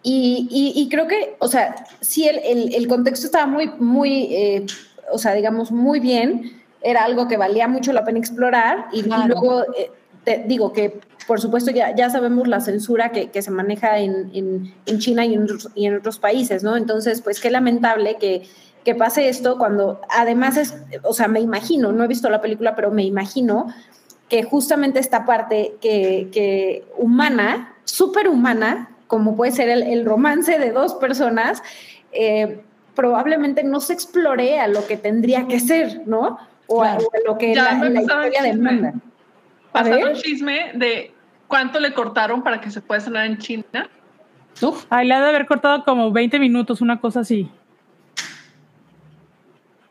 y, 0.01 0.87
creo 0.89 1.07
que, 1.07 1.35
o 1.37 1.47
sea, 1.47 1.85
sí, 1.99 2.27
el, 2.27 2.73
el, 2.73 2.87
contexto 2.87 3.27
estaba 3.27 3.45
muy, 3.45 3.69
muy, 3.77 4.65
o 5.11 5.19
sea, 5.19 5.35
digamos, 5.35 5.71
muy 5.71 5.99
bien, 5.99 6.63
era 6.81 7.03
algo 7.03 7.27
que 7.27 7.37
valía 7.37 7.67
mucho 7.67 7.93
la 7.93 8.03
pena 8.03 8.17
explorar 8.17 8.87
y, 8.91 9.01
y 9.01 9.27
luego 9.27 9.65
te 10.23 10.43
digo 10.47 10.73
que 10.73 11.01
por 11.27 11.39
supuesto 11.39 11.71
ya, 11.71 11.95
ya 11.95 12.09
sabemos 12.09 12.47
la 12.47 12.59
censura 12.59 13.11
que, 13.11 13.29
que 13.29 13.41
se 13.41 13.51
maneja 13.51 13.99
en, 13.99 14.31
en, 14.33 14.73
en 14.85 14.99
China 14.99 15.25
y 15.25 15.33
en, 15.33 15.47
y 15.75 15.85
en, 15.85 15.95
otros 15.95 16.19
países, 16.19 16.63
¿no? 16.63 16.75
Entonces, 16.75 17.21
pues 17.21 17.39
qué 17.39 17.49
lamentable 17.49 18.17
que, 18.19 18.43
que 18.83 18.95
pase 18.95 19.29
esto 19.29 19.57
cuando 19.57 20.01
además 20.09 20.57
es, 20.57 20.75
o 21.03 21.13
sea, 21.13 21.27
me 21.27 21.39
imagino, 21.39 21.91
no 21.91 22.03
he 22.03 22.07
visto 22.07 22.29
la 22.29 22.41
película, 22.41 22.75
pero 22.75 22.91
me 22.91 23.03
imagino 23.03 23.67
que 24.29 24.43
justamente 24.43 24.99
esta 24.99 25.25
parte 25.25 25.75
que, 25.81 26.29
que 26.31 26.85
humana, 26.97 27.75
súper 27.83 28.27
humana, 28.27 28.89
como 29.07 29.35
puede 29.35 29.51
ser 29.51 29.69
el, 29.69 29.83
el, 29.83 30.05
romance 30.05 30.57
de 30.57 30.71
dos 30.71 30.95
personas, 30.95 31.61
eh, 32.13 32.61
probablemente 32.95 33.63
no 33.63 33.81
se 33.81 33.93
explore 33.93 34.59
a 34.59 34.67
lo 34.67 34.87
que 34.87 34.97
tendría 34.97 35.47
que 35.47 35.59
ser, 35.59 36.01
¿no? 36.05 36.37
O, 36.67 36.83
a, 36.83 36.97
lo 37.25 37.37
que 37.37 37.53
la, 37.53 37.73
la 37.73 38.01
historia 38.01 38.43
demanda. 38.43 38.93
Pasaron 39.71 40.13
chisme 40.15 40.71
de 40.75 41.13
cuánto 41.47 41.79
le 41.79 41.93
cortaron 41.93 42.43
para 42.43 42.59
que 42.59 42.71
se 42.71 42.81
pueda 42.81 42.99
sanar 42.99 43.25
en 43.25 43.37
China. 43.37 43.89
Uf. 44.61 44.85
Ay, 44.89 45.07
le 45.07 45.13
ha 45.13 45.21
de 45.21 45.29
haber 45.29 45.45
cortado 45.45 45.83
como 45.83 46.11
20 46.11 46.39
minutos, 46.39 46.81
una 46.81 46.99
cosa 46.99 47.21
así. 47.21 47.49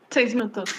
Seis 0.09 0.35
minutos. 0.35 0.69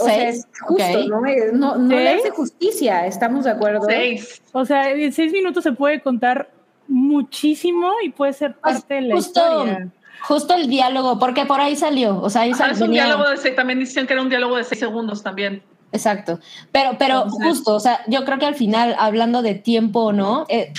O 0.00 0.04
sea, 0.04 0.28
es 0.28 0.46
justo, 0.60 1.06
¿no? 1.08 1.20
No, 1.52 1.76
no 1.76 1.88
le 1.88 2.08
hace 2.08 2.30
justicia, 2.30 3.06
¿estamos 3.06 3.44
de 3.44 3.50
acuerdo? 3.50 3.84
Seis. 3.86 4.42
O 4.52 4.64
sea, 4.64 4.90
en 4.90 5.12
seis 5.12 5.32
minutos 5.32 5.62
se 5.62 5.72
puede 5.72 6.00
contar 6.00 6.50
muchísimo 6.88 7.92
y 8.02 8.10
puede 8.10 8.32
ser 8.32 8.56
pues, 8.56 8.76
parte 8.76 8.94
de 8.94 9.00
la 9.02 9.16
historia. 9.16 9.88
Justo 10.22 10.54
el 10.54 10.68
diálogo, 10.68 11.18
porque 11.18 11.44
por 11.44 11.60
ahí 11.60 11.76
salió. 11.76 12.20
O 12.20 12.30
sea, 12.30 12.42
ahí 12.42 12.52
ah, 12.58 12.70
es 12.70 12.80
un 12.80 12.92
diálogo 12.92 13.28
de 13.28 13.36
seis, 13.36 13.54
también 13.54 13.80
dicen 13.80 14.06
que 14.06 14.12
era 14.12 14.22
un 14.22 14.28
diálogo 14.28 14.56
de 14.56 14.64
seis 14.64 14.78
segundos 14.78 15.22
también. 15.22 15.62
Exacto. 15.92 16.40
Pero, 16.72 16.96
pero 16.98 17.28
justo, 17.28 17.74
o 17.74 17.80
sea, 17.80 18.00
yo 18.08 18.24
creo 18.24 18.38
que 18.38 18.46
al 18.46 18.54
final, 18.54 18.96
hablando 18.98 19.42
de 19.42 19.54
tiempo 19.54 20.00
o 20.00 20.12
no, 20.12 20.46
eh, 20.48 20.72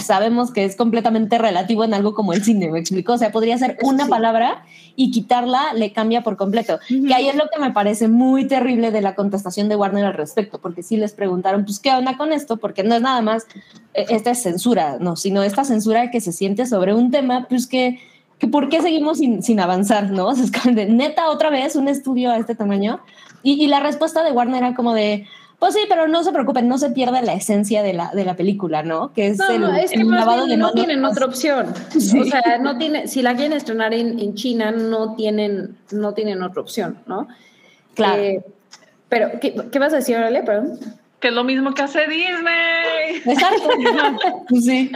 sabemos 0.00 0.52
que 0.52 0.64
es 0.64 0.76
completamente 0.76 1.38
relativo 1.38 1.82
en 1.82 1.92
algo 1.92 2.14
como 2.14 2.32
el 2.32 2.44
cine, 2.44 2.70
¿me 2.70 2.78
explico? 2.78 3.14
O 3.14 3.18
sea, 3.18 3.32
podría 3.32 3.58
ser 3.58 3.76
una 3.82 4.06
palabra 4.06 4.64
y 4.94 5.10
quitarla 5.10 5.74
le 5.74 5.92
cambia 5.92 6.22
por 6.22 6.36
completo. 6.36 6.78
Que 6.86 7.12
ahí 7.12 7.28
es 7.28 7.34
lo 7.34 7.48
que 7.52 7.60
me 7.60 7.72
parece 7.72 8.06
muy 8.06 8.46
terrible 8.46 8.92
de 8.92 9.02
la 9.02 9.16
contestación 9.16 9.68
de 9.68 9.76
Warner 9.76 10.04
al 10.04 10.14
respecto, 10.14 10.60
porque 10.60 10.84
sí 10.84 10.96
les 10.96 11.12
preguntaron, 11.12 11.64
pues, 11.64 11.80
¿qué 11.80 11.92
onda 11.92 12.16
con 12.16 12.32
esto? 12.32 12.56
Porque 12.58 12.84
no 12.84 12.94
es 12.94 13.02
nada 13.02 13.22
más 13.22 13.46
eh, 13.94 14.06
esta 14.10 14.30
es 14.30 14.42
censura, 14.42 14.98
no, 15.00 15.16
sino 15.16 15.42
esta 15.42 15.64
censura 15.64 16.12
que 16.12 16.20
se 16.20 16.32
siente 16.32 16.64
sobre 16.66 16.94
un 16.94 17.10
tema, 17.10 17.46
pues 17.48 17.66
que 17.66 17.98
que 18.40 18.48
por 18.48 18.70
qué 18.70 18.80
seguimos 18.80 19.18
sin, 19.18 19.42
sin 19.42 19.60
avanzar, 19.60 20.10
¿no? 20.10 20.28
O 20.30 20.34
sea, 20.34 20.44
es 20.44 20.88
neta, 20.88 21.28
otra 21.28 21.50
vez 21.50 21.76
un 21.76 21.88
estudio 21.88 22.30
a 22.30 22.38
este 22.38 22.54
tamaño. 22.54 23.00
Y, 23.42 23.66
la 23.68 23.80
respuesta 23.80 24.22
de 24.22 24.32
Warner 24.32 24.62
era 24.62 24.74
como 24.74 24.92
de, 24.94 25.26
pues 25.58 25.74
sí, 25.74 25.80
pero 25.88 26.08
no 26.08 26.22
se 26.24 26.32
preocupen, 26.32 26.68
no 26.68 26.78
se 26.78 26.90
pierde 26.90 27.22
la 27.22 27.34
esencia 27.34 27.82
de 27.82 27.92
la, 27.92 28.10
de 28.10 28.24
la 28.24 28.36
película, 28.36 28.82
¿no? 28.82 29.12
Que 29.12 29.28
es 29.28 29.40
el, 29.40 29.60
no, 29.60 29.74
es 29.74 29.90
que 29.90 30.04
lavado 30.04 30.46
de 30.46 30.56
no 30.56 30.72
tienen 30.72 31.04
otra 31.04 31.26
opción. 31.26 31.72
O 31.94 32.24
sea, 32.24 32.58
no 32.60 32.76
tiene, 32.78 33.08
si 33.08 33.22
la 33.22 33.34
quieren 33.34 33.52
estrenar 33.52 33.94
en, 33.94 34.18
en, 34.18 34.34
China, 34.34 34.72
no 34.72 35.14
tienen, 35.14 35.76
no 35.90 36.12
tienen 36.14 36.42
otra 36.42 36.60
opción, 36.60 36.98
¿no? 37.06 37.28
Claro. 37.94 38.22
Eh, 38.22 38.44
pero, 39.08 39.40
¿qué, 39.40 39.54
¿qué, 39.70 39.78
vas 39.78 39.92
a 39.92 39.96
decir, 39.96 40.16
Orale? 40.16 40.42
Perdón. 40.42 40.78
Que 41.20 41.28
es 41.28 41.34
lo 41.34 41.44
mismo 41.44 41.74
que 41.74 41.82
hace 41.82 42.06
Disney. 42.08 43.22
Exacto. 43.26 43.68
sí. 44.60 44.90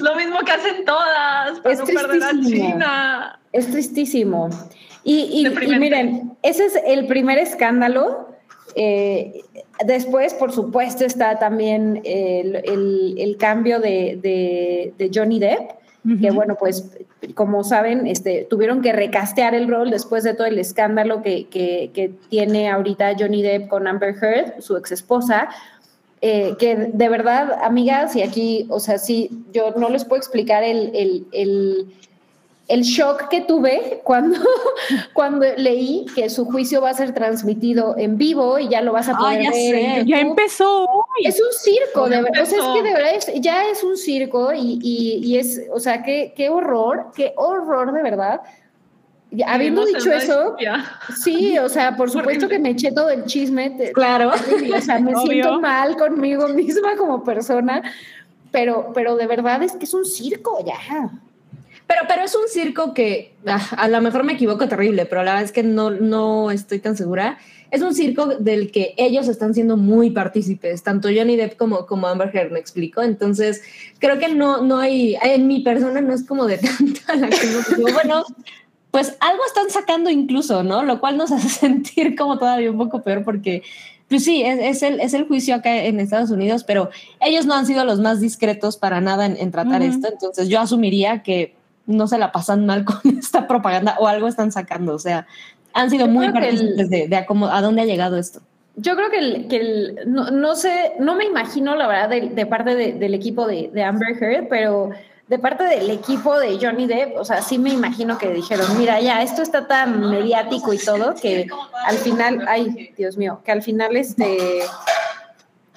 lo 0.00 0.16
mismo 0.16 0.40
que 0.40 0.52
hacen 0.52 0.84
todas 0.84 1.60
para 1.60 1.74
es 1.74 1.78
no 1.78 1.86
perder 1.86 2.22
a 2.24 2.30
China. 2.30 3.40
Es 3.52 3.70
tristísimo. 3.70 4.50
Y, 5.04 5.46
miren, 5.78 6.32
ese 6.42 6.66
es 6.66 6.78
el 6.86 7.06
primer 7.06 7.38
escándalo. 7.38 8.28
Eh, 8.74 9.42
después, 9.84 10.34
por 10.34 10.52
supuesto, 10.52 11.04
está 11.04 11.38
también 11.38 12.00
el, 12.04 13.36
cambio 13.38 13.80
de, 13.80 14.92
Johnny 15.14 15.38
Depp, 15.38 15.70
que 16.20 16.30
bueno, 16.30 16.56
pues 16.58 16.84
como 17.34 17.64
saben, 17.64 18.06
este, 18.06 18.46
tuvieron 18.48 18.80
que 18.80 18.92
recastear 18.92 19.54
el 19.54 19.68
rol 19.68 19.90
después 19.90 20.24
de 20.24 20.34
todo 20.34 20.46
el 20.46 20.58
escándalo 20.58 21.22
que, 21.22 22.12
tiene 22.28 22.68
ahorita 22.68 23.16
Johnny 23.18 23.42
Depp 23.42 23.68
con 23.68 23.86
Amber 23.86 24.14
Heard, 24.20 24.60
su 24.60 24.76
ex 24.76 24.92
esposa. 24.92 25.48
Eh, 26.20 26.56
que 26.58 26.74
de 26.74 27.08
verdad, 27.08 27.60
amigas, 27.62 28.16
y 28.16 28.22
aquí, 28.22 28.66
o 28.70 28.80
sea, 28.80 28.98
sí, 28.98 29.30
yo 29.52 29.72
no 29.76 29.88
les 29.88 30.04
puedo 30.04 30.18
explicar 30.18 30.64
el, 30.64 31.26
el 31.30 31.86
shock 32.68 33.28
que 33.28 33.40
tuve 33.40 34.00
cuando, 34.04 34.38
cuando 35.14 35.46
leí 35.56 36.04
que 36.14 36.28
su 36.28 36.44
juicio 36.44 36.82
va 36.82 36.90
a 36.90 36.94
ser 36.94 37.14
transmitido 37.14 37.96
en 37.96 38.18
vivo 38.18 38.58
y 38.58 38.68
ya 38.68 38.82
lo 38.82 38.92
vas 38.92 39.08
a 39.08 39.16
poder 39.16 39.42
ya 39.42 39.50
ver. 39.50 40.04
ya 40.06 40.20
empezó. 40.20 40.86
Es 41.24 41.40
un 41.40 41.52
circo, 41.52 42.08
de 42.08 42.22
verdad. 42.22 42.42
O 42.42 42.46
sea, 42.46 42.58
es 42.58 42.64
que 42.64 42.82
de 42.82 42.92
verdad 42.92 43.10
ya 43.36 43.70
es 43.70 43.82
un 43.82 43.96
circo 43.96 44.52
y, 44.52 44.78
y, 44.82 45.38
es, 45.38 45.62
o 45.72 45.80
sea, 45.80 46.02
qué, 46.02 46.34
qué 46.36 46.50
horror, 46.50 47.10
qué 47.16 47.32
horror 47.36 47.92
de 47.92 48.02
verdad. 48.02 48.42
Habiendo 49.46 49.84
dicho 49.84 50.10
eso, 50.12 50.56
sí, 51.22 51.58
o 51.58 51.68
sea, 51.68 51.96
por 51.96 52.10
supuesto 52.10 52.48
que 52.48 52.58
me 52.58 52.70
eché 52.70 52.92
todo 52.92 53.10
el 53.10 53.24
chisme. 53.24 53.76
Claro. 53.94 54.30
O 54.30 54.80
sea, 54.80 54.98
me 54.98 55.14
siento 55.24 55.60
mal 55.60 55.96
conmigo 55.96 56.48
misma 56.48 56.96
como 56.96 57.24
persona, 57.24 57.82
pero, 58.50 58.90
pero 58.94 59.16
de 59.16 59.26
verdad 59.26 59.62
es 59.62 59.72
que 59.72 59.84
es 59.84 59.94
un 59.94 60.04
circo 60.04 60.64
ya. 60.64 61.10
Pero, 61.88 62.02
pero 62.06 62.22
es 62.22 62.34
un 62.34 62.48
circo 62.48 62.92
que 62.92 63.32
ah, 63.46 63.66
a 63.78 63.88
lo 63.88 64.00
mejor 64.02 64.22
me 64.22 64.34
equivoco 64.34 64.68
terrible, 64.68 65.06
pero 65.06 65.24
la 65.24 65.32
verdad 65.32 65.44
es 65.44 65.52
que 65.52 65.62
no, 65.62 65.90
no 65.90 66.50
estoy 66.50 66.80
tan 66.80 66.96
segura. 66.96 67.38
Es 67.70 67.80
un 67.80 67.94
circo 67.94 68.26
del 68.26 68.70
que 68.70 68.94
ellos 68.98 69.26
están 69.26 69.54
siendo 69.54 69.78
muy 69.78 70.10
partícipes, 70.10 70.82
tanto 70.82 71.08
Johnny 71.08 71.36
Depp 71.36 71.56
como, 71.56 71.86
como 71.86 72.06
Amber 72.06 72.30
Heard, 72.34 72.52
me 72.52 72.58
explico. 72.58 73.02
Entonces, 73.02 73.62
creo 73.98 74.18
que 74.18 74.28
no, 74.28 74.62
no 74.62 74.78
hay, 74.78 75.16
en 75.22 75.46
mi 75.46 75.60
persona 75.60 76.02
no 76.02 76.12
es 76.12 76.24
como 76.24 76.46
de 76.46 76.58
tanta 76.78 77.16
la 77.16 77.28
que 77.30 77.46
no, 77.46 77.92
bueno, 77.92 78.24
pues 78.90 79.16
algo 79.20 79.42
están 79.46 79.70
sacando 79.70 80.10
incluso, 80.10 80.62
¿no? 80.62 80.82
Lo 80.82 81.00
cual 81.00 81.16
nos 81.16 81.32
hace 81.32 81.48
sentir 81.60 82.16
como 82.16 82.38
todavía 82.38 82.70
un 82.70 82.78
poco 82.78 83.02
peor 83.02 83.24
porque, 83.24 83.62
pues 84.08 84.24
sí, 84.24 84.42
es, 84.42 84.82
el, 84.82 85.00
es 85.00 85.14
el 85.14 85.26
juicio 85.26 85.54
acá 85.54 85.84
en 85.84 86.00
Estados 86.00 86.30
Unidos, 86.30 86.64
pero 86.64 86.90
ellos 87.20 87.46
no 87.46 87.54
han 87.54 87.64
sido 87.64 87.84
los 87.84 88.00
más 88.00 88.20
discretos 88.20 88.76
para 88.76 89.00
nada 89.00 89.24
en, 89.24 89.50
tratar 89.50 89.82
esto, 89.82 90.08
entonces 90.12 90.48
yo 90.48 90.60
asumiría 90.60 91.22
que 91.22 91.57
no 91.88 92.06
se 92.06 92.18
la 92.18 92.30
pasan 92.30 92.66
mal 92.66 92.84
con 92.84 93.00
esta 93.18 93.48
propaganda 93.48 93.96
o 93.98 94.06
algo 94.06 94.28
están 94.28 94.52
sacando, 94.52 94.94
o 94.94 94.98
sea, 94.98 95.26
han 95.74 95.90
sido 95.90 96.06
muy 96.06 96.30
partícipes 96.30 96.88
de, 96.90 97.08
de 97.08 97.16
a 97.16 97.60
dónde 97.60 97.82
ha 97.82 97.84
llegado 97.84 98.16
esto. 98.16 98.40
Yo 98.76 98.94
creo 98.94 99.10
que, 99.10 99.18
el, 99.18 99.48
que 99.48 99.56
el, 99.56 99.98
no, 100.06 100.30
no, 100.30 100.54
sé, 100.54 100.92
no 101.00 101.16
me 101.16 101.24
imagino 101.24 101.74
la 101.74 101.88
verdad 101.88 102.08
de, 102.08 102.28
de 102.28 102.46
parte 102.46 102.76
del 102.76 103.14
equipo 103.14 103.46
de, 103.46 103.70
de 103.72 103.82
Amber 103.82 104.22
Heard, 104.22 104.46
pero 104.48 104.90
de 105.26 105.38
parte 105.38 105.64
del 105.64 105.90
equipo 105.90 106.38
de 106.38 106.58
Johnny 106.60 106.86
Depp, 106.86 107.16
o 107.16 107.24
sea, 107.24 107.42
sí 107.42 107.58
me 107.58 107.70
imagino 107.70 108.18
que 108.18 108.30
dijeron, 108.30 108.66
mira, 108.78 109.00
ya, 109.00 109.22
esto 109.22 109.42
está 109.42 109.66
tan 109.66 110.08
mediático 110.10 110.72
y 110.72 110.78
todo, 110.78 111.14
que 111.14 111.48
al 111.86 111.96
final, 111.96 112.46
ay, 112.48 112.92
Dios 112.96 113.16
mío, 113.16 113.40
que 113.44 113.52
al 113.52 113.62
final, 113.62 113.96
este, 113.96 114.60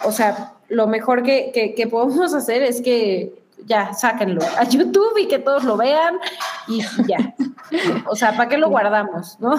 o 0.03 0.11
sea, 0.11 0.53
lo 0.69 0.88
mejor 0.88 1.23
que, 1.23 1.51
que, 1.53 1.73
que 1.73 1.88
podemos 1.88 2.33
hacer 2.33 2.61
es 2.61 2.81
que 2.81 3.40
ya, 3.65 3.93
sáquenlo 3.93 4.41
a 4.57 4.63
YouTube 4.63 5.17
y 5.17 5.27
que 5.27 5.39
todos 5.39 5.63
lo 5.63 5.77
vean 5.77 6.15
y 6.67 6.81
ya. 7.07 7.33
O 8.07 8.15
sea, 8.15 8.35
¿para 8.35 8.49
qué 8.49 8.57
lo 8.57 8.69
guardamos? 8.69 9.38
¿no? 9.39 9.55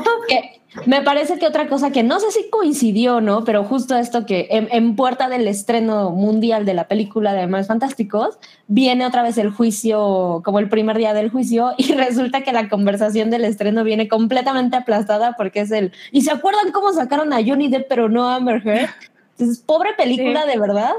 me 0.87 1.03
parece 1.03 1.39
que 1.39 1.47
otra 1.47 1.69
cosa 1.69 1.91
que 1.91 2.03
no 2.03 2.19
sé 2.21 2.31
si 2.31 2.49
coincidió, 2.51 3.21
¿no? 3.21 3.45
Pero 3.45 3.65
justo 3.65 3.97
esto 3.97 4.25
que 4.27 4.49
en, 4.51 4.97
puerta 4.97 5.29
del 5.29 5.47
estreno 5.49 6.11
mundial 6.11 6.65
de 6.65 6.75
la 6.75 6.89
película 6.89 7.33
de 7.33 7.41
Animales 7.41 7.69
Fantásticos, 7.69 8.39
viene 8.69 9.07
otra 9.07 9.23
vez 9.23 9.39
el 9.39 9.51
juicio, 9.51 10.41
como 10.45 10.59
el 10.59 10.69
primer 10.69 10.97
día 10.99 11.15
del 11.15 11.31
juicio, 11.31 11.73
y 11.77 11.93
resulta 11.95 12.43
que 12.43 12.53
la 12.53 12.69
conversación 12.69 13.31
del 13.31 13.45
estreno 13.45 13.85
viene 13.85 14.09
completamente 14.09 14.77
aplastada 14.77 15.35
porque 15.37 15.61
es 15.61 15.71
el... 15.71 15.93
¿Y 16.11 16.23
se 16.23 16.33
acuerdan 16.33 16.73
cómo 16.73 16.93
sacaron 16.93 17.33
a 17.33 17.43
Johnny 17.45 17.69
Depp 17.69 17.89
pero 17.89 18.09
no 18.09 18.29
a 18.29 18.37
Amber 18.37 18.67
Heard? 18.67 18.91
Entonces, 19.33 19.59
pobre 19.65 19.95
película 19.95 20.47
de 20.47 20.59
verdad. 20.59 20.93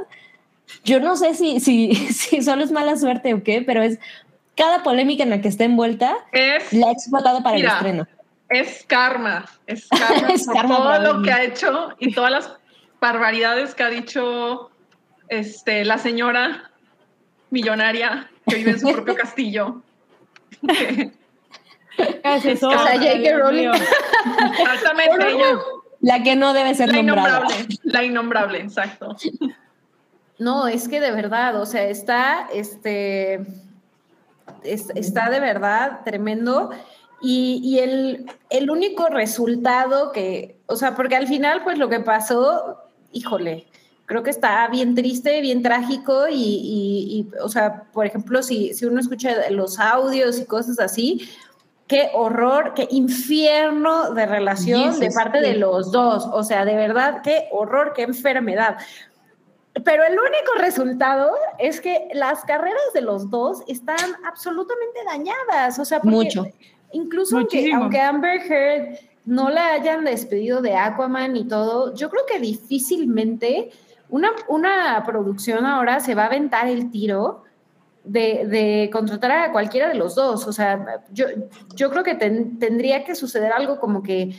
Yo 0.83 0.99
no 0.99 1.15
sé 1.15 1.33
si, 1.33 1.59
si, 1.59 1.95
si 2.13 2.41
solo 2.41 2.63
es 2.63 2.71
mala 2.71 2.97
suerte 2.97 3.33
o 3.33 3.43
qué, 3.43 3.61
pero 3.61 3.81
es 3.81 3.99
cada 4.55 4.83
polémica 4.83 5.23
en 5.23 5.29
la 5.29 5.41
que 5.41 5.47
está 5.47 5.63
envuelta 5.63 6.15
es, 6.31 6.71
la 6.73 6.87
ha 6.87 6.91
explotado 6.91 7.41
para 7.41 7.57
el 7.57 7.65
estreno. 7.65 8.07
Es 8.49 8.83
karma, 8.85 9.45
es 9.65 9.87
karma, 9.87 10.27
es 10.33 10.45
todo 10.45 10.99
lo 10.99 11.23
que 11.23 11.31
ha 11.31 11.43
hecho 11.43 11.89
y 11.99 12.13
todas 12.13 12.31
las 12.31 12.51
barbaridades 13.01 13.73
que 13.73 13.83
ha 13.83 13.89
dicho 13.89 14.69
este, 15.27 15.85
la 15.85 15.97
señora 15.97 16.71
millonaria 17.49 18.29
que 18.47 18.55
vive 18.57 18.71
en 18.71 18.79
su 18.79 18.91
propio 18.91 19.15
castillo. 19.23 19.81
es 22.23 22.45
eso? 22.45 22.69
O 22.69 22.71
sea, 22.71 22.97
J.K. 22.97 23.37
Rowling. 23.37 23.69
Exactamente, 23.69 25.31
ella. 25.31 25.59
La 26.01 26.21
que 26.21 26.35
no 26.35 26.53
debe 26.53 26.75
ser 26.75 26.89
la 26.89 27.01
nombrada. 27.01 27.39
Innombrable, 27.39 27.79
la 27.83 28.03
innombrable, 28.03 28.59
exacto. 28.59 29.15
No, 30.43 30.67
es 30.67 30.89
que 30.89 30.99
de 30.99 31.11
verdad, 31.11 31.59
o 31.61 31.65
sea, 31.65 31.87
está, 31.87 32.49
este, 32.53 33.45
está 34.63 35.29
de 35.29 35.39
verdad 35.39 36.01
tremendo. 36.03 36.69
Y, 37.21 37.79
el, 37.79 38.29
el, 38.49 38.69
único 38.69 39.07
resultado 39.07 40.11
que, 40.11 40.57
o 40.65 40.75
sea, 40.75 40.93
porque 40.93 41.15
al 41.15 41.27
final, 41.27 41.63
pues 41.63 41.77
lo 41.77 41.87
que 41.87 42.01
pasó, 42.01 42.79
híjole, 43.13 43.65
creo 44.05 44.23
que 44.23 44.29
está 44.29 44.67
bien 44.67 44.93
triste, 44.93 45.39
bien 45.39 45.63
trágico 45.63 46.27
y, 46.27 46.35
y, 46.35 47.27
o 47.41 47.47
sea, 47.47 47.85
por 47.93 48.05
ejemplo, 48.05 48.43
si, 48.43 48.73
si 48.73 48.83
uno 48.83 48.99
escucha 48.99 49.49
los 49.51 49.79
audios 49.79 50.37
y 50.37 50.45
cosas 50.45 50.81
así, 50.81 51.29
qué 51.87 52.09
horror, 52.13 52.73
qué 52.75 52.89
infierno 52.91 54.13
de 54.13 54.25
relación 54.25 54.99
de 54.99 55.09
parte 55.09 55.39
de 55.39 55.55
los 55.55 55.93
dos, 55.93 56.27
o 56.29 56.43
sea, 56.43 56.65
de 56.65 56.75
verdad, 56.75 57.21
qué 57.23 57.47
horror, 57.51 57.93
qué 57.95 58.01
enfermedad. 58.01 58.79
Pero 59.83 60.03
el 60.03 60.13
único 60.13 60.53
resultado 60.59 61.31
es 61.57 61.81
que 61.81 62.07
las 62.13 62.43
carreras 62.45 62.93
de 62.93 63.01
los 63.01 63.29
dos 63.29 63.63
están 63.67 63.97
absolutamente 64.25 64.99
dañadas. 65.05 65.79
O 65.79 65.85
sea, 65.85 65.99
mucho. 66.03 66.45
Incluso 66.91 67.37
aunque, 67.37 67.99
Amber 67.99 68.39
Heard 68.41 68.99
no 69.25 69.49
la 69.49 69.73
hayan 69.73 70.05
despedido 70.05 70.61
de 70.61 70.75
Aquaman 70.75 71.35
y 71.35 71.47
todo, 71.47 71.95
yo 71.95 72.09
creo 72.09 72.23
que 72.27 72.39
difícilmente 72.39 73.71
una, 74.09 74.31
una 74.47 75.03
producción 75.05 75.65
ahora 75.65 75.99
se 76.01 76.13
va 76.13 76.23
a 76.23 76.27
aventar 76.27 76.67
el 76.67 76.91
tiro 76.91 77.43
de, 78.03 78.89
contratar 78.91 79.31
a 79.31 79.51
cualquiera 79.51 79.87
de 79.87 79.95
los 79.95 80.13
dos. 80.13 80.45
O 80.47 80.53
sea, 80.53 81.03
yo, 81.11 81.25
yo 81.75 81.89
creo 81.89 82.03
que 82.03 82.13
tendría 82.13 83.03
que 83.05 83.15
suceder 83.15 83.51
algo 83.51 83.79
como 83.79 84.03
que 84.03 84.35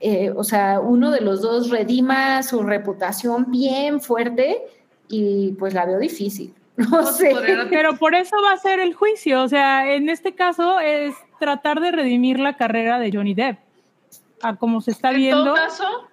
eh, 0.00 0.32
o 0.34 0.44
sea, 0.44 0.80
uno 0.80 1.10
de 1.10 1.20
los 1.20 1.42
dos 1.42 1.70
redima 1.70 2.42
su 2.42 2.62
reputación 2.62 3.50
bien 3.50 4.00
fuerte 4.00 4.62
y 5.08 5.52
pues 5.52 5.74
la 5.74 5.86
veo 5.86 5.98
difícil. 5.98 6.54
No 6.78 7.04
sé. 7.04 7.34
Pero 7.70 7.96
por 7.96 8.14
eso 8.14 8.36
va 8.40 8.52
a 8.52 8.56
ser 8.56 8.78
el 8.78 8.94
juicio. 8.94 9.42
O 9.42 9.48
sea, 9.48 9.92
en 9.92 10.08
este 10.08 10.36
caso 10.36 10.78
es 10.78 11.12
tratar 11.40 11.80
de 11.80 11.90
redimir 11.90 12.38
la 12.38 12.56
carrera 12.56 13.00
de 13.00 13.10
Johnny 13.12 13.34
Depp. 13.34 13.58
A 14.42 14.54
como 14.54 14.80
se 14.80 14.92
está 14.92 15.10
viendo. 15.10 15.40
En 15.40 15.46
todo 15.46 15.54
caso, 15.56 16.08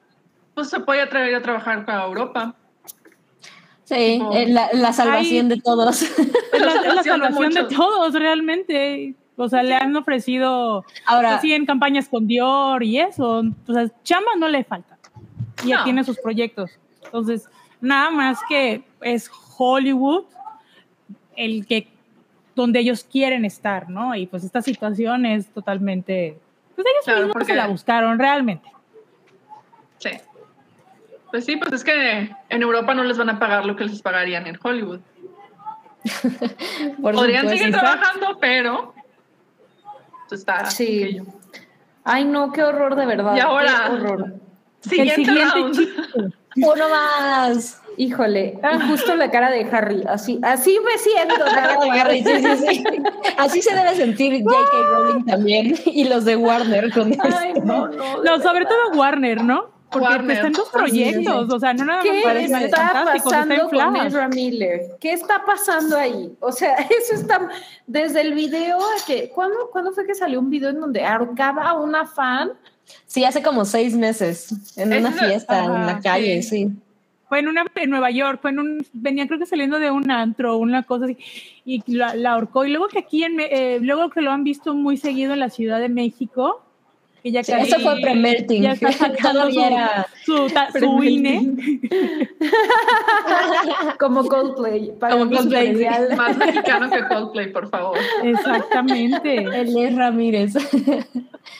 pues 0.55 0.69
se 0.69 0.79
puede 0.79 1.01
atrever 1.01 1.35
a 1.35 1.41
trabajar 1.43 1.85
para 1.85 2.05
Europa. 2.05 2.55
Sí, 3.83 4.19
la, 4.47 4.93
salvación 4.93 5.49
de 5.49 5.61
todos. 5.61 6.01
Es 6.51 6.61
la, 6.61 7.03
salvación 7.03 7.51
de, 7.51 7.63
todos, 7.65 8.13
realmente. 8.13 9.13
O 9.37 9.49
sea, 9.49 9.63
le 9.63 9.75
han 9.75 9.95
ofrecido 9.95 10.85
ahora 11.05 11.39
sí 11.41 11.53
en 11.53 11.65
campañas 11.65 12.07
con 12.07 12.27
Dior 12.27 12.83
y 12.83 12.99
eso. 12.99 13.43
O 13.67 13.73
sea, 13.73 13.87
chama 14.03 14.31
no 14.37 14.47
le 14.47 14.63
falta. 14.63 14.97
Ya 15.65 15.83
tiene 15.83 16.03
sus 16.03 16.17
proyectos. 16.19 16.71
Entonces, 17.03 17.49
nada 17.81 18.11
más 18.11 18.39
que 18.47 18.83
es 19.01 19.29
Hollywood 19.57 20.25
el 21.35 21.65
que 21.65 21.87
donde 22.55 22.79
ellos 22.79 23.03
quieren 23.03 23.43
estar, 23.43 23.89
¿no? 23.89 24.15
Y 24.15 24.27
pues 24.27 24.43
esta 24.43 24.61
situación 24.61 25.25
es 25.25 25.47
totalmente 25.47 26.39
pues 26.75 26.87
ellos 26.87 27.25
mismos 27.25 27.47
se 27.47 27.55
la 27.55 27.67
buscaron 27.67 28.19
realmente. 28.19 28.69
Sí. 29.97 30.11
Pues 31.31 31.45
sí, 31.45 31.55
pues 31.57 31.73
es 31.73 31.83
que 31.83 32.29
en 32.49 32.61
Europa 32.61 32.93
no 32.93 33.03
les 33.03 33.17
van 33.17 33.29
a 33.29 33.39
pagar 33.39 33.65
lo 33.65 33.75
que 33.75 33.85
les 33.85 34.01
pagarían 34.01 34.45
en 34.47 34.57
Hollywood. 34.61 34.99
Podrían 37.01 37.49
seguir 37.49 37.71
trabajando, 37.71 38.37
pero 38.39 38.93
pues 38.93 39.04
está. 40.33 40.65
Sí. 40.71 41.21
Ay, 42.03 42.25
no, 42.25 42.51
qué 42.51 42.63
horror 42.63 42.95
de 42.95 43.05
verdad. 43.05 43.35
Y 43.35 43.39
ahora, 43.39 43.91
horror. 43.91 44.33
Siguiente, 44.81 45.21
el 45.21 45.25
siguiente 45.25 46.33
Uno 46.57 46.89
más. 46.89 47.81
Híjole, 47.97 48.59
justo 48.89 49.15
la 49.15 49.31
cara 49.31 49.49
de 49.49 49.63
Harry, 49.71 50.03
así, 50.07 50.39
así 50.43 50.79
me 50.83 50.97
siento. 50.97 51.45
Harry, 51.91 52.23
sí, 52.23 52.39
sí, 52.39 52.67
sí. 52.67 52.83
Así 53.37 53.61
se 53.61 53.73
debe 53.73 53.95
sentir 53.95 54.43
J.K. 54.43 54.77
Rowling 54.89 55.25
también 55.25 55.75
y 55.85 56.03
los 56.03 56.25
de 56.25 56.35
Warner 56.35 56.91
con 56.91 57.15
Ay, 57.21 57.53
no, 57.63 57.87
no, 57.87 58.21
no, 58.21 58.41
sobre 58.41 58.65
todo 58.65 58.91
Warner, 58.95 59.43
¿no? 59.43 59.74
Porque 59.91 60.07
Warner. 60.07 60.37
están 60.37 60.51
dos 60.51 60.69
proyectos, 60.69 61.53
o 61.53 61.59
sea, 61.59 61.73
no 61.73 61.85
nada 61.85 62.03
más 62.03 62.05
¿Qué 62.05 62.65
está 62.65 63.05
pasando 63.05 63.69
con 63.69 63.95
Ezra 63.95 64.27
Miller? 64.27 64.81
¿Qué 64.99 65.13
está 65.13 65.45
pasando 65.45 65.97
ahí? 65.97 66.35
O 66.39 66.51
sea, 66.51 66.75
eso 67.01 67.13
está 67.13 67.49
desde 67.87 68.21
el 68.21 68.33
video 68.33 68.77
que 69.05 69.29
¿cuándo, 69.29 69.69
¿cuándo 69.71 69.91
fue 69.93 70.05
que 70.05 70.15
salió 70.15 70.39
un 70.39 70.49
video 70.49 70.69
en 70.69 70.79
donde 70.79 71.05
ahorcaba 71.05 71.69
a 71.69 71.73
una 71.73 72.05
fan? 72.05 72.51
Sí, 73.05 73.23
hace 73.23 73.41
como 73.41 73.65
seis 73.65 73.95
meses, 73.95 74.53
en 74.77 74.93
una 74.93 75.11
fiesta 75.11 75.63
en 75.63 75.85
la 75.85 75.99
calle, 75.99 76.41
sí. 76.43 76.71
Fue 77.27 77.39
en 77.39 77.47
una 77.47 77.65
en 77.73 77.89
Nueva 77.89 78.11
York, 78.11 78.39
fue 78.41 78.51
en 78.51 78.59
un, 78.59 78.87
venía 78.93 79.25
creo 79.25 79.39
que 79.39 79.47
saliendo 79.47 79.79
de 79.79 79.89
un 79.89 80.11
antro, 80.11 80.57
una 80.57 80.83
cosa 80.83 81.05
así, 81.05 81.17
y 81.65 81.81
la, 81.87 82.13
ahorcó. 82.31 82.65
Y 82.65 82.69
luego 82.69 82.87
que 82.87 82.99
aquí, 82.99 83.23
en, 83.23 83.39
eh, 83.39 83.79
luego 83.81 84.11
que 84.11 84.21
lo 84.21 84.31
han 84.31 84.43
visto 84.43 84.75
muy 84.75 84.97
seguido 84.97 85.33
en 85.33 85.39
la 85.39 85.49
Ciudad 85.49 85.79
de 85.79 85.89
México, 85.89 86.64
ya 87.31 87.41
eso 87.41 87.79
fue 87.79 88.01
pre-melting. 88.01 88.63
Ya 88.63 88.71
está 88.73 88.91
sacando 88.91 89.49
su, 90.23 90.47
su, 90.47 90.79
su, 90.79 91.03
INE. 91.03 91.79
Como 93.99 94.25
Coldplay. 94.25 94.93
Como 94.99 95.29
Coldplay. 95.29 95.75
Más 96.17 96.37
mexicano 96.37 96.89
que 96.89 97.07
Coldplay, 97.07 97.51
por 97.51 97.69
favor. 97.69 97.97
Exactamente. 98.23 99.37
Él 99.37 99.77
es 99.77 99.95
Ramírez. 99.95 100.53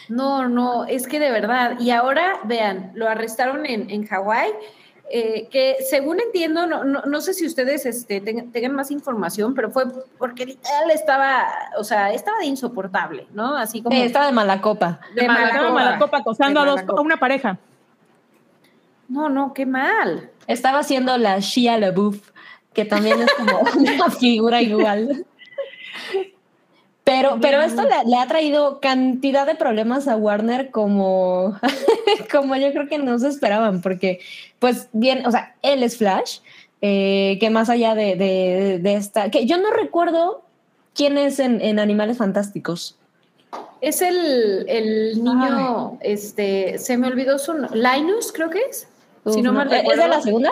No, 0.10 0.48
no, 0.48 0.86
es 0.86 1.08
que 1.08 1.20
de 1.20 1.32
verdad. 1.32 1.80
Y 1.80 1.92
ahora, 1.92 2.40
vean, 2.44 2.92
lo 2.96 3.08
arrestaron 3.08 3.66
en, 3.66 3.90
en 3.90 4.06
Hawái 4.06 4.52
eh, 5.12 5.48
que 5.52 5.78
según 5.88 6.20
entiendo, 6.20 6.66
no, 6.66 6.84
no, 6.84 7.22
sé 7.22 7.34
si 7.34 7.46
ustedes 7.46 7.86
este, 7.86 8.22
tengan, 8.22 8.74
más 8.74 8.90
información, 8.90 9.54
pero 9.54 9.70
fue 9.70 9.86
porque 10.18 10.44
él 10.44 10.58
estaba, 10.92 11.48
o 11.78 11.84
sea, 11.84 12.12
estaba 12.12 12.40
de 12.40 12.46
insoportable, 12.46 13.28
¿no? 13.32 13.56
Así 13.56 13.84
como... 13.84 13.96
estaba 13.96 14.26
de 14.26 14.32
mala 14.32 14.62
copa. 14.62 15.00
De, 15.14 15.28
mala, 15.28 16.00
copa. 16.00 16.18
acosando 16.18 16.60
a, 16.60 16.66
dos, 16.66 16.82
a 16.88 17.02
una 17.02 17.18
pareja. 17.18 17.60
No, 19.08 19.30
no, 19.30 19.54
qué 19.54 19.68
mal. 19.68 20.32
Estaba 20.48 20.80
haciendo 20.80 21.18
la 21.20 21.40
Shia 21.40 21.78
LaBeouf, 21.78 22.32
que 22.74 22.86
también 22.86 23.22
es 23.22 23.32
como 23.34 23.60
una 23.78 24.10
figura 24.10 24.62
igual. 24.62 25.26
Pero 27.06 27.38
Pero, 27.40 27.62
esto 27.62 27.84
le, 27.84 28.10
le, 28.10 28.18
ha 28.18 28.28
traído 28.28 28.80
cantidad 28.80 29.46
de 29.46 29.54
problemas 29.54 30.08
a 30.08 30.18
Warner 30.18 30.72
como, 30.72 31.56
como 32.32 32.56
yo 32.56 32.72
creo 32.74 32.88
que 32.88 32.98
no 32.98 33.20
se 33.20 33.28
esperaban, 33.28 33.82
porque 33.82 34.20
pues 34.58 34.90
bien, 34.92 35.24
o 35.28 35.32
sea, 35.32 35.56
él 35.62 35.84
es 35.84 35.98
Flash, 35.98 36.40
eh, 36.82 37.38
que 37.40 37.52
más 37.52 37.70
allá 37.70 37.94
de, 37.94 38.16
de, 38.16 38.80
de, 38.82 38.96
esta, 38.96 39.30
que 39.30 39.46
yo 39.46 39.60
no 39.60 39.70
recuerdo 39.72 40.44
quién 40.96 41.20
es 41.20 41.38
en, 41.40 41.62
en 41.62 41.78
Animales 41.78 42.18
Fantásticos. 42.18 42.98
Es 43.82 44.02
el, 44.02 44.66
el 44.68 45.24
niño, 45.24 46.00
Ay. 46.02 46.12
este, 46.12 46.80
se 46.80 46.98
me 46.98 47.06
olvidó 47.06 47.38
su 47.38 47.54
Linus, 47.54 48.32
creo 48.34 48.50
que 48.50 48.62
es. 48.68 48.88
Uf, 49.26 49.36
si 49.36 49.44
no, 49.44 49.52
no. 49.52 49.62
¿Es 49.62 49.98
de 49.98 50.08
la 50.08 50.22
segunda? 50.22 50.52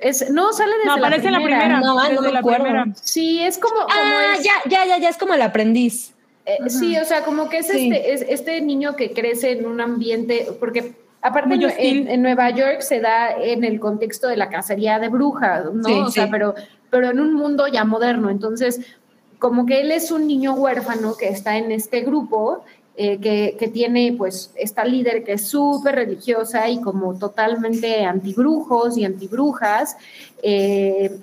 Es, 0.00 0.30
no, 0.30 0.52
sale 0.52 0.72
desde 0.76 0.86
no, 0.86 0.94
aparece 0.94 1.30
la 1.30 1.38
primera. 1.38 1.64
en 1.64 1.72
la 1.72 1.78
primera. 1.78 1.94
No, 1.94 2.02
desde 2.02 2.14
no 2.14 2.32
la 2.32 2.42
primera. 2.42 2.86
Sí, 3.02 3.42
es 3.42 3.58
como. 3.58 3.76
como 3.76 3.88
ah, 3.90 4.34
es, 4.36 4.44
ya, 4.44 4.52
ya, 4.68 4.84
ya, 4.86 4.98
ya, 4.98 5.08
es 5.08 5.16
como 5.16 5.34
el 5.34 5.42
aprendiz. 5.42 6.12
Eh. 6.44 6.58
Sí, 6.68 6.96
o 6.96 7.04
sea, 7.04 7.24
como 7.24 7.48
que 7.48 7.58
es, 7.58 7.66
sí. 7.66 7.90
este, 7.90 8.12
es 8.12 8.24
este 8.28 8.60
niño 8.60 8.94
que 8.94 9.12
crece 9.12 9.52
en 9.52 9.66
un 9.66 9.80
ambiente, 9.80 10.48
porque 10.60 10.94
aparte 11.22 11.54
en, 11.54 11.62
en, 11.78 12.08
en, 12.08 12.22
Nueva 12.22 12.50
York 12.50 12.80
se 12.80 13.00
da 13.00 13.30
en 13.30 13.64
el 13.64 13.80
contexto 13.80 14.28
de 14.28 14.36
la 14.36 14.48
cacería 14.48 14.98
de 14.98 15.08
brujas, 15.08 15.72
¿no? 15.72 15.84
Sí, 15.84 15.92
o 15.92 16.10
sea, 16.10 16.24
sí. 16.26 16.30
pero, 16.30 16.54
pero 16.90 17.10
en 17.10 17.18
un 17.18 17.34
mundo 17.34 17.66
ya 17.66 17.84
moderno. 17.84 18.30
Entonces, 18.30 18.80
como 19.38 19.66
que 19.66 19.80
él 19.80 19.90
es 19.90 20.10
un 20.10 20.26
niño 20.26 20.54
huérfano 20.54 21.16
que 21.16 21.28
está 21.28 21.56
en 21.56 21.72
este 21.72 22.00
grupo 22.00 22.64
eh, 22.96 23.18
que, 23.20 23.68
tiene 23.68 24.14
pues 24.16 24.52
esta 24.56 24.84
líder 24.84 25.24
que 25.24 25.34
es 25.34 25.48
súper 25.48 25.96
religiosa 25.96 26.68
y 26.68 26.80
como 26.80 27.18
totalmente 27.18 28.04
antibrujos 28.04 28.96
y 28.96 29.04
antibrujas, 29.04 29.96
eh, 30.42 31.18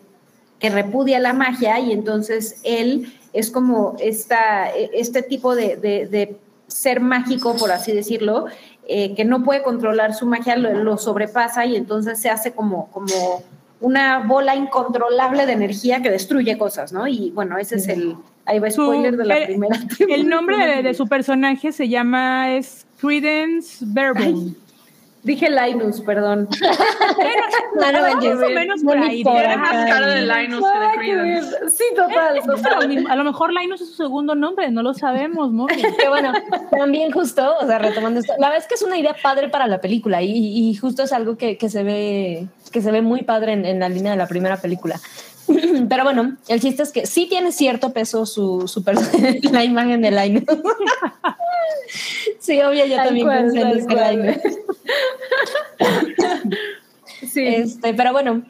que 0.60 0.70
repudia 0.70 1.20
la 1.20 1.34
magia 1.34 1.80
y 1.80 1.91
entonces 1.91 2.62
él 2.64 3.14
es 3.34 3.52
como 3.52 3.95
esta, 4.00 4.70
este 4.70 5.24
tipo 5.24 5.56
de 5.56 6.38
ser 6.68 7.00
mágico, 7.00 7.56
por 7.56 7.72
así 7.72 7.91
decirlo, 7.91 8.48
eh, 8.86 9.16
que 9.16 9.24
no 9.24 9.44
puede 9.44 9.64
controlar 9.64 10.14
su 10.14 10.26
magia, 10.26 10.58
lo, 10.58 10.74
lo, 10.74 10.98
sobrepasa 10.98 11.66
y 11.66 11.76
entonces 11.76 12.20
se 12.20 12.30
hace 12.30 12.52
como, 12.52 12.91
como 12.91 13.44
una 13.80 14.20
bola 14.20 14.56
incontrolable 14.56 15.45
de 15.45 15.54
energía 15.54 16.02
que 16.02 16.10
destruye 16.10 16.58
cosas, 16.58 16.91
¿no? 16.91 17.08
Y 17.08 17.32
bueno, 17.32 17.58
ese 17.58 17.78
es 17.78 17.88
el, 17.88 18.18
Ahí 18.45 18.60
va 18.60 18.70
spoiler 18.70 19.14
su, 19.14 19.18
de 19.18 19.26
la 19.26 19.38
el, 19.38 19.45
primera. 19.45 19.80
El 19.99 20.28
nombre 20.28 20.57
de, 20.57 20.84
de, 20.84 20.94
su 20.94 21.07
personaje 21.07 21.72
se 21.72 21.88
llama 21.88 22.56
es 22.56 22.86
Credence 22.99 23.86
Barebone. 23.88 24.56
Dije 25.24 25.49
Linus, 25.49 26.02
perdón. 26.02 26.49
Pero, 27.80 27.99
no, 28.02 28.15
más 28.15 28.26
o 28.26 28.49
menos 28.49 28.84
por 28.84 28.98
ahí. 28.98 29.24
Tiene 29.24 29.56
más 29.56 29.90
cara 29.90 30.07
de 30.07 30.22
Linus 30.22 30.65
que 30.70 30.80
de 30.80 30.95
Credence. 30.98 31.70
Sí, 31.70 31.84
total. 31.95 32.38
Es, 32.38 32.45
total. 32.45 32.91
Es 32.91 33.10
a 33.10 33.15
lo 33.15 33.24
mejor 33.24 33.53
Linus 33.53 33.80
es 33.80 33.88
su 33.88 33.95
segundo 33.95 34.36
nombre, 34.36 34.70
no 34.70 34.84
lo 34.84 34.94
sabemos, 34.94 35.53
¿no? 35.53 35.68
Que 35.98 36.10
bueno, 36.10 36.34
también 36.72 37.11
justo, 37.11 37.56
o 37.61 37.65
sea, 37.65 37.80
retomando 37.80 38.20
esto, 38.20 38.34
la 38.38 38.48
verdad 38.49 38.64
es 38.64 38.68
que 38.68 38.76
es 38.76 38.82
una 38.82 38.98
idea 38.98 39.15
padre 39.22 39.48
para 39.48 39.68
la 39.68 39.80
película 39.80 40.22
y, 40.22 40.32
y 40.70 40.76
justo 40.76 41.03
es 41.03 41.14
algo 41.14 41.38
que, 41.38 41.57
que, 41.57 41.70
se 41.70 41.84
ve 41.84 42.48
que 42.72 42.82
se 42.82 42.91
ve 42.91 43.02
muy 43.02 43.24
padre 43.24 43.53
en, 43.53 43.65
en 43.65 43.80
la 43.80 43.88
línea 43.88 44.11
de 44.11 44.18
la 44.18 44.28
primera 44.28 44.57
película. 44.57 44.99
Pero 45.90 46.03
bueno, 46.03 46.38
el 46.48 46.61
chiste 46.61 46.84
es 46.84 46.91
que 46.91 47.06
sí 47.06 47.28
tiene 47.28 47.52
cierto 47.52 47.94
peso 47.94 48.26
su, 48.26 48.68
su 48.68 48.84
la 49.52 49.64
imagen 49.64 50.02
de 50.02 50.11
Linus. 50.11 50.44
sí, 52.40 52.61
obvio, 52.61 52.86
yo 52.86 52.95
tal 52.95 53.07
también 53.07 53.28
cual, 53.28 53.44
pensé 53.44 53.61
en 53.61 53.68
este 53.78 54.11
Linus. 54.11 54.38
sí. 57.32 57.45
Este, 57.45 57.94
pero 57.94 58.11
bueno, 58.11 58.44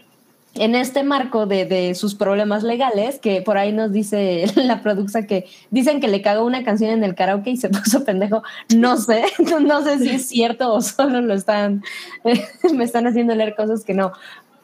en 0.55 0.75
este 0.75 1.03
marco 1.03 1.47
de, 1.47 1.65
de, 1.65 1.95
sus 1.95 2.13
problemas 2.13 2.61
legales, 2.63 3.17
que 3.17 3.41
por 3.41 3.57
ahí 3.57 3.71
nos 3.71 3.91
dice 3.91 4.45
la 4.55 4.81
producción 4.81 5.25
que 5.25 5.45
dicen 5.71 5.99
que 5.99 6.07
le 6.07 6.21
cagó 6.21 6.45
una 6.45 6.63
canción 6.63 6.91
en 6.91 7.03
el 7.03 7.15
karaoke 7.15 7.51
y 7.51 7.57
se 7.57 7.69
puso 7.69 8.05
pendejo, 8.05 8.43
no 8.75 8.97
sé, 8.97 9.23
no 9.61 9.83
sé 9.83 9.99
si 9.99 10.09
es 10.09 10.27
cierto 10.27 10.71
o 10.71 10.81
solo 10.81 11.21
lo 11.21 11.33
están, 11.33 11.83
me 12.73 12.83
están 12.83 13.07
haciendo 13.07 13.33
leer 13.35 13.55
cosas 13.55 13.83
que 13.83 13.93
no, 13.93 14.11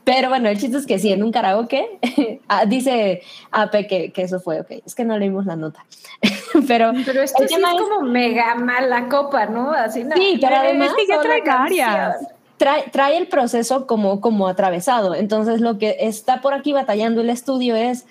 pero 0.09 0.29
bueno, 0.29 0.49
el 0.49 0.57
chiste 0.57 0.77
es 0.77 0.87
que 0.87 0.97
sí, 0.97 1.11
en 1.11 1.21
un 1.21 1.31
karaoke, 1.31 1.99
dice 2.67 3.21
AP 3.51 3.87
que, 3.87 4.11
que, 4.11 4.21
eso 4.23 4.39
fue, 4.39 4.61
ok, 4.61 4.71
es 4.83 4.95
que 4.95 5.05
no 5.05 5.17
leímos 5.19 5.45
la 5.45 5.55
nota. 5.55 5.85
pero, 6.67 6.91
pero 7.05 7.21
esto 7.21 7.47
sí 7.47 7.53
es, 7.53 7.59
es 7.59 7.79
como 7.79 8.01
mega 8.09 8.55
mala 8.55 9.07
copa, 9.07 9.45
¿no? 9.45 9.71
Así 9.71 10.03
no. 10.03 10.15
Sí, 10.15 10.39
pero 10.41 10.55
además... 10.55 10.89
Es 10.89 10.95
que 10.95 11.07
ya 11.07 11.21
trae 11.21 11.41
varias. 11.41 12.15
Trae, 12.57 12.89
trae 12.91 13.17
el 13.17 13.27
proceso 13.27 13.85
como, 13.85 14.19
como 14.19 14.47
atravesado. 14.47 15.13
Entonces, 15.13 15.61
lo 15.61 15.77
que 15.77 15.97
está 15.99 16.41
por 16.41 16.55
aquí 16.55 16.73
batallando 16.73 17.21
el 17.21 17.29
estudio 17.29 17.75
es, 17.75 18.05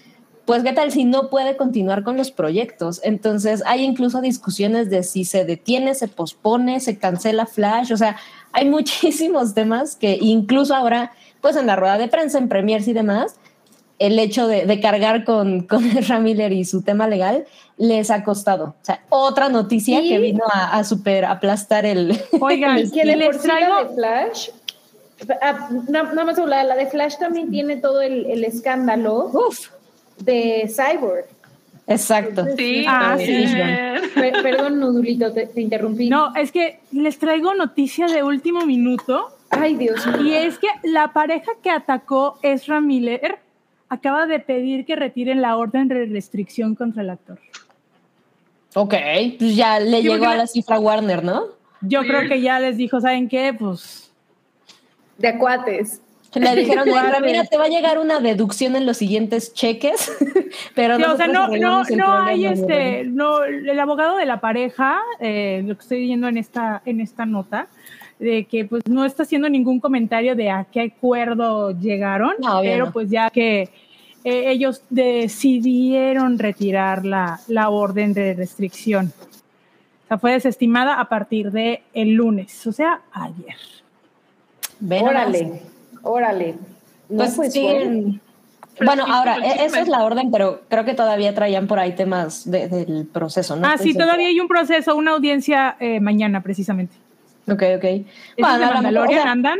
pues, 0.46 0.62
¿qué 0.62 0.72
tal 0.72 0.92
si 0.92 1.04
no 1.04 1.28
puede 1.30 1.56
continuar 1.56 2.04
con 2.04 2.16
los 2.16 2.30
proyectos? 2.30 3.00
Entonces, 3.02 3.62
hay 3.66 3.82
incluso 3.82 4.20
discusiones 4.20 4.88
de 4.88 5.02
si 5.02 5.24
se 5.24 5.44
detiene, 5.44 5.94
se 5.94 6.06
pospone, 6.06 6.78
se 6.78 6.96
cancela 6.96 7.44
Flash, 7.44 7.92
o 7.92 7.96
sea, 7.96 8.16
hay 8.52 8.64
muchísimos 8.70 9.52
temas 9.52 9.96
que 9.96 10.16
incluso 10.20 10.74
ahora 10.74 11.12
pues 11.40 11.56
en 11.56 11.66
la 11.66 11.76
rueda 11.76 11.98
de 11.98 12.08
prensa, 12.08 12.38
en 12.38 12.48
premiers 12.48 12.88
y 12.88 12.92
demás, 12.92 13.36
el 13.98 14.18
hecho 14.18 14.46
de, 14.46 14.66
de 14.66 14.80
cargar 14.80 15.24
con, 15.24 15.60
con 15.66 15.84
Ezra 15.84 16.20
Miller 16.20 16.52
y 16.52 16.64
su 16.64 16.82
tema 16.82 17.06
legal 17.06 17.46
les 17.76 18.10
ha 18.10 18.24
costado. 18.24 18.74
O 18.80 18.84
sea, 18.84 19.02
otra 19.08 19.48
noticia 19.48 20.00
¿Sí? 20.00 20.08
que 20.08 20.18
vino 20.18 20.44
a, 20.52 20.76
a, 20.76 20.84
super 20.84 21.24
aplastar 21.24 21.86
el. 21.86 22.18
Oigan, 22.40 22.78
el, 22.78 22.90
que 22.90 23.02
por 23.24 23.38
traigo... 23.38 23.84
de 23.84 23.94
Flash. 23.94 24.48
Ah, 25.42 25.68
nada 25.88 26.24
más 26.24 26.38
la, 26.38 26.62
la 26.62 26.76
de 26.76 26.86
Flash 26.86 27.16
también 27.18 27.50
tiene 27.50 27.76
todo 27.76 28.00
el, 28.00 28.26
el 28.26 28.44
escándalo 28.44 29.30
Uf. 29.32 29.70
de 30.18 30.70
Cyborg. 30.72 31.26
Exacto. 31.88 32.44
Sí, 32.56 32.84
ah, 32.86 33.16
sí. 33.18 33.46
Perdón, 34.14 34.78
Nudulito, 34.78 35.32
te, 35.32 35.46
te, 35.46 35.60
interrumpí. 35.60 36.08
No, 36.08 36.34
es 36.36 36.52
que 36.52 36.80
les 36.92 37.18
traigo 37.18 37.54
noticia 37.54 38.06
de 38.06 38.22
último 38.22 38.64
minuto. 38.66 39.30
Ay, 39.50 39.74
Dios 39.76 40.06
mío. 40.06 40.22
Y 40.22 40.34
es 40.34 40.58
que 40.58 40.68
la 40.84 41.12
pareja 41.12 41.52
que 41.62 41.70
atacó 41.70 42.38
Ezra 42.42 42.80
Miller 42.80 43.38
acaba 43.88 44.26
de 44.26 44.40
pedir 44.40 44.84
que 44.84 44.96
retiren 44.96 45.40
la 45.40 45.56
orden 45.56 45.88
de 45.88 46.06
restricción 46.06 46.74
contra 46.74 47.02
el 47.02 47.10
actor. 47.10 47.38
Ok, 48.74 48.94
pues 49.38 49.56
ya 49.56 49.80
le 49.80 50.02
llegó 50.02 50.26
a 50.26 50.36
la 50.36 50.46
cifra 50.46 50.78
Warner, 50.78 51.24
¿no? 51.24 51.44
Yo 51.80 52.00
creo 52.02 52.28
que 52.28 52.40
ya 52.40 52.60
les 52.60 52.76
dijo, 52.76 53.00
¿saben 53.00 53.28
qué? 53.28 53.54
Pues. 53.58 54.12
De 55.16 55.28
acuates. 55.28 56.02
Le 56.34 56.54
dijeron, 56.54 56.86
mira, 57.22 57.44
te 57.44 57.56
va 57.56 57.64
a 57.64 57.68
llegar 57.68 57.98
una 57.98 58.20
deducción 58.20 58.76
en 58.76 58.84
los 58.84 58.98
siguientes 58.98 59.54
cheques, 59.54 60.12
pero 60.74 60.96
sí, 60.96 61.02
o 61.02 61.16
sea, 61.16 61.26
no, 61.26 61.48
no, 61.48 61.82
no 61.84 62.12
hay 62.12 62.44
este, 62.44 63.04
no, 63.04 63.44
el 63.44 63.80
abogado 63.80 64.18
de 64.18 64.26
la 64.26 64.38
pareja, 64.38 65.00
eh, 65.20 65.62
lo 65.66 65.74
que 65.74 65.80
estoy 65.80 66.00
leyendo 66.00 66.28
en 66.28 66.36
esta, 66.36 66.82
en 66.84 67.00
esta 67.00 67.24
nota, 67.24 67.68
de 68.18 68.44
que 68.44 68.64
pues 68.64 68.82
no 68.88 69.04
está 69.04 69.22
haciendo 69.22 69.48
ningún 69.48 69.80
comentario 69.80 70.34
de 70.34 70.50
a 70.50 70.64
qué 70.64 70.80
acuerdo 70.80 71.70
llegaron, 71.72 72.32
no, 72.38 72.60
pero 72.60 72.86
no. 72.86 72.92
pues 72.92 73.10
ya 73.10 73.30
que 73.30 73.62
eh, 74.24 74.50
ellos 74.50 74.82
decidieron 74.90 76.38
retirar 76.38 77.04
la, 77.04 77.40
la 77.48 77.70
orden 77.70 78.12
de 78.12 78.34
restricción. 78.34 79.12
O 80.04 80.08
sea, 80.08 80.18
fue 80.18 80.32
desestimada 80.32 81.00
a 81.00 81.08
partir 81.08 81.52
de 81.52 81.82
el 81.94 82.12
lunes, 82.12 82.66
o 82.66 82.72
sea, 82.72 83.02
ayer. 83.12 83.56
Ven 84.80 85.04
Órale. 85.04 85.62
Órale. 86.02 86.54
No, 87.08 87.16
pues, 87.18 87.34
pues 87.36 87.52
sí. 87.52 87.62
Bueno, 87.62 88.20
bueno 88.84 89.06
ahora, 89.06 89.38
e-, 89.38 89.64
esa 89.64 89.80
es 89.80 89.88
la 89.88 90.04
orden, 90.04 90.30
pero 90.30 90.62
creo 90.68 90.84
que 90.84 90.94
todavía 90.94 91.34
traían 91.34 91.66
por 91.66 91.78
ahí 91.78 91.94
temas 91.94 92.50
de, 92.50 92.68
del 92.68 93.06
proceso, 93.06 93.56
¿no? 93.56 93.66
Ah, 93.66 93.76
sí, 93.78 93.94
todavía 93.94 94.28
hay 94.28 94.40
un 94.40 94.48
proceso, 94.48 94.94
una 94.96 95.12
audiencia 95.12 95.76
eh, 95.80 96.00
mañana 96.00 96.42
precisamente. 96.42 96.94
Ok, 97.50 97.62
ok. 97.76 98.06
Bueno, 98.38 98.58
de 98.58 98.66
Mandalorian 98.66 99.20
o 99.20 99.22
sea, 99.22 99.32
andan? 99.32 99.58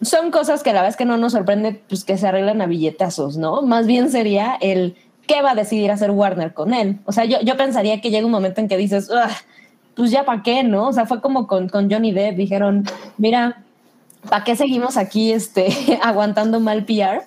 Son 0.00 0.30
cosas 0.30 0.62
que 0.62 0.70
a 0.70 0.72
la 0.72 0.82
vez 0.82 0.96
que 0.96 1.04
no 1.04 1.16
nos 1.16 1.32
sorprende, 1.32 1.80
pues 1.88 2.04
que 2.04 2.18
se 2.18 2.26
arreglan 2.26 2.60
a 2.60 2.66
billetazos, 2.66 3.36
¿no? 3.36 3.62
Más 3.62 3.86
bien 3.86 4.10
sería 4.10 4.56
el 4.60 4.96
qué 5.26 5.42
va 5.42 5.52
a 5.52 5.54
decidir 5.54 5.90
hacer 5.90 6.10
Warner 6.10 6.52
con 6.52 6.74
él. 6.74 6.98
O 7.04 7.12
sea, 7.12 7.24
yo, 7.24 7.40
yo 7.40 7.56
pensaría 7.56 8.00
que 8.00 8.10
llega 8.10 8.26
un 8.26 8.32
momento 8.32 8.60
en 8.60 8.68
que 8.68 8.76
dices, 8.76 9.10
pues 9.94 10.10
ya 10.10 10.24
para 10.24 10.42
qué, 10.42 10.62
¿no? 10.62 10.88
O 10.88 10.92
sea, 10.92 11.06
fue 11.06 11.20
como 11.20 11.46
con, 11.46 11.68
con 11.68 11.90
Johnny 11.90 12.12
Depp, 12.12 12.36
dijeron, 12.36 12.84
mira, 13.18 13.62
¿para 14.28 14.44
qué 14.44 14.56
seguimos 14.56 14.96
aquí 14.96 15.32
este, 15.32 15.98
aguantando 16.02 16.60
mal 16.60 16.84
PR? 16.84 17.22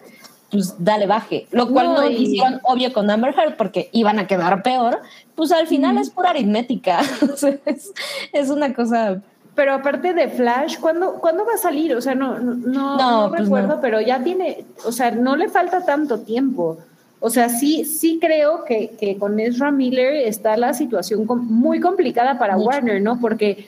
Pues 0.51 0.75
dale 0.77 1.05
baje. 1.05 1.47
Lo 1.51 1.69
cual 1.69 1.87
no, 1.87 2.01
no 2.01 2.09
y... 2.09 2.15
hicieron 2.15 2.59
obvio 2.63 2.93
con 2.93 3.09
Amber 3.09 3.33
Heard 3.37 3.57
porque 3.57 3.89
iban 3.91 4.19
a 4.19 4.27
quedar 4.27 4.61
peor. 4.63 5.01
Pues 5.35 5.51
al 5.51 5.67
final 5.67 5.95
mm. 5.95 5.97
es 5.97 6.09
pura 6.11 6.29
aritmética. 6.29 7.01
es, 7.65 7.91
es, 8.31 8.49
una 8.49 8.73
cosa. 8.73 9.21
Pero 9.55 9.73
aparte 9.73 10.13
de 10.13 10.27
Flash, 10.27 10.79
¿cuándo, 10.79 11.13
¿cuándo 11.13 11.45
va 11.45 11.53
a 11.53 11.57
salir? 11.57 11.95
O 11.95 12.01
sea, 12.01 12.13
no, 12.13 12.39
no, 12.39 12.55
no, 12.55 12.97
no 12.97 13.29
pues 13.29 13.43
recuerdo, 13.43 13.79
pero 13.81 14.01
ya 14.01 14.21
tiene, 14.21 14.65
o 14.85 14.91
sea, 14.91 15.11
no 15.11 15.35
le 15.37 15.47
falta 15.47 15.85
tanto 15.85 16.19
tiempo. 16.19 16.77
O 17.21 17.29
sea, 17.29 17.47
sí, 17.47 17.85
sí 17.85 18.19
creo 18.21 18.65
que, 18.65 18.91
que 18.99 19.17
con 19.17 19.39
Ezra 19.39 19.71
Miller 19.71 20.13
está 20.13 20.57
la 20.57 20.73
situación 20.73 21.25
muy 21.47 21.79
complicada 21.79 22.37
para 22.37 22.55
Mucho. 22.55 22.67
Warner, 22.67 23.01
¿no? 23.01 23.19
Porque 23.21 23.65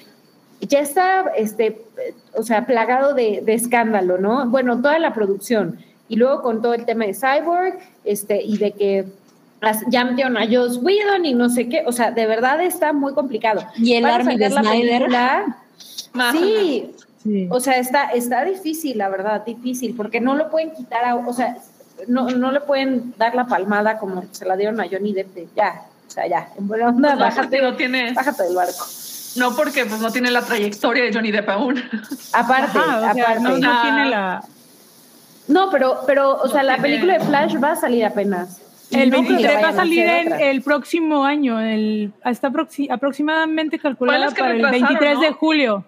ya 0.60 0.80
está, 0.80 1.32
este, 1.36 1.82
o 2.36 2.44
sea, 2.44 2.66
plagado 2.66 3.14
de, 3.14 3.42
de, 3.44 3.54
escándalo, 3.54 4.18
¿no? 4.18 4.48
Bueno, 4.50 4.82
toda 4.82 5.00
la 5.00 5.14
producción. 5.14 5.80
Y 6.10 6.18
luego 6.18 6.42
con 6.42 6.62
todo 6.62 6.74
el 6.74 6.86
tema 6.86 7.06
de 7.06 7.14
Cyborg, 7.14 7.80
este, 8.04 8.44
y 8.44 8.58
de 8.58 8.72
que 8.74 9.06
ya 9.90 10.06
metieron 10.06 10.38
a 10.38 10.46
Joss 10.46 10.80
Whedon 10.84 11.26
y 11.26 11.34
no 11.34 11.50
sé 11.50 11.68
qué, 11.68 11.84
o 11.86 11.92
sea, 11.92 12.12
de 12.12 12.28
verdad 12.28 12.62
está 12.62 12.94
muy 12.94 13.14
complicado. 13.14 13.64
Y 13.78 13.94
el 13.94 14.06
Army 14.06 14.38
de 14.38 14.52
Snyder. 14.52 15.08
Sí, 16.32 16.92
sí, 17.24 17.48
o 17.52 17.60
sea, 17.60 17.78
está, 17.78 18.06
está 18.10 18.44
difícil, 18.44 18.98
la 18.98 19.10
verdad, 19.10 19.44
difícil, 19.46 19.96
porque 19.96 20.20
no 20.20 20.36
lo 20.36 20.50
pueden 20.50 20.72
quitar, 20.72 21.06
a, 21.06 21.16
o 21.16 21.34
sea, 21.34 21.58
no, 22.08 22.30
no 22.30 22.52
le 22.52 22.62
pueden 22.62 23.14
dar 23.18 23.36
la 23.36 23.46
palmada 23.46 23.98
como 23.98 24.24
se 24.32 24.46
la 24.46 24.56
dieron 24.56 24.80
a 24.80 24.88
Johnny 24.90 25.14
Depp, 25.14 25.56
ya, 25.56 25.84
o 26.08 26.12
sea, 26.12 26.28
ya, 26.28 26.50
en 26.58 26.68
buena 26.68 26.90
onda, 26.90 27.10
pues 27.10 27.20
bájate, 27.20 27.62
no 27.62 27.76
tiene, 27.76 28.14
bájate 28.14 28.44
del 28.44 28.56
barco. 28.56 28.86
No, 29.36 29.56
porque 29.56 29.86
pues 29.86 30.02
no 30.02 30.12
tiene 30.12 30.32
la 30.32 30.42
trayectoria 30.42 31.04
de 31.04 31.14
Johnny 31.14 31.32
Depp 31.32 31.50
aún. 31.50 31.78
Aparte, 32.34 32.80
aparte. 32.80 33.40
no, 33.40 33.58
no 33.58 33.82
tiene 33.82 34.10
la... 34.10 34.44
No, 35.48 35.70
pero, 35.70 36.02
pero, 36.08 36.42
o 36.42 36.48
sea, 36.50 36.64
la 36.64 36.78
película 36.78 37.14
de 37.14 37.26
Flash 37.26 37.56
va 37.64 37.72
a 37.72 37.76
salir 37.76 38.04
apenas. 38.04 38.60
El 38.92 39.12
23 39.12 39.64
va 39.64 39.70
a 39.70 39.74
salir 39.74 40.04
en 40.04 40.34
el 40.34 40.62
próximo 40.62 41.26
año, 41.26 41.60
el, 41.60 42.12
hasta 42.24 42.52
aproximadamente 42.90 43.80
calculada 43.80 44.32
para 44.32 44.54
el 44.54 44.62
23 44.62 45.20
de 45.20 45.32
julio. 45.32 45.86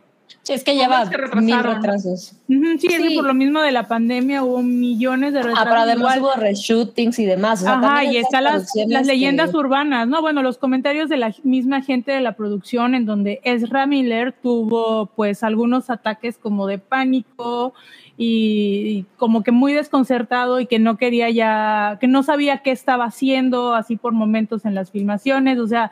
es 0.47 0.63
que 0.63 0.75
lleva 0.75 1.05
mil 1.35 1.63
retrasos. 1.63 2.33
sí, 2.47 2.87
es 2.91 3.01
que 3.01 3.15
por 3.15 3.25
lo 3.25 3.33
mismo 3.33 3.61
de 3.61 3.71
la 3.71 3.87
pandemia 3.87 4.43
hubo 4.43 4.61
millones 4.61 5.33
de 5.33 5.43
retrasos. 5.43 5.65
Ah, 5.65 5.69
pero 5.69 5.81
además 5.81 6.17
hubo 6.17 6.33
reshootings 6.33 7.19
y 7.19 7.25
demás. 7.25 7.65
Ajá, 7.65 8.03
y 8.03 8.17
están 8.17 8.43
las, 8.43 8.69
las 8.87 9.07
leyendas 9.07 9.53
urbanas, 9.53 10.07
¿no? 10.07 10.21
Bueno, 10.21 10.43
los 10.43 10.57
comentarios 10.57 11.09
de 11.09 11.17
la 11.17 11.33
misma 11.43 11.81
gente 11.81 12.11
de 12.11 12.21
la 12.21 12.33
producción 12.35 12.95
en 12.95 13.05
donde 13.05 13.39
Ezra 13.43 13.85
Miller 13.85 14.33
tuvo 14.33 15.05
pues 15.15 15.43
algunos 15.43 15.89
ataques 15.89 16.37
como 16.37 16.67
de 16.67 16.79
pánico 16.79 17.73
y, 18.21 19.05
como 19.15 19.43
que 19.43 19.53
muy 19.53 19.71
desconcertado 19.71 20.59
y 20.59 20.65
que 20.65 20.77
no 20.77 20.97
quería 20.97 21.29
ya, 21.29 21.97
que 22.01 22.07
no 22.07 22.21
sabía 22.21 22.57
qué 22.57 22.71
estaba 22.71 23.05
haciendo 23.05 23.73
así 23.73 23.95
por 23.95 24.11
momentos 24.11 24.65
en 24.65 24.75
las 24.75 24.91
filmaciones, 24.91 25.57
o 25.57 25.67
sea, 25.67 25.89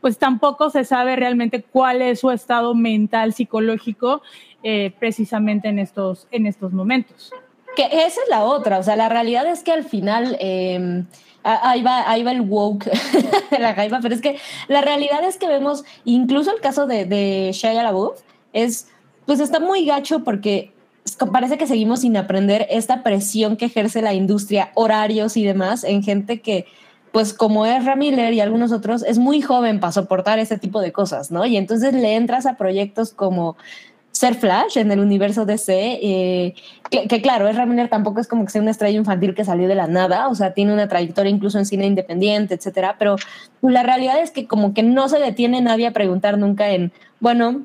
pues 0.00 0.18
tampoco 0.18 0.70
se 0.70 0.84
sabe 0.84 1.14
realmente 1.14 1.62
cuál 1.62 2.02
es 2.02 2.18
su 2.18 2.32
estado 2.32 2.74
mental, 2.74 3.34
psicológico, 3.34 4.20
eh, 4.64 4.92
precisamente 4.98 5.68
en 5.68 5.78
estos, 5.78 6.26
en 6.32 6.46
estos 6.46 6.72
momentos. 6.72 7.30
Que 7.76 7.84
esa 7.84 8.20
es 8.20 8.28
la 8.28 8.42
otra, 8.42 8.80
o 8.80 8.82
sea, 8.82 8.96
la 8.96 9.08
realidad 9.08 9.46
es 9.46 9.62
que 9.62 9.72
al 9.72 9.84
final... 9.84 10.36
Em, 10.40 11.06
ahí 11.42 11.82
va, 11.82 12.10
ahí 12.10 12.22
va 12.22 12.32
el 12.32 12.42
woke 12.42 12.84
la 13.58 13.72
jaiba, 13.72 14.00
pero 14.02 14.14
es 14.14 14.20
que 14.20 14.36
la 14.68 14.82
realidad 14.82 15.24
es 15.24 15.38
que 15.38 15.48
vemos, 15.48 15.84
incluso 16.04 16.54
el 16.54 16.60
caso 16.60 16.86
de, 16.86 17.06
de 17.06 17.50
Shia 17.54 17.90
es, 18.52 18.88
pues 19.24 19.40
está 19.40 19.58
muy 19.58 19.86
gacho 19.86 20.22
porque 20.22 20.74
parece 21.32 21.58
que 21.58 21.66
seguimos 21.66 22.00
sin 22.00 22.16
aprender 22.16 22.66
esta 22.70 23.02
presión 23.02 23.56
que 23.56 23.66
ejerce 23.66 24.02
la 24.02 24.14
industria, 24.14 24.70
horarios 24.74 25.36
y 25.36 25.44
demás, 25.44 25.84
en 25.84 26.02
gente 26.02 26.40
que, 26.40 26.66
pues 27.12 27.32
como 27.32 27.66
es 27.66 27.84
Miller 27.96 28.32
y 28.32 28.40
algunos 28.40 28.72
otros, 28.72 29.02
es 29.02 29.18
muy 29.18 29.40
joven 29.40 29.80
para 29.80 29.92
soportar 29.92 30.38
ese 30.38 30.58
tipo 30.58 30.80
de 30.80 30.92
cosas, 30.92 31.30
¿no? 31.30 31.46
Y 31.46 31.56
entonces 31.56 31.94
le 31.94 32.14
entras 32.14 32.46
a 32.46 32.56
proyectos 32.56 33.12
como 33.12 33.56
ser 34.12 34.34
Flash 34.34 34.76
en 34.76 34.90
el 34.90 35.00
universo 35.00 35.46
DC, 35.46 35.98
eh, 36.02 36.54
que, 36.90 37.22
claro, 37.22 37.48
es 37.48 37.56
Miller 37.66 37.88
tampoco 37.88 38.20
es 38.20 38.26
como 38.26 38.44
que 38.44 38.50
sea 38.50 38.60
una 38.60 38.72
estrella 38.72 38.98
infantil 38.98 39.34
que 39.34 39.44
salió 39.44 39.68
de 39.68 39.74
la 39.74 39.86
nada, 39.86 40.28
o 40.28 40.34
sea, 40.34 40.52
tiene 40.52 40.72
una 40.72 40.88
trayectoria 40.88 41.30
incluso 41.30 41.58
en 41.58 41.64
cine 41.64 41.86
independiente, 41.86 42.54
etcétera, 42.54 42.96
pero 42.98 43.16
la 43.62 43.82
realidad 43.82 44.20
es 44.20 44.30
que 44.30 44.46
como 44.46 44.74
que 44.74 44.82
no 44.82 45.08
se 45.08 45.18
detiene 45.18 45.60
nadie 45.60 45.86
a 45.86 45.92
preguntar 45.92 46.38
nunca 46.38 46.70
en, 46.70 46.92
bueno, 47.20 47.62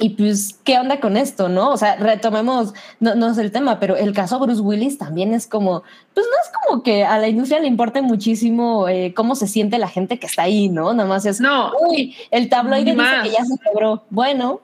y 0.00 0.10
pues, 0.10 0.58
¿qué 0.64 0.78
onda 0.78 1.00
con 1.00 1.16
esto, 1.16 1.48
no? 1.48 1.70
O 1.70 1.76
sea, 1.76 1.96
retomemos, 1.96 2.72
no, 3.00 3.16
no 3.16 3.30
es 3.30 3.38
el 3.38 3.50
tema, 3.50 3.80
pero 3.80 3.96
el 3.96 4.12
caso 4.12 4.38
Bruce 4.38 4.60
Willis 4.60 4.96
también 4.96 5.34
es 5.34 5.48
como, 5.48 5.82
pues 6.14 6.26
no 6.26 6.36
es 6.44 6.52
como 6.62 6.82
que 6.84 7.04
a 7.04 7.18
la 7.18 7.26
industria 7.26 7.58
le 7.58 7.66
importe 7.66 8.00
muchísimo 8.00 8.88
eh, 8.88 9.12
cómo 9.14 9.34
se 9.34 9.48
siente 9.48 9.76
la 9.78 9.88
gente 9.88 10.20
que 10.20 10.26
está 10.26 10.42
ahí, 10.42 10.68
¿no? 10.68 10.92
Nada 10.92 11.08
más 11.08 11.26
es, 11.26 11.40
no, 11.40 11.72
uy, 11.80 12.16
el 12.30 12.48
tabloide 12.48 12.92
dice 12.92 13.22
que 13.24 13.30
ya 13.30 13.44
se 13.44 13.56
logró. 13.66 14.04
Bueno. 14.10 14.60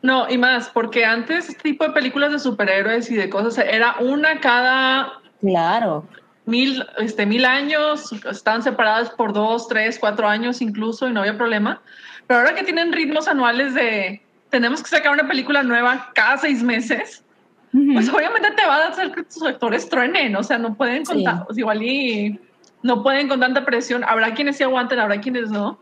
No, 0.00 0.30
y 0.30 0.38
más, 0.38 0.70
porque 0.70 1.04
antes 1.04 1.50
este 1.50 1.62
tipo 1.62 1.84
de 1.84 1.90
películas 1.90 2.32
de 2.32 2.38
superhéroes 2.38 3.10
y 3.10 3.16
de 3.16 3.28
cosas 3.28 3.58
era 3.58 3.96
una 4.00 4.40
cada... 4.40 5.20
Claro. 5.42 6.06
Mil, 6.46 6.82
este, 6.96 7.26
mil 7.26 7.44
años, 7.44 8.10
estaban 8.30 8.62
separadas 8.62 9.10
por 9.10 9.34
dos, 9.34 9.68
tres, 9.68 9.98
cuatro 10.00 10.26
años 10.26 10.62
incluso 10.62 11.06
y 11.06 11.12
no 11.12 11.20
había 11.20 11.36
problema. 11.36 11.82
Pero 12.26 12.40
ahora 12.40 12.54
que 12.54 12.64
tienen 12.64 12.92
ritmos 12.92 13.28
anuales 13.28 13.74
de 13.74 14.22
tenemos 14.50 14.82
que 14.82 14.88
sacar 14.88 15.12
una 15.12 15.26
película 15.26 15.62
nueva 15.62 16.10
cada 16.14 16.36
seis 16.38 16.62
meses, 16.62 17.24
pues 17.72 18.08
obviamente 18.08 18.50
te 18.56 18.66
va 18.66 18.76
a 18.76 18.88
hacer 18.88 19.12
que 19.12 19.22
tus 19.22 19.42
actores 19.44 19.88
truenen, 19.88 20.34
o 20.34 20.42
sea, 20.42 20.58
no 20.58 20.74
pueden 20.74 21.04
contar, 21.04 21.46
igual 21.56 21.82
y 21.82 22.40
no 22.82 23.02
pueden 23.02 23.28
con 23.28 23.40
tanta 23.40 23.64
presión, 23.64 24.04
habrá 24.04 24.34
quienes 24.34 24.56
sí 24.56 24.64
aguanten, 24.64 24.98
habrá 24.98 25.20
quienes 25.20 25.50
no, 25.50 25.78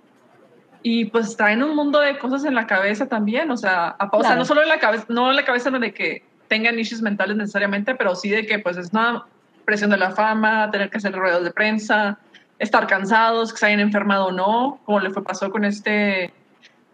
y 0.82 1.06
pues 1.06 1.36
traen 1.36 1.62
un 1.62 1.74
mundo 1.74 1.98
de 2.00 2.18
cosas 2.18 2.44
en 2.44 2.54
la 2.54 2.66
cabeza 2.66 3.06
también, 3.06 3.50
o 3.50 3.56
sea, 3.56 3.96
o 4.12 4.22
sea 4.22 4.36
no 4.36 4.44
solo 4.44 4.62
en 4.62 4.68
la 4.68 4.78
cabeza, 4.78 5.06
no 5.08 5.30
en 5.30 5.36
la 5.36 5.44
cabeza 5.44 5.70
de 5.70 5.94
que 5.94 6.22
tengan 6.48 6.78
issues 6.78 7.02
mentales 7.02 7.36
necesariamente, 7.36 7.94
pero 7.94 8.14
sí 8.14 8.28
de 8.30 8.46
que 8.46 8.58
pues 8.58 8.76
es 8.76 8.90
una 8.92 9.24
presión 9.64 9.90
de 9.90 9.98
la 9.98 10.10
fama, 10.10 10.70
tener 10.70 10.90
que 10.90 10.98
hacer 10.98 11.12
ruedas 11.12 11.44
de 11.44 11.50
prensa, 11.50 12.18
estar 12.58 12.86
cansados, 12.86 13.52
que 13.52 13.58
se 13.58 13.66
hayan 13.66 13.80
enfermado 13.80 14.26
o 14.26 14.32
no, 14.32 14.80
como 14.84 15.00
le 15.00 15.10
fue 15.10 15.22
pasó 15.22 15.50
con 15.50 15.64
este 15.64 16.32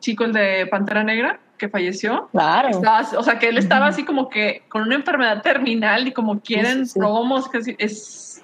chico, 0.01 0.25
el 0.25 0.33
de 0.33 0.67
Pantera 0.67 1.05
Negra, 1.05 1.39
que 1.59 1.69
falleció. 1.69 2.29
Claro. 2.33 2.81
o 3.17 3.23
sea, 3.23 3.39
que 3.39 3.49
él 3.49 3.59
estaba 3.59 3.87
así 3.87 4.05
como 4.05 4.29
que 4.29 4.63
con 4.69 4.83
una 4.83 4.95
enfermedad 4.95 5.43
terminal 5.43 6.09
y 6.09 6.13
como 6.13 6.41
quieren 6.41 6.85
promos, 6.95 7.49
que 7.49 7.77
es, 7.79 8.43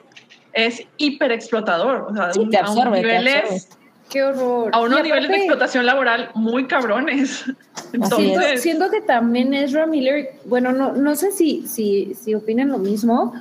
es 0.52 0.86
hiper 0.96 1.32
explotador. 1.32 2.06
O 2.10 2.14
sea, 2.14 2.30
te 2.30 2.58
absorbe, 2.58 2.98
niveles, 2.98 3.68
Qué 4.10 4.24
horror. 4.24 4.70
A 4.74 4.80
unos 4.80 5.02
niveles 5.04 5.30
de 5.30 5.36
explotación 5.36 5.86
laboral 5.86 6.30
muy 6.34 6.66
cabrones. 6.66 7.44
Entonces, 7.92 8.60
siento 8.60 8.90
que 8.90 9.00
también 9.00 9.54
Ezra 9.54 9.86
Miller, 9.86 10.32
bueno, 10.46 10.72
no, 10.72 10.92
no 10.92 11.14
sé 11.14 11.30
si, 11.30 11.66
si, 11.68 12.14
si 12.14 12.34
opinan 12.34 12.70
lo 12.70 12.78
mismo, 12.78 13.32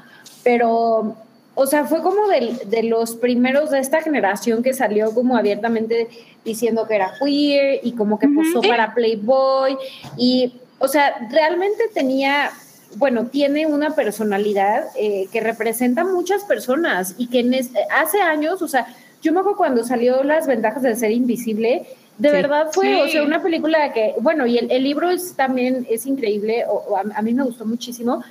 pero 0.44 1.16
o 1.56 1.66
sea, 1.66 1.86
fue 1.86 2.02
como 2.02 2.28
de, 2.28 2.58
de, 2.68 2.84
los 2.84 3.16
primeros 3.16 3.72
de 3.72 3.80
esta 3.80 4.02
generación 4.02 4.64
que 4.64 4.74
salió 4.74 5.14
como 5.14 5.36
abiertamente 5.36 6.08
diciendo 6.50 6.88
que 6.88 6.96
era 6.96 7.14
queer 7.20 7.80
y 7.84 7.94
como 7.94 8.20
que 8.20 8.28
posó 8.28 8.62
para 8.62 8.94
Playboy. 8.94 9.78
Y, 10.18 10.54
o 10.80 10.88
sea, 10.88 11.28
realmente 11.32 11.84
tenía, 11.94 12.52
bueno, 12.96 13.28
tiene 13.28 13.66
una 13.68 13.92
personalidad 13.96 14.86
eh, 14.96 15.28
que 15.32 15.42
representa 15.42 16.02
a 16.02 16.06
muchas 16.06 16.44
personas 16.44 17.16
y 17.18 17.28
que 17.28 17.62
hace 17.92 18.22
años, 18.22 18.62
o 18.62 18.68
sea, 18.68 18.88
yo 19.22 19.34
me 19.34 19.40
acuerdo 19.40 19.58
cuando 19.58 19.84
salió 19.84 20.24
Las 20.24 20.48
ventajas 20.48 20.82
de 20.82 20.96
ser 20.96 21.12
invisible, 21.12 21.86
de 22.18 22.32
verdad 22.32 22.68
fue, 22.74 23.02
o 23.02 23.08
sea, 23.08 23.24
una 23.24 23.42
película 23.42 23.94
que, 23.94 24.14
bueno, 24.20 24.46
y 24.46 24.58
el, 24.58 24.84
libro 24.84 25.10
es 25.10 25.36
también, 25.36 25.88
es 25.90 26.06
increíble, 26.06 26.66
o, 26.68 26.98
a 26.98 27.22
mí 27.22 27.34
me 27.34 27.44
gustó 27.44 27.66
muchísimo, 27.66 28.22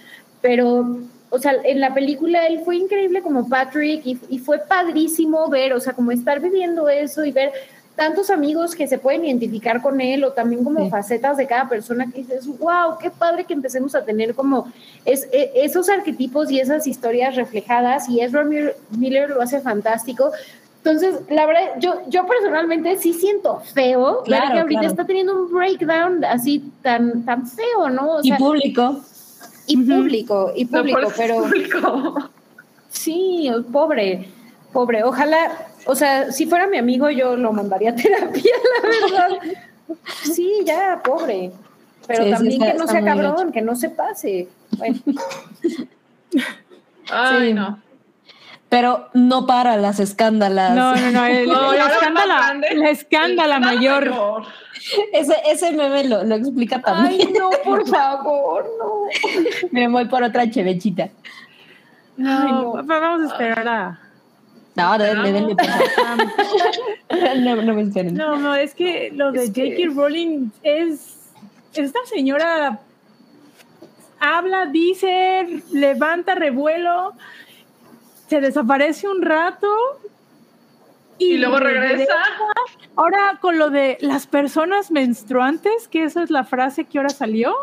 pero 0.43 0.99
o 1.31 1.39
sea, 1.39 1.55
en 1.65 1.81
la 1.81 1.93
película 1.93 2.47
él 2.47 2.61
fue 2.65 2.77
increíble 2.77 3.23
como 3.23 3.49
Patrick 3.49 4.03
y, 4.05 4.39
fue 4.39 4.59
padrísimo 4.59 5.49
ver, 5.49 5.73
o 5.75 5.81
sea, 5.81 5.93
como 5.93 6.11
estar 6.11 6.41
viviendo 6.41 6.89
eso 6.89 7.25
y 7.25 7.33
ver 7.33 7.53
tantos 7.99 8.31
amigos 8.31 8.77
que 8.77 8.87
se 8.87 8.97
pueden 8.97 9.25
identificar 9.25 9.83
con 9.83 10.01
él 10.01 10.23
o 10.23 10.31
también 10.31 10.63
como 10.63 10.89
facetas 10.89 11.37
de 11.37 11.49
cada 11.49 11.69
persona 11.69 12.07
que 12.07 12.19
dices, 12.19 12.47
wow, 12.47 12.97
qué 13.01 13.11
padre 13.11 13.45
que 13.45 13.53
empecemos 13.53 13.97
a 13.97 14.05
tener 14.05 14.37
como 14.37 14.73
es, 15.05 15.29
e, 15.33 15.51
esos 15.57 15.89
arquetipos 15.89 16.49
y 16.49 16.61
esas 16.61 16.87
historias 16.87 17.35
reflejadas 17.35 18.09
y 18.09 18.21
Ezra 18.21 18.45
Miller 18.91 19.31
lo 19.31 19.43
hace 19.43 19.61
fantástico. 19.61 20.31
Entonces, 20.77 21.17
la 21.29 21.45
verdad, 21.45 21.73
yo, 21.81 22.03
yo 22.09 22.25
personalmente 22.25 22.97
sí 22.99 23.13
siento 23.13 23.59
feo 23.75 24.23
claro, 24.23 24.45
ver 24.45 24.53
que 24.53 24.61
ahorita 24.61 24.87
está 24.87 25.05
teniendo 25.05 25.35
un 25.35 25.53
breakdown 25.53 26.25
así 26.25 26.71
tan, 26.83 27.25
tan 27.25 27.49
feo, 27.49 27.91
¿no? 27.91 28.21
y 28.23 28.33
público. 28.35 29.01
y 29.67 29.77
público, 29.77 30.53
y 30.55 30.65
público, 30.67 31.13
pero... 31.17 31.45
Sí, 32.91 33.51
pobre, 33.71 34.29
pobre. 34.73 35.03
Ojalá, 35.05 35.67
o 35.87 35.95
sea, 35.95 36.33
si 36.33 36.47
fuera 36.47 36.67
mi 36.67 36.79
amigo 36.79 37.11
yo 37.11 37.37
lo 37.37 37.53
mandaría 37.53 37.91
a 37.91 37.95
terapia, 37.95 38.53
la 38.83 38.89
verdad. 38.89 39.39
Sí, 40.23 40.61
ya, 40.65 41.01
pobre. 41.03 41.53
Pero 42.07 42.31
también 42.31 42.61
que 42.61 42.75
no 42.75 42.87
sea 42.87 43.05
cabrón, 43.05 43.53
que 43.53 43.63
no 43.63 43.77
se 43.77 43.91
pase. 43.91 44.49
Bueno. 44.77 44.99
Ay, 47.11 47.53
no. 47.53 47.81
Pero 48.69 49.09
no 49.15 49.47
para 49.47 49.77
las 49.77 49.99
escándalas. 49.99 50.75
No, 50.75 50.95
no, 50.95 51.11
no. 51.11 51.73
la, 51.73 51.87
escándala, 51.87 52.61
la 52.75 52.91
escándala 52.91 53.61
mayor. 53.61 54.13
Ese, 55.13 55.35
ese 55.51 55.73
meme 55.73 56.05
lo, 56.05 56.23
lo 56.25 56.35
explica 56.35 56.81
también. 56.81 57.29
Ay, 57.29 57.35
no, 57.39 57.51
por 57.65 57.87
favor, 57.87 58.67
no. 58.79 59.69
Me 59.71 59.89
voy 59.89 60.05
por 60.07 60.23
otra 60.23 60.51
chevechita. 60.51 61.09
No, 62.17 62.83
vamos 62.85 63.23
a 63.23 63.33
esperar 63.33 63.69
a. 63.69 64.01
No, 67.11 67.35
no, 67.35 67.57
no, 67.57 67.63
no 67.63 67.75
me 67.75 67.83
esperen. 67.83 68.15
No, 68.15 68.37
no, 68.37 68.55
es 68.55 68.75
que 68.75 69.11
lo 69.15 69.33
de 69.33 69.47
J.K. 69.47 69.95
Rowling 69.95 70.51
es. 70.63 71.33
Esta 71.75 71.99
señora 72.07 72.81
habla, 74.21 74.67
dice, 74.67 75.63
levanta 75.73 76.35
revuelo, 76.35 77.15
se 78.29 78.41
desaparece 78.41 79.09
un 79.09 79.23
rato 79.23 79.69
Y, 81.19 81.39
luego 81.39 81.59
regresa. 81.59 82.13
Ahora 82.97 83.39
con 83.41 83.59
lo 83.59 83.71
de 83.71 83.99
las 84.01 84.27
personas 84.27 84.91
menstruantes, 84.91 85.89
que 85.89 86.05
esa 86.05 86.23
es 86.23 86.31
la 86.31 86.45
frase 86.45 86.85
que 86.85 86.99
ahora 86.99 87.11
salió. 87.11 87.55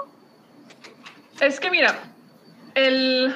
Es 1.39 1.59
que 1.59 1.69
mira, 1.69 1.95
el, 2.73 3.33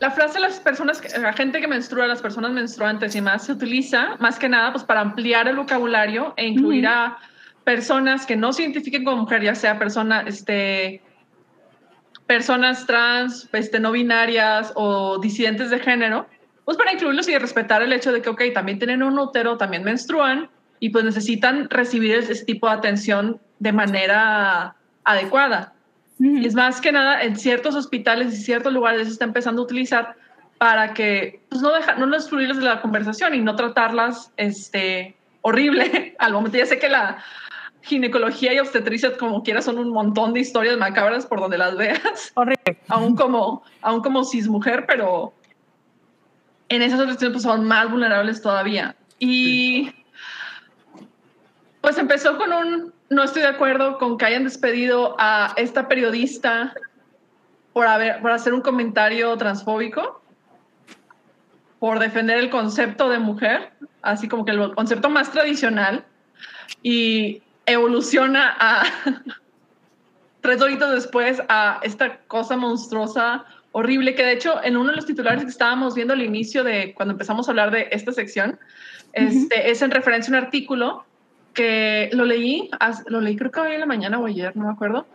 la 0.00 0.10
frase 0.10 0.40
las 0.40 0.58
personas, 0.60 1.02
la 1.18 1.32
gente 1.34 1.60
que 1.60 1.68
menstrua, 1.68 2.06
las 2.06 2.22
personas 2.22 2.52
menstruantes 2.52 3.14
y 3.14 3.20
más 3.20 3.44
se 3.44 3.52
utiliza 3.52 4.16
más 4.18 4.38
que 4.38 4.48
nada 4.48 4.72
pues 4.72 4.82
para 4.82 5.00
ampliar 5.00 5.46
el 5.46 5.56
vocabulario 5.56 6.32
e 6.36 6.46
incluir 6.46 6.86
a 6.86 7.18
personas 7.64 8.24
que 8.24 8.34
no 8.34 8.52
se 8.52 8.62
identifiquen 8.62 9.04
como 9.04 9.18
mujer, 9.18 9.42
ya 9.42 9.54
sea 9.54 9.78
persona, 9.78 10.22
este, 10.26 11.02
personas 12.26 12.86
trans, 12.86 13.48
este, 13.52 13.78
no 13.78 13.92
binarias 13.92 14.72
o 14.74 15.18
disidentes 15.18 15.68
de 15.68 15.78
género, 15.78 16.26
pues 16.64 16.78
para 16.78 16.94
incluirlos 16.94 17.28
y 17.28 17.36
respetar 17.36 17.82
el 17.82 17.92
hecho 17.92 18.10
de 18.10 18.22
que, 18.22 18.30
ok, 18.30 18.42
también 18.54 18.78
tienen 18.78 19.02
un 19.02 19.18
útero, 19.18 19.58
también 19.58 19.84
menstruan 19.84 20.48
y 20.78 20.88
pues 20.88 21.04
necesitan 21.04 21.68
recibir 21.68 22.14
ese 22.14 22.42
tipo 22.46 22.68
de 22.68 22.72
atención 22.72 23.38
de 23.58 23.72
manera 23.72 24.74
adecuada. 25.04 25.74
Y 26.20 26.46
es 26.46 26.54
más 26.54 26.82
que 26.82 26.92
nada 26.92 27.22
en 27.22 27.34
ciertos 27.34 27.74
hospitales 27.74 28.34
y 28.34 28.36
ciertos 28.36 28.72
lugares 28.72 29.06
se 29.06 29.14
está 29.14 29.24
empezando 29.24 29.62
a 29.62 29.64
utilizar 29.64 30.16
para 30.58 30.92
que 30.92 31.40
pues 31.48 31.62
no 31.62 31.72
deja, 31.72 31.94
no 31.94 32.14
excluirles 32.14 32.58
de 32.58 32.64
la 32.64 32.82
conversación 32.82 33.34
y 33.34 33.40
no 33.40 33.56
tratarlas 33.56 34.30
este, 34.36 35.16
horrible 35.40 36.14
al 36.18 36.34
momento. 36.34 36.58
Ya 36.58 36.66
sé 36.66 36.78
que 36.78 36.90
la 36.90 37.24
ginecología 37.80 38.52
y 38.52 38.58
obstetricia, 38.58 39.16
como 39.16 39.42
quiera, 39.42 39.62
son 39.62 39.78
un 39.78 39.90
montón 39.90 40.34
de 40.34 40.40
historias 40.40 40.76
macabras 40.76 41.24
por 41.24 41.40
donde 41.40 41.56
las 41.56 41.76
veas. 41.76 42.32
Horrible. 42.34 42.78
Aún 42.88 43.16
como, 43.16 43.62
aún 43.80 44.02
como 44.02 44.22
cismujer, 44.24 44.84
pero 44.86 45.32
en 46.68 46.82
esas 46.82 47.00
situaciones 47.00 47.32
pues, 47.32 47.42
son 47.42 47.64
más 47.64 47.90
vulnerables 47.90 48.42
todavía. 48.42 48.94
Y 49.18 49.90
pues 51.80 51.96
empezó 51.98 52.36
con 52.36 52.52
un, 52.52 52.92
no 53.08 53.22
estoy 53.22 53.42
de 53.42 53.48
acuerdo 53.48 53.98
con 53.98 54.18
que 54.18 54.26
hayan 54.26 54.44
despedido 54.44 55.16
a 55.18 55.52
esta 55.56 55.88
periodista 55.88 56.74
por, 57.72 57.86
haber, 57.86 58.20
por 58.20 58.32
hacer 58.32 58.52
un 58.52 58.60
comentario 58.60 59.36
transfóbico, 59.36 60.22
por 61.78 61.98
defender 61.98 62.38
el 62.38 62.50
concepto 62.50 63.08
de 63.08 63.18
mujer, 63.18 63.72
así 64.02 64.28
como 64.28 64.44
que 64.44 64.52
el 64.52 64.74
concepto 64.74 65.08
más 65.08 65.32
tradicional, 65.32 66.04
y 66.82 67.42
evoluciona 67.64 68.54
a 68.58 68.84
tres 70.40 70.60
horitos 70.60 70.92
después 70.92 71.42
a 71.48 71.80
esta 71.82 72.18
cosa 72.26 72.56
monstruosa 72.56 73.44
horrible, 73.72 74.14
que 74.14 74.24
de 74.24 74.32
hecho 74.32 74.62
en 74.62 74.76
uno 74.76 74.90
de 74.90 74.96
los 74.96 75.06
titulares 75.06 75.44
que 75.44 75.50
estábamos 75.50 75.94
viendo 75.94 76.12
al 76.12 76.22
inicio 76.22 76.64
de 76.64 76.92
cuando 76.94 77.12
empezamos 77.12 77.48
a 77.48 77.52
hablar 77.52 77.70
de 77.70 77.88
esta 77.92 78.12
sección, 78.12 78.58
este, 79.12 79.70
es 79.70 79.82
en 79.82 79.90
referencia 79.90 80.34
a 80.34 80.38
un 80.38 80.44
artículo 80.44 81.04
que 81.52 82.10
lo 82.12 82.24
leí, 82.24 82.70
lo 83.06 83.20
leí 83.20 83.36
creo 83.36 83.50
que 83.50 83.60
hoy 83.60 83.72
en 83.72 83.80
la 83.80 83.86
mañana 83.86 84.18
o 84.18 84.26
ayer, 84.26 84.56
no 84.56 84.66
me 84.66 84.72
acuerdo, 84.72 85.06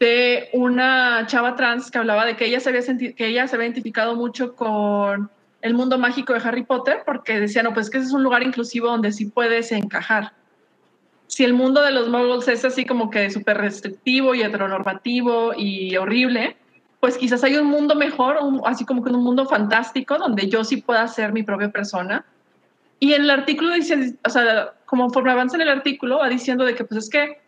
de 0.00 0.48
una 0.52 1.26
chava 1.26 1.56
trans 1.56 1.90
que 1.90 1.98
hablaba 1.98 2.26
de 2.26 2.36
que 2.36 2.46
ella 2.46 2.60
se 2.60 2.68
había, 2.68 2.82
sentido, 2.82 3.14
que 3.16 3.26
ella 3.26 3.46
se 3.46 3.56
había 3.56 3.66
identificado 3.66 4.16
mucho 4.16 4.54
con 4.54 5.30
el 5.62 5.74
mundo 5.74 5.98
mágico 5.98 6.32
de 6.32 6.40
Harry 6.40 6.64
Potter 6.64 7.02
porque 7.06 7.40
decía, 7.40 7.62
no, 7.62 7.72
pues 7.72 7.88
que 7.88 7.98
ese 7.98 8.08
es 8.08 8.12
un 8.12 8.22
lugar 8.22 8.42
inclusivo 8.42 8.88
donde 8.88 9.12
sí 9.12 9.26
puedes 9.26 9.72
encajar. 9.72 10.32
Si 11.26 11.42
el 11.42 11.54
mundo 11.54 11.82
de 11.82 11.90
los 11.90 12.08
muggles 12.08 12.48
es 12.48 12.64
así 12.64 12.84
como 12.84 13.08
que 13.10 13.30
súper 13.30 13.56
restrictivo 13.56 14.34
y 14.34 14.42
heteronormativo 14.42 15.52
y 15.56 15.96
horrible, 15.96 16.56
pues 17.00 17.16
quizás 17.16 17.42
hay 17.44 17.56
un 17.56 17.66
mundo 17.66 17.94
mejor, 17.94 18.38
así 18.66 18.84
como 18.84 19.02
que 19.02 19.10
un 19.10 19.24
mundo 19.24 19.46
fantástico 19.46 20.18
donde 20.18 20.48
yo 20.48 20.64
sí 20.64 20.78
pueda 20.78 21.06
ser 21.08 21.32
mi 21.32 21.42
propia 21.42 21.70
persona. 21.70 22.24
Y 23.04 23.12
en 23.12 23.24
el 23.24 23.30
artículo 23.30 23.74
dice, 23.74 24.14
o 24.24 24.30
sea, 24.30 24.72
como 24.86 25.04
conforme 25.04 25.30
avanza 25.30 25.56
en 25.56 25.60
el 25.60 25.68
artículo, 25.68 26.20
va 26.20 26.28
diciendo 26.30 26.64
de 26.64 26.74
que 26.74 26.84
pues 26.84 27.04
es 27.04 27.10
que 27.10 27.38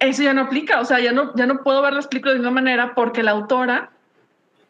eso 0.00 0.24
ya 0.24 0.34
no 0.34 0.40
aplica, 0.40 0.80
o 0.80 0.84
sea, 0.84 0.98
ya 0.98 1.12
no, 1.12 1.32
ya 1.36 1.46
no 1.46 1.62
puedo 1.62 1.80
ver 1.80 1.92
las 1.92 2.08
películas 2.08 2.34
de 2.34 2.40
una 2.40 2.50
manera 2.50 2.92
porque 2.92 3.22
la 3.22 3.30
autora 3.30 3.92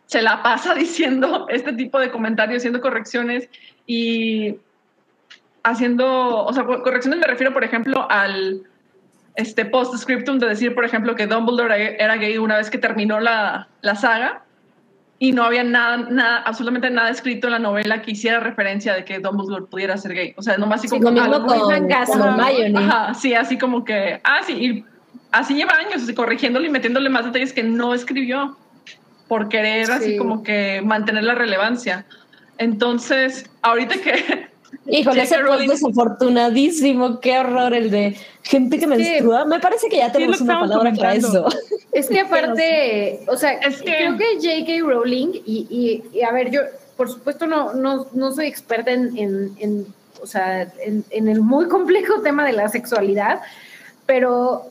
se 0.05 0.20
la 0.20 0.43
pasa 0.43 0.74
diciendo 0.85 1.47
este 1.48 1.72
tipo 1.72 1.98
de 1.98 2.10
comentarios, 2.10 2.59
haciendo 2.59 2.82
correcciones 2.82 3.48
y 3.86 4.59
haciendo, 5.62 6.44
o 6.44 6.52
sea, 6.52 6.64
correcciones 6.64 7.18
me 7.18 7.26
refiero, 7.26 7.55
por 7.55 7.64
ejemplo, 7.64 8.06
al 8.10 8.62
este 9.36 9.64
post-scriptum 9.64 10.39
de 10.39 10.48
decir, 10.48 10.74
por 10.74 10.85
ejemplo, 10.85 11.14
que 11.14 11.26
Dumbledore 11.26 11.97
era 11.98 12.16
gay 12.16 12.36
una 12.36 12.59
vez 12.59 12.68
que 12.68 12.76
terminó 12.76 13.20
la, 13.20 13.68
la 13.81 13.94
saga 13.94 14.43
y 15.18 15.32
no 15.32 15.44
había 15.44 15.64
nada, 15.64 15.96
nada, 15.96 16.38
absolutamente 16.38 16.90
nada 16.90 17.10
escrito 17.10 17.46
en 17.46 17.52
la 17.52 17.58
novela 17.58 18.02
que 18.02 18.12
hiciera 18.12 18.40
referencia 18.40 18.94
de 18.94 19.04
que 19.04 19.20
Dumbledore 19.20 19.66
pudiera 19.66 19.96
ser 19.96 20.14
gay. 20.14 20.34
O 20.36 20.42
sea, 20.42 20.58
nomás 20.58 20.80
así 20.80 20.88
como... 20.88 21.10
Sí, 23.14 23.34
así 23.34 23.56
como 23.56 23.84
que, 23.84 24.20
ah, 24.24 24.40
sí, 24.44 24.52
y 24.52 24.84
así 25.32 25.54
lleva 25.54 25.74
años 25.74 26.02
así, 26.02 26.14
corrigiéndole 26.14 26.66
y 26.66 26.70
metiéndole 26.70 27.08
más 27.10 27.24
detalles 27.24 27.52
que 27.52 27.62
no 27.62 27.94
escribió 27.94 28.56
por 29.28 29.48
querer 29.48 29.90
así 29.90 30.16
como 30.16 30.42
que 30.42 30.82
mantener 30.84 31.24
la 31.24 31.34
relevancia. 31.34 32.04
Entonces, 32.58 33.50
ahorita 33.62 33.94
que 33.96 34.48
Híjole, 34.86 35.22
ese 35.22 35.38
post 35.38 35.62
desafortunadísimo, 35.62 37.20
qué 37.20 37.38
horror 37.38 37.74
el 37.74 37.90
de 37.90 38.16
gente 38.42 38.78
que 38.78 38.86
menstrua. 38.86 39.44
Me 39.44 39.60
parece 39.60 39.88
que 39.88 39.98
ya 39.98 40.12
tenemos 40.12 40.40
una 40.40 40.60
palabra 40.60 40.92
para 40.92 41.14
eso. 41.14 41.46
Es 41.92 42.09
que 42.09 42.20
aparte, 42.20 43.20
o 43.28 43.36
sea, 43.36 43.52
es 43.52 43.78
que... 43.82 43.96
creo 43.96 44.16
que 44.16 44.24
J.K. 44.36 44.86
Rowling, 44.86 45.28
y, 45.44 46.02
y, 46.12 46.22
a 46.22 46.32
ver, 46.32 46.51
yo 46.51 46.60
por 46.96 47.10
supuesto 47.10 47.46
no, 47.46 47.72
no, 47.72 48.06
no 48.12 48.32
soy 48.32 48.46
experta 48.46 48.92
en, 48.92 49.16
en, 49.59 49.86
o 50.22 50.26
sea, 50.26 50.62
en, 50.80 51.05
en, 51.10 51.28
el 51.28 51.40
muy 51.40 51.68
complejo 51.68 52.22
tema 52.22 52.44
de 52.44 52.52
la 52.52 52.68
sexualidad, 52.68 53.40
pero, 54.06 54.70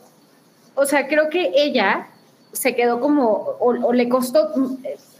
o 0.74 0.86
sea, 0.86 1.06
creo 1.06 1.28
que 1.28 1.52
ella 1.54 2.08
se 2.52 2.74
quedó 2.74 3.00
como, 3.00 3.24
o, 3.24 3.86
o 3.86 3.92
le 3.92 4.08
costó, 4.08 4.52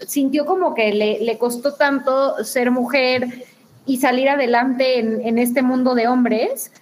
sintió 0.07 0.47
como 0.47 0.75
que 0.75 0.93
le, 0.93 1.21
le 1.21 1.37
costó 1.37 1.75
tanto 1.75 2.43
ser 2.45 2.71
mujer 2.71 3.45
y 3.87 3.99
salir 3.99 4.29
adelante 4.29 4.99
en, 4.99 5.39
este 5.39 5.63
mundo 5.63 5.95
de 5.95 6.09
hombres 6.09 6.73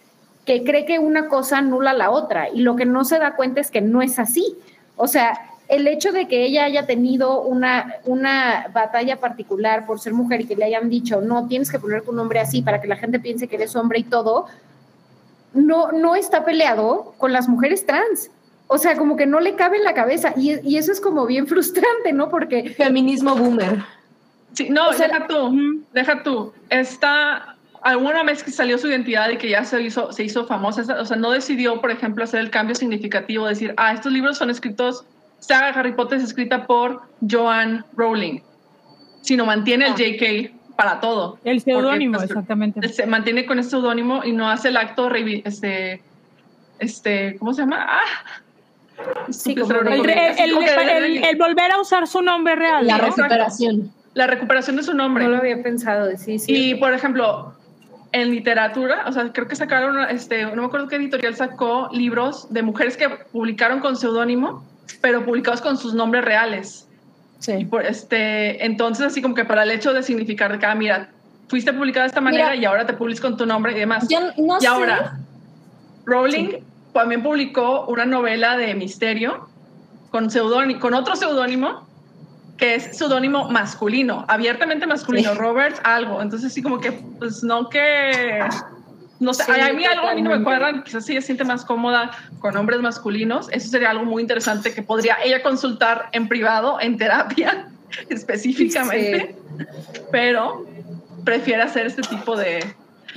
que 0.45 0.65
cree 0.65 0.85
que 0.85 0.99
una 0.99 1.29
cosa 1.29 1.59
anula 1.59 1.93
la 1.93 2.11
otra 2.11 2.49
y 2.49 2.61
lo 2.61 2.77
que 2.77 2.85
no 2.85 3.05
se 3.05 3.19
da 3.19 3.35
cuenta 3.35 3.61
es 3.61 3.71
que 3.71 3.81
no 3.81 4.03
es 4.03 4.19
así. 4.19 4.57
O 4.97 5.09
sea, 5.09 5.39
el 5.69 5.87
hecho 5.87 6.13
de 6.13 6.29
que 6.29 6.45
ella 6.45 6.65
haya 6.65 6.87
tenido 6.87 7.43
una, 7.43 7.97
una 8.05 8.67
batalla 8.73 9.19
particular 9.21 9.87
por 9.87 10.01
ser 10.01 10.13
mujer 10.13 10.43
y 10.43 10.47
que 10.47 10.57
le 10.57 10.65
hayan 10.65 10.89
dicho, 10.89 11.21
no, 11.21 11.47
tienes 11.49 11.71
que 11.71 11.79
poner 11.79 12.03
tu 12.03 12.13
nombre 12.13 12.41
así 12.41 12.63
para 12.63 12.81
que 12.81 12.89
la 12.89 12.97
gente 12.97 13.19
piense 13.21 13.49
que 13.49 13.57
eres 13.57 13.75
hombre 13.75 14.01
y 14.01 14.05
todo, 14.05 14.47
no, 15.55 15.93
no 15.93 16.15
está 16.15 16.45
peleado 16.45 17.15
con 17.19 17.33
las 17.33 17.49
mujeres 17.49 17.87
trans. 17.87 18.31
O 18.69 18.79
sea, 18.79 18.97
como 18.97 19.17
que 19.17 19.27
no 19.27 19.41
le 19.41 19.55
cabe 19.55 19.77
en 19.77 19.85
la 19.85 19.95
cabeza 19.95 20.33
y, 20.37 20.59
y 20.69 20.77
eso 20.79 20.93
es 20.93 21.01
como 21.01 21.27
bien 21.27 21.47
frustrante, 21.47 22.13
¿no? 22.13 22.29
Porque... 22.31 22.71
Feminismo 22.71 23.35
boomer. 23.35 23.83
Sí, 24.55 24.69
no, 24.71 24.91
deja 24.91 25.27
tú, 25.27 25.85
deja 25.93 26.23
tú. 26.23 26.53
Está 26.69 27.57
alguna 27.83 28.23
vez 28.23 28.43
que 28.43 28.51
salió 28.51 28.79
su 28.79 28.89
identidad 28.89 29.29
y 29.31 29.37
que 29.37 29.49
ya 29.49 29.65
se 29.65 29.83
hizo, 29.83 30.13
se 30.13 30.25
hizo 30.25 30.47
famosa, 30.47 30.83
o 31.01 31.05
sea, 31.05 31.17
no 31.17 31.31
decidió, 31.31 31.81
por 31.81 31.91
ejemplo, 31.91 32.25
hacer 32.25 32.41
el 32.41 32.51
cambio 32.51 32.75
significativo, 32.75 33.47
decir, 33.47 33.75
ah, 33.77 33.93
estos 33.93 34.13
libros 34.13 34.39
son 34.39 34.51
escritos, 34.51 35.05
saga 35.39 35.69
Harry 35.69 35.93
Potter 35.93 36.19
es 36.19 36.25
escrita 36.25 36.67
por 36.67 37.03
Joan 37.29 37.85
Rowling, 37.97 38.41
sino 39.23 39.45
mantiene 39.45 39.87
el 39.87 39.93
ah. 39.93 39.97
JK 39.97 40.77
para 40.77 41.01
todo. 41.01 41.39
El 41.45 41.61
seudónimo, 41.61 42.19
pues, 42.19 42.31
exactamente. 42.31 42.89
Se 42.89 43.07
mantiene 43.07 43.47
con 43.47 43.59
ese 43.59 43.71
seudónimo 43.71 44.25
y 44.25 44.33
no 44.33 44.49
hace 44.49 44.69
el 44.69 44.77
acto, 44.77 45.11
este, 45.15 46.03
este, 46.79 47.37
¿cómo 47.39 47.53
se 47.53 47.63
llama? 47.63 47.87
Ah, 47.89 49.31
sí, 49.31 49.55
el, 49.55 51.25
el, 51.25 51.37
volver 51.37 51.73
a 51.73 51.81
usar 51.81 52.07
su 52.07 52.23
nombre 52.23 52.55
real. 52.55 52.87
La 52.87 52.99
recuperación 52.99 53.93
la 54.15 54.27
recuperación 54.27 54.77
de 54.77 54.83
su 54.83 54.95
nombre. 54.95 55.25
No 55.25 55.31
lo 55.31 55.39
había 55.39 55.63
pensado, 55.63 56.11
sí, 56.17 56.39
sí. 56.39 56.53
Y, 56.55 56.75
por 56.77 56.93
ejemplo, 56.93 57.55
en 58.13 58.31
literatura, 58.31 59.05
o 59.07 59.13
sea, 59.13 59.33
creo 59.33 59.49
que 59.49 59.57
sacaron, 59.57 59.99
este, 60.11 60.45
no 60.45 60.57
me 60.57 60.65
acuerdo 60.67 60.89
qué 60.89 60.97
editorial 60.97 61.35
sacó 61.35 61.89
libros 61.93 62.53
de 62.53 62.63
mujeres 62.63 62.97
que 62.97 63.09
publicaron 63.09 63.81
con 63.81 63.97
seudónimo, 63.97 64.65
pero 65.01 65.25
publicados 65.25 65.61
con 65.61 65.77
sus 65.77 65.95
nombres 65.95 66.25
reales. 66.25 66.89
Sí. 67.39 67.65
por, 67.65 67.85
este, 67.85 68.65
entonces, 68.65 69.07
así 69.07 69.21
como 69.21 69.35
que 69.35 69.45
para 69.45 69.65
el 69.65 69.73
hecho 69.73 69.93
de 69.93 70.03
significar 70.05 70.53
de 70.53 70.59
que, 70.61 70.67
ah, 70.67 70.77
mira, 70.77 71.09
fuiste 71.49 71.73
publicada 71.73 72.05
de 72.05 72.09
esta 72.09 72.21
manera 72.21 72.55
y 72.55 72.65
ahora 72.65 72.87
te 72.87 72.93
publicas 72.93 73.21
con 73.21 73.37
tu 73.37 73.47
nombre 73.47 73.73
y 73.73 73.81
demás. 73.81 74.07
y 74.09 74.67
ahora, 74.67 75.19
Rowling 76.05 76.59
también 76.93 77.23
publicó 77.23 77.87
una 77.87 78.05
novela 78.05 78.57
de 78.57 78.75
misterio 78.75 79.49
con, 80.11 80.29
con 80.79 80.95
otro 80.95 81.17
seudónimo 81.17 81.87
que 82.63 82.77
es 82.77 82.97
seudónimo 82.97 83.49
masculino, 83.49 84.25
abiertamente 84.29 84.87
masculino, 84.87 85.35
Robert 85.35 85.81
algo. 85.83 86.23
Entonces 86.23 86.53
sí 86.53 86.63
como 86.63 86.79
que, 86.79 86.93
pues 86.93 87.43
no 87.43 87.69
que... 87.69 88.39
No 89.19 89.35
sé, 89.35 89.43
a 89.51 89.73
mí 89.73 89.85
algo 89.85 90.07
a 90.07 90.15
mí 90.15 90.23
no 90.23 90.31
me 90.31 90.45
cuadra, 90.45 90.83
quizás 90.85 91.09
ella 91.09 91.21
se 91.21 91.27
siente 91.27 91.45
más 91.45 91.65
cómoda 91.65 92.13
con 92.39 92.57
hombres 92.57 92.81
masculinos. 92.81 93.49
Eso 93.51 93.69
sería 93.69 93.91
algo 93.91 94.05
muy 94.05 94.23
interesante 94.23 94.73
que 94.73 94.83
podría 94.83 95.17
ella 95.25 95.43
consultar 95.43 96.09
en 96.13 96.29
privado, 96.29 96.79
en 96.81 96.99
terapia 96.99 97.69
específicamente, 98.09 99.35
pero 100.13 100.65
prefiere 101.25 101.63
hacer 101.63 101.87
este 101.87 102.03
tipo 102.03 102.37
de, 102.37 102.65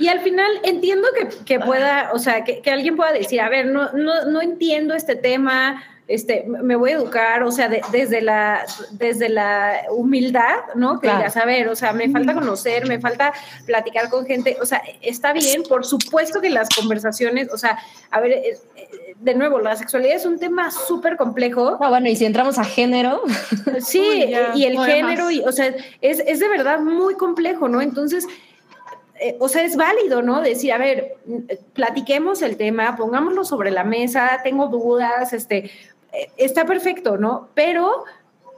Y 0.00 0.08
al 0.08 0.20
final 0.20 0.50
entiendo 0.64 1.06
que, 1.16 1.28
que 1.44 1.60
pueda, 1.60 2.10
o 2.12 2.18
sea, 2.18 2.42
que, 2.42 2.62
que, 2.62 2.70
alguien 2.72 2.96
pueda 2.96 3.12
decir, 3.12 3.40
a 3.40 3.48
ver, 3.48 3.66
no, 3.66 3.92
no, 3.92 4.24
no 4.24 4.42
entiendo 4.42 4.94
este 4.94 5.14
tema, 5.14 5.84
este, 6.08 6.44
me 6.46 6.76
voy 6.76 6.90
a 6.90 6.94
educar, 6.94 7.42
o 7.42 7.50
sea, 7.50 7.68
desde, 7.68 8.20
la, 8.20 8.64
desde 8.92 9.28
la 9.28 9.82
humildad, 9.90 10.58
¿no? 10.76 11.00
Que 11.00 11.08
digas, 11.08 11.36
a 11.36 11.44
ver, 11.44 11.68
o 11.68 11.74
sea, 11.74 11.92
me 11.92 12.08
falta 12.10 12.32
conocer, 12.32 12.86
me 12.86 13.00
falta 13.00 13.32
platicar 13.64 14.08
con 14.08 14.24
gente, 14.24 14.56
o 14.60 14.66
sea, 14.66 14.82
está 15.02 15.32
bien, 15.32 15.64
por 15.68 15.84
supuesto 15.84 16.40
que 16.40 16.50
las 16.50 16.68
conversaciones, 16.68 17.52
o 17.52 17.58
sea, 17.58 17.78
a 18.10 18.20
ver, 18.20 18.32
eh, 18.32 18.58
eh, 18.76 19.14
de 19.18 19.34
nuevo, 19.34 19.58
la 19.58 19.74
sexualidad 19.74 20.14
es 20.14 20.26
un 20.26 20.38
tema 20.38 20.70
súper 20.70 21.16
complejo. 21.16 21.76
Ah, 21.80 21.88
bueno, 21.88 22.08
y 22.08 22.14
si 22.14 22.24
entramos 22.24 22.58
a 22.58 22.64
género. 22.64 23.22
Sí, 23.80 24.32
y 24.54 24.64
el 24.64 24.78
género, 24.78 25.30
y, 25.30 25.40
o 25.40 25.52
sea, 25.52 25.74
es, 26.00 26.20
es 26.26 26.40
de 26.40 26.48
verdad 26.48 26.80
muy 26.80 27.14
complejo, 27.14 27.68
¿no? 27.68 27.80
Entonces, 27.80 28.26
eh, 29.18 29.36
o 29.40 29.48
sea, 29.48 29.64
es 29.64 29.76
válido, 29.76 30.20
¿no? 30.20 30.42
Decir, 30.42 30.72
a 30.72 30.78
ver, 30.78 31.16
platiquemos 31.72 32.42
el 32.42 32.56
tema, 32.56 32.96
pongámoslo 32.96 33.44
sobre 33.44 33.70
la 33.70 33.82
mesa, 33.82 34.40
tengo 34.42 34.68
dudas, 34.68 35.32
este, 35.32 35.70
está 36.36 36.64
perfecto, 36.64 37.16
¿no? 37.16 37.48
Pero 37.54 38.04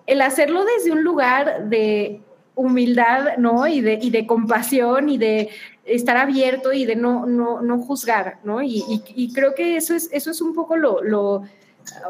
el 0.06 0.20
hacerlo 0.22 0.64
desde 0.64 0.92
un 0.92 1.02
lugar 1.02 1.68
de 1.68 2.20
humildad, 2.54 3.36
¿no? 3.38 3.66
Y 3.66 3.80
de, 3.80 3.98
y 4.00 4.10
de 4.10 4.26
compasión 4.26 5.08
y 5.08 5.18
de 5.18 5.50
estar 5.84 6.16
abierto 6.16 6.72
y 6.72 6.84
de 6.84 6.96
no, 6.96 7.26
no, 7.26 7.62
no 7.62 7.78
juzgar, 7.78 8.38
¿no? 8.44 8.62
Y, 8.62 9.32
creo 9.34 9.54
que 9.54 9.76
eso 9.76 9.94
es, 9.94 10.08
eso 10.12 10.30
es 10.30 10.40
un 10.40 10.54
poco 10.54 10.76
lo, 10.76 11.02
lo, 11.02 11.42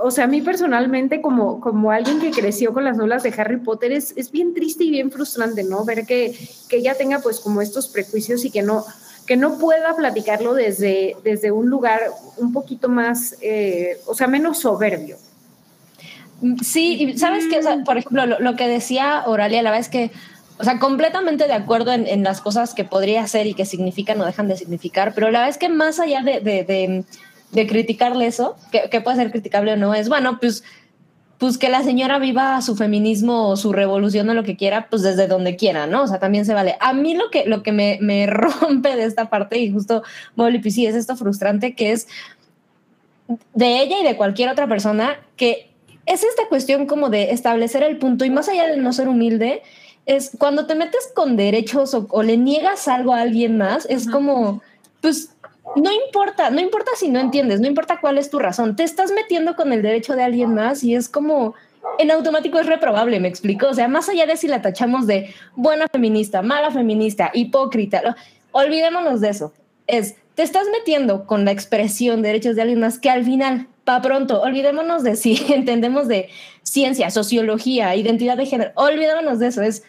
o 0.03 0.11
sea, 0.11 0.25
a 0.25 0.27
mí 0.27 0.41
personalmente 0.41 1.21
como, 1.21 1.61
como 1.61 1.91
alguien 1.91 2.21
que 2.21 2.31
creció 2.31 2.73
con 2.73 2.85
las 2.85 2.97
novelas 2.97 3.23
de 3.23 3.35
Harry 3.37 3.59
Potter 3.59 3.93
es, 3.93 4.15
es 4.17 4.31
bien 4.31 4.55
triste 4.55 4.85
y 4.85 4.91
bien 4.91 5.11
frustrante, 5.11 5.63
¿no? 5.65 5.85
Ver 5.85 6.07
que, 6.07 6.37
que 6.69 6.79
ella 6.79 6.97
tenga 6.97 7.21
pues 7.21 7.41
como 7.41 7.61
estos 7.61 7.89
prejuicios 7.89 8.45
y 8.45 8.51
que 8.51 8.63
no, 8.63 8.85
que 9.27 9.37
no 9.37 9.59
pueda 9.59 9.95
platicarlo 9.95 10.55
desde, 10.55 11.15
desde 11.23 11.53
un 11.53 11.69
lugar 11.69 12.01
un 12.39 12.53
poquito 12.53 12.89
más, 12.89 13.37
eh, 13.43 14.01
o 14.07 14.15
sea, 14.15 14.27
menos 14.27 14.61
soberbio, 14.61 15.19
Sí, 16.63 17.15
sabes 17.17 17.47
que, 17.49 17.61
por 17.85 17.99
ejemplo, 17.99 18.27
lo, 18.27 18.57
que 18.57 18.69
decía 18.69 19.25
Oralia, 19.27 19.63
la 19.63 19.71
verdad 19.71 19.85
es 19.85 19.89
que, 19.89 20.13
o 20.59 20.65
sea, 20.65 20.79
completamente 20.79 21.49
de 21.49 21.53
acuerdo 21.53 21.93
en, 21.93 22.23
las 22.23 22.41
cosas 22.41 22.75
que 22.75 22.85
podría 22.85 23.23
hacer 23.23 23.49
y 23.49 23.55
que 23.55 23.65
significan 23.65 24.21
o 24.21 24.25
dejan 24.25 24.47
de 24.47 24.57
significar, 24.57 25.15
pero 25.15 25.31
la 25.31 25.41
verdad 25.41 25.51
es 25.51 25.59
que 25.59 25.69
más 25.69 25.99
allá 25.99 26.23
de, 26.23 26.41
de, 26.41 27.05
de, 27.53 27.67
criticarle 27.67 28.27
eso, 28.27 28.57
que, 28.71 29.01
puede 29.01 29.17
ser 29.17 29.33
criticable 29.33 29.73
o 29.73 29.77
no, 29.77 29.95
es, 29.95 30.09
bueno, 30.09 30.39
pues, 30.39 30.63
pues 31.39 31.59
que 31.59 31.69
la 31.69 31.83
señora 31.83 32.21
viva 32.21 32.63
su 32.63 32.77
feminismo 32.77 33.49
o 33.49 33.57
su 33.57 33.73
revolución 33.73 34.31
o 34.31 34.35
lo 34.35 34.45
que 34.45 34.57
quiera, 34.57 34.89
pues 34.89 35.03
desde 35.03 35.27
donde 35.27 35.57
quiera, 35.57 35.89
¿no? 35.89 36.05
O 36.05 36.07
sea, 36.07 36.21
también 36.21 36.45
se 36.45 36.55
vale. 36.55 36.77
A 36.81 36.93
mí 36.93 37.15
lo 37.15 37.31
que, 37.31 37.47
lo 37.47 37.65
que 37.65 37.73
me, 37.73 37.99
me 38.01 38.27
rompe 38.29 38.95
de 38.95 39.05
esta 39.05 39.29
parte, 39.29 39.59
y 39.59 39.73
justo, 39.73 40.05
Molly, 40.37 40.71
sí, 40.71 40.87
es 40.87 40.95
esto 40.95 41.17
frustrante, 41.17 41.75
que 41.75 41.91
es 41.91 42.07
de 43.55 43.83
ella 43.83 43.99
y 44.01 44.05
de 44.05 44.17
cualquier 44.17 44.51
otra 44.51 44.69
persona 44.69 45.19
que 45.37 45.68
es 46.09 46.25
esta 46.25 46.49
cuestión 46.49 46.87
como 46.87 47.11
de 47.11 47.31
establecer 47.33 47.83
el 47.83 47.99
punto 47.99 48.25
y 48.25 48.31
más 48.31 48.49
allá 48.49 48.67
de 48.67 48.79
no 48.79 48.93
ser 48.93 49.09
humilde, 49.09 49.63
es 50.07 50.31
cuando 50.39 50.67
te 50.67 50.75
metes 50.75 51.13
con 51.15 51.37
derechos 51.37 51.95
o, 51.95 52.23
le 52.23 52.39
niegas 52.39 52.89
algo 52.89 53.13
a 53.13 53.21
alguien 53.21 53.59
más, 53.59 53.87
es 53.91 54.09
como, 54.09 54.63
pues 55.03 55.35
no 55.77 55.93
importa, 55.93 56.49
no 56.49 56.61
importa 56.61 56.93
si 56.97 57.11
no 57.11 57.21
entiendes, 57.21 57.61
no 57.61 57.67
importa 57.67 58.01
cuál 58.01 58.17
es 58.17 58.31
tu 58.31 58.39
razón, 58.39 58.75
te 58.75 58.85
estás 58.85 59.13
metiendo 59.13 59.55
con 59.55 59.71
el 59.71 59.83
derecho 59.83 60.17
de 60.17 60.23
alguien 60.23 60.55
más 60.55 60.83
y 60.83 60.95
es 60.95 61.11
como, 61.11 61.55
en 61.99 62.11
automático 62.11 62.59
es 62.59 62.65
reprobable, 62.65 63.21
me 63.21 63.29
explico, 63.29 63.69
o 63.69 63.75
sea, 63.75 63.87
más 63.87 64.09
allá 64.09 64.25
de 64.25 64.39
si 64.39 64.49
la 64.49 64.63
tachamos 64.63 65.07
de 65.07 65.35
buena 65.57 65.87
feminista, 65.93 66.41
mala 66.41 66.71
feminista, 66.71 67.31
hipócrita, 67.35 68.17
olvidémonos 68.53 69.21
de 69.21 69.29
eso, 69.29 69.53
es, 69.87 70.17
te 70.35 70.43
estás 70.43 70.67
metiendo 70.73 71.27
con 71.27 71.45
la 71.45 71.51
expresión 71.51 72.23
de 72.23 72.29
derechos 72.29 72.57
de 72.57 72.63
alguien 72.63 72.81
más 72.81 72.99
que 72.99 73.11
al 73.11 73.27
final 73.27 73.69
para 73.89 74.03
pronto, 74.03 74.43
olvidémonos 74.43 75.03
de 75.03 75.17
si 75.17 75.41
entendemos 75.55 76.09
de 76.09 76.29
ciencia, 76.63 77.11
sociología, 77.11 77.97
identidad 77.97 78.37
de 78.37 78.45
género, 78.45 78.73
olvidémonos 78.75 79.39
de 79.39 79.47
eso, 79.47 79.63
es 79.63 79.83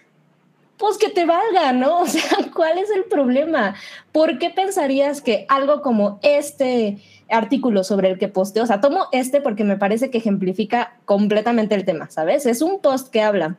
pues 0.77 0.97
que 0.97 1.09
te 1.09 1.26
valga, 1.26 1.73
¿no? 1.73 1.99
O 2.03 2.05
sea, 2.05 2.23
¿cuál 2.55 2.77
es 2.77 2.89
el 2.91 3.03
problema? 3.03 3.76
¿Por 4.13 4.39
qué 4.39 4.51
pensarías 4.51 5.19
que 5.21 5.45
algo 5.49 5.81
como 5.81 6.17
este 6.21 6.99
artículo 7.30 7.84
sobre 7.84 8.09
el 8.09 8.17
que 8.17 8.30
posteo, 8.30 8.63
o 8.63 8.67
sea, 8.67 8.80
tomo 8.80 9.07
este 9.11 9.41
porque 9.41 9.65
me 9.65 9.76
parece 9.76 10.09
que 10.09 10.19
ejemplifica 10.19 10.97
completamente 11.03 11.76
el 11.76 11.84
tema, 11.84 12.09
¿sabes? 12.09 12.45
Es 12.45 12.61
un 12.61 12.80
post 12.80 13.09
que 13.09 13.21
habla 13.21 13.57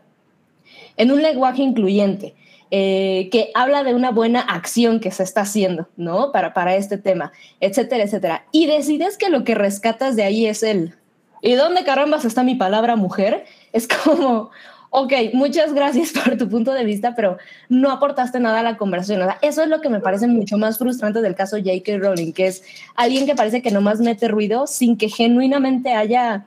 en 0.96 1.10
un 1.10 1.20
lenguaje 1.20 1.60
incluyente, 1.60 2.34
eh, 2.72 3.28
que 3.32 3.50
habla 3.54 3.82
de 3.82 3.94
una 3.94 4.12
buena 4.12 4.40
acción 4.40 5.00
que 5.00 5.10
se 5.10 5.24
está 5.24 5.40
haciendo, 5.40 5.88
¿no? 5.96 6.30
Para, 6.30 6.54
para 6.54 6.76
este 6.76 6.98
tema, 6.98 7.32
etcétera, 7.58 8.04
etcétera. 8.04 8.44
Y 8.52 8.66
decides 8.66 9.18
que 9.18 9.28
lo 9.28 9.42
que 9.42 9.56
rescatas 9.56 10.14
de 10.14 10.22
ahí 10.22 10.46
es 10.46 10.62
el, 10.62 10.94
¿y 11.42 11.54
dónde 11.54 11.82
carambas 11.82 12.24
está 12.24 12.44
mi 12.44 12.54
palabra 12.54 12.94
mujer? 12.94 13.44
Es 13.72 13.88
como, 14.04 14.50
ok, 14.90 15.12
muchas 15.32 15.74
gracias 15.74 16.12
por 16.24 16.36
tu 16.36 16.48
punto 16.48 16.72
de 16.72 16.84
vista, 16.84 17.16
pero 17.16 17.38
no 17.68 17.90
aportaste 17.90 18.38
nada 18.38 18.60
a 18.60 18.62
la 18.62 18.76
conversación. 18.76 19.28
eso 19.42 19.62
es 19.64 19.68
lo 19.68 19.80
que 19.80 19.88
me 19.88 19.98
parece 19.98 20.28
mucho 20.28 20.56
más 20.56 20.78
frustrante 20.78 21.22
del 21.22 21.34
caso 21.34 21.56
J.K. 21.56 21.98
Rowling, 21.98 22.32
que 22.32 22.46
es 22.46 22.62
alguien 22.94 23.26
que 23.26 23.34
parece 23.34 23.62
que 23.62 23.72
nomás 23.72 23.98
mete 23.98 24.28
ruido 24.28 24.68
sin 24.68 24.96
que 24.96 25.08
genuinamente 25.08 25.92
haya 25.92 26.44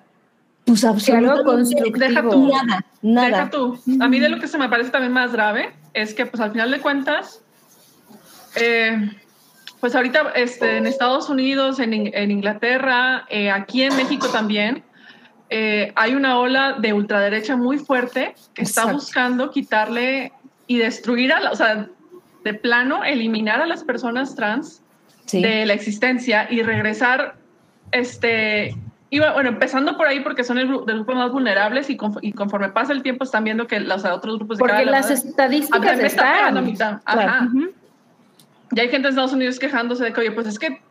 pues 0.64 0.86
absolutamente 0.86 1.84
deja 2.00 2.22
tú, 2.22 2.48
nada, 2.48 2.86
nada. 3.02 3.28
Deja 3.28 3.50
tú. 3.50 3.78
A 4.00 4.08
mí 4.08 4.22
de 4.22 4.30
lo 4.30 4.40
que 4.40 4.48
se 4.48 4.58
me 4.58 4.70
parece 4.70 4.92
también 4.92 5.12
más 5.12 5.34
grave 5.34 5.83
es 5.94 6.14
que 6.14 6.26
pues 6.26 6.42
al 6.42 6.52
final 6.52 6.72
de 6.72 6.80
cuentas, 6.80 7.42
eh, 8.56 9.12
pues 9.80 9.96
ahorita 9.96 10.32
este, 10.36 10.78
en 10.78 10.88
Estados 10.88 11.30
Unidos, 11.30 11.80
en, 11.80 11.94
en 11.94 12.32
Inglaterra, 12.32 13.26
eh, 13.30 13.52
aquí 13.52 13.84
en 13.84 13.96
México 13.96 14.30
también, 14.30 14.84
eh, 15.50 15.92
hay 15.96 16.16
una 16.16 16.40
ola 16.40 16.78
de 16.80 16.94
ultraderecha 16.94 17.56
muy 17.56 17.78
fuerte 17.78 18.34
que 18.54 18.64
está 18.64 18.86
buscando 18.92 19.52
quitarle 19.52 20.32
y 20.68 20.78
destruir, 20.78 21.32
a 21.34 21.40
la, 21.40 21.52
o 21.52 21.56
sea, 21.56 21.90
de 22.44 22.54
plano, 22.54 23.04
eliminar 23.04 23.62
a 23.62 23.66
las 23.66 23.84
personas 23.84 24.36
trans 24.36 24.82
de 25.32 25.66
la 25.66 25.74
existencia 25.74 26.48
y 26.50 26.62
regresar 26.64 27.36
este, 27.92 28.76
y 29.14 29.20
bueno, 29.20 29.48
empezando 29.48 29.96
por 29.96 30.08
ahí 30.08 30.22
porque 30.22 30.44
son 30.44 30.58
el, 30.58 30.68
grupo 30.68 31.14
más 31.14 31.32
vulnerables 31.32 31.88
y, 31.88 31.98
conforme 31.98 32.70
pasa 32.70 32.94
el 32.94 33.04
tiempo 33.04 33.24
están 33.24 33.44
viendo 33.44 33.68
que 33.68 33.80
los 33.80 34.04
otros 34.06 34.38
grupos 34.38 34.58
de 34.58 34.62
Porque 34.62 34.86
las 34.86 35.12
estadísticas 35.12 36.00
están. 36.00 37.00
Ajá. 37.06 37.48
Ya 38.72 38.82
hay 38.82 38.90
gente 38.90 39.08
en 39.08 39.12
Estados 39.12 39.34
Unidos 39.34 39.60
quejándose 39.60 40.04
de 40.04 40.14
que, 40.14 40.22
oye, 40.22 40.32
pues 40.32 40.48
es 40.48 40.58
que 40.58 40.82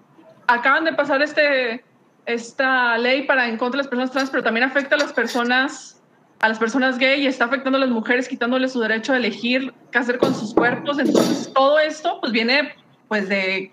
acaban 0.47 0.85
de 0.85 0.93
pasar 0.93 1.21
este, 1.21 1.85
esta 2.25 2.97
ley 2.97 3.25
para 3.25 3.49
en 3.49 3.57
contra 3.57 3.79
de 3.79 3.83
las 3.83 3.89
personas 3.89 4.13
trans, 4.13 4.31
pero 4.31 4.45
también 4.45 4.67
afecta 4.67 4.95
a 4.95 4.99
las 4.99 5.13
personas 5.13 6.01
a 6.39 6.49
las 6.49 6.61
personas 6.61 6.99
gay 6.99 7.25
y 7.25 7.27
está 7.27 7.47
afectando 7.47 7.79
a 7.79 7.81
las 7.81 7.91
mujeres 7.91 8.29
quitándoles 8.29 8.73
su 8.73 8.79
derecho 8.79 9.15
a 9.15 9.17
elegir 9.17 9.75
qué 9.91 9.99
hacer 9.99 10.19
con 10.19 10.33
sus 10.33 10.55
cuerpos. 10.55 11.01
Entonces, 11.01 11.51
todo 11.53 11.81
esto 11.81 12.21
pues 12.21 12.31
viene 12.31 12.73
pues 13.09 13.29
de 13.29 13.73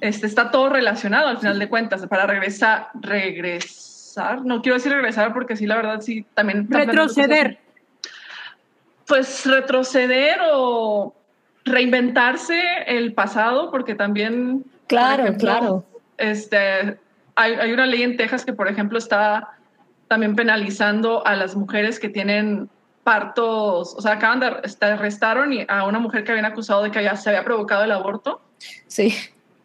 este, 0.00 0.26
está 0.26 0.50
todo 0.50 0.68
relacionado 0.68 1.28
al 1.28 1.38
final 1.38 1.58
de 1.58 1.68
cuentas, 1.68 2.06
para 2.06 2.26
regresar, 2.26 2.88
regresar, 2.94 4.44
no 4.44 4.62
quiero 4.62 4.76
decir 4.76 4.92
regresar 4.92 5.32
porque 5.32 5.56
sí, 5.56 5.66
la 5.66 5.76
verdad, 5.76 6.00
sí, 6.00 6.26
también... 6.34 6.66
Retroceder. 6.70 7.58
Pues 9.06 9.44
retroceder 9.46 10.38
o 10.52 11.14
reinventarse 11.64 12.60
el 12.86 13.12
pasado, 13.12 13.70
porque 13.70 13.94
también... 13.94 14.64
Claro, 14.86 15.34
claro. 15.36 15.84
Este, 16.16 16.98
hay, 17.34 17.54
hay, 17.54 17.72
una 17.72 17.86
ley 17.86 18.02
en 18.02 18.16
Texas 18.16 18.44
que, 18.44 18.52
por 18.52 18.68
ejemplo, 18.68 18.98
está 18.98 19.50
también 20.08 20.34
penalizando 20.34 21.24
a 21.26 21.36
las 21.36 21.54
mujeres 21.54 22.00
que 22.00 22.08
tienen 22.08 22.68
partos, 23.04 23.94
o 23.96 24.02
sea, 24.02 24.12
acaban 24.12 24.40
de 24.40 24.86
arrestaron 24.86 25.52
a 25.68 25.84
una 25.86 25.98
mujer 25.98 26.24
que 26.24 26.32
habían 26.32 26.46
acusado 26.46 26.82
de 26.82 26.90
que 26.90 27.16
se 27.16 27.30
había 27.30 27.44
provocado 27.44 27.84
el 27.84 27.92
aborto. 27.92 28.40
Sí. 28.86 29.14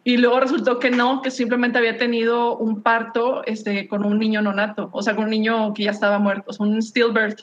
Y 0.06 0.18
luego 0.18 0.38
resultó 0.38 0.78
que 0.78 0.88
no, 0.88 1.20
que 1.20 1.32
simplemente 1.32 1.78
había 1.78 1.98
tenido 1.98 2.56
un 2.56 2.80
parto 2.80 3.44
este, 3.44 3.88
con 3.88 4.06
un 4.06 4.20
niño 4.20 4.40
nonato, 4.40 4.88
o 4.92 5.02
sea, 5.02 5.16
con 5.16 5.24
un 5.24 5.30
niño 5.30 5.74
que 5.74 5.82
ya 5.82 5.90
estaba 5.90 6.20
muerto, 6.20 6.44
o 6.46 6.52
sea, 6.52 6.64
un 6.64 6.80
stillbirth, 6.80 7.40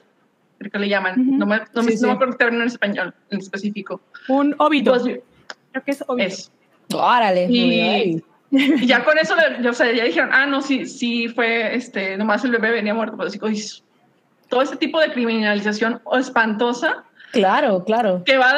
creo 0.59 0.71
que 0.71 0.79
le 0.79 0.87
llaman. 0.87 1.37
No 1.37 1.45
me, 1.45 1.57
no, 1.57 2.11
acuerdo 2.11 2.31
el 2.31 2.37
término 2.37 2.61
en 2.61 2.69
español 2.69 3.13
en 3.31 3.39
específico. 3.39 3.99
Un 4.29 4.55
óbito. 4.59 4.91
Pues, 4.91 5.03
creo 5.03 5.83
que 5.83 5.91
es 5.91 6.05
óbito. 6.07 6.35
Órale. 6.93 7.47
Y, 7.49 8.23
y, 8.49 8.87
ya 8.87 9.03
con 9.03 9.17
eso, 9.17 9.35
o 9.67 9.73
sea, 9.73 9.91
ya 9.91 10.05
dijeron, 10.05 10.29
ah, 10.31 10.45
no, 10.45 10.61
sí, 10.61 10.85
sí 10.85 11.27
fue, 11.27 11.75
este, 11.75 12.15
nomás 12.15 12.45
el 12.45 12.51
bebé 12.51 12.71
venía 12.71 12.93
muerto. 12.93 13.17
Pues, 13.17 13.83
todo 14.47 14.61
este 14.61 14.77
tipo 14.77 15.01
de 15.01 15.11
criminalización 15.11 16.01
espantosa 16.17 17.03
Claro, 17.33 17.83
claro. 17.83 18.23
Que 18.23 18.37
va 18.37 18.53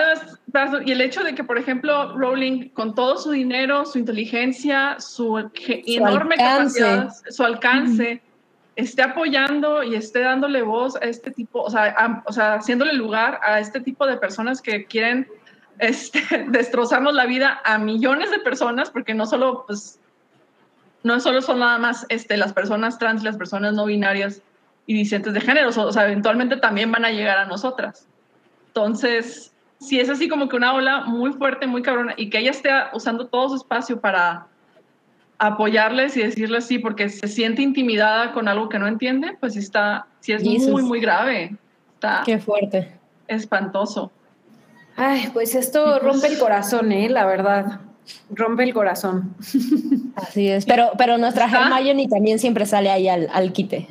y 0.86 0.91
el 0.91 1.02
hecho 1.02 1.23
de 1.23 1.36
que, 1.36 1.44
por 1.44 1.57
ejemplo, 1.57 2.18
Rowling, 2.18 2.69
con 2.69 2.95
todo 2.95 3.18
su 3.18 3.32
dinero, 3.32 3.86
su 3.86 3.99
inteligencia, 3.99 4.99
su, 4.99 5.38
enorme 5.68 6.38
capacidad, 6.38 7.14
su 7.30 7.44
alcance, 7.44 8.22
esté 8.76 9.02
apoyando 9.02 9.84
y 9.84 9.95
esté 9.95 10.19
dándole 10.19 10.61
voz 10.61 10.95
a 10.98 11.06
este 11.06 11.32
tipo, 11.32 11.61
o 11.61 11.69
sea, 11.69 12.23
o 12.26 12.34
sea, 12.34 12.56
haciéndole 12.56 12.94
lugar 12.94 13.40
a 13.44 13.60
este 13.60 13.80
tipo 13.82 14.06
de 14.06 14.18
personas 14.18 14.61
que 14.61 14.86
quieren 14.86 15.27
este, 15.80 16.22
destrozarnos 16.49 17.14
la 17.14 17.26
vida 17.26 17.61
a 17.64 17.77
millones 17.77 18.32
de 18.32 18.40
personas, 18.40 18.90
porque 18.90 19.14
no 19.14 19.26
solo, 19.26 19.65
pues, 19.68 19.99
no 21.03 21.19
solo 21.19 21.41
son 21.41 21.60
nada 21.60 21.77
más 21.77 22.06
este, 22.10 22.38
las 22.38 22.53
personas 22.53 22.98
trans 22.98 23.23
las 23.23 23.38
personas 23.38 23.73
no 23.73 23.86
binarias 23.86 24.41
y 24.88 24.94
discentes 24.94 25.34
de 25.34 25.41
género, 25.41 25.69
o 25.69 25.91
sea, 25.91 26.06
eventualmente 26.06 26.57
también 26.57 26.91
van 26.91 27.06
a 27.06 27.11
llegar 27.11 27.38
a 27.38 27.45
nosotras. 27.45 28.07
Entonces, 28.68 29.55
si 29.80 30.00
es 30.00 30.10
así 30.10 30.28
como 30.28 30.50
que 30.50 30.56
una 30.56 30.74
ola 30.74 31.02
muy 31.02 31.34
fuerte, 31.34 31.68
muy 31.68 31.82
cabrona, 31.82 32.14
y 32.18 32.30
que 32.30 32.40
ella 32.40 32.52
esté 32.52 32.70
usando 32.94 33.28
todo 33.28 33.50
su 33.50 33.56
espacio 33.56 34.00
para 34.00 34.48
apoyarles 35.38 36.16
y 36.18 36.24
decirles 36.24 36.66
sí, 36.66 36.80
porque 36.80 37.10
se 37.10 37.28
siente 37.28 37.62
intimidada 37.62 38.32
con 38.34 38.48
algo 38.48 38.70
que 38.70 38.80
no 38.80 38.88
entiende, 38.88 39.36
pues 39.40 39.56
está, 39.58 40.08
sí 40.20 40.34
es 40.34 40.44
muy, 40.44 40.84
muy 40.84 41.00
grave. 41.00 41.56
Está 41.94 42.24
Qué 42.26 42.40
fuerte. 42.40 42.98
Espantoso. 43.28 44.12
Ay, 44.96 45.30
pues 45.34 45.56
esto 45.56 46.00
rompe 46.00 46.28
el 46.28 46.40
corazón, 46.40 46.92
¿eh? 46.92 47.10
La 47.10 47.26
verdad. 47.26 47.82
Rompe 48.30 48.64
el 48.64 48.74
corazón. 48.74 49.36
Así 50.16 50.48
es. 50.48 50.66
Pero, 50.66 50.92
pero 50.98 51.18
nuestra 51.18 51.46
Hermione 51.46 52.08
también 52.08 52.40
siempre 52.40 52.66
sale 52.66 52.90
ahí 52.90 53.10
al, 53.10 53.28
al 53.34 53.52
quite. 53.52 53.88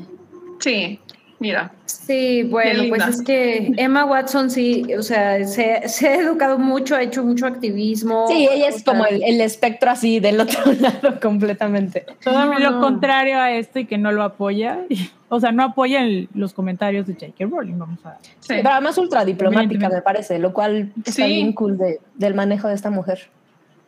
Sí, 0.60 1.00
mira. 1.38 1.72
Sí, 1.86 2.42
bueno, 2.42 2.84
pues 2.88 3.06
es 3.06 3.22
que 3.22 3.72
Emma 3.76 4.04
Watson 4.04 4.50
sí, 4.50 4.84
o 4.98 5.02
sea, 5.02 5.44
se, 5.46 5.88
se, 5.88 6.08
ha 6.08 6.16
educado 6.16 6.58
mucho, 6.58 6.96
ha 6.96 7.02
hecho 7.02 7.24
mucho 7.24 7.46
activismo. 7.46 8.26
Sí, 8.28 8.48
ella 8.50 8.68
es 8.68 8.82
como 8.82 9.06
el, 9.06 9.22
el, 9.22 9.40
espectro 9.40 9.90
así 9.90 10.20
del 10.20 10.40
otro 10.40 10.60
lado 10.80 11.20
completamente. 11.20 12.04
Todo 12.22 12.46
no, 12.46 12.58
lo 12.58 12.70
no. 12.72 12.80
contrario 12.80 13.38
a 13.38 13.52
esto 13.52 13.78
y 13.78 13.86
que 13.86 13.96
no 13.96 14.12
lo 14.12 14.22
apoya. 14.22 14.80
O 15.28 15.40
sea, 15.40 15.52
no 15.52 15.64
apoya 15.64 16.02
el, 16.02 16.28
los 16.34 16.52
comentarios 16.52 17.06
de 17.06 17.14
J.K. 17.14 17.46
Rowling, 17.46 17.78
vamos 17.78 18.04
a... 18.04 18.18
Sí, 18.40 18.54
pero 18.56 18.70
además 18.70 18.98
ultra 18.98 19.24
diplomática, 19.24 19.88
me 19.88 20.02
parece, 20.02 20.38
lo 20.38 20.52
cual 20.52 20.92
está 20.98 21.24
sí. 21.24 21.26
bien 21.26 21.52
cool 21.52 21.78
de, 21.78 22.00
del 22.14 22.34
manejo 22.34 22.68
de 22.68 22.74
esta 22.74 22.90
mujer. 22.90 23.28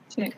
Sí. 0.08 0.32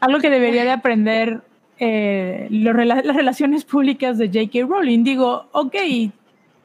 Algo 0.00 0.18
que 0.18 0.30
debería 0.30 0.64
de 0.64 0.70
aprender 0.70 1.40
eh, 1.78 2.48
lo, 2.50 2.72
las 2.72 3.04
relaciones 3.04 3.64
públicas 3.64 4.18
de 4.18 4.26
J.K. 4.26 4.66
Rowling. 4.66 5.04
Digo, 5.04 5.48
ok, 5.52 5.74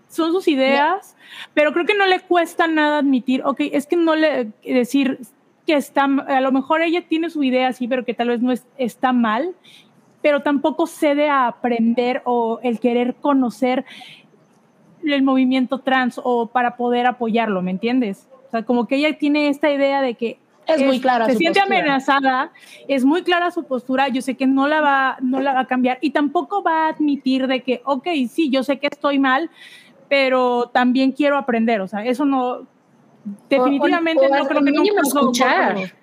son 0.08 0.32
sus 0.32 0.48
ideas, 0.48 1.16
pero 1.54 1.74
creo 1.74 1.86
que 1.86 1.96
no 1.96 2.06
le 2.06 2.20
cuesta 2.22 2.68
nada 2.68 3.00
admitir, 3.00 3.42
ok, 3.44 3.62
es 3.72 3.88
que 3.88 3.96
no 3.96 4.16
le 4.16 4.52
decir 4.64 5.20
que 5.66 5.74
está, 5.74 6.06
a 6.06 6.42
lo 6.42 6.52
mejor 6.52 6.82
ella 6.82 7.04
tiene 7.08 7.30
su 7.30 7.44
idea 7.44 7.68
así, 7.68 7.88
pero 7.88 8.06
que 8.06 8.14
tal 8.14 8.30
vez 8.30 8.42
no 8.42 8.52
es, 8.52 8.66
está 8.78 9.12
mal, 9.12 9.54
pero 10.22 10.42
tampoco 10.42 10.88
cede 10.88 11.30
a 11.30 11.48
aprender 11.48 12.22
o 12.26 12.60
el 12.64 12.80
querer 12.80 13.16
conocer 13.16 13.86
el 15.04 15.24
movimiento 15.24 15.80
trans 15.80 16.20
o 16.24 16.48
para 16.48 16.76
poder 16.76 17.06
apoyarlo, 17.06 17.62
¿me 17.62 17.72
entiendes? 17.72 18.28
O 18.48 18.52
sea, 18.52 18.64
como 18.64 18.88
que 18.88 18.96
ella 18.96 19.18
tiene 19.18 19.50
esta 19.50 19.70
idea 19.72 20.02
de 20.02 20.16
que 20.16 20.40
es, 20.66 20.82
es 20.82 20.88
muy 20.88 21.00
clara 21.00 21.26
se 21.26 21.34
su 21.34 21.38
siente 21.38 21.60
postura. 21.60 21.80
amenazada, 21.80 22.52
es 22.88 23.06
muy 23.06 23.24
clara 23.24 23.52
su 23.52 23.64
postura, 23.66 24.10
yo 24.10 24.22
sé 24.22 24.36
que 24.36 24.48
no 24.48 24.68
la 24.68 24.82
va 24.82 25.18
no 25.22 25.40
la 25.40 25.54
va 25.54 25.62
a 25.62 25.68
cambiar 25.68 25.98
y 26.02 26.12
tampoco 26.12 26.62
va 26.62 26.86
a 26.86 26.90
admitir 26.90 27.48
de 27.48 27.64
que, 27.64 27.82
ok, 27.86 28.08
sí, 28.30 28.50
yo 28.50 28.64
sé 28.64 28.80
que 28.80 28.88
estoy 28.88 29.20
mal, 29.20 29.50
pero 30.10 30.70
también 30.74 31.12
quiero 31.12 31.38
aprender, 31.38 31.82
o 31.82 31.88
sea, 31.88 32.06
eso 32.06 32.26
no, 32.26 32.68
definitivamente 33.50 34.26
o, 34.26 34.30
o, 34.30 34.38
no 34.38 34.48
creo 34.48 34.64
que 34.64 34.72
mínimo 34.72 35.02
escuchar. 35.02 35.94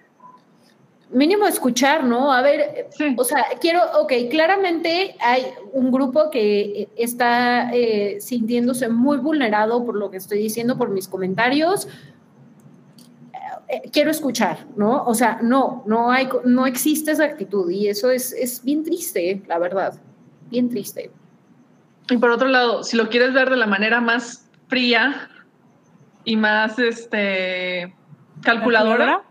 Mínimo 1.10 1.46
escuchar, 1.46 2.02
¿no? 2.02 2.32
A 2.32 2.42
ver, 2.42 2.88
sí. 2.90 3.14
o 3.16 3.22
sea, 3.22 3.44
quiero, 3.60 3.80
ok, 4.00 4.12
claramente 4.30 5.14
hay 5.20 5.44
un 5.72 5.92
grupo 5.92 6.28
que 6.28 6.88
está 6.96 7.70
eh, 7.72 8.20
sintiéndose 8.20 8.88
muy 8.88 9.18
vulnerado 9.18 9.84
por 9.84 9.94
lo 9.94 10.10
que 10.10 10.16
estoy 10.16 10.38
diciendo, 10.38 10.76
por 10.76 10.88
mis 10.88 11.06
comentarios. 11.06 11.86
Eh, 13.68 13.82
quiero 13.92 14.10
escuchar, 14.10 14.66
¿no? 14.76 15.04
O 15.04 15.14
sea, 15.14 15.38
no, 15.40 15.84
no 15.86 16.10
hay, 16.10 16.28
no 16.44 16.66
existe 16.66 17.12
esa 17.12 17.24
actitud 17.24 17.70
y 17.70 17.86
eso 17.86 18.10
es, 18.10 18.32
es 18.32 18.64
bien 18.64 18.82
triste, 18.82 19.42
la 19.46 19.58
verdad, 19.58 19.94
bien 20.50 20.68
triste. 20.68 21.12
Y 22.10 22.18
por 22.18 22.30
otro 22.30 22.48
lado, 22.48 22.82
si 22.82 22.96
lo 22.96 23.08
quieres 23.08 23.32
ver 23.32 23.50
de 23.50 23.56
la 23.56 23.66
manera 23.66 24.00
más 24.00 24.50
fría 24.68 25.28
y 26.24 26.36
más 26.36 26.78
este, 26.78 27.94
calculadora, 28.42 29.22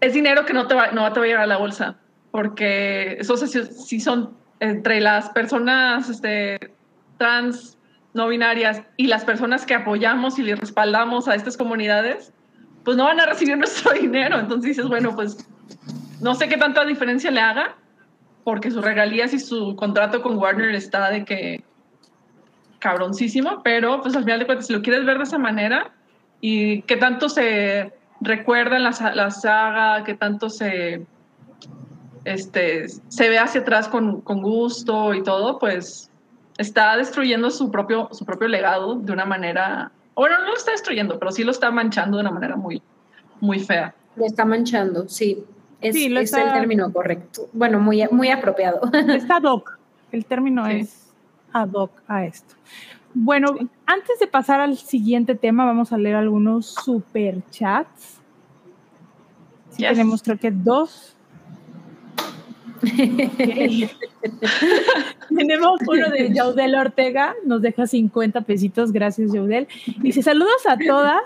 es 0.00 0.14
dinero 0.14 0.44
que 0.44 0.52
no 0.52 0.66
te 0.66 0.74
va, 0.74 0.92
no 0.92 1.12
te 1.12 1.20
va 1.20 1.24
a 1.24 1.28
llegar 1.28 1.42
a 1.42 1.46
la 1.46 1.56
bolsa, 1.56 1.96
porque 2.30 3.16
eso 3.18 3.36
si, 3.36 3.64
si 3.64 4.00
son 4.00 4.36
entre 4.60 5.00
las 5.00 5.30
personas 5.30 6.08
este, 6.08 6.74
trans, 7.16 7.78
no 8.14 8.28
binarias 8.28 8.82
y 8.96 9.06
las 9.06 9.24
personas 9.24 9.66
que 9.66 9.74
apoyamos 9.74 10.38
y 10.38 10.42
les 10.42 10.58
respaldamos 10.58 11.28
a 11.28 11.34
estas 11.34 11.56
comunidades, 11.56 12.32
pues 12.84 12.96
no 12.96 13.04
van 13.04 13.20
a 13.20 13.26
recibir 13.26 13.56
nuestro 13.58 13.92
dinero. 13.92 14.38
Entonces 14.38 14.76
dices, 14.76 14.88
bueno, 14.88 15.14
pues 15.14 15.48
no 16.20 16.34
sé 16.34 16.48
qué 16.48 16.56
tanta 16.56 16.84
diferencia 16.84 17.30
le 17.30 17.40
haga, 17.40 17.76
porque 18.48 18.70
sus 18.70 18.82
regalías 18.82 19.34
y 19.34 19.38
su 19.38 19.76
contrato 19.76 20.22
con 20.22 20.38
Warner 20.38 20.74
está 20.74 21.10
de 21.10 21.26
que 21.26 21.62
cabroncísimo, 22.78 23.60
pero 23.62 24.00
pues 24.00 24.16
al 24.16 24.24
final 24.24 24.38
de 24.38 24.46
cuentas, 24.46 24.68
si 24.68 24.72
lo 24.72 24.80
quieres 24.80 25.04
ver 25.04 25.18
de 25.18 25.24
esa 25.24 25.36
manera 25.36 25.92
y 26.40 26.80
qué 26.84 26.96
tanto 26.96 27.28
se 27.28 27.92
recuerda 28.22 28.78
la, 28.78 28.92
la 29.14 29.30
saga, 29.30 30.02
qué 30.02 30.14
tanto 30.14 30.48
se, 30.48 31.04
este, 32.24 32.88
se 32.88 33.28
ve 33.28 33.38
hacia 33.38 33.60
atrás 33.60 33.86
con, 33.86 34.22
con, 34.22 34.40
gusto 34.40 35.12
y 35.12 35.22
todo, 35.22 35.58
pues 35.58 36.10
está 36.56 36.96
destruyendo 36.96 37.50
su 37.50 37.70
propio, 37.70 38.08
su 38.12 38.24
propio 38.24 38.48
legado 38.48 38.94
de 38.94 39.12
una 39.12 39.26
manera, 39.26 39.92
bueno, 40.14 40.38
no 40.38 40.48
lo 40.48 40.56
está 40.56 40.70
destruyendo, 40.70 41.18
pero 41.18 41.32
sí 41.32 41.44
lo 41.44 41.50
está 41.50 41.70
manchando 41.70 42.16
de 42.16 42.22
una 42.22 42.32
manera 42.32 42.56
muy, 42.56 42.80
muy 43.40 43.60
fea. 43.60 43.94
Lo 44.16 44.24
está 44.24 44.46
manchando, 44.46 45.06
sí. 45.06 45.44
Es, 45.80 45.94
sí, 45.94 46.06
es 46.06 46.24
está, 46.24 46.42
el 46.42 46.52
término 46.52 46.92
correcto. 46.92 47.48
Bueno, 47.52 47.78
muy, 47.78 48.04
muy 48.10 48.30
apropiado. 48.30 48.80
Está 49.08 49.36
ad 49.36 49.44
hoc. 49.44 49.78
El 50.10 50.24
término 50.24 50.66
sí. 50.66 50.72
es 50.72 51.12
ad 51.52 51.70
hoc 51.72 51.92
a 52.08 52.24
esto. 52.24 52.54
Bueno, 53.14 53.54
sí. 53.58 53.68
antes 53.86 54.18
de 54.18 54.26
pasar 54.26 54.60
al 54.60 54.76
siguiente 54.76 55.34
tema, 55.34 55.64
vamos 55.64 55.92
a 55.92 55.98
leer 55.98 56.16
algunos 56.16 56.74
superchats. 56.84 58.18
Sí, 59.70 59.82
yes. 59.82 59.90
Tenemos 59.90 60.22
creo 60.22 60.38
que 60.38 60.50
dos. 60.50 61.14
Okay. 62.78 63.90
Tenemos 65.36 65.80
uno 65.86 66.10
de 66.10 66.32
Yaudel 66.32 66.76
Ortega, 66.76 67.34
nos 67.44 67.60
deja 67.60 67.86
50 67.86 68.42
pesitos, 68.42 68.92
gracias 68.92 69.32
Yaudel. 69.32 69.66
Dice, 69.98 70.22
saludos 70.22 70.66
a 70.68 70.76
todas. 70.76 71.22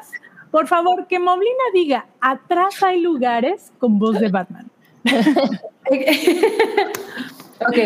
Por 0.52 0.68
favor, 0.68 1.06
que 1.06 1.18
Moblina 1.18 1.64
diga, 1.72 2.06
atrás 2.20 2.82
hay 2.82 3.00
lugares 3.00 3.72
con 3.78 3.98
voz 3.98 4.20
de 4.20 4.28
Batman. 4.28 4.70
ok. 7.60 7.78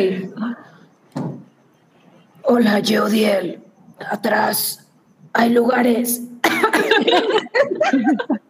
Hola, 2.43 2.82
Jodiel. 2.84 3.62
Atrás 4.10 4.84
hay 5.32 5.51
lugares. 5.51 6.22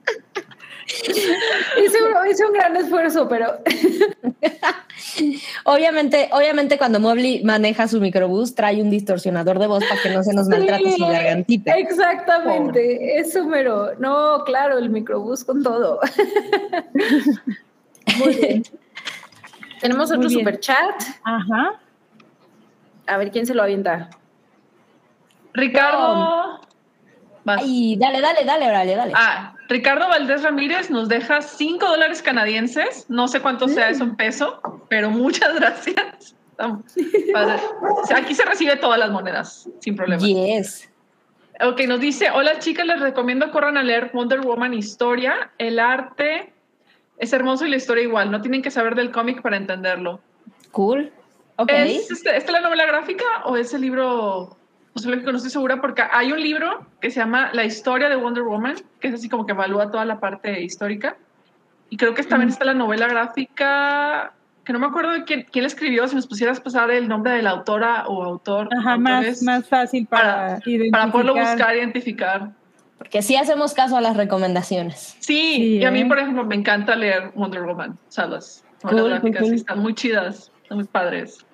hice, 0.86 1.98
un, 2.02 2.30
hice, 2.30 2.44
un, 2.44 2.52
gran 2.52 2.76
esfuerzo, 2.76 3.28
pero. 3.28 3.58
obviamente, 5.64 6.28
obviamente, 6.32 6.78
cuando 6.78 7.00
Mobley 7.00 7.42
maneja 7.44 7.88
su 7.88 8.00
microbús, 8.00 8.54
trae 8.54 8.82
un 8.82 8.90
distorsionador 8.90 9.58
de 9.58 9.66
voz 9.66 9.84
para 9.84 10.00
que 10.00 10.10
no 10.10 10.22
se 10.22 10.32
nos 10.32 10.48
maltrate 10.48 10.92
sí, 10.92 10.96
su 10.96 11.06
gargantita. 11.06 11.76
Exactamente, 11.76 12.80
Pobre. 12.80 13.18
es 13.18 13.34
mero. 13.44 13.94
No, 13.98 14.44
claro, 14.44 14.78
el 14.78 14.90
microbús 14.90 15.44
con 15.44 15.62
todo. 15.62 16.00
Muy 18.18 18.34
bien. 18.34 18.62
Tenemos 19.80 20.10
otro 20.10 20.30
super 20.30 20.58
chat. 20.60 21.02
Ajá. 21.24 21.80
A 23.06 23.16
ver 23.18 23.30
quién 23.30 23.46
se 23.46 23.54
lo 23.54 23.62
avienta. 23.62 24.10
Ricardo. 25.52 26.60
Ay, 27.46 27.96
dale, 27.96 28.20
dale, 28.20 28.44
dale, 28.44 28.66
dale, 28.66 28.96
dale. 28.96 29.12
Ah, 29.14 29.55
Ricardo 29.68 30.09
Valdés 30.09 30.43
Ramírez 30.43 30.90
nos 30.90 31.09
deja 31.09 31.40
5 31.40 31.86
dólares 31.86 32.22
canadienses. 32.22 33.06
No 33.09 33.28
sé 33.28 33.40
cuánto 33.40 33.68
sea 33.68 33.90
eso 33.90 34.05
en 34.05 34.16
peso, 34.16 34.60
pero 34.88 35.10
muchas 35.10 35.55
gracias. 35.60 36.36
Aquí 38.14 38.34
se 38.34 38.44
recibe 38.44 38.76
todas 38.76 38.98
las 38.98 39.10
monedas, 39.10 39.68
sin 39.80 39.97
problema. 39.97 40.22
Yes. 40.22 40.88
Ok, 41.60 41.80
nos 41.86 42.01
dice, 42.01 42.30
hola 42.30 42.59
chicas, 42.59 42.86
les 42.86 43.01
recomiendo 43.01 43.51
corran 43.51 43.76
a 43.76 43.82
leer 43.82 44.10
Wonder 44.12 44.40
Woman 44.40 44.74
Historia. 44.74 45.51
El 45.59 45.78
arte 45.78 46.52
es 47.18 47.32
hermoso 47.32 47.66
y 47.66 47.70
la 47.70 47.76
historia 47.76 48.05
igual. 48.05 48.30
No 48.30 48.40
tienen 48.40 48.62
que 48.62 48.70
saber 48.70 48.94
del 48.94 49.10
cómic 49.10 49.43
para 49.43 49.56
entenderlo. 49.56 50.20
Cool. 50.70 51.10
Okay. 51.56 51.97
¿Es, 51.97 52.10
este, 52.10 52.36
¿Esta 52.36 52.52
es 52.52 52.52
la 52.52 52.60
novela 52.60 52.84
gráfica 52.84 53.24
o 53.44 53.56
es 53.56 53.72
el 53.72 53.80
libro 53.80 54.56
posiblemente 54.97 55.31
no 55.31 55.36
estoy 55.36 55.51
segura 55.51 55.78
porque 55.78 56.02
hay 56.10 56.32
un 56.32 56.40
libro 56.40 56.86
que 57.02 57.10
se 57.10 57.20
llama 57.20 57.51
La 57.52 57.64
historia 57.64 58.09
de 58.09 58.16
Wonder 58.16 58.44
Woman, 58.44 58.77
que 58.98 59.09
es 59.09 59.14
así 59.14 59.28
como 59.28 59.44
que 59.44 59.52
evalúa 59.52 59.90
toda 59.90 60.06
la 60.06 60.18
parte 60.18 60.62
histórica. 60.62 61.18
Y 61.90 61.98
creo 61.98 62.14
que 62.14 62.23
también 62.23 62.48
está 62.48 62.64
la 62.64 62.73
novela 62.73 63.06
gráfica, 63.06 64.32
que 64.64 64.73
no 64.73 64.78
me 64.78 64.86
acuerdo 64.86 65.12
de 65.12 65.24
quién, 65.24 65.47
quién 65.52 65.64
la 65.64 65.66
escribió, 65.66 66.09
si 66.09 66.16
nos 66.16 66.27
pusieras 66.27 66.60
pasar 66.60 66.90
el 66.90 67.09
nombre 67.09 67.32
de 67.32 67.43
la 67.43 67.51
autora 67.51 68.06
o 68.06 68.24
autor. 68.24 68.70
Ajá, 68.74 68.97
más, 68.97 69.43
más 69.43 69.68
fácil 69.68 70.06
para, 70.06 70.60
para, 70.64 70.90
para 70.90 71.12
poderlo 71.12 71.35
buscar, 71.35 71.77
identificar. 71.77 72.52
Porque 72.97 73.20
sí 73.20 73.36
hacemos 73.36 73.74
caso 73.74 73.98
a 73.98 74.01
las 74.01 74.16
recomendaciones. 74.16 75.18
Sí, 75.20 75.56
Sí, 75.56 75.77
y 75.77 75.85
a 75.85 75.90
mí, 75.90 76.01
¿eh? 76.01 76.06
por 76.06 76.18
ejemplo, 76.18 76.43
me 76.43 76.55
encanta 76.55 76.97
leer 76.97 77.32
Wonder 77.35 77.64
Woman. 77.64 77.90
O 77.90 78.10
sea, 78.10 78.27
las 78.28 78.64
Cool, 78.81 78.93
cool, 78.93 79.10
gráficas 79.10 79.43
cool. 79.43 79.51
sí 79.51 79.56
están 79.56 79.78
muy 79.81 79.94
chidas, 79.94 80.51
están 80.62 80.78
muy 80.78 80.86
padres. 80.86 81.45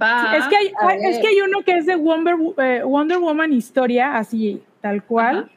Va. 0.00 0.36
Es 0.36 0.46
que, 0.46 0.56
hay, 0.56 0.98
es 1.02 1.18
que 1.18 1.42
uno 1.42 1.62
que 1.62 1.78
es 1.78 1.86
de 1.86 1.96
Wonder, 1.96 2.36
eh, 2.58 2.82
Wonder 2.84 3.18
Woman 3.18 3.52
historia, 3.52 4.16
así, 4.16 4.62
tal 4.80 5.02
cual. 5.04 5.50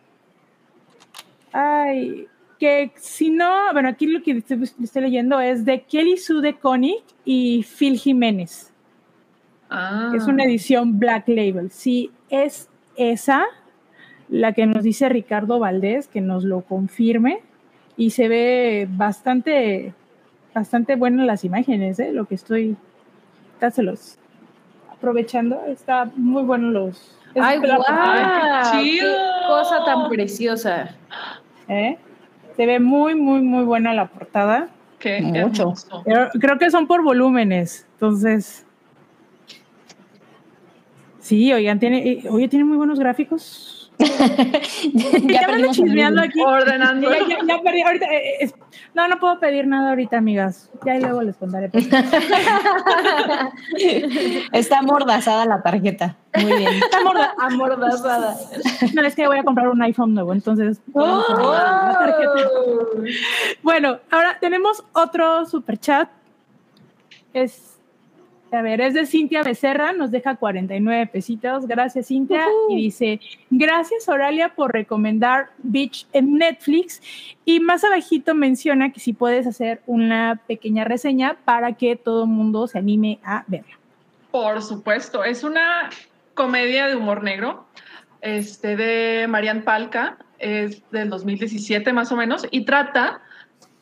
Ay, 1.51 2.27
que 2.59 2.91
si 2.95 3.29
no, 3.29 3.73
bueno, 3.73 3.89
aquí 3.89 4.07
lo 4.07 4.21
que 4.23 4.31
estoy, 4.31 4.63
estoy 4.81 5.01
leyendo 5.01 5.39
es 5.39 5.65
de 5.65 5.81
Kelly 5.81 6.17
Sue 6.17 6.41
DeConnick 6.41 7.03
y 7.25 7.63
Phil 7.63 7.97
Jiménez. 7.97 8.71
Ah. 9.69 10.13
Es 10.15 10.27
una 10.27 10.43
edición 10.45 10.99
Black 10.99 11.27
Label. 11.27 11.71
Sí, 11.71 12.11
es 12.29 12.69
esa 12.95 13.45
la 14.29 14.53
que 14.53 14.65
nos 14.65 14.83
dice 14.83 15.09
Ricardo 15.09 15.59
Valdés, 15.59 16.07
que 16.07 16.21
nos 16.21 16.43
lo 16.43 16.61
confirme. 16.61 17.41
Y 17.97 18.11
se 18.11 18.29
ve 18.29 18.87
bastante, 18.89 19.93
bastante 20.53 20.95
bueno 20.95 21.25
las 21.25 21.43
imágenes, 21.43 21.99
¿eh? 21.99 22.11
Lo 22.13 22.25
que 22.25 22.35
estoy, 22.35 22.77
dáselos 23.59 24.17
aprovechando. 25.01 25.65
Está 25.67 26.09
muy 26.15 26.43
bueno 26.43 26.69
los. 26.69 27.17
es 27.33 27.41
Ay, 27.41 27.57
guau, 27.57 27.77
portada, 27.77 28.71
qué 28.71 29.01
cosa 29.47 29.83
tan 29.83 30.09
preciosa. 30.09 30.95
¿eh? 31.67 31.97
Se 32.55 32.65
ve 32.67 32.79
muy, 32.79 33.15
muy, 33.15 33.41
muy 33.41 33.63
buena 33.63 33.93
la 33.93 34.05
portada. 34.05 34.69
Qué 34.99 35.19
Mucho. 35.19 35.73
Pero 36.05 36.29
creo 36.39 36.59
que 36.59 36.69
son 36.69 36.85
por 36.85 37.03
volúmenes, 37.03 37.87
entonces. 37.93 38.65
Sí, 41.19 41.51
oigan, 41.51 41.79
tiene, 41.79 42.07
eh, 42.07 42.23
oye, 42.29 42.47
tiene 42.47 42.65
muy 42.65 42.77
buenos 42.77 42.99
gráficos. 42.99 43.80
ya 44.93 45.41
Ya, 45.41 45.47
me 45.47 45.47
ando 45.47 45.47
perdimos 45.47 45.77
el 45.77 45.83
chismeando 45.85 46.21
hilo. 46.23 46.29
aquí. 46.29 46.41
Ordenando. 46.41 47.09
Ya, 47.11 47.19
ya- 47.27 47.39
ya 47.47 47.61
perdí, 47.61 47.81
ahorita, 47.81 48.05
eh, 48.05 48.17
eh, 48.17 48.37
es- 48.41 48.55
no, 48.93 49.07
no 49.07 49.19
puedo 49.19 49.39
pedir 49.39 49.67
nada 49.67 49.89
ahorita, 49.89 50.17
amigas. 50.17 50.69
Ya 50.85 50.95
luego 50.99 51.21
les 51.23 51.35
contaré. 51.37 51.69
pues. 51.69 51.87
Está 54.51 54.79
amordazada 54.79 55.45
la 55.45 55.61
tarjeta. 55.61 56.15
Muy 56.41 56.53
bien. 56.57 56.73
Está 56.73 57.01
morda- 57.01 57.33
Amordazada. 57.37 58.35
No, 58.93 59.01
es 59.03 59.15
que 59.15 59.27
voy 59.27 59.37
a 59.39 59.43
comprar 59.43 59.67
un 59.69 59.81
iPhone 59.81 60.13
nuevo, 60.13 60.33
entonces. 60.33 60.79
Oh. 60.93 61.23
poner 61.27 61.45
la 61.45 61.97
tarjeta. 61.99 62.49
Bueno, 63.61 63.99
ahora 64.09 64.37
tenemos 64.39 64.83
otro 64.93 65.45
super 65.45 65.77
chat. 65.77 66.09
Es, 67.33 67.70
a 68.51 68.61
ver, 68.61 68.81
es 68.81 68.93
de 68.93 69.05
Cintia 69.05 69.43
Becerra, 69.43 69.93
nos 69.93 70.11
deja 70.11 70.35
49 70.35 71.07
pesitos. 71.07 71.67
Gracias, 71.67 72.07
Cintia. 72.07 72.45
Y 72.69 72.75
dice: 72.75 73.19
Gracias, 73.49 74.09
Oralia, 74.09 74.49
por 74.55 74.73
recomendar 74.73 75.49
Beach 75.59 76.05
en 76.13 76.35
Netflix. 76.35 77.01
Y 77.45 77.59
más 77.59 77.83
abajito 77.83 78.35
menciona 78.35 78.91
que 78.91 78.99
si 78.99 79.13
puedes 79.13 79.47
hacer 79.47 79.81
una 79.85 80.41
pequeña 80.47 80.83
reseña 80.83 81.37
para 81.45 81.73
que 81.73 81.95
todo 81.95 82.23
el 82.23 82.29
mundo 82.29 82.67
se 82.67 82.77
anime 82.77 83.19
a 83.23 83.43
verla. 83.47 83.77
Por 84.31 84.61
supuesto, 84.61 85.23
es 85.23 85.43
una 85.43 85.89
comedia 86.33 86.87
de 86.87 86.95
humor 86.95 87.23
negro 87.23 87.65
este, 88.21 88.75
de 88.75 89.27
Marian 89.27 89.63
Palca, 89.63 90.17
es 90.39 90.81
del 90.91 91.09
2017 91.09 91.91
más 91.93 92.11
o 92.11 92.15
menos, 92.15 92.47
y 92.51 92.65
trata, 92.65 93.21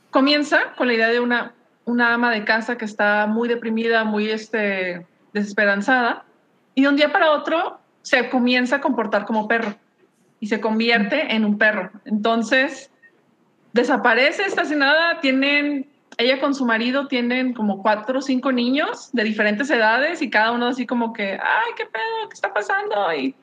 comienza 0.09 0.73
con 0.75 0.87
la 0.87 0.93
idea 0.93 1.09
de 1.09 1.19
una, 1.19 1.53
una 1.89 2.13
ama 2.13 2.31
de 2.31 2.45
casa 2.45 2.77
que 2.77 2.85
está 2.85 3.25
muy 3.27 3.47
deprimida, 3.47 4.03
muy 4.03 4.29
este, 4.29 5.05
desesperanzada, 5.33 6.23
y 6.75 6.83
de 6.83 6.89
un 6.89 6.95
día 6.95 7.11
para 7.11 7.31
otro 7.31 7.79
se 8.01 8.29
comienza 8.29 8.77
a 8.77 8.81
comportar 8.81 9.25
como 9.25 9.47
perro 9.47 9.75
y 10.39 10.47
se 10.47 10.61
convierte 10.61 11.35
en 11.35 11.45
un 11.45 11.57
perro. 11.57 11.91
Entonces, 12.05 12.91
desaparece, 13.73 14.43
está 14.43 14.65
sin 14.65 14.79
nada, 14.79 15.19
tienen 15.19 15.89
ella 16.19 16.39
con 16.41 16.53
su 16.53 16.65
marido 16.65 17.07
tienen 17.07 17.53
como 17.53 17.81
cuatro 17.81 18.19
o 18.19 18.21
cinco 18.21 18.51
niños 18.51 19.09
de 19.13 19.23
diferentes 19.23 19.69
edades 19.69 20.21
y 20.21 20.29
cada 20.29 20.51
uno 20.51 20.67
así 20.67 20.85
como 20.85 21.13
que, 21.13 21.31
ay, 21.31 21.71
qué 21.77 21.85
pedo, 21.85 22.29
qué 22.29 22.33
está 22.33 22.53
pasando 22.53 23.13
y, 23.13 23.33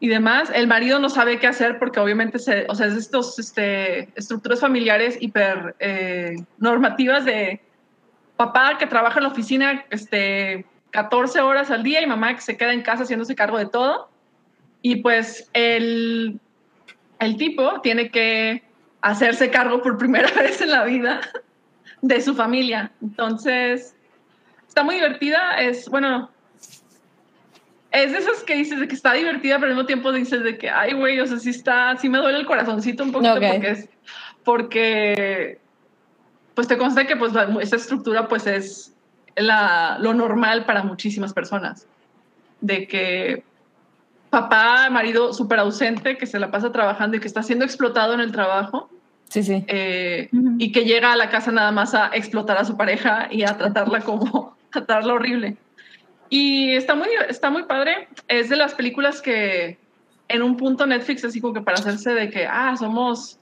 y 0.00 0.08
demás. 0.08 0.50
El 0.54 0.66
marido 0.66 0.98
no 0.98 1.10
sabe 1.10 1.38
qué 1.38 1.46
hacer 1.46 1.78
porque 1.78 2.00
obviamente 2.00 2.38
se, 2.38 2.64
o 2.70 2.74
sea, 2.74 2.86
es 2.86 2.94
estos 2.94 3.38
este, 3.38 4.08
estructuras 4.16 4.60
familiares 4.60 5.18
hiper 5.20 5.76
eh, 5.78 6.36
normativas 6.56 7.26
de 7.26 7.60
papá 8.36 8.78
que 8.78 8.86
trabaja 8.86 9.18
en 9.18 9.24
la 9.24 9.30
oficina 9.30 9.84
este, 9.90 10.66
14 10.90 11.40
horas 11.40 11.70
al 11.70 11.82
día 11.82 12.02
y 12.02 12.06
mamá 12.06 12.34
que 12.34 12.42
se 12.42 12.56
queda 12.56 12.72
en 12.72 12.82
casa 12.82 13.02
haciéndose 13.04 13.34
cargo 13.34 13.58
de 13.58 13.66
todo. 13.66 14.10
Y 14.82 14.96
pues 14.96 15.50
el, 15.52 16.38
el 17.18 17.36
tipo 17.36 17.80
tiene 17.80 18.10
que 18.10 18.62
hacerse 19.00 19.50
cargo 19.50 19.82
por 19.82 19.98
primera 19.98 20.30
vez 20.36 20.60
en 20.60 20.70
la 20.70 20.84
vida 20.84 21.20
de 22.02 22.20
su 22.20 22.34
familia. 22.34 22.92
Entonces, 23.02 23.94
está 24.68 24.82
muy 24.82 24.96
divertida. 24.96 25.60
Es, 25.60 25.88
bueno, 25.88 26.30
es 27.90 28.12
de 28.12 28.18
esas 28.18 28.42
que 28.44 28.56
dices 28.56 28.78
de 28.80 28.88
que 28.88 28.94
está 28.94 29.14
divertida, 29.14 29.56
pero 29.56 29.68
al 29.68 29.74
mismo 29.76 29.86
tiempo 29.86 30.12
dices 30.12 30.42
de 30.42 30.58
que, 30.58 30.68
ay, 30.68 30.92
güey, 30.92 31.18
o 31.20 31.26
sea, 31.26 31.38
sí 31.38 31.50
está, 31.50 31.96
sí 31.96 32.08
me 32.08 32.18
duele 32.18 32.38
el 32.38 32.46
corazoncito 32.46 33.02
un 33.02 33.12
poquito 33.12 33.34
Ok. 33.34 33.42
porque 33.52 33.70
es, 33.70 33.88
porque, 34.44 35.58
pues 36.56 36.66
te 36.66 36.76
consta 36.78 37.06
que 37.06 37.14
pues 37.16 37.32
la- 37.34 37.54
esa 37.60 37.76
estructura 37.76 38.26
pues 38.26 38.46
es 38.48 38.92
la, 39.36 39.98
lo 40.00 40.12
normal 40.14 40.64
para 40.64 40.82
muchísimas 40.82 41.32
personas. 41.32 41.86
De 42.62 42.88
que 42.88 43.44
papá, 44.30 44.88
marido 44.90 45.32
súper 45.34 45.58
ausente, 45.60 46.16
que 46.18 46.26
se 46.26 46.38
la 46.40 46.50
pasa 46.50 46.72
trabajando 46.72 47.16
y 47.16 47.20
que 47.20 47.28
está 47.28 47.42
siendo 47.42 47.64
explotado 47.64 48.14
en 48.14 48.20
el 48.20 48.32
trabajo, 48.32 48.90
Sí, 49.28 49.42
sí. 49.42 49.64
eh, 49.68 50.30
y 50.58 50.72
que 50.72 50.84
llega 50.84 51.12
a 51.12 51.16
la 51.16 51.28
casa 51.28 51.52
nada 51.52 51.70
más 51.72 51.94
a 51.94 52.10
explotar 52.14 52.56
a 52.58 52.64
su 52.64 52.76
pareja 52.76 53.28
y 53.30 53.42
a 53.44 53.56
tratarla 53.58 54.00
como, 54.00 54.56
a 54.70 54.72
tratarla 54.72 55.12
horrible. 55.14 55.56
Y 56.30 56.70
está 56.74 56.94
muy, 56.94 57.08
está 57.28 57.50
muy 57.50 57.64
padre. 57.64 58.08
Es 58.28 58.48
de 58.48 58.56
las 58.56 58.74
películas 58.74 59.20
que 59.20 59.78
en 60.28 60.42
un 60.42 60.56
punto 60.56 60.86
Netflix, 60.86 61.24
así 61.24 61.40
como 61.40 61.52
que 61.54 61.60
para 61.60 61.78
hacerse 61.78 62.14
de 62.14 62.30
que, 62.30 62.46
ah, 62.46 62.74
somos 62.78 63.38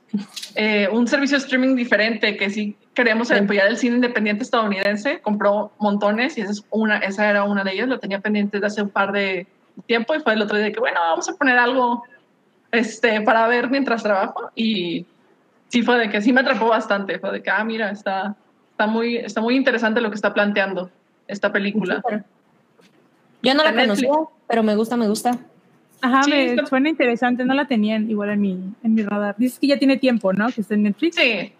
eh, 0.55 0.89
un 0.93 1.07
servicio 1.07 1.39
de 1.39 1.45
streaming 1.45 1.77
diferente, 1.77 2.37
que 2.37 2.51
sí 2.51 2.77
queremos 2.95 3.29
Sí. 3.29 3.35
apoyar 3.35 3.67
el 3.69 3.77
cine 3.77 3.97
independiente 3.97 4.45
estadounidense, 4.45 5.21
compró 5.21 5.73
montones 5.79 6.39
y 6.39 6.43
esa, 6.43 6.53
es 6.53 6.65
una, 6.71 6.99
esa 6.99 7.29
era 7.29 7.45
una 7.45 7.65
de 7.65 7.73
ellas, 7.73 7.89
lo 7.89 7.99
tenía 7.99 8.21
pendiente 8.21 8.57
desde 8.59 8.67
hace 8.69 8.83
un 8.83 8.91
par 8.91 9.13
de 9.13 9.47
tiempo 9.87 10.15
y 10.15 10.21
fue 10.21 10.35
el 10.35 10.43
otro 10.43 10.57
día 10.57 10.67
de 10.67 10.73
que, 10.73 10.81
bueno, 10.81 11.01
vamos 11.01 11.29
a 11.29 11.35
poner 11.35 11.59
algo 11.59 12.05
este, 12.73 13.21
para 13.23 13.47
ver 13.49 13.69
mientras 13.71 14.03
trabajo 14.03 14.51
y 14.55 15.07
sí 15.69 15.83
fue 15.83 15.99
de 15.99 16.09
que 16.09 16.21
sí 16.23 16.33
me 16.33 16.41
atrapó 16.43 16.69
bastante, 16.69 17.19
fue 17.19 17.33
de 17.33 17.43
que, 17.43 17.51
ah, 17.51 17.65
mira, 17.65 17.91
está, 17.91 18.37
está, 18.71 18.87
muy, 18.87 19.17
está 19.17 19.41
muy 19.41 19.57
interesante 19.57 20.01
lo 20.01 20.11
que 20.11 20.17
está 20.17 20.33
planteando 20.33 20.91
esta 21.27 21.51
película. 21.53 22.03
Yo 23.43 23.55
no 23.55 23.63
la 23.65 23.75
conocía, 23.75 24.11
pero 24.49 24.63
me 24.63 24.75
gusta, 24.77 24.97
me 24.97 25.09
gusta. 25.09 25.39
Ajá, 26.01 26.23
Sí, 26.25 26.31
me 26.31 26.45
está- 26.51 26.67
suena 26.67 26.89
interesante. 26.89 27.45
No 27.45 27.55
la 27.55 27.67
tenían 27.67 28.11
igual 28.11 28.31
en 28.31 28.41
mi, 28.41 28.75
en 28.83 28.95
mi 28.95 29.03
radar. 29.03 29.35
Dices 29.39 29.59
que 29.59 29.67
ya 29.67 29.79
tiene 29.79 29.97
tiempo, 29.97 30.33
¿no? 30.33 30.49
Que 30.51 30.61
está 30.61 30.75
en 30.75 30.83
Netflix. 30.85 31.17
Sí, 31.17 31.53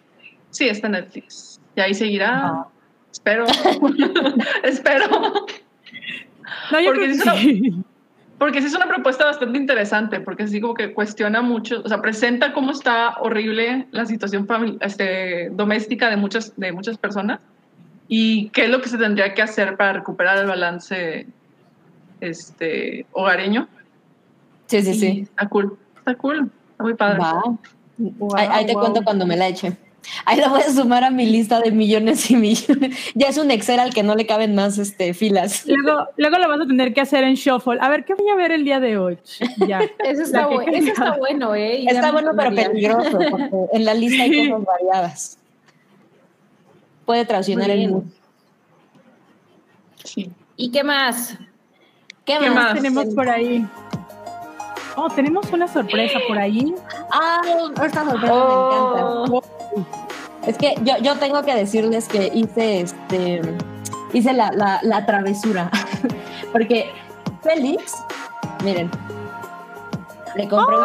sí, 0.55 0.69
está 0.69 0.87
en 0.87 0.93
Netflix. 0.93 1.59
Y 1.75 1.81
ahí 1.81 1.93
seguirá. 1.93 2.37
Ajá. 2.37 2.67
Espero. 3.15 3.45
Espero. 4.63 5.07
No, 6.71 6.79
yo 6.79 6.85
Porque 6.87 6.91
creo 6.91 6.93
que 6.93 7.13
sí 7.13 7.19
se 7.19 7.37
sí. 7.37 7.75
Porque 8.37 8.61
sí 8.61 8.67
es 8.67 8.75
una 8.75 8.87
propuesta 8.87 9.23
bastante 9.25 9.57
interesante, 9.57 10.19
porque 10.19 10.43
así 10.43 10.59
como 10.59 10.73
que 10.73 10.93
cuestiona 10.93 11.41
mucho, 11.41 11.81
o 11.85 11.87
sea, 11.87 12.01
presenta 12.01 12.51
cómo 12.51 12.71
está 12.71 13.15
horrible 13.21 13.87
la 13.91 14.05
situación 14.05 14.45
este, 14.81 15.49
doméstica 15.51 16.09
de 16.09 16.17
muchas, 16.17 16.53
de 16.57 16.73
muchas 16.73 16.97
personas 16.97 17.39
y 18.09 18.49
qué 18.49 18.65
es 18.65 18.69
lo 18.69 18.81
que 18.81 18.89
se 18.89 18.97
tendría 18.97 19.33
que 19.33 19.41
hacer 19.41 19.77
para 19.77 19.93
recuperar 19.93 20.37
el 20.37 20.47
balance 20.47 21.27
este, 22.19 23.05
hogareño. 23.13 23.69
Sí, 24.65 24.81
sí, 24.81 24.93
sí. 24.95 25.19
Está 25.21 25.47
cool, 25.47 25.77
está 25.97 26.15
cool, 26.15 26.51
está 26.71 26.83
muy 26.83 26.93
padre. 26.93 27.19
Va. 27.19 27.41
Wow, 27.97 28.35
ahí, 28.35 28.47
ahí 28.51 28.65
te 28.65 28.73
wow. 28.73 28.81
cuento 28.81 29.01
cuando 29.01 29.25
me 29.25 29.37
la 29.37 29.47
eche. 29.47 29.77
Ahí 30.25 30.39
la 30.39 30.49
voy 30.49 30.61
a 30.61 30.69
sumar 30.71 31.03
a 31.03 31.09
mi 31.09 31.25
lista 31.25 31.59
de 31.59 31.71
millones 31.71 32.29
y 32.31 32.35
millones. 32.35 32.95
Ya 33.15 33.27
es 33.27 33.37
un 33.37 33.51
Excel 33.51 33.79
al 33.79 33.93
que 33.93 34.03
no 34.03 34.15
le 34.15 34.25
caben 34.25 34.55
más 34.55 34.77
este, 34.77 35.13
filas. 35.13 35.65
Luego, 35.65 36.07
luego 36.17 36.37
lo 36.37 36.47
vas 36.49 36.61
a 36.61 36.65
tener 36.67 36.93
que 36.93 37.01
hacer 37.01 37.23
en 37.23 37.35
Shuffle. 37.35 37.77
A 37.81 37.89
ver, 37.89 38.05
¿qué 38.05 38.13
voy 38.13 38.29
a 38.29 38.35
ver 38.35 38.51
el 38.51 38.63
día 38.63 38.79
de 38.79 38.97
hoy? 38.97 39.17
Ya. 39.67 39.79
Eso 40.03 40.21
está, 40.23 40.47
bueno, 40.47 40.71
eso 40.73 40.87
está 40.89 41.17
bueno, 41.17 41.55
¿eh? 41.55 41.79
Y 41.81 41.87
Está 41.89 42.11
bueno, 42.11 42.31
pero 42.35 42.53
peligroso, 42.53 43.17
porque 43.29 43.49
en 43.73 43.85
la 43.85 43.93
lista 43.93 44.23
hay 44.23 44.31
Sí. 44.31 44.49
cosas 44.49 44.65
variadas. 44.65 45.37
Puede 47.05 47.25
traicionar 47.25 47.69
el 47.69 47.89
mood. 47.91 48.03
Sí. 50.03 50.31
¿Y 50.57 50.71
qué 50.71 50.83
más? 50.83 51.37
¿Qué, 52.25 52.37
¿Qué 52.39 52.49
más? 52.49 52.55
más? 52.55 52.73
tenemos 52.75 53.05
por 53.13 53.29
ahí? 53.29 53.65
Oh, 54.95 55.09
tenemos 55.09 55.51
una 55.51 55.67
sorpresa 55.67 56.19
por 56.27 56.37
ahí. 56.37 56.73
Ah, 57.11 57.41
esta 57.85 58.05
sorpresa 58.05 58.33
Oh. 58.33 59.25
me 59.27 59.37
encanta. 59.37 59.54
Es 60.47 60.57
que 60.57 60.75
yo, 60.83 60.97
yo 61.01 61.15
tengo 61.17 61.41
que 61.43 61.55
decirles 61.55 62.07
que 62.07 62.31
hice 62.33 62.81
este 62.81 63.41
hice 64.13 64.33
la, 64.33 64.51
la, 64.51 64.79
la 64.83 65.05
travesura. 65.05 65.69
Porque 66.51 66.91
Félix, 67.41 67.95
miren, 68.63 68.89
Le 70.35 70.47
compré 70.47 70.75
un 70.75 70.81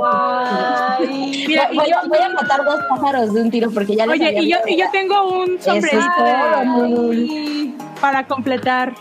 pastel. 0.00 1.08
Ay, 1.10 1.44
Mira, 1.48 1.68
voy, 1.74 1.86
y 1.86 1.90
yo- 1.90 2.08
voy 2.08 2.18
a 2.18 2.28
matar 2.30 2.64
dos 2.64 2.80
pájaros 2.88 3.32
de 3.34 3.42
un 3.42 3.50
tiro 3.50 3.70
porque 3.70 3.96
ya 3.96 4.06
les 4.06 4.20
Oye, 4.20 4.34
y 4.42 4.50
yo, 4.50 4.56
y 4.66 4.78
yo 4.78 4.86
tengo 4.90 5.28
un 5.42 5.60
sombrerito 5.60 6.06
para 8.00 8.26
completar. 8.26 8.94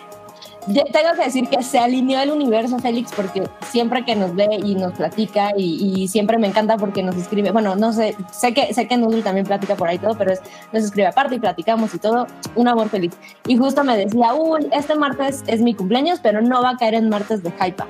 Yo 0.67 0.83
tengo 0.85 1.13
que 1.17 1.25
decir 1.25 1.49
que 1.49 1.61
se 1.61 1.77
alineó 1.77 2.21
el 2.21 2.31
universo, 2.31 2.79
Félix, 2.79 3.11
porque 3.13 3.43
siempre 3.69 4.05
que 4.05 4.15
nos 4.15 4.33
ve 4.33 4.47
y 4.63 4.75
nos 4.75 4.93
platica 4.93 5.51
y, 5.57 6.01
y 6.03 6.07
siempre 6.07 6.37
me 6.37 6.47
encanta 6.47 6.77
porque 6.77 7.03
nos 7.03 7.15
escribe, 7.15 7.51
bueno, 7.51 7.75
no 7.75 7.91
sé, 7.91 8.15
sé 8.31 8.53
que 8.53 8.73
sé 8.73 8.87
que 8.87 8.95
Nudul 8.95 9.23
también 9.23 9.45
platica 9.45 9.75
por 9.75 9.89
ahí 9.89 9.97
todo, 9.97 10.17
pero 10.17 10.31
es, 10.31 10.41
nos 10.71 10.83
escribe 10.83 11.07
aparte 11.07 11.35
y 11.35 11.39
platicamos 11.39 11.93
y 11.93 11.99
todo, 11.99 12.27
un 12.55 12.67
amor 12.67 12.89
feliz. 12.89 13.11
Y 13.45 13.57
justo 13.57 13.83
me 13.83 13.97
decía, 13.97 14.33
uy, 14.33 14.67
este 14.71 14.95
martes 14.95 15.43
es 15.47 15.61
mi 15.61 15.73
cumpleaños, 15.73 16.19
pero 16.21 16.41
no 16.41 16.61
va 16.61 16.71
a 16.71 16.77
caer 16.77 16.93
en 16.93 17.09
martes 17.09 17.43
de 17.43 17.49
Hypa. 17.49 17.87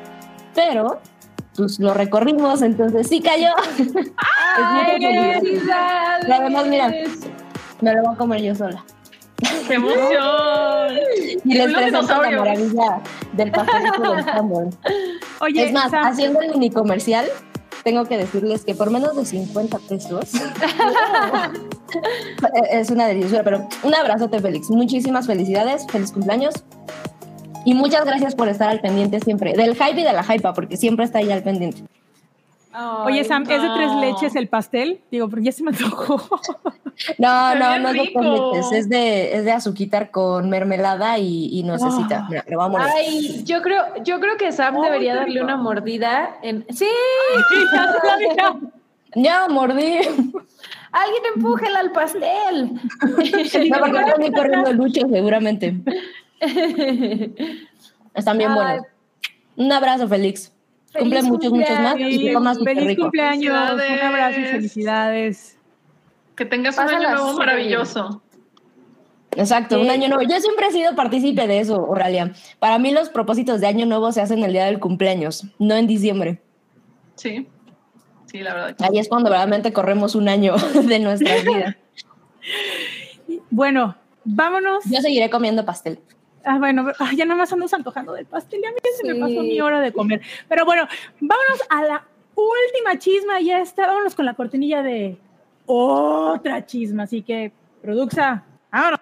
Pero, 0.56 1.00
pues 1.56 1.80
lo 1.80 1.94
recorrimos, 1.94 2.62
entonces 2.62 3.08
sí 3.08 3.22
cayó. 3.22 3.50
Es 4.56 4.60
Ay, 4.60 5.02
felicidad. 5.02 5.40
felicidades. 5.40 6.28
Y 6.28 6.32
además, 6.32 6.68
mira. 6.68 6.94
Me 7.82 7.94
lo 7.96 8.04
voy 8.04 8.14
a 8.14 8.18
comer 8.18 8.42
yo 8.42 8.54
sola. 8.54 8.86
¡Qué 9.68 9.74
emoción! 9.74 11.00
Y 11.46 11.54
les 11.54 11.74
presento 11.74 12.22
la 12.22 12.32
maravilla 12.32 13.02
del 13.34 13.52
pastelito 13.52 14.02
del 14.02 14.26
Sanborn. 14.26 14.70
Oye, 15.42 15.66
Es 15.66 15.74
más, 15.74 15.92
Sam, 15.92 16.06
haciendo 16.06 16.42
el 16.42 16.52
mini 16.52 16.70
comercial, 16.70 17.26
tengo 17.84 18.06
que 18.06 18.18
decirles 18.18 18.64
que 18.64 18.76
por 18.76 18.90
menos 18.92 19.16
de 19.16 19.26
50 19.26 19.78
pesos 19.80 20.32
es 22.72 22.90
una 22.90 23.08
deliciosa, 23.08 23.44
pero 23.44 23.68
un 23.84 23.94
abrazote, 23.94 24.40
Félix. 24.40 24.70
Muchísimas 24.70 25.28
felicidades, 25.28 25.86
feliz 25.92 26.12
cumpleaños. 26.12 26.56
Y 27.66 27.74
muchas 27.74 28.06
gracias 28.06 28.36
por 28.36 28.50
estar 28.50 28.70
al 28.70 28.82
pendiente 28.82 29.20
siempre, 29.22 29.54
del 29.54 29.76
hype 29.76 30.02
y 30.02 30.04
de 30.04 30.14
la 30.14 30.24
hypa, 30.24 30.54
porque 30.54 30.76
siempre 30.78 31.06
está 31.06 31.20
ahí 31.20 31.32
al 31.32 31.44
pendiente. 31.44 31.84
Oye, 33.06 33.24
Sam, 33.24 33.44
¿es 33.44 33.62
de 33.62 33.70
tres 33.70 33.92
no. 33.92 34.02
leches 34.02 34.36
el 34.36 34.48
pastel? 34.48 35.02
Digo, 35.12 35.30
porque 35.30 35.46
ya 35.46 35.52
se 35.52 35.64
me 35.64 35.72
antojó. 35.72 36.22
No, 37.18 37.56
no, 37.56 37.80
no 37.80 37.90
es 37.90 37.96
de 37.96 38.12
tres 38.14 38.26
leches, 38.26 38.72
es 38.72 38.90
de, 38.90 39.36
es 39.36 39.46
de 39.46 39.52
azuquitar 39.52 40.12
con 40.12 40.50
mermelada 40.50 41.18
y, 41.18 41.50
y 41.52 41.64
nuecesita. 41.64 42.20
Ah. 42.20 42.28
Mira, 42.30 42.46
le 42.48 42.56
vamos. 42.56 42.82
Ay, 42.84 43.44
yo 43.46 43.62
creo, 43.62 43.84
yo 44.04 44.20
creo 44.20 44.38
que 44.38 44.52
Sam 44.52 44.80
debería 44.82 45.16
darle 45.16 45.34
rico. 45.34 45.46
una 45.46 45.58
mordida 45.58 46.38
en. 46.44 46.66
¡Sí! 46.70 46.86
Ya, 49.16 49.48
mordí. 49.48 49.98
¡Alguien 50.92 51.24
empújela 51.36 51.80
al 51.80 51.92
pastel! 51.92 52.74
No, 52.74 53.80
porque 53.80 54.14
muy 54.20 54.32
corriendo 54.32 54.70
el 54.70 54.78
lucho, 54.78 55.02
seguramente. 55.12 55.76
Están 58.14 58.38
bien 58.38 58.52
Ay. 58.52 58.56
buenos. 58.56 58.86
Un 59.56 59.72
abrazo, 59.72 60.08
Félix. 60.08 60.53
Cumple 60.98 61.18
Feliz 61.22 61.24
muchos, 61.32 61.52
muchos 61.52 61.80
más 61.80 62.00
y 62.00 62.18
Sí, 62.20 62.34
comas 62.34 62.60
feliz 62.64 62.86
rico. 62.86 63.02
cumpleaños, 63.04 63.54
un 63.72 63.78
Felicidades. 63.80 64.04
abrazo 64.04 64.40
y 64.40 64.44
felicidades. 64.46 65.58
Que 66.36 66.46
tengas 66.46 66.78
un 66.78 66.90
año 66.90 67.10
nuevo 67.10 67.34
maravilloso. 67.34 68.22
Exacto, 69.36 69.80
un 69.82 69.90
año 69.90 70.08
nuevo. 70.10 70.22
Yo 70.24 70.40
siempre 70.40 70.68
he 70.68 70.72
sido 70.72 70.96
partícipe 70.96 71.48
de 71.48 71.60
eso, 71.60 71.84
Oralia. 71.84 72.34
Para 72.60 72.78
mí 72.78 72.92
los 72.92 73.10
propósitos 73.10 73.60
de 73.62 73.68
año 73.68 73.86
nuevo 73.88 74.12
se 74.12 74.22
hacen 74.22 74.44
el 74.44 74.54
día 74.54 74.66
del 74.66 74.80
cumpleaños, 74.80 75.46
no 75.58 75.76
en 75.76 75.88
diciembre. 75.88 76.42
Sí. 77.16 77.48
Sí, 78.28 78.40
la 78.40 78.54
verdad. 78.54 78.76
Ahí 78.82 79.00
es 79.00 79.08
cuando 79.10 79.30
realmente 79.30 79.74
corremos 79.74 80.14
un 80.16 80.30
año 80.30 80.56
de 80.86 81.00
nuestra 81.00 81.36
vida. 81.38 81.78
Bueno, 83.50 83.96
vámonos. 84.24 84.84
Yo 84.86 85.02
seguiré 85.02 85.30
comiendo 85.30 85.66
pastel. 85.66 86.00
Ah, 86.46 86.58
bueno, 86.58 86.86
ya 87.16 87.26
nada 87.26 87.38
más 87.40 87.54
ando 87.54 87.68
antojando 87.72 88.14
del 88.14 88.26
pastel. 88.26 88.62
Ya 88.62 88.70
a 88.70 88.72
mí 88.72 88.78
se 88.98 89.08
me 89.08 89.20
pasó 89.20 89.42
mi 89.42 89.60
hora 89.62 89.80
de 89.80 89.92
comer. 89.94 90.22
Pero 90.48 90.66
bueno, 90.66 90.88
vámonos 91.20 91.62
a 91.70 91.84
la 91.84 92.08
última 92.36 92.98
chisma. 92.98 93.40
Ya 93.40 93.60
está. 93.62 93.88
Vámonos 93.88 94.16
con 94.16 94.26
la 94.26 94.34
cortinilla 94.34 94.84
de 94.84 95.18
otra 95.66 96.66
chisma. 96.66 97.04
Así 97.04 97.22
que, 97.22 97.52
Produxa, 97.82 98.44
vámonos. 98.72 99.00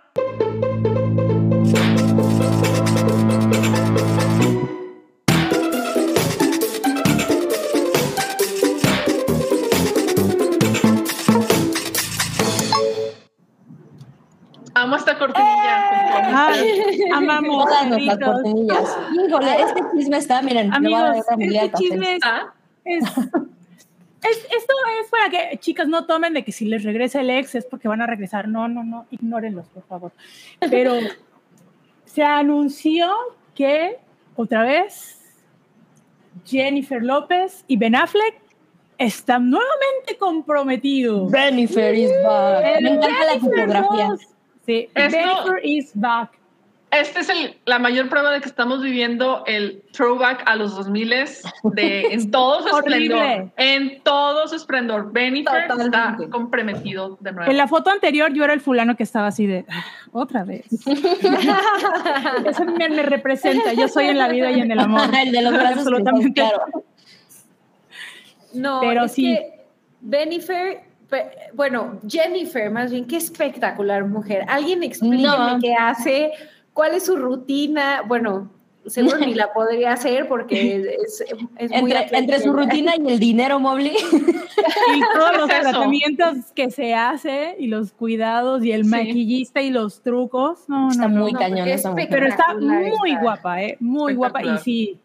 Amo 14.92 14.98
esta 14.98 15.18
cortinilla. 15.18 16.48
Ay, 16.50 17.02
amamos. 17.14 17.66
Todas 17.66 17.88
nuestras 17.88 18.18
perritos. 18.18 18.34
cortinillas. 18.44 18.98
Híjole, 19.28 19.62
este 19.62 19.82
chisme 19.96 20.18
está, 20.18 20.42
miren, 20.42 20.74
Amigos, 20.74 21.18
este 21.40 21.72
chisme 21.78 22.16
es, 22.16 22.22
¿Ah? 22.26 22.54
es- 22.84 23.04
es- 23.08 24.46
esto 24.46 24.74
es 25.02 25.10
para 25.10 25.30
que 25.30 25.58
chicas 25.60 25.88
no 25.88 26.06
tomen 26.06 26.34
de 26.34 26.44
que 26.44 26.52
si 26.52 26.66
les 26.66 26.84
regresa 26.84 27.22
el 27.22 27.30
ex 27.30 27.56
es 27.56 27.66
porque 27.66 27.88
van 27.88 28.02
a 28.02 28.06
regresar. 28.08 28.48
No, 28.50 28.68
no, 28.68 28.84
no, 28.84 29.06
ignórenlos, 29.12 29.68
por 29.70 29.84
favor. 29.84 30.12
Pero 30.60 30.94
se 32.06 32.24
anunció 32.24 33.14
que 33.56 33.98
otra 34.36 34.64
vez 34.64 35.20
Jennifer 36.46 37.02
López 37.02 37.64
y 37.68 37.78
Ben 37.78 37.96
Affleck 37.96 38.36
están 38.98 39.50
nuevamente 39.50 40.18
comprometidos. 40.20 41.32
Jennifer 41.32 41.96
is 41.96 42.12
back. 42.24 42.82
Me 42.82 42.90
encanta 42.92 43.26
la 43.34 43.40
fotografía. 43.40 44.10
Sí, 44.66 44.90
Esto- 44.94 45.18
Jennifer 45.18 45.60
is 45.64 45.92
back. 45.96 46.32
Esta 46.92 47.22
es 47.22 47.30
el- 47.30 47.56
la 47.66 47.80
mayor 47.80 48.10
prueba 48.10 48.32
de 48.32 48.42
que 48.42 48.50
estamos 48.50 48.82
viviendo 48.84 49.44
el 49.48 49.82
throwback 49.94 50.44
a 50.46 50.58
los 50.58 50.76
2000 50.76 51.10
de 51.64 52.02
en 52.12 52.32
todo 52.32 52.68
su 52.68 52.76
esplendor. 52.78 53.50
En 53.56 54.02
todo 54.04 54.46
su 54.50 54.56
esplendor. 54.56 55.10
Bennifer 55.14 55.68
está 55.80 56.18
comprometido 56.30 57.18
de 57.22 57.32
nuevo. 57.32 57.50
En 57.50 57.56
la 57.56 57.70
foto 57.70 57.92
anterior 57.92 58.34
yo 58.34 58.44
era 58.44 58.52
el 58.52 58.60
fulano 58.60 58.98
que 58.98 59.04
estaba 59.04 59.28
así 59.28 59.48
de 59.48 59.64
"Ah, 59.70 59.86
otra 60.12 60.44
vez. 60.44 60.66
Eso 62.46 62.66
me, 62.66 62.90
me 62.90 63.04
representa. 63.04 63.72
Yo 63.74 63.88
soy 63.88 64.08
en 64.08 64.18
la 64.18 64.28
vida 64.28 64.52
y 64.52 64.60
en 64.60 64.72
el 64.72 64.80
amor. 64.80 65.04
El 65.26 65.32
de 65.32 65.42
los 65.44 65.54
brazos 65.54 65.78
Absolutamente. 65.78 66.34
claro. 66.42 66.62
No, 68.54 68.82
Pero 68.82 69.06
es 69.06 69.14
sí. 69.14 69.24
que 69.24 69.62
Bennifer, 70.02 70.78
pe- 70.78 70.91
bueno, 71.54 72.00
Jennifer, 72.08 72.70
más 72.72 72.92
bien, 72.92 73.06
qué 73.06 73.18
espectacular 73.18 74.06
mujer. 74.06 74.46
Alguien 74.48 74.84
explíqueme 74.84 75.22
No. 75.28 75.60
qué 75.62 75.74
hace, 75.74 76.32
cuál 76.74 76.94
es 76.94 77.06
su 77.06 77.16
rutina. 77.18 78.04
Bueno, 78.08 78.50
seguro 78.86 79.18
ni 79.20 79.34
la 79.36 79.52
podría 79.54 79.94
hacer 79.94 80.28
porque 80.28 80.96
es, 81.04 81.22
es 81.58 81.72
muy 81.82 81.92
Entre, 81.92 82.18
entre 82.18 82.40
su 82.40 82.52
rutina 82.54 82.94
y 82.96 83.08
el 83.12 83.20
dinero, 83.20 83.60
Mobley. 83.60 83.96
Y 84.96 85.02
todos 85.14 85.38
los 85.38 85.48
tratamientos 85.48 86.52
que 86.54 86.70
se 86.72 86.94
hace 86.94 87.56
y 87.58 87.68
los 87.68 87.94
cuidados 87.94 88.64
y 88.64 88.72
el 88.72 88.84
Sí. 88.84 88.90
maquillista 88.90 89.62
y 89.62 89.70
los 89.72 90.02
trucos. 90.02 90.68
No, 90.68 90.92
Está 90.92 91.08
no, 91.08 91.22
muy 91.22 91.32
no, 91.34 91.40
cañón 91.40 91.68
esa 91.68 91.92
mujer. 91.92 92.08
Pero 92.10 92.28
está 92.28 92.54
muy 92.56 93.16
guapa, 93.16 93.62
¿eh? 93.64 93.78
Muy 93.80 94.14
guapa. 94.14 94.44
Y 94.44 94.58
sí, 94.60 95.00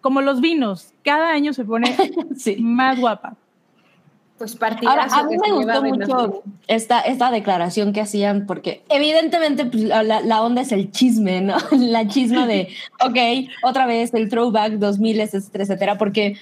como 0.00 0.22
los 0.22 0.40
vinos, 0.40 0.92
cada 1.04 1.30
año 1.30 1.52
se 1.52 1.64
pone 1.64 1.94
Sí. 2.36 2.56
más 2.56 2.98
guapa. 2.98 3.36
Pues 4.36 4.56
Ahora, 4.60 5.04
a 5.10 5.22
mí 5.24 5.36
me 5.38 5.52
gustó 5.52 5.82
mucho 5.82 6.42
esta, 6.66 7.00
esta 7.00 7.30
declaración 7.30 7.92
que 7.92 8.00
hacían, 8.00 8.46
porque 8.46 8.82
evidentemente 8.88 9.64
pues, 9.64 9.84
la, 9.84 10.02
la- 10.02 10.42
onda 10.42 10.62
es 10.62 10.72
el 10.72 10.90
chisme, 10.90 11.40
¿no? 11.40 11.56
La 11.72 12.08
chisma 12.08 12.44
de, 12.46 12.68
ok, 13.00 13.16
otra 13.62 13.86
vez 13.86 14.12
el 14.12 14.28
throwback 14.28 14.72
2000, 14.72 15.20
etcétera, 15.20 15.96
porque 15.98 16.36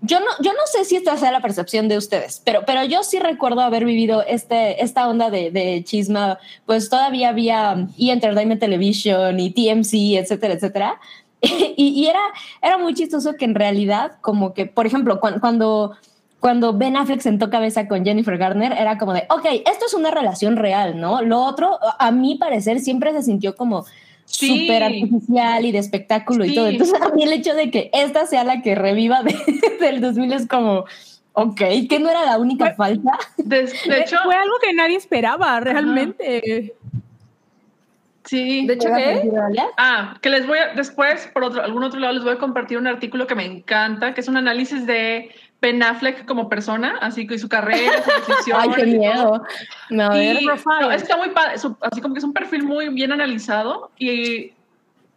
yo 0.00 0.18
no, 0.18 0.26
yo 0.40 0.52
no 0.52 0.58
sé 0.66 0.84
si 0.84 0.96
esta 0.96 1.16
sea 1.16 1.30
la 1.30 1.40
percepción 1.40 1.86
de 1.86 1.96
ustedes, 1.96 2.42
pero, 2.44 2.64
pero 2.66 2.82
yo 2.84 3.04
sí 3.04 3.20
recuerdo 3.20 3.60
haber 3.60 3.84
vivido 3.84 4.24
este, 4.26 4.82
esta 4.82 5.06
onda 5.08 5.30
de, 5.30 5.52
de 5.52 5.84
chisma, 5.84 6.40
pues 6.66 6.88
todavía 6.90 7.28
había 7.28 7.86
E! 7.96 8.10
Entertainment 8.10 8.60
Television 8.60 9.38
y 9.38 9.50
TMC, 9.52 10.18
etcétera, 10.18 10.54
etcétera. 10.54 11.00
Y, 11.76 11.88
y 11.88 12.06
era, 12.06 12.20
era 12.60 12.78
muy 12.78 12.94
chistoso 12.94 13.34
que 13.34 13.44
en 13.44 13.54
realidad, 13.54 14.12
como 14.20 14.54
que, 14.54 14.66
por 14.66 14.86
ejemplo, 14.86 15.18
cuan- 15.20 15.40
cuando, 15.40 15.96
cuando 16.42 16.72
Ben 16.76 16.96
Affleck 16.96 17.20
sentó 17.20 17.48
cabeza 17.50 17.86
con 17.86 18.04
Jennifer 18.04 18.36
Garner, 18.36 18.72
era 18.72 18.98
como 18.98 19.12
de, 19.14 19.24
ok, 19.30 19.46
esto 19.64 19.86
es 19.86 19.94
una 19.94 20.10
relación 20.10 20.56
real, 20.56 21.00
¿no? 21.00 21.22
Lo 21.22 21.40
otro, 21.40 21.78
a 21.98 22.10
mi 22.10 22.34
parecer, 22.34 22.80
siempre 22.80 23.12
se 23.12 23.22
sintió 23.22 23.54
como 23.54 23.86
Sí. 24.24 24.48
súper 24.66 24.82
artificial 24.82 25.64
y 25.64 25.72
de 25.72 25.78
espectáculo 25.78 26.44
y 26.44 26.54
todo. 26.54 26.66
Entonces, 26.66 27.00
a 27.00 27.10
mí 27.10 27.22
el 27.22 27.32
hecho 27.32 27.54
de 27.54 27.70
que 27.70 27.90
esta 27.92 28.26
sea 28.26 28.42
la 28.44 28.60
que 28.62 28.74
reviva 28.74 29.22
de- 29.22 29.36
del 29.80 30.00
2000 30.00 30.32
es 30.32 30.48
como, 30.48 30.84
ok, 31.34 31.60
que 31.88 31.98
no 32.00 32.10
era 32.10 32.24
la 32.24 32.38
única 32.38 32.66
Fue- 32.66 32.74
falta. 32.74 33.18
De, 33.36 33.62
de 33.62 33.68
Fue- 33.68 34.00
hecho, 34.00 34.16
fue 34.24 34.34
algo 34.34 34.54
que 34.62 34.72
nadie 34.72 34.96
esperaba 34.96 35.60
realmente. 35.60 36.74
sí. 38.24 38.66
De 38.66 38.74
hecho, 38.74 38.88
¿qué? 38.96 39.30
Ah, 39.76 40.16
que 40.20 40.30
les 40.30 40.46
voy 40.46 40.58
a, 40.58 40.74
después, 40.74 41.28
por 41.34 41.44
otro, 41.44 41.62
algún 41.62 41.84
otro 41.84 42.00
lado, 42.00 42.14
les 42.14 42.24
voy 42.24 42.32
a 42.34 42.38
compartir 42.38 42.78
un 42.78 42.86
artículo 42.86 43.26
que 43.26 43.34
me 43.34 43.44
encanta, 43.44 44.14
que 44.14 44.20
es 44.20 44.28
un 44.28 44.36
análisis 44.36 44.86
de 44.86 45.30
Ben 45.62 45.82
Affleck 45.82 46.26
como 46.26 46.48
persona, 46.50 46.98
así 47.00 47.26
que 47.26 47.38
su 47.38 47.48
carrera, 47.48 48.02
sus 48.02 48.26
decisiones. 48.28 48.66
Ay, 48.68 48.74
qué 48.74 48.86
miedo. 48.98 49.42
Ver. 49.88 50.42
Y, 50.42 50.46
no, 50.46 50.90
está 50.90 51.16
muy 51.16 51.30
padre, 51.30 51.56
su- 51.58 51.76
así 51.80 52.00
como 52.02 52.12
que 52.14 52.18
es 52.18 52.24
un 52.24 52.32
perfil 52.34 52.64
muy 52.64 52.88
bien 52.90 53.12
analizado 53.12 53.90
y 53.96 54.52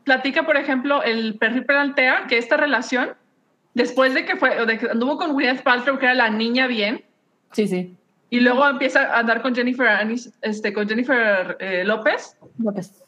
platica, 0.04 0.46
por 0.46 0.56
ejemplo, 0.56 1.02
el 1.04 1.36
perfil 1.40 1.66
plantea 1.66 2.28
que 2.28 2.38
esta 2.38 2.56
relación 2.58 3.10
después 3.74 4.14
de 4.14 4.24
que 4.24 4.36
fue, 4.38 4.66
de 4.66 4.78
que 4.78 4.90
anduvo 4.90 5.18
con 5.18 5.34
Gwyneth 5.34 5.64
Paltrow, 5.64 5.98
que 5.98 6.06
era 6.06 6.14
la 6.14 6.30
niña 6.30 6.68
bien, 6.68 7.04
Sí, 7.52 7.68
sí. 7.68 7.96
y 8.30 8.40
luego 8.40 8.68
empieza 8.70 9.02
a 9.16 9.20
andar 9.20 9.42
con 9.42 9.56
Jennifer 9.56 9.88
Anis- 9.88 10.32
este, 10.42 10.72
con 10.74 10.88
Jennifer 10.88 11.58
eh, 11.60 11.84
López, 11.84 12.38
López. 12.60 13.04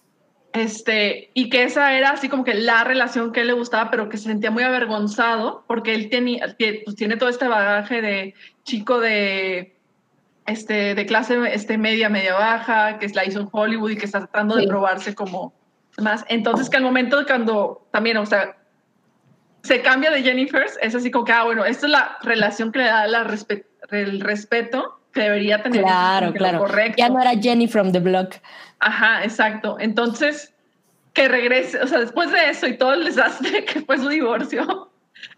Este, 0.57 1.29
y 1.33 1.49
que 1.49 1.63
esa 1.63 1.93
era 1.93 2.11
así 2.11 2.29
como 2.29 2.43
que 2.43 2.53
la 2.53 2.83
relación 2.83 3.31
que 3.31 3.41
él 3.41 3.47
le 3.47 3.53
gustaba, 3.53 3.89
pero 3.91 4.09
que 4.09 4.17
se 4.17 4.25
sentía 4.25 4.51
muy 4.51 4.63
avergonzado 4.63 5.63
porque 5.67 5.93
él 5.95 6.09
tenía, 6.09 6.55
pues, 6.83 6.95
tiene 6.95 7.17
todo 7.17 7.29
este 7.29 7.47
bagaje 7.47 8.01
de 8.01 8.33
chico 8.63 8.99
de, 8.99 9.75
este, 10.45 10.95
de 10.95 11.05
clase 11.05 11.37
este, 11.53 11.77
media, 11.77 12.09
media 12.09 12.33
baja, 12.35 12.99
que 12.99 13.07
la 13.09 13.25
hizo 13.25 13.39
en 13.41 13.49
Hollywood 13.51 13.91
y 13.91 13.97
que 13.97 14.05
está 14.05 14.19
tratando 14.19 14.55
de 14.55 14.61
Sí. 14.63 14.67
probarse 14.67 15.15
como 15.15 15.53
más. 15.97 16.25
Entonces 16.29 16.69
que 16.69 16.77
al 16.77 16.83
momento 16.83 17.17
de 17.17 17.25
cuando 17.25 17.87
también, 17.91 18.17
o 18.17 18.25
sea, 18.25 18.55
se 19.63 19.81
cambia 19.81 20.11
de 20.11 20.21
Jennifer, 20.23 20.65
es 20.81 20.95
así 20.95 21.11
como 21.11 21.25
que, 21.25 21.31
ah, 21.33 21.43
bueno, 21.43 21.65
esta 21.65 21.85
es 21.87 21.91
la 21.91 22.17
relación 22.21 22.71
que 22.71 22.79
le 22.79 22.85
da 22.85 23.07
la 23.07 23.23
respe- 23.25 23.65
el 23.91 24.21
respeto 24.21 24.99
que 25.11 25.21
debería 25.21 25.63
tener. 25.63 25.81
Claro, 25.81 26.31
claro. 26.33 26.59
Correcto. 26.59 26.95
Ya 26.97 27.09
no 27.09 27.19
era 27.19 27.31
Jenny 27.31 27.67
from 27.67 27.91
the 27.91 27.99
block. 27.99 28.35
Ajá, 28.79 29.23
exacto. 29.23 29.77
Entonces, 29.79 30.53
que 31.13 31.27
regrese, 31.27 31.79
o 31.81 31.87
sea, 31.87 31.99
después 31.99 32.31
de 32.31 32.49
eso 32.49 32.67
y 32.67 32.77
todo 32.77 32.93
el 32.93 33.05
desastre 33.05 33.65
que 33.65 33.81
fue 33.81 33.97
su 33.97 34.07
divorcio, 34.07 34.91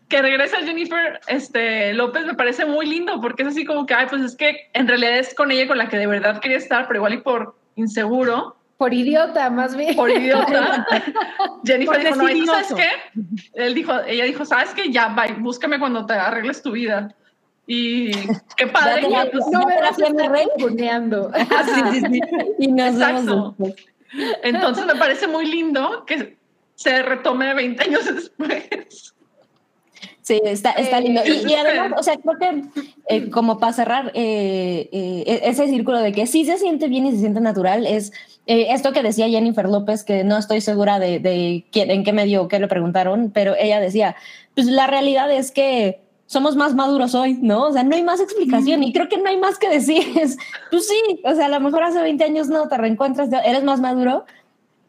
que 0.09 0.21
regrese 0.21 0.57
a 0.57 0.61
Jennifer 0.61 1.21
este, 1.27 1.93
López 1.93 2.25
me 2.25 2.33
parece 2.33 2.65
muy 2.65 2.85
lindo 2.85 3.21
porque 3.21 3.43
es 3.43 3.49
así 3.49 3.63
como 3.63 3.85
que, 3.85 3.93
ay, 3.93 4.07
pues 4.09 4.23
es 4.23 4.35
que 4.35 4.69
en 4.73 4.87
realidad 4.87 5.19
es 5.19 5.33
con 5.33 5.51
ella 5.51 5.67
con 5.67 5.77
la 5.77 5.87
que 5.87 5.97
de 5.97 6.07
verdad 6.07 6.41
quería 6.41 6.57
estar, 6.57 6.87
pero 6.87 6.97
igual 6.97 7.13
y 7.13 7.17
por 7.17 7.55
inseguro, 7.75 8.57
Por 8.77 8.93
idiota, 8.93 9.49
más 9.49 9.75
bien. 9.75 9.95
por 9.95 10.09
idiota. 10.09 10.85
Jennifer 11.65 11.95
Por 11.95 12.05
dijo, 12.05 12.15
no, 12.15 12.29
¿y 12.29 12.39
tú 12.39 12.45
¿sabes 12.47 12.73
qué? 12.73 12.89
Él 13.53 13.73
dijo, 13.73 13.93
ella 14.05 14.25
dijo, 14.25 14.45
¿sabes 14.45 14.71
qué? 14.73 14.91
Ya, 14.91 15.09
bye, 15.09 15.33
búscame 15.39 15.79
cuando 15.79 16.05
te 16.05 16.13
arregles 16.13 16.61
tu 16.61 16.71
vida. 16.71 17.13
Y 17.71 18.09
qué 18.57 18.65
padre. 18.67 19.07
Ya 19.11 19.25
que, 19.25 19.29
te- 19.29 19.37
pues, 19.37 19.45
No 19.51 19.61
¿Ya 19.61 19.65
me 19.67 19.79
vas 19.81 19.99
a 20.01 20.09
ninguneando. 20.57 21.31
Sí, 21.35 21.81
sí, 21.91 22.01
sí. 22.11 22.21
Y 22.57 22.67
nos 22.67 22.95
Exacto. 22.95 23.55
Entonces 24.43 24.85
me 24.87 24.95
parece 24.95 25.27
muy 25.27 25.45
lindo 25.45 26.03
que 26.07 26.35
se 26.73 27.03
retome 27.03 27.53
20 27.53 27.83
años 27.83 28.05
después. 28.05 29.13
Sí, 30.23 30.41
está, 30.45 30.71
está 30.71 30.97
Eh, 30.97 31.01
lindo. 31.01 31.21
Y, 31.25 31.53
además, 31.53 31.93
o 31.99 32.03
sea, 32.03 32.15
creo 32.17 32.37
que 32.39 32.63
eh, 33.07 33.29
como 33.29 33.59
para 33.59 33.73
cerrar 33.73 34.11
eh, 34.15 34.89
eh, 34.91 35.41
ese 35.43 35.67
círculo 35.67 35.99
de 35.99 36.11
que 36.11 36.25
sí 36.27 36.45
se 36.45 36.57
siente 36.57 36.87
bien 36.87 37.05
y 37.05 37.11
se 37.11 37.17
siente 37.19 37.39
natural, 37.39 37.85
es 37.85 38.11
esto 38.45 38.93
que 38.93 39.03
decía 39.03 39.27
Jennifer 39.29 39.67
López, 39.69 40.03
que 40.03 40.23
no 40.23 40.37
estoy 40.37 40.61
segura 40.61 40.97
de, 40.97 41.19
de 41.19 41.65
quién- 41.71 41.91
en 41.91 42.03
qué 42.03 42.13
medio 42.13 42.41
o 42.43 42.47
qué 42.47 42.57
le 42.59 42.67
preguntaron, 42.67 43.29
pero 43.31 43.55
ella 43.59 43.79
decía, 43.79 44.15
pues 44.55 44.65
la 44.67 44.87
realidad 44.87 45.31
es 45.31 45.51
que 45.51 45.99
somos 46.29 46.55
más 46.55 46.75
maduros 46.75 47.15
hoy, 47.15 47.39
¿no? 47.41 47.63
O 47.63 47.73
sea, 47.73 47.83
no 47.83 47.95
hay 47.95 48.03
más 48.03 48.19
explicación 48.19 48.83
y 48.83 48.93
creo 48.93 49.09
que 49.09 49.17
no 49.17 49.27
hay 49.29 49.37
más 49.37 49.57
que 49.57 49.67
decir. 49.67 50.03
Es, 50.19 50.37
pues 50.69 50.87
sí, 50.87 51.21
o 51.23 51.33
sea, 51.33 51.47
a 51.47 51.49
lo 51.49 51.59
mejor 51.59 51.81
hace 51.81 51.99
20 52.01 52.23
años 52.23 52.49
no 52.49 52.67
te 52.67 52.77
reencuentras, 52.77 53.29
eres 53.43 53.63
más 53.63 53.79
maduro, 53.79 54.25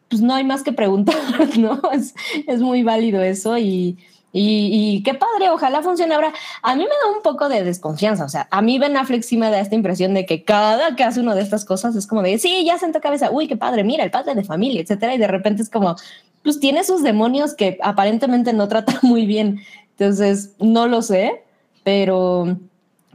pues 0.07 0.21
no 0.21 0.35
hay 0.35 0.43
más 0.43 0.61
que 0.61 0.71
preguntar, 0.71 1.17
¿no? 1.57 1.81
Es, 1.93 2.13
es 2.45 2.61
muy 2.61 2.83
válido 2.83 3.23
eso 3.23 3.57
y, 3.57 3.97
y, 4.31 4.69
y 4.71 5.03
qué 5.03 5.15
padre, 5.15 5.49
ojalá 5.49 5.81
funcione. 5.81 6.13
Ahora, 6.13 6.31
a 6.61 6.75
mí 6.75 6.83
me 6.83 6.89
da 6.89 7.15
un 7.17 7.23
poco 7.23 7.49
de 7.49 7.63
desconfianza, 7.63 8.23
o 8.23 8.29
sea, 8.29 8.47
a 8.51 8.61
mí 8.61 8.77
Ben 8.77 8.95
Affleck 8.95 9.23
sí 9.23 9.35
me 9.35 9.49
da 9.49 9.59
esta 9.59 9.73
impresión 9.73 10.13
de 10.13 10.27
que 10.27 10.43
cada 10.43 10.95
que 10.95 11.03
hace 11.03 11.21
una 11.21 11.33
de 11.33 11.41
estas 11.41 11.65
cosas 11.65 11.95
es 11.95 12.05
como 12.05 12.21
de, 12.21 12.37
sí, 12.37 12.63
ya 12.65 12.77
sentó 12.77 13.01
cabeza, 13.01 13.31
uy, 13.31 13.47
qué 13.47 13.57
padre, 13.57 13.83
mira, 13.83 14.03
el 14.03 14.11
padre 14.11 14.35
de 14.35 14.43
familia, 14.43 14.81
etcétera, 14.81 15.15
y 15.15 15.17
de 15.17 15.27
repente 15.27 15.63
es 15.63 15.71
como, 15.71 15.95
pues 16.43 16.59
tiene 16.59 16.83
sus 16.83 17.03
demonios 17.03 17.53
que 17.53 17.77
aparentemente 17.81 18.53
no 18.53 18.67
trata 18.67 18.99
muy 19.01 19.25
bien, 19.25 19.61
entonces 20.01 20.55
no 20.59 20.87
lo 20.87 21.01
sé, 21.01 21.43
pero... 21.83 22.57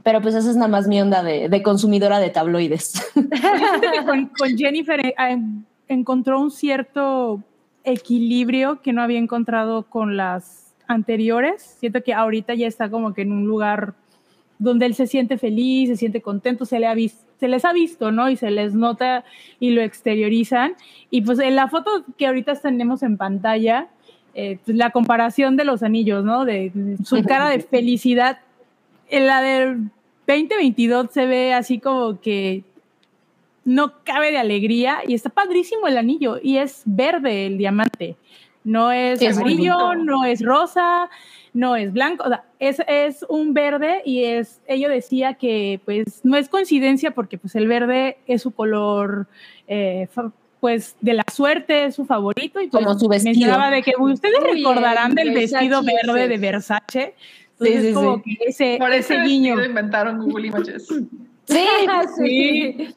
Pero 0.03 0.21
pues 0.21 0.35
esa 0.35 0.49
es 0.49 0.55
nada 0.55 0.69
más 0.69 0.87
mi 0.87 1.01
onda 1.01 1.21
de, 1.21 1.61
consumidora 1.63 2.19
de 2.19 2.29
tabloides. 2.29 2.93
Con, 4.37 4.57
Jennifer 4.57 5.05
eh, 5.05 5.13
encontró 5.89 6.39
un 6.39 6.49
cierto 6.49 7.43
equilibrio 7.83 8.81
que 8.81 8.93
no 8.93 9.01
había 9.01 9.19
encontrado 9.19 9.83
con 9.83 10.15
las 10.15 10.73
anteriores. 10.87 11.75
Siento 11.81 12.03
que 12.03 12.13
ahorita 12.13 12.53
ya 12.53 12.67
está 12.67 12.89
como 12.89 13.13
que 13.13 13.23
en 13.23 13.33
un 13.33 13.47
lugar 13.47 13.95
donde 14.59 14.85
él 14.85 14.95
se 14.95 15.07
siente 15.07 15.37
feliz, 15.37 15.89
se 15.89 15.97
siente 15.97 16.21
contento, 16.21 16.63
se, 16.63 16.79
se 17.37 17.47
les 17.49 17.65
ha 17.65 17.73
visto, 17.73 18.09
¿no? 18.13 18.29
Y 18.29 18.37
se 18.37 18.49
les 18.49 18.73
nota 18.73 19.25
y 19.59 19.71
lo 19.71 19.81
exteriorizan. 19.81 20.75
Y 21.09 21.21
pues 21.21 21.39
en 21.39 21.57
la 21.57 21.67
foto 21.67 22.05
que 22.17 22.27
ahorita 22.27 22.55
tenemos 22.55 23.03
en 23.03 23.17
pantalla, 23.17 23.89
eh, 24.39 24.59
pues, 24.63 24.77
la 24.77 24.91
comparación 24.91 25.57
de 25.57 25.63
los 25.63 25.81
anillos, 25.81 26.23
¿no? 26.23 26.45
De 26.45 26.71
su 27.03 27.23
cara 27.27 27.49
de 27.49 27.59
felicidad. 27.59 28.37
En 29.09 29.25
la 29.25 29.41
del 29.41 29.89
2022 30.27 31.07
se 31.11 31.25
ve 31.25 31.55
así 31.55 31.79
como 31.79 32.21
que 32.21 32.63
no 33.65 34.03
cabe 34.03 34.29
de 34.29 34.37
alegría 34.37 34.99
y 35.07 35.15
está 35.15 35.31
padrísimo 35.31 35.87
el 35.87 35.97
anillo 35.97 36.37
y 36.39 36.57
es 36.57 36.83
verde 36.85 37.47
el 37.47 37.57
diamante. 37.57 38.15
No 38.63 38.91
es 38.91 39.17
Sí, 39.17 39.25
amarillo, 39.25 39.95
no 39.95 40.23
es 40.23 40.45
rosa, 40.45 41.09
no 41.53 41.75
es 41.75 41.91
blanco, 41.91 42.25
o 42.25 42.27
sea, 42.27 42.43
es, 42.59 42.79
es 42.87 43.25
un 43.29 43.55
verde 43.55 44.03
y 44.05 44.23
es, 44.23 44.61
ella 44.67 44.87
decía 44.87 45.33
que 45.33 45.81
pues 45.83 46.21
no 46.23 46.37
es 46.37 46.47
coincidencia 46.47 47.09
porque 47.09 47.39
pues 47.39 47.55
el 47.55 47.67
verde 47.67 48.19
es 48.27 48.43
su 48.43 48.51
color 48.51 49.25
eh, 49.67 50.07
pues 50.67 50.97
de 50.99 51.13
la 51.13 51.23
suerte, 51.33 51.85
es 51.85 51.95
su 51.95 52.03
favorito 52.05 52.59
y 52.59 52.67
pues, 52.67 52.83
Como 52.83 52.99
su 52.99 53.07
vestido. 53.07 53.31
mencionaba 53.31 53.71
de 53.71 53.81
que 53.83 53.93
ustedes 53.97 54.35
Uy, 54.51 54.57
recordarán 54.57 55.17
el 55.17 55.27
del 55.27 55.33
vestido 55.33 55.81
verde 55.81 56.19
ese. 56.23 56.27
de 56.27 56.37
Versace. 56.37 57.15
Entonces 57.53 57.81
sí, 57.81 57.87
es 57.87 57.95
como 57.95 58.17
sí. 58.17 58.23
que 58.37 58.43
ese, 58.49 58.75
Por 58.77 58.91
ese 58.93 59.13
ese 59.15 59.23
guiño. 59.23 59.63
inventaron 59.63 60.19
Google 60.25 60.47
Images. 60.47 60.87
Sí, 61.45 61.65
sí. 62.17 62.95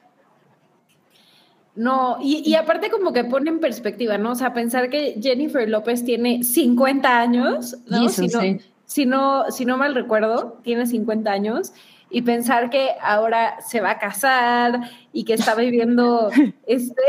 No, 1.77 2.19
y, 2.21 2.43
y 2.45 2.57
aparte 2.57 2.91
como 2.91 3.13
que 3.13 3.23
pone 3.23 3.51
en 3.51 3.61
perspectiva, 3.61 4.19
¿no? 4.19 4.33
O 4.33 4.35
sea, 4.35 4.53
pensar 4.53 4.91
que 4.91 5.15
Jennifer 5.23 5.69
López 5.69 6.05
tiene 6.05 6.43
50 6.43 7.21
años, 7.21 7.77
¿no? 7.87 8.01
Jesus, 8.09 8.17
si, 8.17 8.27
no 8.37 8.41
sí. 8.41 8.61
si, 8.85 9.07
no, 9.07 9.45
si 9.53 9.65
no 9.65 9.77
mal 9.79 9.95
recuerdo, 9.95 10.59
tiene 10.65 10.87
50 10.87 11.31
años, 11.31 11.73
y 12.11 12.23
pensar 12.23 12.71
que 12.71 12.91
ahora 13.01 13.61
se 13.61 13.81
va 13.81 13.93
a 13.93 13.99
casar 13.99 14.81
y 15.13 15.25
que 15.25 15.35
está 15.35 15.55
viviendo 15.55 16.31
este 16.67 17.03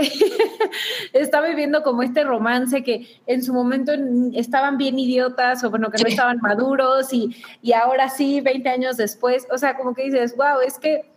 está 1.13 1.41
viviendo 1.41 1.83
como 1.83 2.03
este 2.03 2.23
romance 2.23 2.83
que 2.83 3.07
en 3.25 3.43
su 3.43 3.53
momento 3.53 3.91
estaban 4.33 4.77
bien 4.77 4.99
idiotas 4.99 5.63
o 5.63 5.69
bueno 5.69 5.89
que 5.89 6.01
no 6.03 6.07
estaban 6.07 6.37
maduros 6.41 7.11
y, 7.13 7.35
y 7.61 7.73
ahora 7.73 8.09
sí 8.09 8.41
20 8.41 8.69
años 8.69 8.97
después 8.97 9.47
o 9.51 9.57
sea 9.57 9.75
como 9.75 9.93
que 9.93 10.03
dices 10.03 10.35
wow 10.37 10.61
es 10.65 10.77
que 10.77 11.11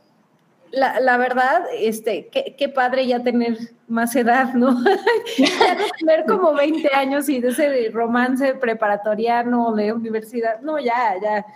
la, 0.75 1.01
la 1.01 1.17
verdad, 1.17 1.63
este, 1.73 2.29
qué, 2.29 2.55
qué 2.59 2.69
padre 2.69 3.07
ya 3.07 3.23
tener 3.23 3.57
más 3.87 4.15
edad, 4.17 4.55
¿no? 4.55 4.83
ya 5.39 5.75
no 5.75 5.85
tener 5.99 6.25
como 6.27 6.55
20 6.55 6.89
años 6.95 7.29
y 7.29 7.41
de 7.41 7.49
ese 7.49 7.91
romance 7.93 8.55
preparatoriano 8.55 9.73
de 9.75 9.93
universidad. 9.93 10.61
No, 10.63 10.79
ya, 10.79 11.15
ya. 11.23 11.47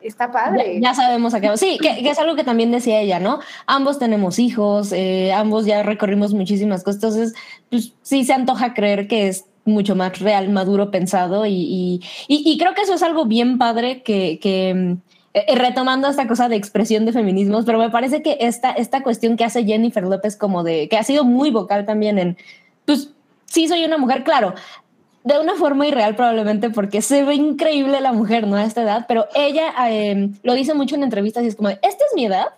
Está 0.00 0.30
padre. 0.30 0.74
Ya, 0.80 0.90
ya 0.90 0.94
sabemos 0.94 1.32
a 1.34 1.40
qué. 1.40 1.56
Sí, 1.56 1.78
que, 1.80 2.02
que 2.02 2.10
es 2.10 2.18
algo 2.18 2.34
que 2.36 2.44
también 2.44 2.70
decía 2.70 3.00
ella, 3.00 3.18
¿no? 3.20 3.40
Ambos 3.66 3.98
tenemos 3.98 4.38
hijos, 4.38 4.92
eh, 4.92 5.32
ambos 5.32 5.64
ya 5.66 5.82
recorrimos 5.82 6.34
muchísimas 6.34 6.82
cosas. 6.84 7.02
Entonces, 7.02 7.34
pues 7.70 7.92
sí 8.02 8.24
se 8.24 8.32
antoja 8.34 8.74
creer 8.74 9.08
que 9.08 9.28
es 9.28 9.46
mucho 9.64 9.96
más 9.96 10.18
real, 10.18 10.50
maduro, 10.50 10.90
pensado. 10.90 11.46
Y, 11.46 11.52
y, 11.54 12.00
y- 12.28 12.42
y 12.52 12.58
creo 12.58 12.74
que 12.74 12.82
eso 12.82 12.94
es 12.94 13.02
algo 13.02 13.24
bien 13.24 13.58
padre 13.58 14.02
que. 14.02 14.38
que 14.40 14.74
mm, 14.74 14.92
eh, 15.36 15.56
retomando 15.56 16.06
esta 16.06 16.28
cosa 16.28 16.48
de 16.48 16.54
expresión 16.54 17.06
de 17.06 17.12
feminismos, 17.12 17.64
pero 17.64 17.76
me 17.78 17.90
parece 17.90 18.22
que 18.22 18.36
esta, 18.40 18.70
esta 18.70 19.02
cuestión 19.02 19.36
que 19.36 19.42
hace 19.44 19.64
Jennifer 19.64 20.04
López 20.04 20.36
como 20.36 20.62
de, 20.62 20.88
que 20.88 20.96
ha 20.96 21.02
sido 21.02 21.24
muy 21.24 21.50
vocal 21.50 21.86
también 21.86 22.20
en, 22.20 22.36
pues 22.84 23.10
sí 23.46 23.66
soy 23.66 23.84
una 23.84 23.98
mujer, 23.98 24.22
claro, 24.22 24.54
de 25.24 25.38
una 25.38 25.54
forma 25.54 25.86
irreal 25.86 26.14
probablemente 26.16 26.70
porque 26.70 27.00
se 27.00 27.24
ve 27.24 27.34
increíble 27.34 28.00
la 28.00 28.12
mujer, 28.12 28.46
¿no? 28.46 28.56
A 28.56 28.64
esta 28.64 28.82
edad, 28.82 29.06
pero 29.08 29.26
ella 29.34 29.72
eh, 29.88 30.30
lo 30.42 30.52
dice 30.54 30.74
mucho 30.74 30.94
en 30.94 31.02
entrevistas 31.02 31.42
y 31.44 31.48
es 31.48 31.56
como, 31.56 31.70
esta 31.70 31.88
es 31.88 32.14
mi 32.14 32.26
edad 32.26 32.48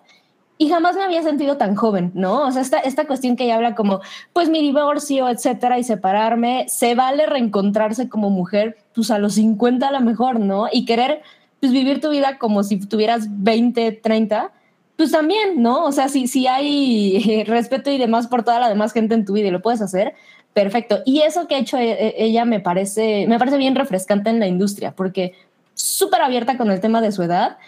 y 0.59 0.69
jamás 0.69 0.97
me 0.97 1.05
había 1.05 1.23
sentido 1.23 1.59
tan 1.59 1.77
joven, 1.77 2.11
¿no? 2.15 2.47
O 2.47 2.51
sea, 2.51 2.63
esta, 2.63 2.79
esta 2.81 3.07
cuestión 3.07 3.37
que 3.37 3.45
ella 3.45 3.57
habla 3.57 3.75
como, 3.75 4.01
pues 4.33 4.49
mi 4.49 4.63
divorcio, 4.63 5.29
etcétera, 5.29 5.79
y 5.79 5.85
separarme, 5.85 6.65
se 6.69 6.95
vale 6.95 7.27
reencontrarse 7.27 8.09
como 8.09 8.31
mujer, 8.31 8.77
pues 8.95 9.11
a 9.11 9.19
los 9.19 9.35
50 9.35 9.87
a 9.87 9.93
lo 9.93 10.01
mejor, 10.01 10.41
¿no? 10.41 10.67
Y 10.73 10.87
querer, 10.87 11.23
pues 11.61 11.73
vivir 11.73 12.01
tu 12.01 12.11
vida 12.11 12.39
como 12.39 12.63
si 12.63 12.79
tuvieras 12.81 13.27
20, 13.29 13.93
30, 13.93 14.51
pues 14.97 15.13
también, 15.13 15.63
¿no? 15.63 15.85
O 15.85 15.93
sea, 15.93 16.09
si, 16.09 16.27
si 16.27 16.47
hay 16.47 17.45
respeto 17.47 17.91
y 17.91 17.99
demás 17.99 18.27
por 18.27 18.43
toda 18.43 18.59
la 18.59 18.69
demás 18.69 18.93
gente 18.93 19.15
en 19.15 19.25
tu 19.27 19.35
vida 19.35 19.49
y 19.49 19.51
lo 19.51 19.63
puedes 19.63 19.83
hacer, 19.83 20.15
perfecto. 20.57 21.01
Y 21.05 21.21
eso 21.21 21.47
que 21.47 21.55
ha 21.55 21.59
hecho 21.59 21.77
eh, 21.77 22.15
ella 22.17 22.47
me 22.47 22.61
parece, 22.61 23.27
me 23.29 23.39
parece 23.39 23.59
bien 23.59 23.75
refrescante 23.75 24.31
en 24.31 24.41
la 24.41 24.47
industria, 24.47 24.93
porque 24.93 25.35
súper 25.75 26.23
abierta 26.23 26.57
con 26.57 26.71
el 26.71 26.81
tema 26.81 27.03
de 27.03 27.13
su 27.13 27.23
edad, 27.23 27.59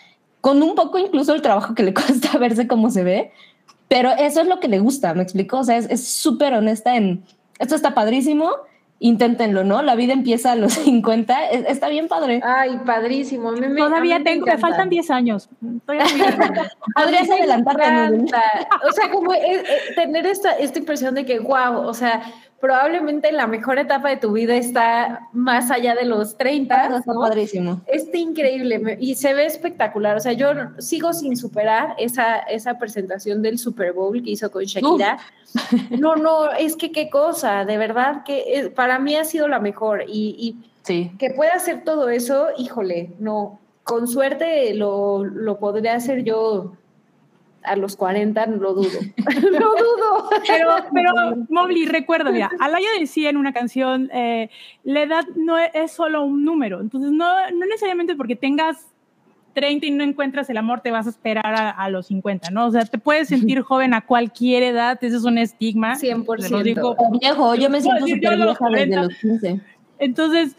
con 0.40 0.62
un 0.62 0.74
poco 0.74 0.97
incluso 0.98 1.35
el 1.35 1.43
trabajo 1.43 1.74
que 1.74 1.82
le 1.82 1.93
cuesta 1.98 2.36
verse 2.39 2.66
cómo 2.66 2.89
se 2.90 3.05
ve, 3.05 3.31
pero 3.89 4.10
eso 4.12 4.40
es 4.40 4.47
lo 4.47 4.59
que 4.59 4.69
le 4.69 4.78
gusta, 4.78 5.12
me 5.12 5.23
explico, 5.23 5.59
o 5.59 5.65
sea, 5.65 5.77
es 5.77 5.86
es 5.90 6.09
súper 6.09 6.55
honesta 6.55 6.97
en, 6.97 7.23
esto 7.59 7.74
está 7.74 7.93
padrísimo, 7.93 8.52
inténtenlo, 9.01 9.65
¿no? 9.65 9.82
La 9.82 9.94
vida 9.94 10.12
empieza 10.15 10.52
a 10.52 10.56
los 10.56 10.73
50, 10.86 11.51
es- 11.51 11.66
está 11.69 11.89
bien 11.90 12.09
padre. 12.09 12.40
Ay, 12.43 12.81
padrísimo. 12.86 13.51
a 13.51 13.52
mí 13.52 13.60
me- 13.60 13.81
a 13.82 13.85
Todavía 13.86 14.19
mí 14.19 14.24
me 14.24 14.31
tengo, 14.31 14.47
me 14.47 14.52
encanta. 14.52 14.66
faltan 14.69 14.89
10 14.89 15.10
años. 15.10 15.48
Podrías 15.86 17.28
Me 17.28 17.35
adelantarte. 17.36 17.85
O 18.89 18.93
sea, 18.93 19.10
como 19.12 19.32
eh, 19.35 19.40
eh, 19.43 19.65
tener 19.94 20.27
esta, 20.27 20.52
esta 20.52 20.78
impresión 20.78 21.15
de 21.15 21.24
que, 21.24 21.39
wow, 21.39 21.86
o 21.86 21.94
sea, 21.94 22.23
probablemente 22.60 23.30
la 23.32 23.47
mejor 23.47 23.78
etapa 23.78 24.09
de 24.09 24.16
tu 24.16 24.32
vida 24.32 24.56
está 24.56 25.28
más 25.32 25.70
allá 25.70 25.94
de 25.94 26.05
los 26.05 26.36
30. 26.36 26.97
Está 26.98 27.12
¿no? 27.12 27.20
padrísimo. 27.20 27.80
Está 27.86 28.18
increíble 28.18 28.97
y 29.01 29.14
se 29.14 29.35
ve 29.35 29.47
espectacular. 29.47 30.16
O 30.16 30.20
sea, 30.20 30.32
yo 30.32 30.51
sigo 30.78 31.12
sin 31.12 31.36
superar 31.36 31.94
esa, 31.98 32.39
esa 32.40 32.78
presentación 32.78 33.43
del 33.43 33.59
Super 33.59 33.93
Bowl 33.93 34.22
que 34.22 34.30
hizo 34.30 34.51
con 34.51 34.64
Shakira. 34.64 35.18
No, 35.98 36.14
no, 36.14 36.52
es 36.52 36.76
que 36.76 36.93
qué 36.93 37.09
cosa, 37.09 37.64
de 37.64 37.78
verdad 37.78 38.22
que 38.22 38.44
eh, 38.59 38.68
para 38.68 38.98
mí 38.98 39.16
ha 39.16 39.24
sido 39.24 39.48
la 39.48 39.59
mejor 39.60 40.05
y, 40.06 40.36
y 40.39 40.68
Sí. 40.82 41.10
que 41.18 41.30
pueda 41.30 41.52
hacer 41.52 41.85
todo 41.85 42.10
eso, 42.10 42.48
híjole, 42.59 43.12
no, 43.18 43.59
con 43.82 44.06
suerte 44.09 44.74
lo, 44.74 45.24
lo 45.24 45.59
podría 45.59 45.94
hacer 45.94 46.22
yo 46.22 46.72
a 47.62 47.76
los 47.76 47.97
40, 47.97 48.47
no 48.47 48.56
lo 48.56 48.74
dudo. 48.74 48.98
no 49.16 49.59
dudo. 49.59 50.30
Pero, 50.47 50.70
pero 50.94 51.12
Mobley, 51.48 51.86
recuerda, 51.86 52.30
mira, 52.30 52.51
Alaya 52.60 52.89
decía 52.98 53.30
en 53.30 53.36
una 53.36 53.52
canción, 53.52 54.10
eh, 54.12 54.51
la 54.85 55.02
edad 55.02 55.24
no 55.36 55.59
es, 55.59 55.70
es 55.74 55.93
solo 55.93 56.24
un 56.24 56.44
número. 56.44 56.80
Entonces, 56.80 57.10
no, 57.10 57.51
no 57.51 57.66
necesariamente 57.66 58.14
porque 58.16 58.36
tengas 58.36 58.86
30 59.55 59.86
y 59.86 59.90
no 59.90 60.05
encuentras 60.05 60.48
el 60.51 60.56
amor, 60.56 60.80
te 60.80 60.90
vas 60.90 61.06
a 61.06 61.10
esperar 61.10 61.55
a, 61.55 61.70
a 61.70 61.90
los 61.90 62.06
50, 62.06 62.51
¿no? 62.51 62.66
O 62.66 62.70
sea, 62.70 62.85
te 62.85 62.98
puedes 62.98 63.28
sentir 63.28 63.60
joven 63.62 63.93
a 63.93 64.02
cualquier 64.02 64.62
edad, 64.62 64.98
ese 65.02 65.16
es 65.16 65.24
un 65.24 65.39
estigma. 65.39 65.97
100%. 65.97 66.43
Te 66.43 66.51
lo 66.51 66.62
digo. 66.62 66.94
O 66.97 67.18
viejo, 67.18 67.55
yo 67.56 67.68
me 67.68 67.80
siento 67.80 68.06
súper 68.06 68.36
vieja 68.36 68.47
desde 68.47 68.56
40. 68.56 69.02
los 69.02 69.14
15. 69.16 69.60
Entonces, 69.98 70.56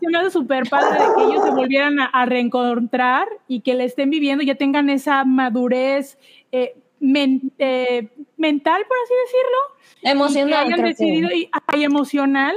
se 0.00 0.08
me 0.10 0.18
hace 0.18 0.30
súper 0.30 0.68
padre 0.68 0.98
de 0.98 1.04
que 1.16 1.22
ellos 1.24 1.44
se 1.44 1.50
volvieran 1.50 2.00
a, 2.00 2.06
a 2.06 2.26
reencontrar 2.26 3.26
y 3.46 3.60
que 3.60 3.74
le 3.74 3.84
estén 3.84 4.10
viviendo, 4.10 4.42
ya 4.44 4.54
tengan 4.54 4.90
esa 4.90 5.24
madurez 5.24 6.18
eh, 6.52 6.74
men- 7.00 7.52
eh, 7.58 8.08
mental, 8.36 8.82
por 8.86 8.96
así 9.04 9.14
decirlo, 9.26 9.58
y 10.00 10.02
que 10.04 10.10
Emocional. 10.10 10.66
hayan 10.66 10.82
decidido 10.82 11.30
y, 11.32 11.50
y 11.76 11.84
emocional 11.84 12.54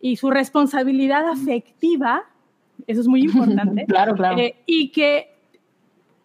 y 0.00 0.16
su 0.16 0.30
responsabilidad 0.30 1.28
afectiva, 1.28 2.24
eso 2.86 3.00
es 3.00 3.06
muy 3.06 3.20
importante, 3.24 3.84
Claro, 3.86 4.14
claro. 4.14 4.38
eh, 4.38 4.56
y 4.66 4.88
que 4.88 5.28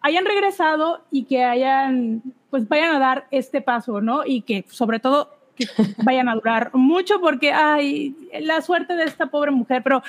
hayan 0.00 0.24
regresado 0.24 1.04
y 1.10 1.24
que 1.24 1.42
hayan, 1.44 2.22
pues 2.50 2.68
vayan 2.68 2.94
a 2.94 2.98
dar 2.98 3.26
este 3.30 3.60
paso, 3.60 4.00
¿no? 4.00 4.24
Y 4.24 4.42
que 4.42 4.64
sobre 4.68 5.00
todo 5.00 5.36
que 5.56 5.66
vayan 6.04 6.28
a 6.28 6.34
durar 6.34 6.70
mucho 6.74 7.20
porque, 7.20 7.52
ay, 7.52 8.14
la 8.42 8.60
suerte 8.62 8.94
de 8.94 9.04
esta 9.04 9.26
pobre 9.26 9.50
mujer, 9.50 9.82
pero, 9.82 10.02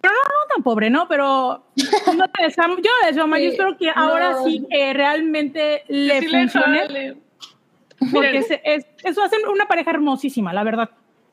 pero 0.00 0.14
no, 0.14 0.20
no 0.20 0.54
tan 0.54 0.62
pobre, 0.62 0.90
¿no? 0.90 1.06
Pero 1.08 1.64
no 2.16 2.28
te 2.30 2.42
yo 2.50 2.90
le 3.02 3.06
deseo 3.08 3.26
más, 3.26 3.40
yo 3.40 3.46
Sí, 3.46 3.50
espero 3.52 3.76
que 3.76 3.90
ahora 3.94 4.42
sí 4.44 4.66
que 4.70 4.92
realmente 4.92 5.84
le 5.88 6.20
Sí 6.20 6.28
funcione, 6.28 7.16
porque 8.12 8.28
Miren, 8.28 8.44
se- 8.44 8.60
es, 8.64 8.86
eso 9.04 9.22
hacen 9.22 9.40
una 9.48 9.66
pareja 9.66 9.90
hermosísima, 9.90 10.52
la 10.52 10.64
verdad. 10.64 10.90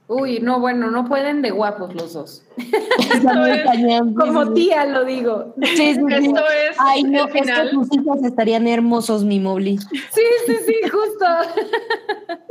Uy, 0.09 0.39
no, 0.39 0.61
bueno, 0.61 0.89
no 0.89 1.03
pueden 1.05 1.41
de 1.41 1.51
guapos 1.51 1.93
los 1.93 2.13
dos. 2.13 2.45
Cañón. 3.65 4.13
Como 4.15 4.53
tía 4.53 4.85
lo 4.85 5.03
digo. 5.03 5.53
Sí, 5.61 5.67
sí, 5.75 5.95
sí. 5.95 6.25
Esto 6.27 6.45
es 6.49 6.77
Ay, 6.79 7.03
no, 7.03 7.25
el 7.25 7.31
final. 7.31 7.69
tus 7.71 7.91
hijos 7.93 8.23
estarían 8.23 8.67
hermosos, 8.67 9.25
mi 9.25 9.41
Mobley. 9.41 9.77
Sí, 9.77 10.21
sí, 10.45 10.55
sí, 10.65 10.75
justo. 10.89 11.25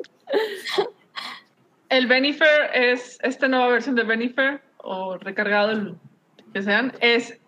El 1.89 2.07
Benifer 2.09 2.71
es 2.75 3.19
esta 3.23 3.47
nueva 3.49 3.69
versión 3.69 3.95
de 3.95 4.03
Benifer 4.03 4.61
o 4.79 5.17
recargado, 5.19 5.71
el 5.71 5.95
que 6.57 6.63
sean, 6.63 6.91
es 7.01 7.39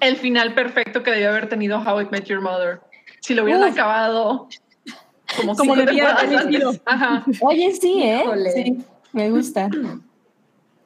el 0.00 0.16
final 0.18 0.52
perfecto 0.52 1.02
que 1.02 1.10
debió 1.10 1.30
haber 1.30 1.48
tenido 1.48 1.78
How 1.80 2.02
I 2.02 2.08
Met 2.10 2.24
Your 2.26 2.42
Mother. 2.42 2.80
Si 3.20 3.32
lo 3.34 3.44
hubieran 3.44 3.62
Uf. 3.62 3.72
acabado 3.72 4.48
como, 5.38 5.56
Como 5.56 5.72
antes. 5.72 6.44
sido. 6.50 6.72
Ajá. 6.84 7.24
Oye, 7.40 7.72
sí, 7.72 8.02
¿eh? 8.02 8.20
Híjole. 8.22 8.50
Sí, 8.52 8.84
me 9.12 9.30
gusta. 9.30 9.70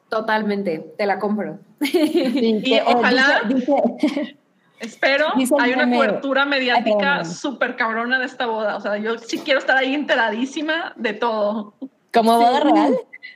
Totalmente, 0.07 0.93
te 0.97 1.05
la 1.05 1.19
compro. 1.19 1.59
Sí, 1.81 2.61
Y 2.63 2.73
eh, 2.73 2.83
ojalá- 2.85 3.41
dice- 3.49 3.65
dice- 4.05 4.37
Espero 4.79 5.25
Dice 5.35 5.53
hay 5.59 5.73
una 5.73 5.89
cobertura 5.91 6.45
mediática 6.45 7.25
súper 7.25 7.75
cabrona 7.75 8.17
de 8.17 8.25
esta 8.27 8.45
boda. 8.45 8.77
O 8.77 8.79
sea, 8.79 8.95
yo 8.97 9.17
sí 9.17 9.39
quiero 9.39 9.59
estar 9.59 9.75
ahí 9.75 9.93
enteradísima 9.93 10.93
de 10.95 11.13
todo. 11.13 11.73
¿Como 12.13 12.37
boda 12.37 12.61
real? 12.61 12.95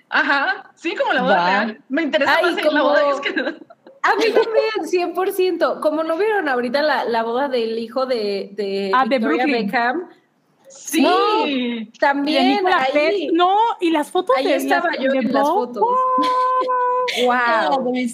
Ajá, 0.10 0.72
sí, 0.76 0.96
como 0.96 1.12
la 1.12 1.22
boda 1.22 1.36
Va. 1.36 1.46
real. 1.50 1.82
Me 1.90 2.02
interesa 2.04 2.36
Ay, 2.38 2.44
más 2.46 2.58
en 2.58 2.64
la 2.64 2.70
como- 2.72 2.84
boda. 2.86 3.10
Es 3.12 3.20
que... 3.20 3.75
A 4.08 4.16
mí 4.18 4.26
también, 4.32 5.14
100%. 5.16 5.80
Como 5.80 6.04
no 6.04 6.18
vieron 6.18 6.48
ahorita 6.48 6.82
la, 6.82 7.06
la 7.06 7.24
boda 7.24 7.48
del 7.48 7.78
hijo 7.80 8.06
de, 8.06 8.52
de 8.54 8.92
Ah, 8.94 9.06
de 9.06 9.18
Victoria 9.18 9.44
Brooklyn. 9.46 9.66
Beckham, 9.68 10.10
Sí. 10.68 11.02
No. 11.02 11.46
De 11.46 11.90
también 12.00 12.66
ahí. 12.68 13.30
No, 13.32 13.56
y 13.80 13.92
las 13.92 14.12
fotos 14.12 14.36
ahí 14.36 14.46
de 14.46 14.56
estaba 14.56 14.90
las- 14.92 15.00
yo 15.00 15.12
de 15.12 15.18
en 15.20 15.34
las 15.34 15.48
fotos. 15.48 15.84
¡Wow! 17.26 17.94
Sí, 17.96 18.14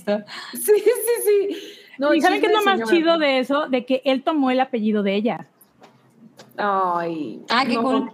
sí, 0.53 0.81
sí. 1.26 1.57
No, 1.97 2.13
¿Y 2.13 2.22
saben 2.22 2.39
qué 2.41 2.47
es 2.47 2.53
lo 2.53 2.61
más 2.63 2.89
chido 2.89 3.18
de 3.18 3.39
eso? 3.39 3.68
De 3.68 3.85
que 3.85 4.01
él 4.05 4.23
tomó 4.23 4.51
el 4.51 4.59
apellido 4.59 5.01
de 5.03 5.15
ella. 5.15 5.47
Ay. 6.57 7.41
Ah, 7.49 7.63
qué 7.65 7.76
no, 7.76 7.84
cool. 7.84 8.11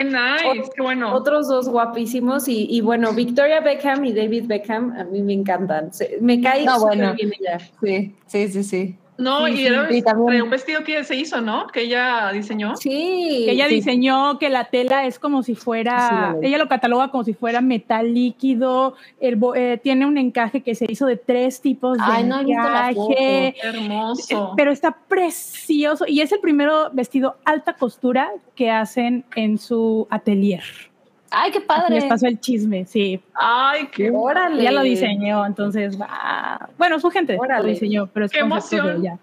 Qué 0.00 0.06
nice, 0.06 0.70
qué 0.74 0.80
bueno. 0.82 1.14
Otros 1.14 1.46
dos 1.46 1.68
guapísimos 1.68 2.48
y, 2.48 2.66
y 2.70 2.80
bueno, 2.80 3.12
Victoria 3.12 3.60
Beckham 3.60 4.02
y 4.06 4.14
David 4.14 4.44
Beckham 4.46 4.92
a 4.98 5.04
mí 5.04 5.20
me 5.20 5.34
encantan. 5.34 5.92
Se- 5.92 6.16
me 6.22 6.40
cae 6.40 6.64
No, 6.64 6.78
súper 6.78 6.96
bueno. 6.96 7.14
bien 7.14 7.32
ella. 7.38 7.58
Sí, 7.82 8.14
sí, 8.26 8.48
sí, 8.48 8.64
sí. 8.64 8.96
No, 9.20 9.46
Sí, 9.46 9.52
y 9.52 9.56
sí, 9.56 9.66
era 9.66 9.88
sí, 9.88 10.02
traía 10.02 10.42
un 10.42 10.50
vestido 10.50 10.82
que 10.82 11.04
se 11.04 11.14
hizo, 11.14 11.40
¿no? 11.40 11.66
Que 11.66 11.82
ella 11.82 12.30
diseñó. 12.32 12.76
Sí. 12.76 13.42
Que 13.44 13.52
ella 13.52 13.68
sí. 13.68 13.74
diseñó 13.74 14.38
que 14.38 14.48
la 14.48 14.64
tela 14.64 15.06
es 15.06 15.18
como 15.18 15.42
si 15.42 15.54
fuera, 15.54 16.36
ella 16.42 16.58
lo 16.58 16.68
cataloga 16.68 17.10
como 17.10 17.24
si 17.24 17.34
fuera 17.34 17.60
metal 17.60 18.12
líquido, 18.14 18.94
el 19.20 19.38
eh, 19.54 19.78
tiene 19.82 20.06
un 20.06 20.18
encaje 20.18 20.62
que 20.62 20.74
se 20.74 20.86
hizo 20.88 21.06
de 21.06 21.16
tres 21.16 21.60
tipos 21.60 21.98
de 21.98 22.04
Ay, 22.04 22.24
no 22.24 22.40
he 22.40 22.44
visto 22.44 22.62
la 22.62 22.90
encaje, 22.90 23.46
eh, 23.48 23.54
Hermoso. 23.62 24.54
pero 24.56 24.72
está 24.72 24.96
precioso 25.08 26.04
y 26.08 26.20
es 26.20 26.32
el 26.32 26.40
primero 26.40 26.90
vestido 26.92 27.36
alta 27.44 27.74
costura 27.74 28.30
que 28.54 28.70
hacen 28.70 29.24
en 29.36 29.58
su 29.58 30.06
atelier. 30.10 30.89
Ay, 31.30 31.52
qué 31.52 31.58
Les 31.60 31.66
padre. 31.66 32.02
pasó 32.08 32.26
el 32.26 32.40
chisme, 32.40 32.84
sí. 32.84 33.20
Ay, 33.34 33.88
qué 33.92 34.10
Órale. 34.12 34.60
Ella 34.62 34.72
lo 34.72 34.82
diseñó, 34.82 35.46
entonces, 35.46 36.00
va. 36.00 36.68
bueno, 36.76 36.98
su 36.98 37.10
gente 37.10 37.34
lo 37.34 37.40
Órale. 37.42 37.70
diseñó, 37.70 38.06
pero 38.08 38.26
es 38.26 38.32
Qué 38.32 38.40
emoción. 38.40 39.00
ella. 39.00 39.18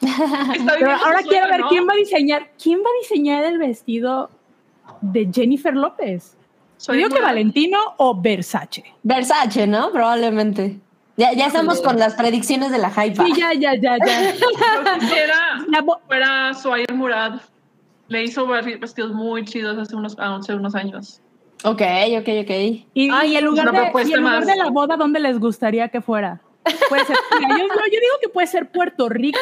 Está 0.00 0.74
Pero 0.78 0.92
ahora 0.92 1.20
quiero 1.28 1.48
ver 1.48 1.60
¿no? 1.60 1.68
quién 1.68 1.88
va 1.88 1.92
a 1.94 1.96
diseñar, 1.96 2.50
quién 2.62 2.78
va 2.78 2.84
a 2.88 3.02
diseñar 3.02 3.44
el 3.44 3.58
vestido 3.58 4.30
de 5.00 5.28
Jennifer 5.32 5.74
López. 5.74 6.36
Soy 6.76 7.00
Yo 7.00 7.08
digo 7.08 7.16
que. 7.16 7.22
Valentino 7.22 7.78
o 7.96 8.20
Versace. 8.20 8.84
Versace, 9.02 9.66
¿no? 9.66 9.90
Probablemente. 9.90 10.78
Ya, 11.16 11.32
ya 11.32 11.46
estamos 11.48 11.80
con 11.82 11.98
las 11.98 12.14
predicciones 12.14 12.70
de 12.70 12.78
la 12.78 12.90
hype. 12.90 13.16
Sí, 13.16 13.32
ya, 13.36 13.52
ya, 13.54 13.74
ya, 13.74 13.96
ya. 13.98 14.32
Yo 14.34 15.00
quisiera 15.00 15.64
fuera 16.06 16.54
Suayer 16.54 16.94
Murad. 16.94 17.40
Le 18.06 18.22
hizo 18.22 18.46
vestidos 18.46 19.12
muy 19.12 19.44
chidos 19.44 19.76
hace 19.78 19.96
unos, 19.96 20.16
hace 20.18 20.54
unos 20.54 20.76
años. 20.76 21.20
Ok, 21.64 21.82
ok, 22.20 22.28
ok. 22.42 22.50
y, 22.94 23.10
Ay, 23.10 23.32
y 23.32 23.36
el 23.36 23.44
lugar, 23.44 23.72
de, 23.72 24.08
y 24.08 24.12
el 24.12 24.20
lugar 24.20 24.44
de 24.44 24.56
la 24.56 24.70
boda, 24.70 24.96
¿dónde 24.96 25.18
les 25.18 25.40
gustaría 25.40 25.88
que 25.88 26.00
fuera? 26.00 26.40
Puede 26.88 27.04
ser, 27.04 27.16
mira, 27.38 27.56
yo, 27.58 27.64
digo 27.64 28.14
que 28.20 28.28
puede 28.28 28.46
ser 28.46 28.70
Puerto 28.70 29.08
Rico, 29.08 29.38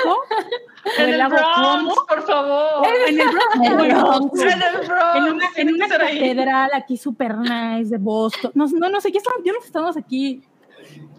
En 0.98 1.06
el 1.06 1.12
el 1.14 1.18
lago 1.18 1.34
Bronx, 1.34 1.55
Como, 1.56 2.06
por 2.06 2.22
favor. 2.26 2.86
en 3.09 3.20
el 3.20 3.26
Bronx, 3.26 3.68
El 3.68 3.74
bueno, 3.74 4.05
Bronx. 4.06 4.40
En 4.40 4.48
el 4.48 4.86
Bronx. 4.86 5.16
en 5.16 5.34
una, 5.34 5.47
en 5.56 5.78
catedral 5.78 6.70
aquí 6.74 6.97
super 6.97 7.36
nice 7.36 7.90
de 7.90 7.98
Boston. 7.98 8.52
No, 8.55 8.66
no, 8.68 8.88
no 8.88 9.01
sé, 9.01 9.10
ya 9.10 9.18
estamos, 9.18 9.40
ya 9.44 9.52
nos 9.52 9.64
estamos 9.64 9.97
aquí. 9.97 10.43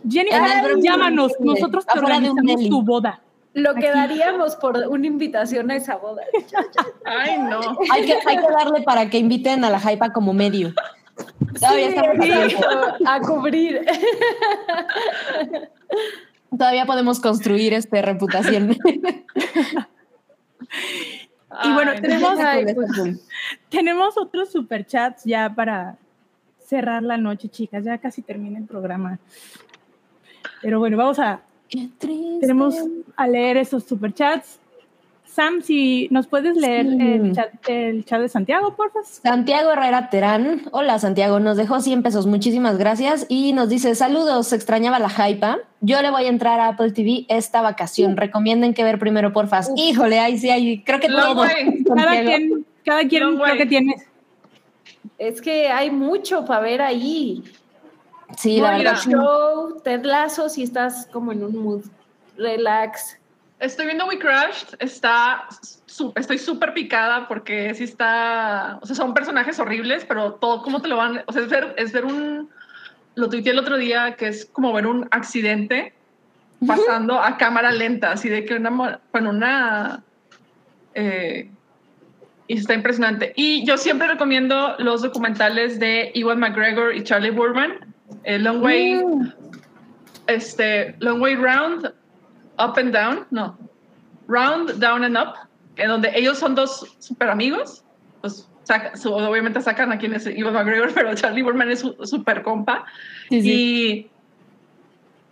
Jennifer, 0.10 0.78
llámanos, 0.80 1.34
nosotros 1.40 1.86
te 1.86 2.00
organizamos 2.00 2.70
tu 2.70 2.82
boda. 2.82 3.22
Lo 3.58 3.74
que 3.74 3.90
daríamos 3.92 4.56
por 4.56 4.78
una 4.88 5.08
invitación 5.08 5.72
a 5.72 5.76
esa 5.76 5.96
boda. 5.96 6.22
Ay, 7.06 7.38
no. 7.40 7.60
Hay 7.92 8.06
que, 8.06 8.14
hay 8.26 8.38
que 8.38 8.52
darle 8.52 8.82
para 8.84 9.10
que 9.10 9.18
inviten 9.18 9.64
a 9.66 9.70
la 9.70 9.80
hype 9.80 10.12
como 10.14 10.32
medio. 10.34 10.74
Todavía 11.60 11.90
Sí, 11.90 11.96
estamos 11.96 12.54
a 13.06 13.20
cubrir. 13.22 13.82
Todavía 16.52 16.86
podemos 16.86 17.20
construir 17.20 17.74
este 17.74 18.02
reputación. 18.02 18.78
Y 21.64 21.74
bueno, 21.74 21.94
tenemos- 22.00 22.40
Ay, 22.40 22.66
pues. 22.76 23.20
Tenemos 23.70 24.18
otros 24.18 24.52
superchats 24.52 25.24
ya 25.24 25.50
para 25.54 25.98
cerrar 26.60 27.02
la 27.02 27.18
noche, 27.18 27.50
chicas. 27.50 27.84
Ya 27.84 27.98
casi 27.98 28.22
termina 28.22 28.60
el 28.60 28.66
programa. 28.66 29.18
Pero 30.62 30.80
bueno, 30.80 30.98
vamos 30.98 31.18
a, 31.20 31.42
Qué 31.70 31.90
triste. 31.98 32.38
tenemos 32.42 32.76
a 33.16 33.28
leer 33.28 33.58
esos 33.58 33.84
superchats. 33.84 34.60
Sam, 35.26 35.62
si 35.62 36.08
nos 36.10 36.26
puedes 36.26 36.56
leer 36.58 36.88
Sí. 36.88 36.98
el, 37.00 37.36
chat, 37.36 37.50
el 37.70 38.06
chat 38.06 38.22
de 38.22 38.30
Santiago, 38.30 38.76
por 38.76 38.92
favor. 38.92 39.06
Santiago 39.08 39.72
Herrera 39.72 40.10
Terán. 40.10 40.64
Hola 40.72 40.98
Santiago, 40.98 41.40
nos 41.40 41.58
dejó 41.58 41.80
100 41.80 42.02
pesos, 42.02 42.26
muchísimas 42.26 42.78
gracias. 42.80 43.28
Y 43.30 43.54
nos 43.54 43.70
dice, 43.70 43.94
saludos, 43.94 44.48
se 44.48 44.56
extrañaba 44.56 44.98
la 44.98 45.10
hypa. 45.30 45.60
Yo 45.82 46.02
le 46.02 46.10
voy 46.10 46.24
a 46.26 46.30
entrar 46.30 46.60
a 46.60 46.70
Apple 46.70 46.92
TV 46.92 47.26
esta 47.30 47.62
vacación. 47.62 48.18
Recomienden 48.18 48.74
que 48.74 48.84
ver 48.84 48.98
primero, 48.98 49.32
porfas. 49.32 49.70
Híjole, 49.76 50.18
ahí 50.20 50.40
sí 50.40 50.50
hay, 50.50 50.82
creo 50.84 51.00
que 51.00 51.08
todo. 51.10 51.44
Cada 51.96 52.22
quien, 52.24 52.66
cada 52.84 53.08
quien 53.08 53.24
Long 53.24 53.36
creo 53.36 53.46
way. 53.50 53.58
que 53.60 53.66
tiene. 53.68 53.96
Es 55.20 55.40
que 55.42 55.68
hay 55.70 55.92
mucho 55.92 56.46
para 56.46 56.62
ver 56.62 56.82
ahí. 56.82 57.44
Sí, 58.36 58.60
la 58.60 58.78
verdad. 58.78 58.98
Show, 59.08 59.82
Ted 59.84 60.04
Lasso, 60.04 60.50
si 60.50 60.64
estás 60.64 61.08
como 61.12 61.32
en 61.32 61.44
un 61.44 61.58
mood 61.58 61.86
relax. 62.38 63.18
Estoy 63.60 63.86
viendo 63.88 64.06
We 64.06 64.20
Crashed, 64.20 64.76
está, 64.80 65.48
su- 65.88 66.14
estoy 66.16 66.38
súper 66.38 66.74
picada 66.74 67.28
porque 67.28 67.74
sí 67.74 67.86
está, 67.86 68.78
o 68.82 68.86
sea, 68.86 68.96
son 68.96 69.14
personajes 69.16 69.60
horribles, 69.60 70.06
pero 70.06 70.34
todo 70.34 70.62
cómo 70.62 70.80
te 70.82 70.88
lo 70.88 70.98
van, 70.98 71.24
o 71.26 71.32
sea, 71.34 71.42
es 71.42 71.50
ver, 71.50 71.74
es 71.78 71.92
ver 71.92 72.06
un, 72.06 72.50
lo 73.16 73.30
tuiteé 73.30 73.54
el 73.54 73.60
otro 73.60 73.78
día, 73.78 74.16
que 74.16 74.28
es 74.28 74.46
como 74.46 74.72
ver 74.74 74.86
un 74.86 75.08
accidente 75.10 75.94
pasando 76.68 77.20
a 77.20 77.38
cámara 77.38 77.72
lenta, 77.72 78.12
así 78.12 78.30
de 78.30 78.46
que 78.46 78.54
una, 78.56 79.00
bueno, 79.12 79.30
una, 79.32 80.04
eh, 80.94 81.50
y 82.48 82.58
está 82.58 82.76
impresionante. 82.76 83.34
Y 83.36 83.66
yo 83.66 83.78
siempre 83.78 84.08
recomiendo 84.08 84.76
los 84.78 85.02
documentales 85.02 85.80
de 85.80 86.12
Ewan 86.14 86.40
McGregor 86.40 86.96
y 86.96 87.04
Charlie 87.04 87.32
Burman, 87.32 87.94
eh, 88.24 88.40
Long 88.40 88.62
Way, 88.64 89.04
Mm. 89.04 89.34
este, 90.28 90.96
Long 91.00 91.22
Way 91.22 91.36
Round, 91.36 91.86
Up 92.60 92.78
and 92.78 92.92
Down, 92.94 93.26
no, 93.32 93.58
Round, 94.28 94.74
Down 94.80 95.04
and 95.04 95.18
Up, 95.18 95.36
en 95.78 95.88
donde 95.90 96.12
ellos 96.16 96.38
son 96.38 96.56
dos 96.56 96.96
super 97.00 97.30
amigos, 97.30 97.84
pues 98.22 98.48
saca- 98.64 98.96
su- 98.98 99.14
obviamente 99.14 99.62
sacan 99.62 99.92
a 99.92 99.98
quien 99.98 100.14
es 100.14 100.26
Ewan 100.28 100.54
McGregor, 100.54 100.92
pero 100.96 101.14
Charlie 101.16 101.44
Burman 101.44 101.70
es 101.72 101.80
su 101.82 101.96
super 102.06 102.42
compa, 102.44 102.86
Sí, 103.30 103.42
sí. 103.42 103.52
y 103.52 104.10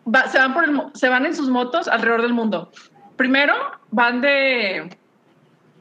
va- 0.09 0.27
se, 0.27 0.37
van 0.37 0.53
por 0.53 0.63
el 0.63 0.81
se 0.93 1.09
van 1.09 1.25
en 1.25 1.35
sus 1.35 1.49
motos 1.49 1.87
alrededor 1.87 2.21
del 2.21 2.33
mundo. 2.33 2.71
Primero 3.17 3.53
van 3.91 4.21
de, 4.21 4.97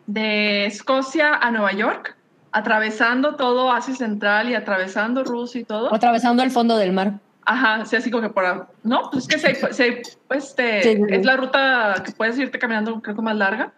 de 0.06 0.66
Escocia 0.66 1.34
a 1.34 1.50
Nueva 1.50 1.72
York, 1.72 2.16
atravesando 2.54 3.34
todo 3.34 3.72
Asia 3.72 3.94
Central 3.96 4.48
y 4.48 4.54
atravesando 4.54 5.24
Rusia 5.24 5.60
y 5.60 5.64
todo. 5.64 5.92
Atravesando 5.94 6.42
el 6.44 6.50
fondo 6.52 6.76
del 6.76 6.92
mar. 6.92 7.14
Ajá, 7.44 7.84
sí, 7.84 7.96
así 7.96 8.10
como 8.10 8.22
que 8.22 8.30
por... 8.32 8.68
No, 8.84 9.10
pues 9.10 9.24
es 9.24 9.28
que 9.28 9.38
se, 9.38 9.72
se- 9.74 10.02
este, 10.30 10.82
Sí, 10.82 10.94
sí, 10.94 10.96
sí. 10.96 11.14
es 11.14 11.26
la 11.26 11.36
ruta 11.36 11.94
que 12.04 12.12
puedes 12.12 12.38
irte 12.38 12.58
caminando, 12.58 13.02
creo 13.02 13.16
que 13.16 13.22
más 13.22 13.36
larga. 13.36 13.72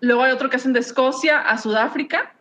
Luego 0.00 0.24
hay 0.24 0.32
otro 0.32 0.50
que 0.50 0.56
hacen 0.56 0.72
de 0.72 0.80
Escocia 0.80 1.38
a 1.40 1.56
Sudáfrica. 1.56 2.34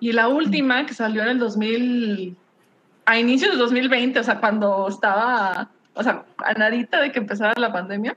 Y 0.00 0.12
la 0.12 0.28
última 0.28 0.84
que 0.86 0.94
salió 0.94 1.22
en 1.22 1.28
el 1.28 1.38
2000, 1.38 2.36
a 3.04 3.18
inicios 3.18 3.50
del 3.50 3.58
2020, 3.60 4.18
o 4.18 4.24
sea, 4.24 4.40
cuando 4.40 4.88
estaba, 4.88 5.68
o 5.94 6.02
sea, 6.02 6.24
a 6.44 6.52
nadita 6.54 7.00
de 7.00 7.12
que 7.12 7.18
empezara 7.18 7.52
la 7.60 7.72
pandemia, 7.72 8.16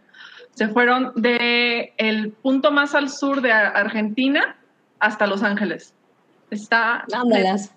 se 0.56 0.70
fueron 0.70 1.12
de 1.16 1.94
el 1.98 2.32
punto 2.32 2.72
más 2.72 2.96
al 2.96 3.10
sur 3.10 3.42
de 3.42 3.52
Ar- 3.52 3.78
Argentina 3.78 4.56
hasta 5.00 5.28
Los 5.28 5.44
Ángeles. 5.44 5.94
Está... 6.52 7.04
Ándalas. 7.12 7.72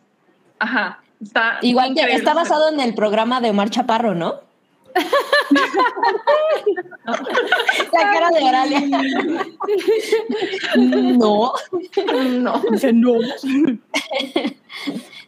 Ajá, 0.59 1.01
está... 1.21 1.59
Igual 1.63 1.95
que 1.95 2.03
está 2.13 2.35
basado 2.35 2.69
en 2.71 2.81
el 2.81 2.95
programa 2.95 3.41
de 3.41 3.49
Omar 3.51 3.71
Chaparro, 3.71 4.15
¿no? 4.15 4.41
La 7.93 7.93
cara 7.93 8.31
de 8.31 8.45
Oralia. 8.45 8.81
no. 10.77 11.53
No. 12.31 12.63
Dice, 12.71 12.93
no. 12.93 13.15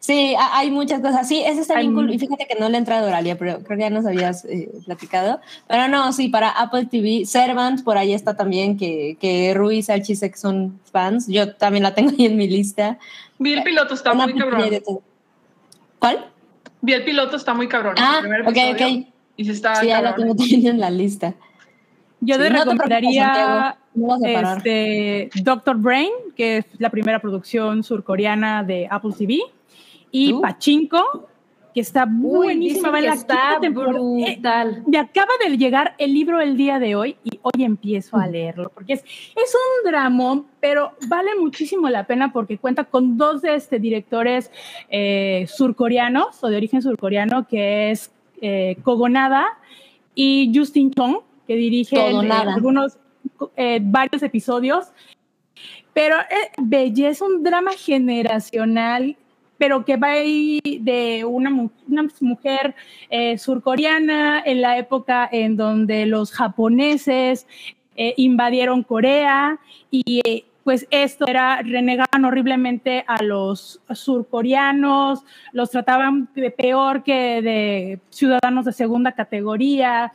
Sí, 0.04 0.34
ha- 0.38 0.58
hay 0.58 0.70
muchas 0.70 1.00
cosas. 1.00 1.26
Sí, 1.26 1.42
ese 1.46 1.62
está 1.62 1.78
bien 1.78 1.94
cool. 1.94 2.12
Y 2.12 2.18
fíjate 2.18 2.46
que 2.46 2.56
no 2.60 2.68
le 2.68 2.74
he 2.74 2.78
entrado 2.78 3.06
a 3.06 3.08
Oralia, 3.08 3.38
pero 3.38 3.60
creo 3.62 3.78
que 3.78 3.84
ya 3.84 3.88
nos 3.88 4.04
habías 4.04 4.44
eh, 4.44 4.70
platicado. 4.84 5.40
Pero 5.66 5.88
no, 5.88 6.12
sí, 6.12 6.28
para 6.28 6.50
Apple 6.50 6.84
TV, 6.90 7.24
Servant, 7.24 7.82
por 7.82 7.96
ahí 7.96 8.12
está 8.12 8.36
también, 8.36 8.76
que, 8.76 9.16
que 9.18 9.54
Rui 9.54 9.78
y 9.78 9.82
Salchisek 9.82 10.36
son 10.36 10.78
fans. 10.92 11.26
Yo 11.26 11.54
también 11.54 11.84
la 11.84 11.94
tengo 11.94 12.10
ahí 12.10 12.26
en 12.26 12.36
mi 12.36 12.46
lista. 12.46 12.98
Vi 13.38 13.54
el 13.54 13.62
piloto, 13.62 13.94
está 13.94 14.12
Una 14.12 14.24
muy 14.26 14.34
cabrón. 14.38 14.68
¿Cuál? 15.98 16.26
Vi 16.82 16.92
el 16.92 17.04
piloto, 17.04 17.36
está 17.36 17.54
muy 17.54 17.66
cabrón. 17.66 17.94
Ah, 17.98 18.20
ok, 18.46 18.58
ok. 18.74 18.80
Y 19.38 19.44
sí 19.46 19.52
está 19.52 19.76
Sí, 19.76 19.86
ya 19.86 20.02
la 20.02 20.14
tengo 20.14 20.34
también 20.36 20.66
en 20.66 20.80
la 20.80 20.90
lista. 20.90 21.32
Yo 22.20 22.34
Sí, 22.34 22.42
te 22.42 22.50
no 22.50 22.58
te 22.58 22.76
preocupes, 22.76 22.88
recomendaría 22.90 23.76
no 23.94 24.16
este, 24.22 25.30
Doctor 25.42 25.78
Brain, 25.78 26.10
que 26.36 26.58
es 26.58 26.66
la 26.78 26.90
primera 26.90 27.20
producción 27.20 27.82
surcoreana 27.82 28.62
de 28.62 28.86
Apple 28.90 29.12
TV, 29.16 29.40
y 30.14 30.32
Uh. 30.32 30.40
Pachinko, 30.40 31.26
que 31.74 31.80
está 31.80 32.06
buenísima. 32.08 32.90
va 32.90 33.00
en 33.00 33.06
la 33.06 33.14
está 33.14 33.58
temporada. 33.60 33.98
Eh, 33.98 34.34
brutal. 34.34 34.84
me 34.86 34.98
acaba 34.98 35.32
de 35.44 35.56
llegar 35.56 35.96
el 35.98 36.14
libro 36.14 36.40
el 36.40 36.56
día 36.56 36.78
de 36.78 36.94
hoy 36.94 37.16
y 37.24 37.40
hoy 37.42 37.64
empiezo 37.64 38.16
a 38.16 38.28
leerlo 38.28 38.70
porque 38.72 38.92
es, 38.92 39.00
es 39.02 39.54
un 39.54 39.90
dramón, 39.90 40.46
pero 40.60 40.92
vale 41.08 41.32
muchísimo 41.36 41.88
la 41.88 42.06
pena 42.06 42.32
porque 42.32 42.58
cuenta 42.58 42.84
con 42.84 43.18
dos 43.18 43.42
de 43.42 43.56
este, 43.56 43.80
directores 43.80 44.52
eh, 44.88 45.46
surcoreanos 45.48 46.44
o 46.44 46.48
de 46.48 46.58
origen 46.58 46.80
surcoreano, 46.80 47.48
que 47.48 47.90
es 47.90 48.12
eh, 48.40 48.76
Kogonada 48.84 49.58
y 50.14 50.52
Justin 50.54 50.92
Chong, 50.92 51.22
que 51.48 51.56
dirige 51.56 51.96
eh, 51.96 52.30
algunos, 52.30 52.98
eh, 53.56 53.80
varios 53.82 54.22
episodios. 54.22 54.92
Pero 55.92 56.16
eh, 56.20 56.52
belleza, 56.58 57.24
un 57.24 57.42
drama 57.42 57.72
generacional, 57.72 59.16
pero 59.58 59.84
que 59.84 59.96
va 59.96 60.08
ahí 60.12 60.60
de 60.80 61.24
una, 61.24 61.50
mu- 61.50 61.70
una 61.88 62.06
mujer 62.20 62.74
eh, 63.10 63.38
surcoreana 63.38 64.42
en 64.44 64.60
la 64.60 64.78
época 64.78 65.28
en 65.30 65.56
donde 65.56 66.06
los 66.06 66.32
japoneses 66.32 67.46
eh, 67.96 68.14
invadieron 68.16 68.82
Corea 68.82 69.58
y 69.90 70.20
eh, 70.24 70.44
pues 70.64 70.86
esto 70.90 71.26
era, 71.28 71.60
renegaban 71.62 72.24
horriblemente 72.24 73.04
a 73.06 73.22
los 73.22 73.80
surcoreanos, 73.92 75.22
los 75.52 75.70
trataban 75.70 76.26
peor 76.56 77.02
que 77.04 77.42
de 77.42 78.00
ciudadanos 78.10 78.64
de 78.64 78.72
segunda 78.72 79.12
categoría, 79.12 80.12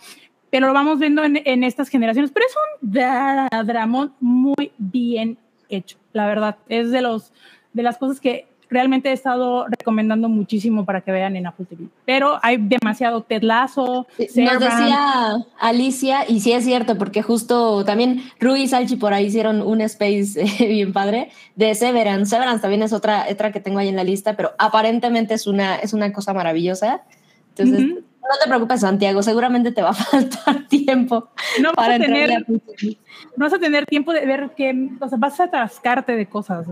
pero 0.50 0.68
lo 0.68 0.74
vamos 0.74 1.00
viendo 1.00 1.24
en, 1.24 1.64
estas 1.64 1.90
generaciones, 1.90 2.32
pero 2.32 2.48
es 2.48 2.56
un 2.82 2.92
dra- 2.92 3.64
dramón 3.64 4.14
muy 4.20 4.72
bien 4.78 5.38
hecho, 5.70 5.98
la 6.14 6.26
verdad, 6.26 6.58
es 6.68 6.90
de, 6.92 7.02
los, 7.02 7.32
de 7.74 7.84
las 7.84 7.98
cosas 8.00 8.20
que 8.20 8.48
realmente 8.70 9.10
he 9.10 9.14
estado 9.14 9.66
recomendando 9.68 10.30
muchísimo 10.30 10.86
para 10.86 11.02
que 11.02 11.12
vean 11.12 11.36
en 11.36 11.48
Apple 11.48 11.66
TV. 11.66 11.86
Pero 12.06 12.40
hay 12.42 12.58
demasiado 12.58 13.22
Ted 13.24 13.42
Lasso, 13.42 14.08
Nos 14.18 14.32
Servant. 14.32 14.62
decía 14.62 15.36
Alicia, 15.60 16.30
y 16.30 16.40
sí 16.40 16.52
es 16.52 16.64
cierto, 16.64 16.98
porque 16.98 17.22
justo 17.22 17.84
también 17.84 18.22
Rui 18.40 18.62
y 18.64 18.68
Salchi 18.68 18.96
por 18.96 19.14
ahí 19.14 19.26
hicieron 19.26 19.62
un 19.62 19.82
space 19.82 20.34
eh, 20.60 20.68
bien 20.68 20.94
padre 20.94 21.30
de 21.56 21.74
Severance. 21.76 22.30
Severance 22.30 22.62
también 22.62 22.84
es 22.84 22.94
otra, 22.94 23.26
otra 23.30 23.52
que 23.52 23.60
tengo 23.60 23.80
ahí 23.80 23.88
en 23.88 23.96
la 23.96 24.04
lista, 24.04 24.36
pero 24.36 24.52
aparentemente 24.58 25.34
es 25.34 25.48
una, 25.48 25.78
es 25.78 25.94
una 25.94 26.14
cosa 26.14 26.34
maravillosa. 26.34 27.02
Entonces, 27.50 27.86
Ujú. 27.86 27.96
no 27.96 28.38
te 28.42 28.48
preocupes, 28.48 28.82
Santiago, 28.82 29.24
seguramente 29.24 29.72
te 29.72 29.82
va 29.82 29.90
a 29.90 29.94
faltar 29.94 30.68
tiempo 30.68 31.30
no 31.60 31.70
vas, 31.70 31.76
para 31.76 31.96
a 31.96 32.00
tener, 32.00 32.46
no 32.48 33.46
vas 33.46 33.54
a 33.54 33.60
tener 33.60 33.86
tiempo 33.86 34.14
de 34.14 34.26
ver 34.26 34.52
que, 34.56 34.90
o 35.00 35.10
sea, 35.10 35.18
vas 35.18 35.40
a 35.40 35.46
atascarte 35.46 36.16
de 36.16 36.28
cosas, 36.28 36.68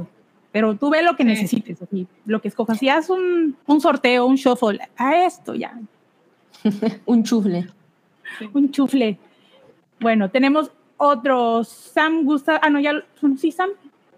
pero 0.57 0.75
tú 0.75 0.89
ve 0.89 1.03
lo 1.03 1.15
que 1.15 1.21
Sí. 1.21 1.29
necesites, 1.29 1.79
así, 1.83 2.07
lo 2.25 2.41
que 2.41 2.47
escojas. 2.47 2.79
Si 2.79 2.89
haz 2.89 3.11
un, 3.11 3.55
un 3.67 3.79
sorteo, 3.79 4.25
un 4.25 4.37
shuffle, 4.37 4.79
a 4.97 5.23
esto 5.23 5.53
ya, 5.53 5.79
Un 7.05 7.23
chufle. 7.23 7.67
un 8.53 8.71
chufle. 8.71 9.19
Bueno, 9.99 10.31
tenemos 10.31 10.71
otros. 10.97 11.67
Sam 11.67 12.23
gusta, 12.23 12.59
ah, 12.63 12.71
no, 12.71 12.79
ya, 12.79 12.93
lo- 12.93 13.03
sí, 13.37 13.51
Sam, 13.51 13.69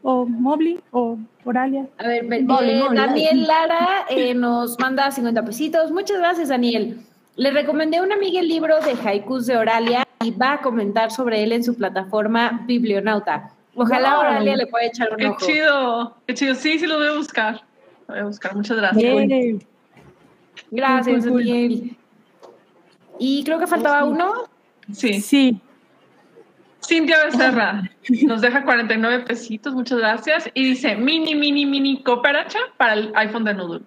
o 0.01 0.25
Mobley, 0.25 0.79
o 0.91 1.17
Oralia. 1.43 1.87
A 1.97 2.07
ver, 2.07 2.25
ve- 2.25 2.43
Vale, 2.45 2.79
eh. 2.79 2.83
Daniel 2.93 3.45
Lara 3.45 4.05
eh, 4.09 4.33
nos 4.33 4.79
manda 4.79 5.11
50 5.11 5.43
pesitos. 5.43 5.91
Muchas 5.91 6.19
gracias, 6.19 6.47
Daniel. 6.47 7.01
Le 7.35 7.51
recomendé 7.51 7.97
a 7.97 8.03
una 8.03 8.15
amiga 8.15 8.39
el 8.39 8.47
libro 8.47 8.75
de 8.79 8.95
haikus 9.05 9.45
de 9.45 9.57
Oralia 9.57 10.07
y 10.23 10.31
va 10.31 10.53
a 10.53 10.61
comentar 10.61 11.11
sobre 11.11 11.43
él 11.43 11.51
en 11.51 11.63
su 11.65 11.75
plataforma 11.75 12.63
Biblionauta. 12.65 13.51
Ojalá. 13.83 14.19
Oralia 14.19 14.55
le 14.55 14.67
pueda 14.67 14.85
echar 14.85 15.11
un 15.11 15.17
Qué 15.17 15.27
ojo. 15.27 15.45
chido, 15.45 16.17
qué 16.27 16.33
chido. 16.33 16.55
Sí, 16.55 16.79
sí 16.79 16.87
lo 16.87 16.97
voy 16.97 17.07
a 17.07 17.13
buscar. 17.13 17.55
Lo 18.07 18.15
voy 18.15 18.19
a 18.19 18.25
buscar. 18.25 18.55
Muchas 18.55 18.77
gracias. 18.77 19.03
Yay. 19.03 19.59
Gracias, 20.71 21.25
Cool, 21.25 21.43
cool. 21.43 21.97
Y 23.19 23.43
creo 23.43 23.59
que 23.59 23.67
faltaba 23.67 24.05
uno. 24.05 24.45
Sí. 24.91 25.21
Sí, 25.21 25.61
Cintia 26.89 27.25
Becerra 27.25 27.83
nos 28.23 28.41
deja 28.41 28.63
49 28.63 29.25
pesitos, 29.25 29.73
muchas 29.75 29.99
gracias. 29.99 30.49
Y 30.53 30.69
dice 30.69 30.95
mini, 30.95 31.35
mini, 31.35 31.65
mini 31.65 32.01
cooperacha 32.01 32.59
para 32.77 32.93
el 32.93 33.11
iPhone 33.15 33.43
de 33.43 33.53
Noodle. 33.53 33.81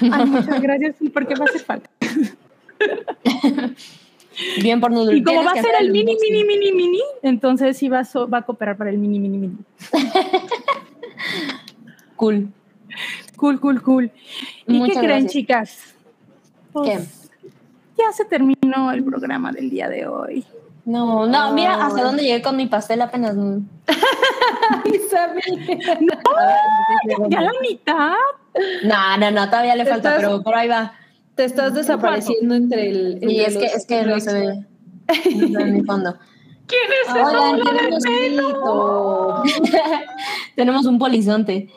Ay, 0.00 0.26
muchas 0.26 0.60
gracias, 0.60 0.96
sí, 0.98 1.08
porque 1.08 1.34
va 1.36 1.44
a 1.44 1.48
hacer 1.48 1.60
falta. 1.60 1.88
Bien 4.60 4.80
por. 4.80 4.92
Y 4.92 5.22
como 5.22 5.44
va 5.44 5.52
a 5.52 5.54
ser 5.54 5.72
el 5.80 5.90
mini, 5.90 6.16
mini, 6.20 6.44
mini, 6.44 6.72
mini, 6.72 7.02
entonces 7.22 7.76
sí 7.76 7.88
va 7.88 8.00
a, 8.00 8.04
so- 8.04 8.28
va 8.28 8.38
a 8.38 8.42
cooperar 8.42 8.76
para 8.76 8.90
el 8.90 8.98
mini, 8.98 9.18
mini, 9.18 9.38
mini. 9.38 9.56
Cool. 12.16 12.48
Cool, 13.36 13.60
cool, 13.60 13.82
cool. 13.82 14.10
¿Y 14.66 14.72
Muchas 14.72 14.94
qué 14.96 15.00
creen, 15.00 15.20
gracias. 15.24 15.32
chicas? 15.32 15.94
Pues, 16.72 17.28
¿Qué? 17.42 17.50
Ya 17.98 18.12
se 18.12 18.24
terminó 18.24 18.90
el 18.92 19.04
programa 19.04 19.52
del 19.52 19.68
día 19.70 19.88
de 19.88 20.06
hoy. 20.06 20.44
No, 20.86 21.26
no, 21.26 21.52
mira 21.52 21.84
hasta 21.84 22.02
dónde 22.02 22.22
llegué 22.22 22.40
con 22.42 22.56
mi 22.56 22.66
pastel 22.66 23.02
apenas. 23.02 23.34
no. 23.36 23.58
¿Ya 27.28 27.40
la 27.40 27.52
mitad? 27.60 28.14
No, 28.84 29.16
no, 29.18 29.30
no, 29.30 29.46
todavía 29.46 29.76
le 29.76 29.84
falta, 29.84 30.16
pero, 30.16 30.42
pero 30.42 30.56
ahí 30.56 30.68
va. 30.68 30.94
Te 31.36 31.44
estás 31.44 31.74
desapareciendo 31.74 32.54
entre 32.54 32.90
el. 32.90 33.18
Y 33.22 33.40
es 33.40 33.56
que, 33.56 33.66
es 33.66 33.86
que 33.86 34.04
no 34.04 34.18
se 34.18 34.32
ve. 34.32 34.66
En 35.24 35.74
mi 35.74 35.82
fondo. 35.84 36.16
¿Quién 36.66 36.82
es 37.06 37.12
bola 37.12 37.52
de 37.52 37.62
tenemos, 37.62 38.02
pelo? 38.02 39.42
tenemos 40.56 40.86
un 40.86 40.98
polizonte. 40.98 41.68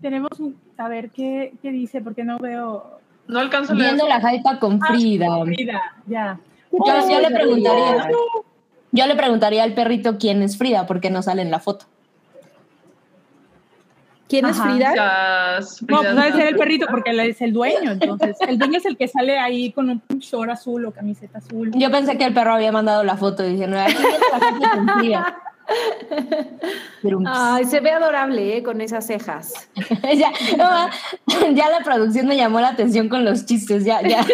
Tenemos 0.00 0.30
un... 0.38 0.56
A 0.78 0.88
ver, 0.88 1.10
¿qué, 1.10 1.52
qué 1.60 1.70
dice? 1.70 2.00
Porque 2.00 2.24
no 2.24 2.38
veo... 2.38 3.00
No 3.26 3.40
alcanzo 3.40 3.72
a 3.72 3.74
leer. 3.74 3.94
Viendo 3.94 4.08
la 4.08 4.34
hypa 4.34 4.58
con 4.58 4.80
Frida. 4.80 5.44
Frida, 5.44 5.82
ya. 6.06 6.40
Yo, 6.72 7.10
yo 7.10 7.20
le 7.20 7.30
preguntaría, 7.30 8.08
yo 8.92 9.06
le 9.06 9.14
preguntaría 9.14 9.62
al 9.62 9.74
perrito 9.74 10.16
quién 10.18 10.42
es 10.42 10.56
Frida, 10.56 10.86
porque 10.86 11.10
no 11.10 11.20
sale 11.20 11.42
en 11.42 11.50
la 11.50 11.60
foto. 11.60 11.84
¿Quién 14.28 14.46
es 14.46 14.58
Ajá. 14.58 14.70
Frida? 14.70 14.92
Gracias, 14.92 15.82
No, 15.82 15.98
pues 15.98 16.14
debe 16.14 16.32
ser 16.32 16.46
el 16.48 16.56
perrito 16.56 16.86
porque 16.90 17.10
él 17.10 17.20
es 17.20 17.40
el 17.40 17.52
dueño, 17.52 17.92
entonces. 17.92 18.36
El 18.46 18.58
dueño 18.58 18.78
es 18.78 18.84
el 18.84 18.96
que 18.96 19.08
sale 19.08 19.38
ahí 19.38 19.72
con 19.72 19.88
un 19.88 20.02
short 20.18 20.50
azul 20.50 20.84
o 20.84 20.92
camiseta 20.92 21.38
azul. 21.38 21.70
Yo 21.74 21.90
pensé 21.90 22.18
que 22.18 22.24
el 22.24 22.34
perro 22.34 22.52
había 22.52 22.70
mandado 22.70 23.04
la 23.04 23.16
foto 23.16 23.42
diciendo, 23.42 23.78
Pero, 27.02 27.18
Ay, 27.26 27.64
se 27.64 27.80
ve 27.80 27.90
adorable, 27.90 28.56
¿eh? 28.56 28.62
Con 28.62 28.80
esas 28.80 29.06
cejas. 29.06 29.52
ya, 30.16 30.30
no, 30.56 30.88
ya 31.54 31.68
la 31.70 31.80
producción 31.84 32.26
me 32.26 32.36
llamó 32.36 32.60
la 32.60 32.68
atención 32.68 33.08
con 33.08 33.24
los 33.24 33.44
chistes, 33.46 33.84
ya, 33.84 34.00
ya. 34.02 34.20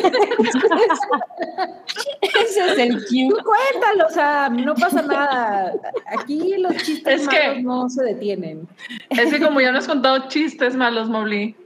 Ese 2.20 2.60
es 2.72 2.78
el 2.78 3.04
cue. 3.06 3.28
Tú 3.30 3.36
cuéntalo, 3.44 4.10
Sam, 4.10 4.64
no 4.64 4.74
pasa 4.74 5.02
nada. 5.02 5.72
Aquí 6.18 6.56
los 6.58 6.76
chistes 6.78 7.22
Es 7.22 7.28
que- 7.28 7.48
malos 7.48 7.62
no 7.62 7.88
se 7.90 8.04
detienen. 8.04 8.68
Es 9.10 9.30
que 9.32 9.40
como 9.40 9.60
ya 9.60 9.72
no 9.72 9.78
has 9.78 9.86
contado 9.86 10.28
chistes 10.28 10.74
malos, 10.74 11.08
Mowgli. 11.08 11.56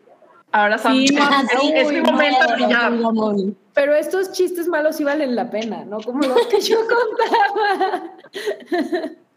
Ahora 0.50 0.78
Sam, 0.78 0.94
Sí, 0.94 1.04
es, 1.04 1.12
no, 1.14 1.20
es- 1.62 1.74
es 1.86 1.92
mi 1.92 2.00
momento 2.00 2.46
de. 3.36 3.52
Pero 3.74 3.94
estos 3.94 4.32
chistes 4.32 4.66
malos 4.66 4.96
sí 4.96 5.04
valen 5.04 5.36
la 5.36 5.50
pena, 5.50 5.84
¿no? 5.84 6.00
Como 6.00 6.20
los 6.26 6.46
que 6.46 6.60
yo 6.60 6.78
contaba. 6.80 8.02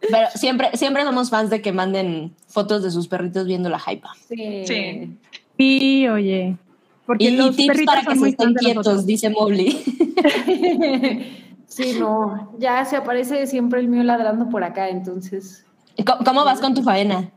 Pero 0.09 0.27
siempre, 0.35 0.69
siempre 0.73 1.03
somos 1.03 1.29
fans 1.29 1.49
de 1.49 1.61
que 1.61 1.71
manden 1.71 2.33
fotos 2.47 2.81
de 2.83 2.91
sus 2.91 3.07
perritos 3.07 3.45
viendo 3.45 3.69
la 3.69 3.77
hypa. 3.79 4.11
Sí. 4.27 4.63
Sí. 4.65 5.17
Sí, 5.57 6.07
oye. 6.07 6.57
Porque 7.05 7.25
Y, 7.25 7.35
los 7.37 7.53
y 7.53 7.57
tips 7.57 7.67
perritos 7.67 7.95
para 7.95 8.07
que 8.07 8.19
se 8.19 8.29
estén 8.29 8.53
quietos, 8.55 9.05
dice 9.05 9.29
Mowgli. 9.29 9.77
Sí, 11.67 11.95
no, 11.97 12.51
ya 12.59 12.83
se 12.83 12.97
aparece 12.97 13.47
siempre 13.47 13.79
el 13.79 13.87
mío 13.87 14.03
ladrando 14.03 14.49
por 14.49 14.61
acá, 14.61 14.89
entonces. 14.89 15.65
¿Cómo, 16.05 16.21
cómo 16.25 16.43
vas 16.43 16.59
con 16.59 16.73
tu 16.73 16.83
faena? 16.83 17.31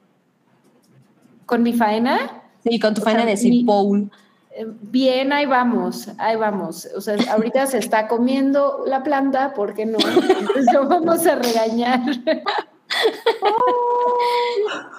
Con 1.46 1.62
mi 1.62 1.72
faena, 1.72 2.42
Sí, 2.64 2.80
con 2.80 2.94
tu 2.94 3.00
O 3.00 3.04
faena 3.04 3.20
sea, 3.20 3.26
de 3.26 3.30
decir 3.32 3.50
mi- 3.50 3.62
Paul. 3.64 4.10
Bien, 4.82 5.32
ahí 5.32 5.46
vamos, 5.46 6.08
ahí 6.18 6.36
vamos. 6.36 6.88
O 6.96 7.00
sea, 7.00 7.16
ahorita 7.32 7.66
se 7.66 7.78
está 7.78 8.06
comiendo 8.08 8.84
la 8.86 9.02
planta, 9.02 9.52
¿por 9.54 9.74
qué 9.74 9.86
no? 9.86 9.98
Entonces 9.98 10.66
lo 10.72 10.88
vamos 10.88 11.26
a 11.26 11.36
regañar. 11.36 12.00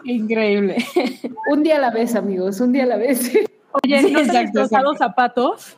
Increíble. 0.03 0.77
Un 1.49 1.64
día 1.64 1.77
a 1.77 1.80
la 1.80 1.91
vez, 1.91 2.15
amigos, 2.15 2.60
un 2.60 2.72
día 2.73 2.84
a 2.84 2.88
la 2.88 2.98
vez. 2.98 3.32
Oye, 3.84 4.02
Sí, 4.02 4.11
¿no 4.11 4.19
te 4.19 4.23
has 4.23 4.27
exacto, 4.27 4.61
exacto. 4.61 4.95
zapatos? 4.95 5.77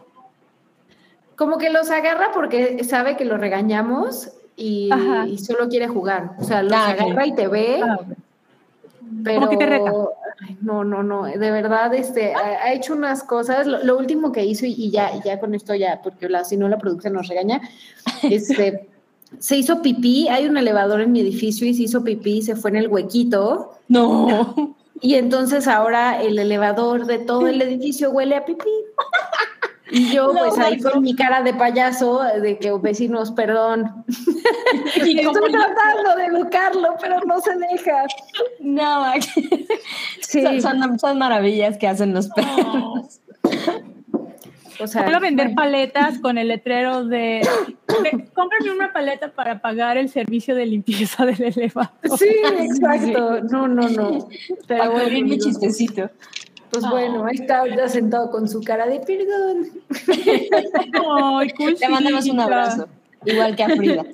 Como 1.36 1.58
que 1.58 1.70
los 1.70 1.90
agarra 1.92 2.32
porque 2.34 2.84
sabe 2.84 3.16
que 3.16 3.26
lo 3.26 3.38
regañamos 3.38 4.32
y, 4.56 4.90
solo 5.46 5.70
quiere 5.70 5.88
jugar. 5.88 6.32
O 6.40 6.44
sea, 6.44 6.64
los 6.64 6.74
Ah, 6.74 6.90
agarra 6.90 7.28
y 7.28 7.36
te 7.36 7.48
ve, 7.48 7.80
Ah, 7.84 7.98
ok. 8.02 8.08
pero 9.24 9.50
que 9.50 9.58
te 9.58 9.66
reta. 9.66 9.92
Ay, 10.42 10.58
no, 10.62 10.84
no, 10.84 11.02
no, 11.02 11.24
de 11.24 11.52
verdad, 11.52 11.94
este, 11.94 12.34
ha, 12.36 12.64
ha 12.64 12.74
hecho 12.74 12.94
unas 12.94 13.24
cosas. 13.24 13.66
Lo, 13.66 13.84
lo 13.84 13.98
último 13.98 14.32
que 14.32 14.46
hizo 14.46 14.66
y, 14.66 14.74
y 14.74 14.92
ya, 14.92 15.12
y 15.16 15.22
ya 15.26 15.40
con 15.40 15.56
esto 15.56 15.74
ya, 15.74 16.02
porque 16.04 16.30
la, 16.30 16.44
si 16.44 16.58
no 16.58 16.68
la 16.70 16.78
producción 16.78 17.14
nos 17.14 17.28
regaña, 17.28 17.62
este, 18.24 18.88
se 19.40 19.58
hizo 19.58 19.82
pipí. 19.82 20.28
Hay 20.28 20.46
un 20.46 20.58
elevador 20.58 21.02
en 21.02 21.12
mi 21.12 21.22
edificio 21.22 21.68
y 21.68 21.74
se 21.74 21.84
hizo 21.84 22.04
pipí, 22.04 22.42
se 22.42 22.56
fue 22.56 22.70
en 22.72 22.78
el 22.78 22.88
huequito. 22.88 23.74
No. 23.88 24.76
Y 25.02 25.16
entonces 25.16 25.68
ahora 25.68 26.22
el 26.22 26.40
elevador 26.40 27.06
de 27.06 27.20
todo 27.20 27.48
el 27.48 27.62
edificio 27.62 28.10
huele 28.10 28.36
a 28.36 28.46
pipí. 28.46 28.70
Y 29.92 30.12
yo, 30.12 30.34
No, 30.34 30.40
pues 30.40 30.60
ahí 30.60 30.78
no. 30.78 30.92
con 30.92 31.02
mi 31.02 31.16
cara 31.16 31.42
de 31.42 31.54
payaso, 31.54 32.22
de 32.42 32.58
que 32.58 32.72
vecinos, 32.74 33.32
perdón. 33.32 34.06
¿Y 35.06 35.20
Estoy 35.20 35.52
tratando 35.52 36.16
de 36.18 36.26
educarlo, 36.26 36.96
pero 37.02 37.20
no 37.26 37.40
se 37.40 37.56
deja. 37.56 38.06
No, 38.60 39.06
Sí, 40.22 40.44
son, 40.44 40.62
son, 40.62 41.00
son 41.00 41.18
maravillas 41.18 41.78
que 41.78 41.88
hacen 41.88 42.14
los 42.14 42.28
perros. 42.30 43.22
o 44.80 44.88
sea, 44.88 45.04
a 45.08 45.20
vender 45.20 45.56
paletas 45.56 46.20
con 46.20 46.38
el 46.38 46.50
letrero 46.50 47.06
de, 47.06 47.48
de 48.04 48.30
cómprame 48.34 48.72
una 48.72 48.92
paleta 48.92 49.30
para 49.32 49.62
pagar 49.62 49.98
el 49.98 50.10
servicio 50.10 50.54
de 50.56 50.66
limpieza 50.66 51.26
del 51.26 51.42
elevador. 51.42 51.92
Sí, 52.18 52.28
exacto. 52.60 53.42
No, 53.44 53.68
no, 53.68 53.88
no. 53.90 54.28
Pero 54.68 54.92
bueno, 54.92 55.22
mi 55.28 55.38
chistecito. 55.38 56.10
Pues 56.80 56.92
bueno, 56.92 57.26
ahí 57.26 57.36
está 57.36 57.68
ya 57.68 57.88
sentado 57.88 58.30
con 58.32 58.48
su 58.48 58.62
cara 58.62 58.86
de 58.88 59.00
perdón. 59.00 59.68
Ay, 61.40 61.50
cool, 61.52 61.76
Le 61.80 61.90
mandamos 61.90 62.26
un 62.28 62.40
abrazo, 62.40 62.88
igual 63.26 63.56
que 63.56 63.64
a 63.64 63.70
Frida. 63.70 64.06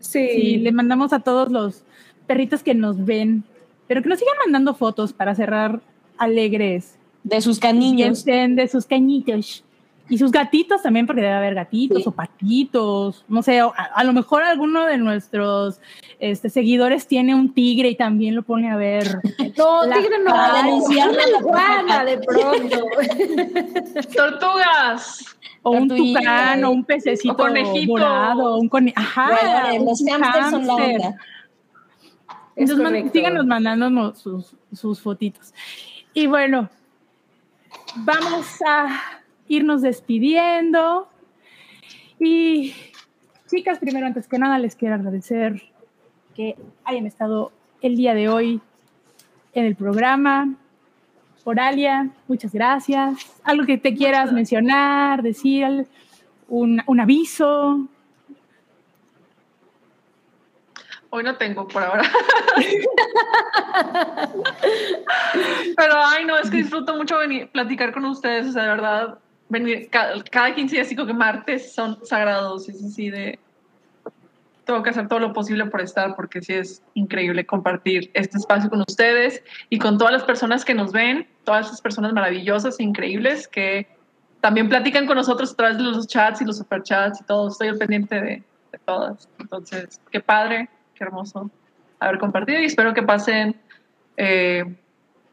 Sí. 0.00 0.28
Sí, 0.28 0.56
le 0.58 0.72
mandamos 0.72 1.12
a 1.12 1.20
todos 1.20 1.50
los 1.50 1.82
perritos 2.26 2.62
que 2.62 2.74
nos 2.74 3.04
ven, 3.04 3.44
pero 3.86 4.02
que 4.02 4.08
nos 4.08 4.18
sigan 4.18 4.34
mandando 4.44 4.74
fotos 4.74 5.12
para 5.12 5.34
cerrar 5.34 5.80
alegres 6.18 6.96
De 7.24 7.40
sus 7.40 7.58
caniños. 7.58 8.24
de 8.24 8.68
sus 8.70 8.86
cañitos. 8.86 9.64
Y 10.10 10.16
sus 10.18 10.30
gatitos 10.32 10.82
también, 10.82 11.06
porque 11.06 11.20
debe 11.20 11.34
haber 11.34 11.54
gatitos 11.54 12.02
Sí. 12.02 12.08
o 12.08 12.12
patitos. 12.12 13.24
No 13.28 13.42
sé, 13.42 13.60
a, 13.60 13.66
a 13.66 14.04
lo 14.04 14.12
mejor 14.14 14.42
alguno 14.42 14.84
de 14.86 14.96
nuestros 14.98 15.80
este, 16.18 16.48
seguidores 16.48 17.06
tiene 17.06 17.34
un 17.34 17.52
tigre 17.52 17.90
y 17.90 17.94
también 17.94 18.34
lo 18.34 18.42
pone 18.42 18.70
a 18.70 18.76
ver. 18.76 19.06
No, 19.58 19.84
La- 19.84 19.96
tigre 19.96 20.16
no. 20.24 20.34
a 20.34 20.62
la 20.62 21.38
iguana 21.40 22.04
de 22.04 22.18
pronto. 22.18 22.86
Tortugas. 24.16 25.24
O 25.62 25.70
un 25.72 25.88
tucán, 25.88 26.64
o 26.64 26.70
un 26.70 26.84
pececito 26.84 27.34
O 27.34 27.36
conejito. 27.36 28.56
un 28.56 28.68
cone... 28.68 28.92
Ajá, 28.96 29.72
los 29.78 30.00
un 30.00 30.08
hamsters 30.08 30.50
son 30.50 30.66
la 30.66 30.72
hámster. 30.74 30.96
onda. 30.96 31.08
Es 32.56 32.70
Entonces, 32.70 33.02
man- 33.02 33.12
síganos 33.12 33.46
mandándonos 33.46 34.18
sus, 34.18 34.54
sus 34.72 35.00
fotitos. 35.00 35.52
Y 36.14 36.26
bueno, 36.26 36.68
vamos 37.96 38.46
a 38.66 39.17
irnos 39.48 39.82
despidiendo. 39.82 41.08
Y 42.20 42.74
chicas, 43.50 43.78
primero, 43.78 44.06
antes 44.06 44.28
que 44.28 44.38
nada, 44.38 44.58
les 44.58 44.76
quiero 44.76 44.94
agradecer 44.94 45.62
que 46.34 46.56
hayan 46.84 47.06
estado 47.06 47.52
el 47.80 47.96
día 47.96 48.14
de 48.14 48.28
hoy 48.28 48.60
en 49.54 49.64
el 49.64 49.74
programa. 49.74 50.54
Oralia, 51.44 52.10
muchas 52.26 52.52
gracias. 52.52 53.40
Algo 53.42 53.64
que 53.64 53.78
te 53.78 53.94
quieras 53.94 54.32
mencionar, 54.32 55.22
decir, 55.22 55.88
un, 56.48 56.82
un 56.86 57.00
aviso. 57.00 57.88
Hoy 61.10 61.24
no 61.24 61.36
tengo 61.36 61.66
por 61.66 61.82
ahora. 61.82 62.02
Pero 65.76 65.94
ay 66.04 66.26
no, 66.26 66.36
es 66.36 66.50
que 66.50 66.58
disfruto 66.58 66.94
mucho 66.96 67.16
venir 67.18 67.50
platicar 67.50 67.92
con 67.92 68.04
ustedes, 68.04 68.48
o 68.48 68.52
sea, 68.52 68.64
de 68.64 68.68
verdad, 68.68 69.18
venir 69.48 69.88
cada, 69.90 70.22
cada 70.24 70.54
15 70.54 70.76
días, 70.76 70.88
digo 70.88 71.06
que 71.06 71.14
martes 71.14 71.72
son 71.72 72.04
sagrados, 72.04 72.68
es 72.68 72.82
así 72.84 73.10
de 73.10 73.38
tengo 74.68 74.82
que 74.82 74.90
hacer 74.90 75.08
todo 75.08 75.18
lo 75.18 75.32
posible 75.32 75.64
por 75.64 75.80
estar, 75.80 76.14
porque 76.14 76.42
sí 76.42 76.52
es 76.52 76.82
increíble 76.92 77.46
compartir 77.46 78.10
este 78.12 78.36
espacio 78.36 78.68
con 78.68 78.80
ustedes 78.86 79.42
y 79.70 79.78
con 79.78 79.96
todas 79.96 80.12
las 80.12 80.24
personas 80.24 80.62
que 80.62 80.74
nos 80.74 80.92
ven, 80.92 81.26
todas 81.44 81.68
esas 81.68 81.80
personas 81.80 82.12
maravillosas 82.12 82.78
e 82.78 82.82
increíbles 82.82 83.48
que 83.48 83.88
también 84.42 84.68
platican 84.68 85.06
con 85.06 85.16
nosotros 85.16 85.52
a 85.52 85.56
través 85.56 85.78
de 85.78 85.84
los 85.84 86.06
chats 86.06 86.42
y 86.42 86.44
los 86.44 86.58
superchats 86.58 87.18
y 87.22 87.24
todo. 87.24 87.48
Estoy 87.48 87.68
al 87.68 87.78
pendiente 87.78 88.16
de, 88.16 88.42
de 88.70 88.78
todas. 88.84 89.26
Entonces, 89.38 90.02
qué 90.10 90.20
padre, 90.20 90.68
qué 90.94 91.04
hermoso 91.04 91.50
haber 91.98 92.18
compartido 92.18 92.60
y 92.60 92.66
espero 92.66 92.92
que 92.92 93.02
pasen 93.02 93.56
eh, 94.18 94.64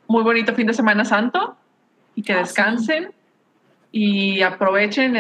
muy 0.07 0.23
bonito 0.23 0.53
fin 0.53 0.67
de 0.67 0.73
semana 0.73 1.03
santo 1.03 1.57
y 2.15 2.23
que 2.23 2.31
Ah, 2.31 2.37
descansen 2.37 3.11
y 3.97 4.41
aprovechen 4.41 5.15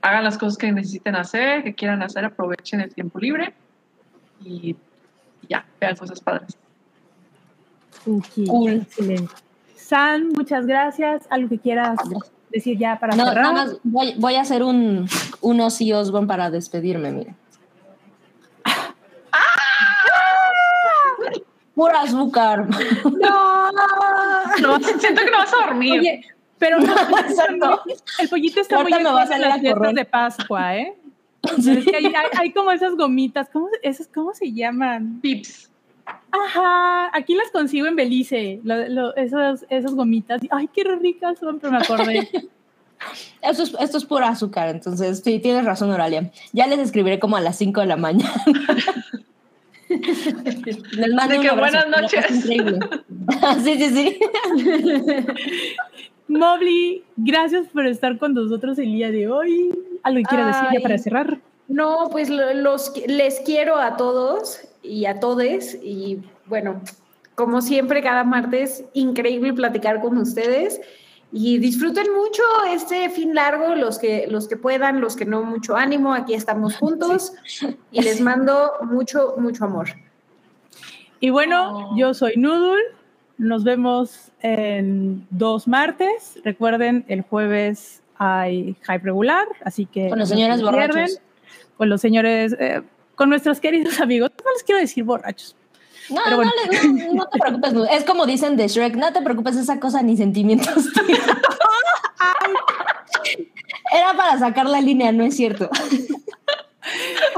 hagan 0.00 0.22
las 0.22 0.38
cosas 0.38 0.56
que 0.56 0.70
necesiten 0.70 1.16
hacer, 1.16 1.64
que 1.64 1.74
quieran 1.74 2.00
hacer, 2.00 2.24
aprovechen 2.24 2.80
el 2.80 2.94
tiempo 2.94 3.18
libre 3.18 3.52
y 4.44 4.76
ya, 5.48 5.66
vean 5.80 5.96
cosas 5.96 6.20
padres. 6.20 6.56
Cool. 8.04 8.82
Excelente. 8.82 9.34
San, 9.74 10.28
muchas 10.28 10.64
gracias. 10.64 11.26
¿Algo 11.28 11.48
que 11.48 11.58
quieras 11.58 11.98
decir 12.52 12.78
ya 12.78 13.00
para 13.00 13.16
No, 13.16 13.26
cerrar? 13.26 13.42
nada 13.42 13.52
más 13.52 13.76
voy, 13.82 14.14
voy 14.16 14.36
a 14.36 14.42
hacer 14.42 14.62
un, 14.62 15.08
un 15.40 15.60
Ozzy 15.60 15.92
Osbourne 15.92 16.28
para 16.28 16.50
despedirme, 16.52 17.10
mire. 17.10 17.34
Pura 21.74 22.02
azúcar. 22.02 22.64
No. 23.04 23.72
No, 24.60 24.78
siento 24.80 25.20
que 25.24 25.30
no 25.32 25.38
vas 25.38 25.52
a 25.52 25.66
dormir. 25.66 26.00
Oye, 26.00 26.20
pero 26.58 26.78
no, 26.80 26.92
Exacto. 27.28 27.82
el 28.18 28.28
pollito 28.28 28.60
está 28.60 28.82
muy 28.82 28.92
Ahorita 28.92 29.16
a 29.22 29.36
en 29.36 29.40
las 29.42 29.60
fiestas 29.60 29.94
de 29.94 30.04
Pascua, 30.04 30.76
¿eh? 30.76 30.94
Es 31.58 31.84
que 31.84 31.96
hay, 31.96 32.06
hay- 32.06 32.12
hay 32.38 32.52
como 32.52 32.70
esas 32.72 32.94
gomitas, 32.96 33.48
¿cómo, 33.52 33.68
esas, 33.82 34.08
¿cómo 34.08 34.34
se 34.34 34.52
llaman? 34.52 35.20
Pips. 35.20 35.70
Ajá, 36.30 37.10
aquí 37.16 37.34
las 37.34 37.50
consigo 37.50 37.86
en 37.86 37.94
Belice, 37.96 38.60
lo- 38.64 38.88
lo- 38.88 39.16
esos, 39.16 39.64
esas 39.68 39.94
gomitas. 39.94 40.40
Ay, 40.50 40.68
qué 40.74 40.82
ricas 40.84 41.38
son, 41.38 41.60
pero 41.60 41.72
me 41.72 41.78
acordé. 41.78 42.28
Esto 43.42 43.62
es, 43.62 43.76
esto 43.78 43.96
es 43.98 44.04
pura 44.04 44.28
azúcar, 44.28 44.70
entonces 44.70 45.22
sí, 45.24 45.38
tienes 45.38 45.64
razón, 45.64 45.88
Oralia. 45.92 46.32
Ya 46.52 46.66
les 46.66 46.80
escribiré 46.80 47.20
como 47.20 47.36
a 47.36 47.40
las 47.40 47.56
5 47.56 47.82
de 47.82 47.86
la 47.86 47.96
mañana. 47.96 48.34
Les 49.88 51.14
mando 51.14 51.34
De 51.36 51.40
que 51.40 51.50
buenas 51.52 51.86
noches. 51.88 52.28
increíble. 52.28 52.80
sí, 53.62 53.78
sí, 53.78 53.88
sí. 53.94 54.18
Mobley, 56.28 57.04
gracias 57.16 57.66
por 57.68 57.86
estar 57.86 58.18
con 58.18 58.34
nosotros 58.34 58.78
el 58.78 58.92
día 58.92 59.10
de 59.10 59.28
hoy. 59.30 59.70
¿Algo 60.02 60.18
que 60.18 60.24
quieras 60.24 60.60
decir 60.62 60.78
ya 60.78 60.82
para 60.82 60.98
cerrar? 60.98 61.38
No, 61.68 62.08
pues 62.10 62.28
lo- 62.30 62.54
los, 62.54 62.92
les 63.06 63.40
quiero 63.40 63.76
a 63.78 63.96
todos 63.96 64.60
y 64.82 65.06
a 65.06 65.20
todes 65.20 65.78
y 65.82 66.18
bueno, 66.46 66.80
como 67.34 67.60
siempre 67.60 68.02
cada 68.02 68.24
martes, 68.24 68.84
increíble 68.94 69.52
platicar 69.52 70.00
con 70.00 70.16
ustedes 70.18 70.80
y 71.30 71.58
disfruten 71.58 72.06
mucho 72.14 72.42
este 72.68 73.10
fin 73.10 73.34
largo, 73.34 73.74
los 73.74 73.98
que, 73.98 74.26
los 74.30 74.48
que 74.48 74.56
puedan, 74.56 75.00
los 75.00 75.14
que 75.14 75.26
no, 75.26 75.42
mucho 75.42 75.76
ánimo, 75.76 76.14
aquí 76.14 76.32
estamos 76.34 76.76
juntos 76.76 77.32
y 77.92 78.02
les 78.02 78.20
mando 78.20 78.70
mucho, 78.82 79.34
mucho 79.38 79.64
amor. 79.64 79.88
Y 81.20 81.30
bueno, 81.30 81.90
Oh. 81.90 81.96
yo 81.98 82.14
soy 82.14 82.34
Noodle. 82.36 82.80
Nos 83.38 83.64
vemos 83.64 84.32
en 84.42 85.26
dos 85.30 85.66
martes. 85.68 86.38
Recuerden, 86.44 87.04
el 87.08 87.22
jueves 87.22 88.02
hay 88.16 88.76
hype 88.82 88.98
regular, 88.98 89.46
así 89.64 89.86
que. 89.86 90.08
Con 90.10 90.18
los 90.18 90.28
señores 90.28 90.56
pierden. 90.60 90.72
borrachos. 90.88 91.20
Con 91.76 91.88
los 91.88 92.00
señores, 92.00 92.56
eh, 92.58 92.82
con 93.14 93.28
nuestros 93.28 93.60
queridos 93.60 94.00
amigos. 94.02 94.32
No 94.44 94.52
les 94.52 94.62
quiero 94.64 94.80
decir 94.80 95.04
borrachos. 95.04 95.54
No, 96.10 96.20
Pero 96.24 96.36
bueno. 96.36 96.50
no, 96.72 96.92
no, 96.92 97.12
no 97.14 97.28
te 97.28 97.38
preocupes. 97.38 97.74
Es 97.92 98.04
como 98.04 98.26
dicen 98.26 98.56
de 98.56 98.66
Shrek, 98.66 98.96
no 98.96 99.12
te 99.12 99.20
preocupes, 99.22 99.56
esa 99.56 99.78
cosa 99.78 100.02
ni 100.02 100.16
sentimientos. 100.16 100.74
Era 103.92 104.14
para 104.16 104.38
sacar 104.38 104.66
la 104.66 104.80
línea, 104.80 105.12
no 105.12 105.24
es 105.24 105.36
cierto. 105.36 105.68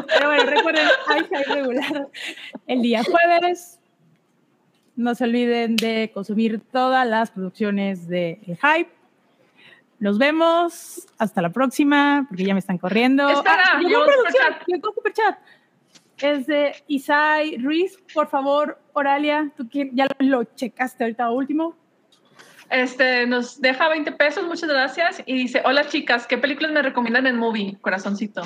Pero 0.07 0.29
bueno, 0.29 0.45
recuerden, 0.45 0.87
hay 1.09 1.23
hype 1.25 1.45
regular 1.55 2.09
el 2.69 2.83
día 2.83 3.03
jueves. 3.03 3.80
No 5.01 5.15
se 5.15 5.25
olviden 5.25 5.77
de 5.77 6.11
consumir 6.13 6.61
todas 6.71 7.07
las 7.09 7.31
producciones 7.31 8.07
de 8.07 8.39
El 8.47 8.59
Hype. 8.59 8.91
Nos 9.99 10.19
vemos. 10.19 11.07
Hasta 11.19 11.41
la 11.41 11.49
próxima, 11.49 12.27
porque 12.29 12.45
ya 12.45 12.53
me 12.53 12.61
están 12.61 12.77
corriendo. 12.77 13.27
Espera, 13.31 13.63
Ah, 13.73 13.81
llegó 13.81 14.05
producción, 14.05 14.33
superchat. 14.53 14.67
llegó 14.69 14.93
superchat. 14.93 15.39
Es 16.19 16.47
de 16.47 16.73
Isai 16.87 17.57
Ruiz. 17.57 17.97
Por 18.13 18.29
favor, 18.29 18.79
Oralia, 18.93 19.51
tú 19.57 19.67
quién- 19.71 19.91
ya 19.97 20.07
lo 20.19 20.45
checaste 20.45 21.05
ahorita 21.05 21.31
último. 21.31 21.75
Este, 22.69 23.27
nos 23.27 23.59
deja 23.61 23.89
20 23.89 24.13
pesos, 24.13 24.45
muchas 24.47 24.69
gracias. 24.69 25.23
Y 25.25 25.33
dice, 25.35 25.63
hola 25.65 25.87
chicas, 25.87 26.27
¿qué 26.27 26.37
películas 26.37 26.73
me 26.73 26.83
recomiendan 26.83 27.27
en 27.27 27.37
movie? 27.39 27.79
Corazoncito. 27.81 28.43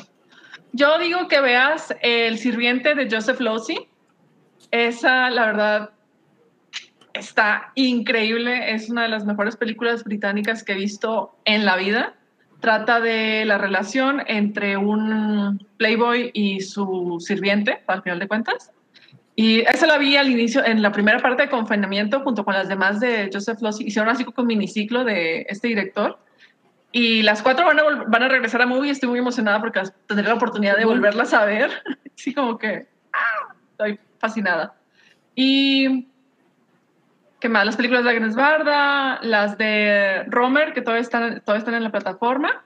Yo 0.73 0.99
digo 0.99 1.27
que 1.27 1.41
veas 1.41 1.95
El 2.01 2.39
sirviente 2.39 2.95
de 2.95 3.11
Joseph 3.11 3.41
Losey. 3.41 3.89
Esa, 4.71 5.31
la 5.31 5.47
verdad, 5.47 5.91
está 7.15 7.73
increíble. 7.75 8.75
Es 8.75 8.91
una 8.91 9.03
de 9.03 9.09
las 9.09 9.25
mejores 9.25 9.57
películas 9.57 10.05
británicas 10.05 10.63
que 10.63 10.73
he 10.73 10.77
visto 10.77 11.35
en 11.45 11.65
la 11.65 11.77
vida. 11.77 12.15
Trata 12.61 13.01
de 13.01 13.45
la 13.45 13.59
relación 13.59 14.23
entre 14.27 14.77
un 14.77 15.67
playboy 15.77 16.31
y 16.35 16.61
su 16.61 17.17
sirviente, 17.21 17.83
al 17.87 18.03
final 18.03 18.19
de 18.19 18.29
cuentas. 18.29 18.73
Y 19.37 19.61
esa 19.61 19.87
la 19.87 19.99
vi 19.99 20.17
al 20.17 20.31
inicio, 20.31 20.65
en 20.65 20.81
la 20.81 20.93
primera 20.93 21.19
parte 21.19 21.43
de 21.43 21.51
confinamiento, 21.51 22.21
junto 22.21 22.45
con 22.45 22.55
las 22.55 22.69
demás 22.69 23.01
de 23.01 23.31
Joseph 23.33 23.61
Losey. 23.61 23.87
Hicieron 23.87 24.11
así 24.11 24.25
como 24.25 24.43
un 24.43 24.47
miniciclo 24.47 25.05
de 25.05 25.47
este 25.49 25.69
director. 25.69 26.19
Y 26.93 27.23
las 27.23 27.43
cuatro 27.43 27.67
van 27.67 27.81
a, 27.81 28.05
van 28.07 28.23
a 28.23 28.29
regresar 28.29 28.63
a 28.63 28.67
movie. 28.67 28.91
Estoy 28.91 29.09
muy 29.09 29.19
emocionada 29.19 29.61
porque 29.61 29.83
tendré 30.07 30.29
la 30.29 30.35
oportunidad 30.35 30.77
de 30.77 30.85
volverlas 30.85 31.35
a 31.35 31.45
ver. 31.45 31.71
Así 32.17 32.33
como 32.33 32.57
que 32.57 32.87
¡ah! 33.13 33.55
estoy 33.73 33.99
fascinada. 34.21 34.75
Y 35.35 36.07
¿qué 37.45 37.51
más? 37.51 37.67
Las 37.67 37.77
películas 37.77 38.05
de 38.05 38.11
Agnes 38.11 38.35
Barda, 38.35 39.21
las 39.21 39.59
de 39.59 40.25
Romer, 40.29 40.73
que 40.73 40.81
todavía 40.81 41.03
están, 41.03 41.43
todavía 41.43 41.59
están 41.59 41.75
en 41.75 41.83
la 41.83 41.91
plataforma. 41.91 42.65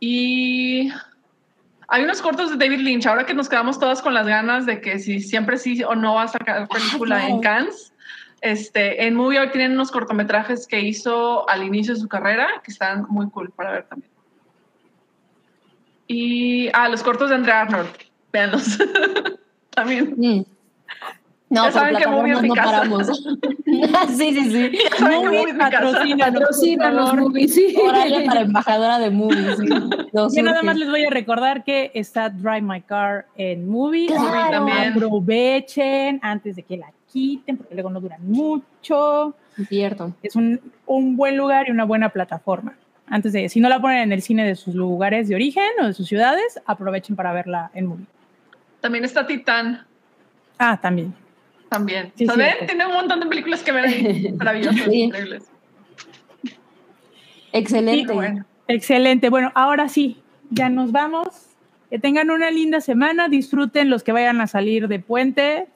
Y 0.00 0.92
hay 1.88 2.04
unos 2.04 2.20
cortos 2.20 2.50
de 2.50 2.62
David 2.62 2.80
Lynch, 2.80 3.06
ahora 3.06 3.24
que 3.24 3.32
nos 3.32 3.48
quedamos 3.48 3.80
todas 3.80 4.02
con 4.02 4.12
las 4.12 4.26
ganas 4.26 4.66
de 4.66 4.82
que 4.82 4.98
si 4.98 5.20
siempre 5.20 5.56
sí 5.56 5.82
o 5.82 5.94
no 5.94 6.16
va 6.16 6.24
a 6.24 6.28
sacar 6.28 6.68
película 6.68 7.26
en 7.26 7.40
Cannes. 7.40 7.94
Este, 8.42 9.06
en 9.06 9.14
Movie 9.14 9.40
hoy 9.40 9.48
tienen 9.48 9.72
unos 9.72 9.90
cortometrajes 9.90 10.66
que 10.66 10.80
hizo 10.80 11.48
al 11.48 11.62
inicio 11.62 11.94
de 11.94 12.00
su 12.00 12.06
carrera 12.06 12.48
que 12.62 12.70
están 12.70 13.06
muy 13.08 13.30
cool 13.30 13.50
para 13.50 13.72
ver 13.72 13.84
también. 13.84 14.12
Y, 16.06 16.68
ah, 16.74 16.86
los 16.90 17.02
cortos 17.02 17.30
de 17.30 17.36
Andrea 17.36 17.62
Arnold, 17.62 17.88
véanlos. 18.30 18.78
también. 19.70 20.14
Mm. 20.18 20.44
No, 21.52 21.64
Ya 21.66 21.72
saben 21.72 21.96
que 21.96 22.06
movie 22.06 22.32
plataformas 22.32 22.36
es 22.36 22.42
mi 22.42 22.48
no 22.48 22.54
casa. 22.54 22.70
paramos. 22.70 23.22
sí, 24.16 24.34
sí, 24.34 24.50
sí. 24.50 24.78
Movie 25.02 25.54
Patrocina 25.54 26.90
los 26.90 27.14
movies, 27.14 27.54
sí. 27.54 27.76
Horario 27.76 28.24
para 28.26 28.40
embajadora 28.40 28.98
de 28.98 29.10
movies. 29.10 29.56
sí. 29.58 29.66
Yo 30.36 30.42
nada 30.42 30.62
más 30.62 30.76
les 30.76 30.88
voy 30.90 31.04
a 31.04 31.10
recordar 31.10 31.64
que 31.64 31.90
está 31.94 32.28
Drive 32.30 32.62
My 32.62 32.80
Car 32.80 33.26
en 33.36 33.68
Movie. 33.68 34.06
Claro. 34.08 34.50
También. 34.50 34.92
Aprovechen 34.92 36.18
antes 36.22 36.56
de 36.56 36.62
que 36.62 36.76
la 36.76 36.90
quiten, 37.12 37.56
porque 37.58 37.74
luego 37.74 37.90
no 37.90 38.00
duran 38.00 38.20
mucho. 38.26 39.34
Cierto. 39.68 40.14
Es 40.22 40.34
un, 40.36 40.60
un 40.86 41.16
buen 41.16 41.36
lugar 41.36 41.68
y 41.68 41.70
una 41.70 41.84
buena 41.84 42.08
plataforma. 42.08 42.74
Antes 43.06 43.32
de, 43.34 43.48
si 43.50 43.60
no 43.60 43.68
la 43.68 43.80
ponen 43.80 43.98
en 43.98 44.12
el 44.12 44.22
cine 44.22 44.46
de 44.46 44.54
sus 44.56 44.74
lugares 44.74 45.28
de 45.28 45.34
origen 45.34 45.64
o 45.82 45.86
de 45.86 45.92
sus 45.92 46.08
ciudades, 46.08 46.58
aprovechen 46.64 47.14
para 47.14 47.32
verla 47.34 47.70
en 47.74 47.86
Movie. 47.86 48.06
También 48.80 49.04
está 49.04 49.26
Titán, 49.26 49.84
Ah, 50.58 50.78
también. 50.80 51.12
También. 51.72 52.12
Sí. 52.14 52.26
Tiene 52.66 52.86
un 52.86 52.92
montón 52.92 53.20
de 53.20 53.26
películas 53.26 53.62
que 53.62 53.72
ver. 53.72 54.32
Maravillosas, 54.38 54.84
Sí. 54.84 55.02
increíbles. 55.02 55.44
Excelente. 57.52 58.12
Bueno, 58.12 58.44
Excelente. 58.68 59.28
Bueno, 59.30 59.50
ahora 59.54 59.88
sí, 59.88 60.18
ya 60.50 60.68
nos 60.68 60.92
vamos. 60.92 61.28
Que 61.90 61.98
tengan 61.98 62.30
una 62.30 62.50
linda 62.50 62.80
semana. 62.80 63.28
Disfruten 63.28 63.90
los 63.90 64.02
que 64.02 64.12
vayan 64.12 64.40
a 64.40 64.46
salir 64.46 64.88
de 64.88 64.98
puente. 64.98 65.66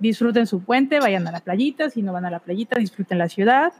Disfruten 0.00 0.46
su 0.46 0.60
puente, 0.62 1.00
vayan 1.00 1.26
a 1.28 1.32
la 1.32 1.40
playita. 1.40 1.90
Si 1.90 2.02
no 2.02 2.12
van 2.12 2.24
a 2.24 2.30
la 2.30 2.38
playita, 2.40 2.78
disfruten 2.78 3.18
la 3.18 3.28
ciudad. 3.28 3.72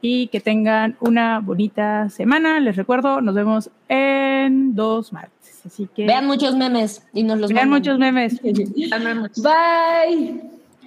Y 0.00 0.28
que 0.28 0.40
tengan 0.40 0.96
una 1.00 1.40
bonita 1.40 2.08
semana. 2.10 2.60
Les 2.60 2.76
recuerdo, 2.76 3.20
nos 3.20 3.34
vemos 3.34 3.70
en 3.88 4.74
dos 4.74 5.12
martes. 5.12 5.41
Así 5.64 5.88
que 5.94 6.06
Vean 6.06 6.26
muchos 6.26 6.56
memes 6.56 7.02
y 7.12 7.22
nos 7.22 7.38
los 7.38 7.52
vean 7.52 7.70
mandan. 7.70 7.96
muchos 7.96 7.98
memes. 7.98 8.40
Bye. 9.42 10.42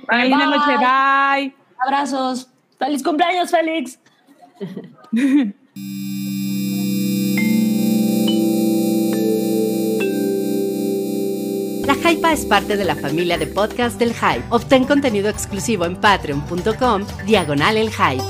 Bye, 0.07 0.29
linda 0.29 0.45
noche. 0.47 0.77
Bye. 0.77 1.55
Abrazos. 1.79 2.49
¡Feliz 2.77 3.01
cumpleaños, 3.03 3.51
Félix! 3.51 3.99
La 11.85 11.93
Hypa 11.93 12.33
es 12.33 12.45
parte 12.45 12.77
de 12.77 12.83
la 12.85 12.95
familia 12.95 13.37
de 13.37 13.45
podcast 13.47 13.99
del 13.99 14.13
Hype. 14.13 14.43
Obtén 14.49 14.85
contenido 14.85 15.29
exclusivo 15.29 15.85
en 15.85 15.95
patreon.com, 15.95 17.03
diagonal 17.27 17.77
el 17.77 17.91
Hype. 17.91 18.23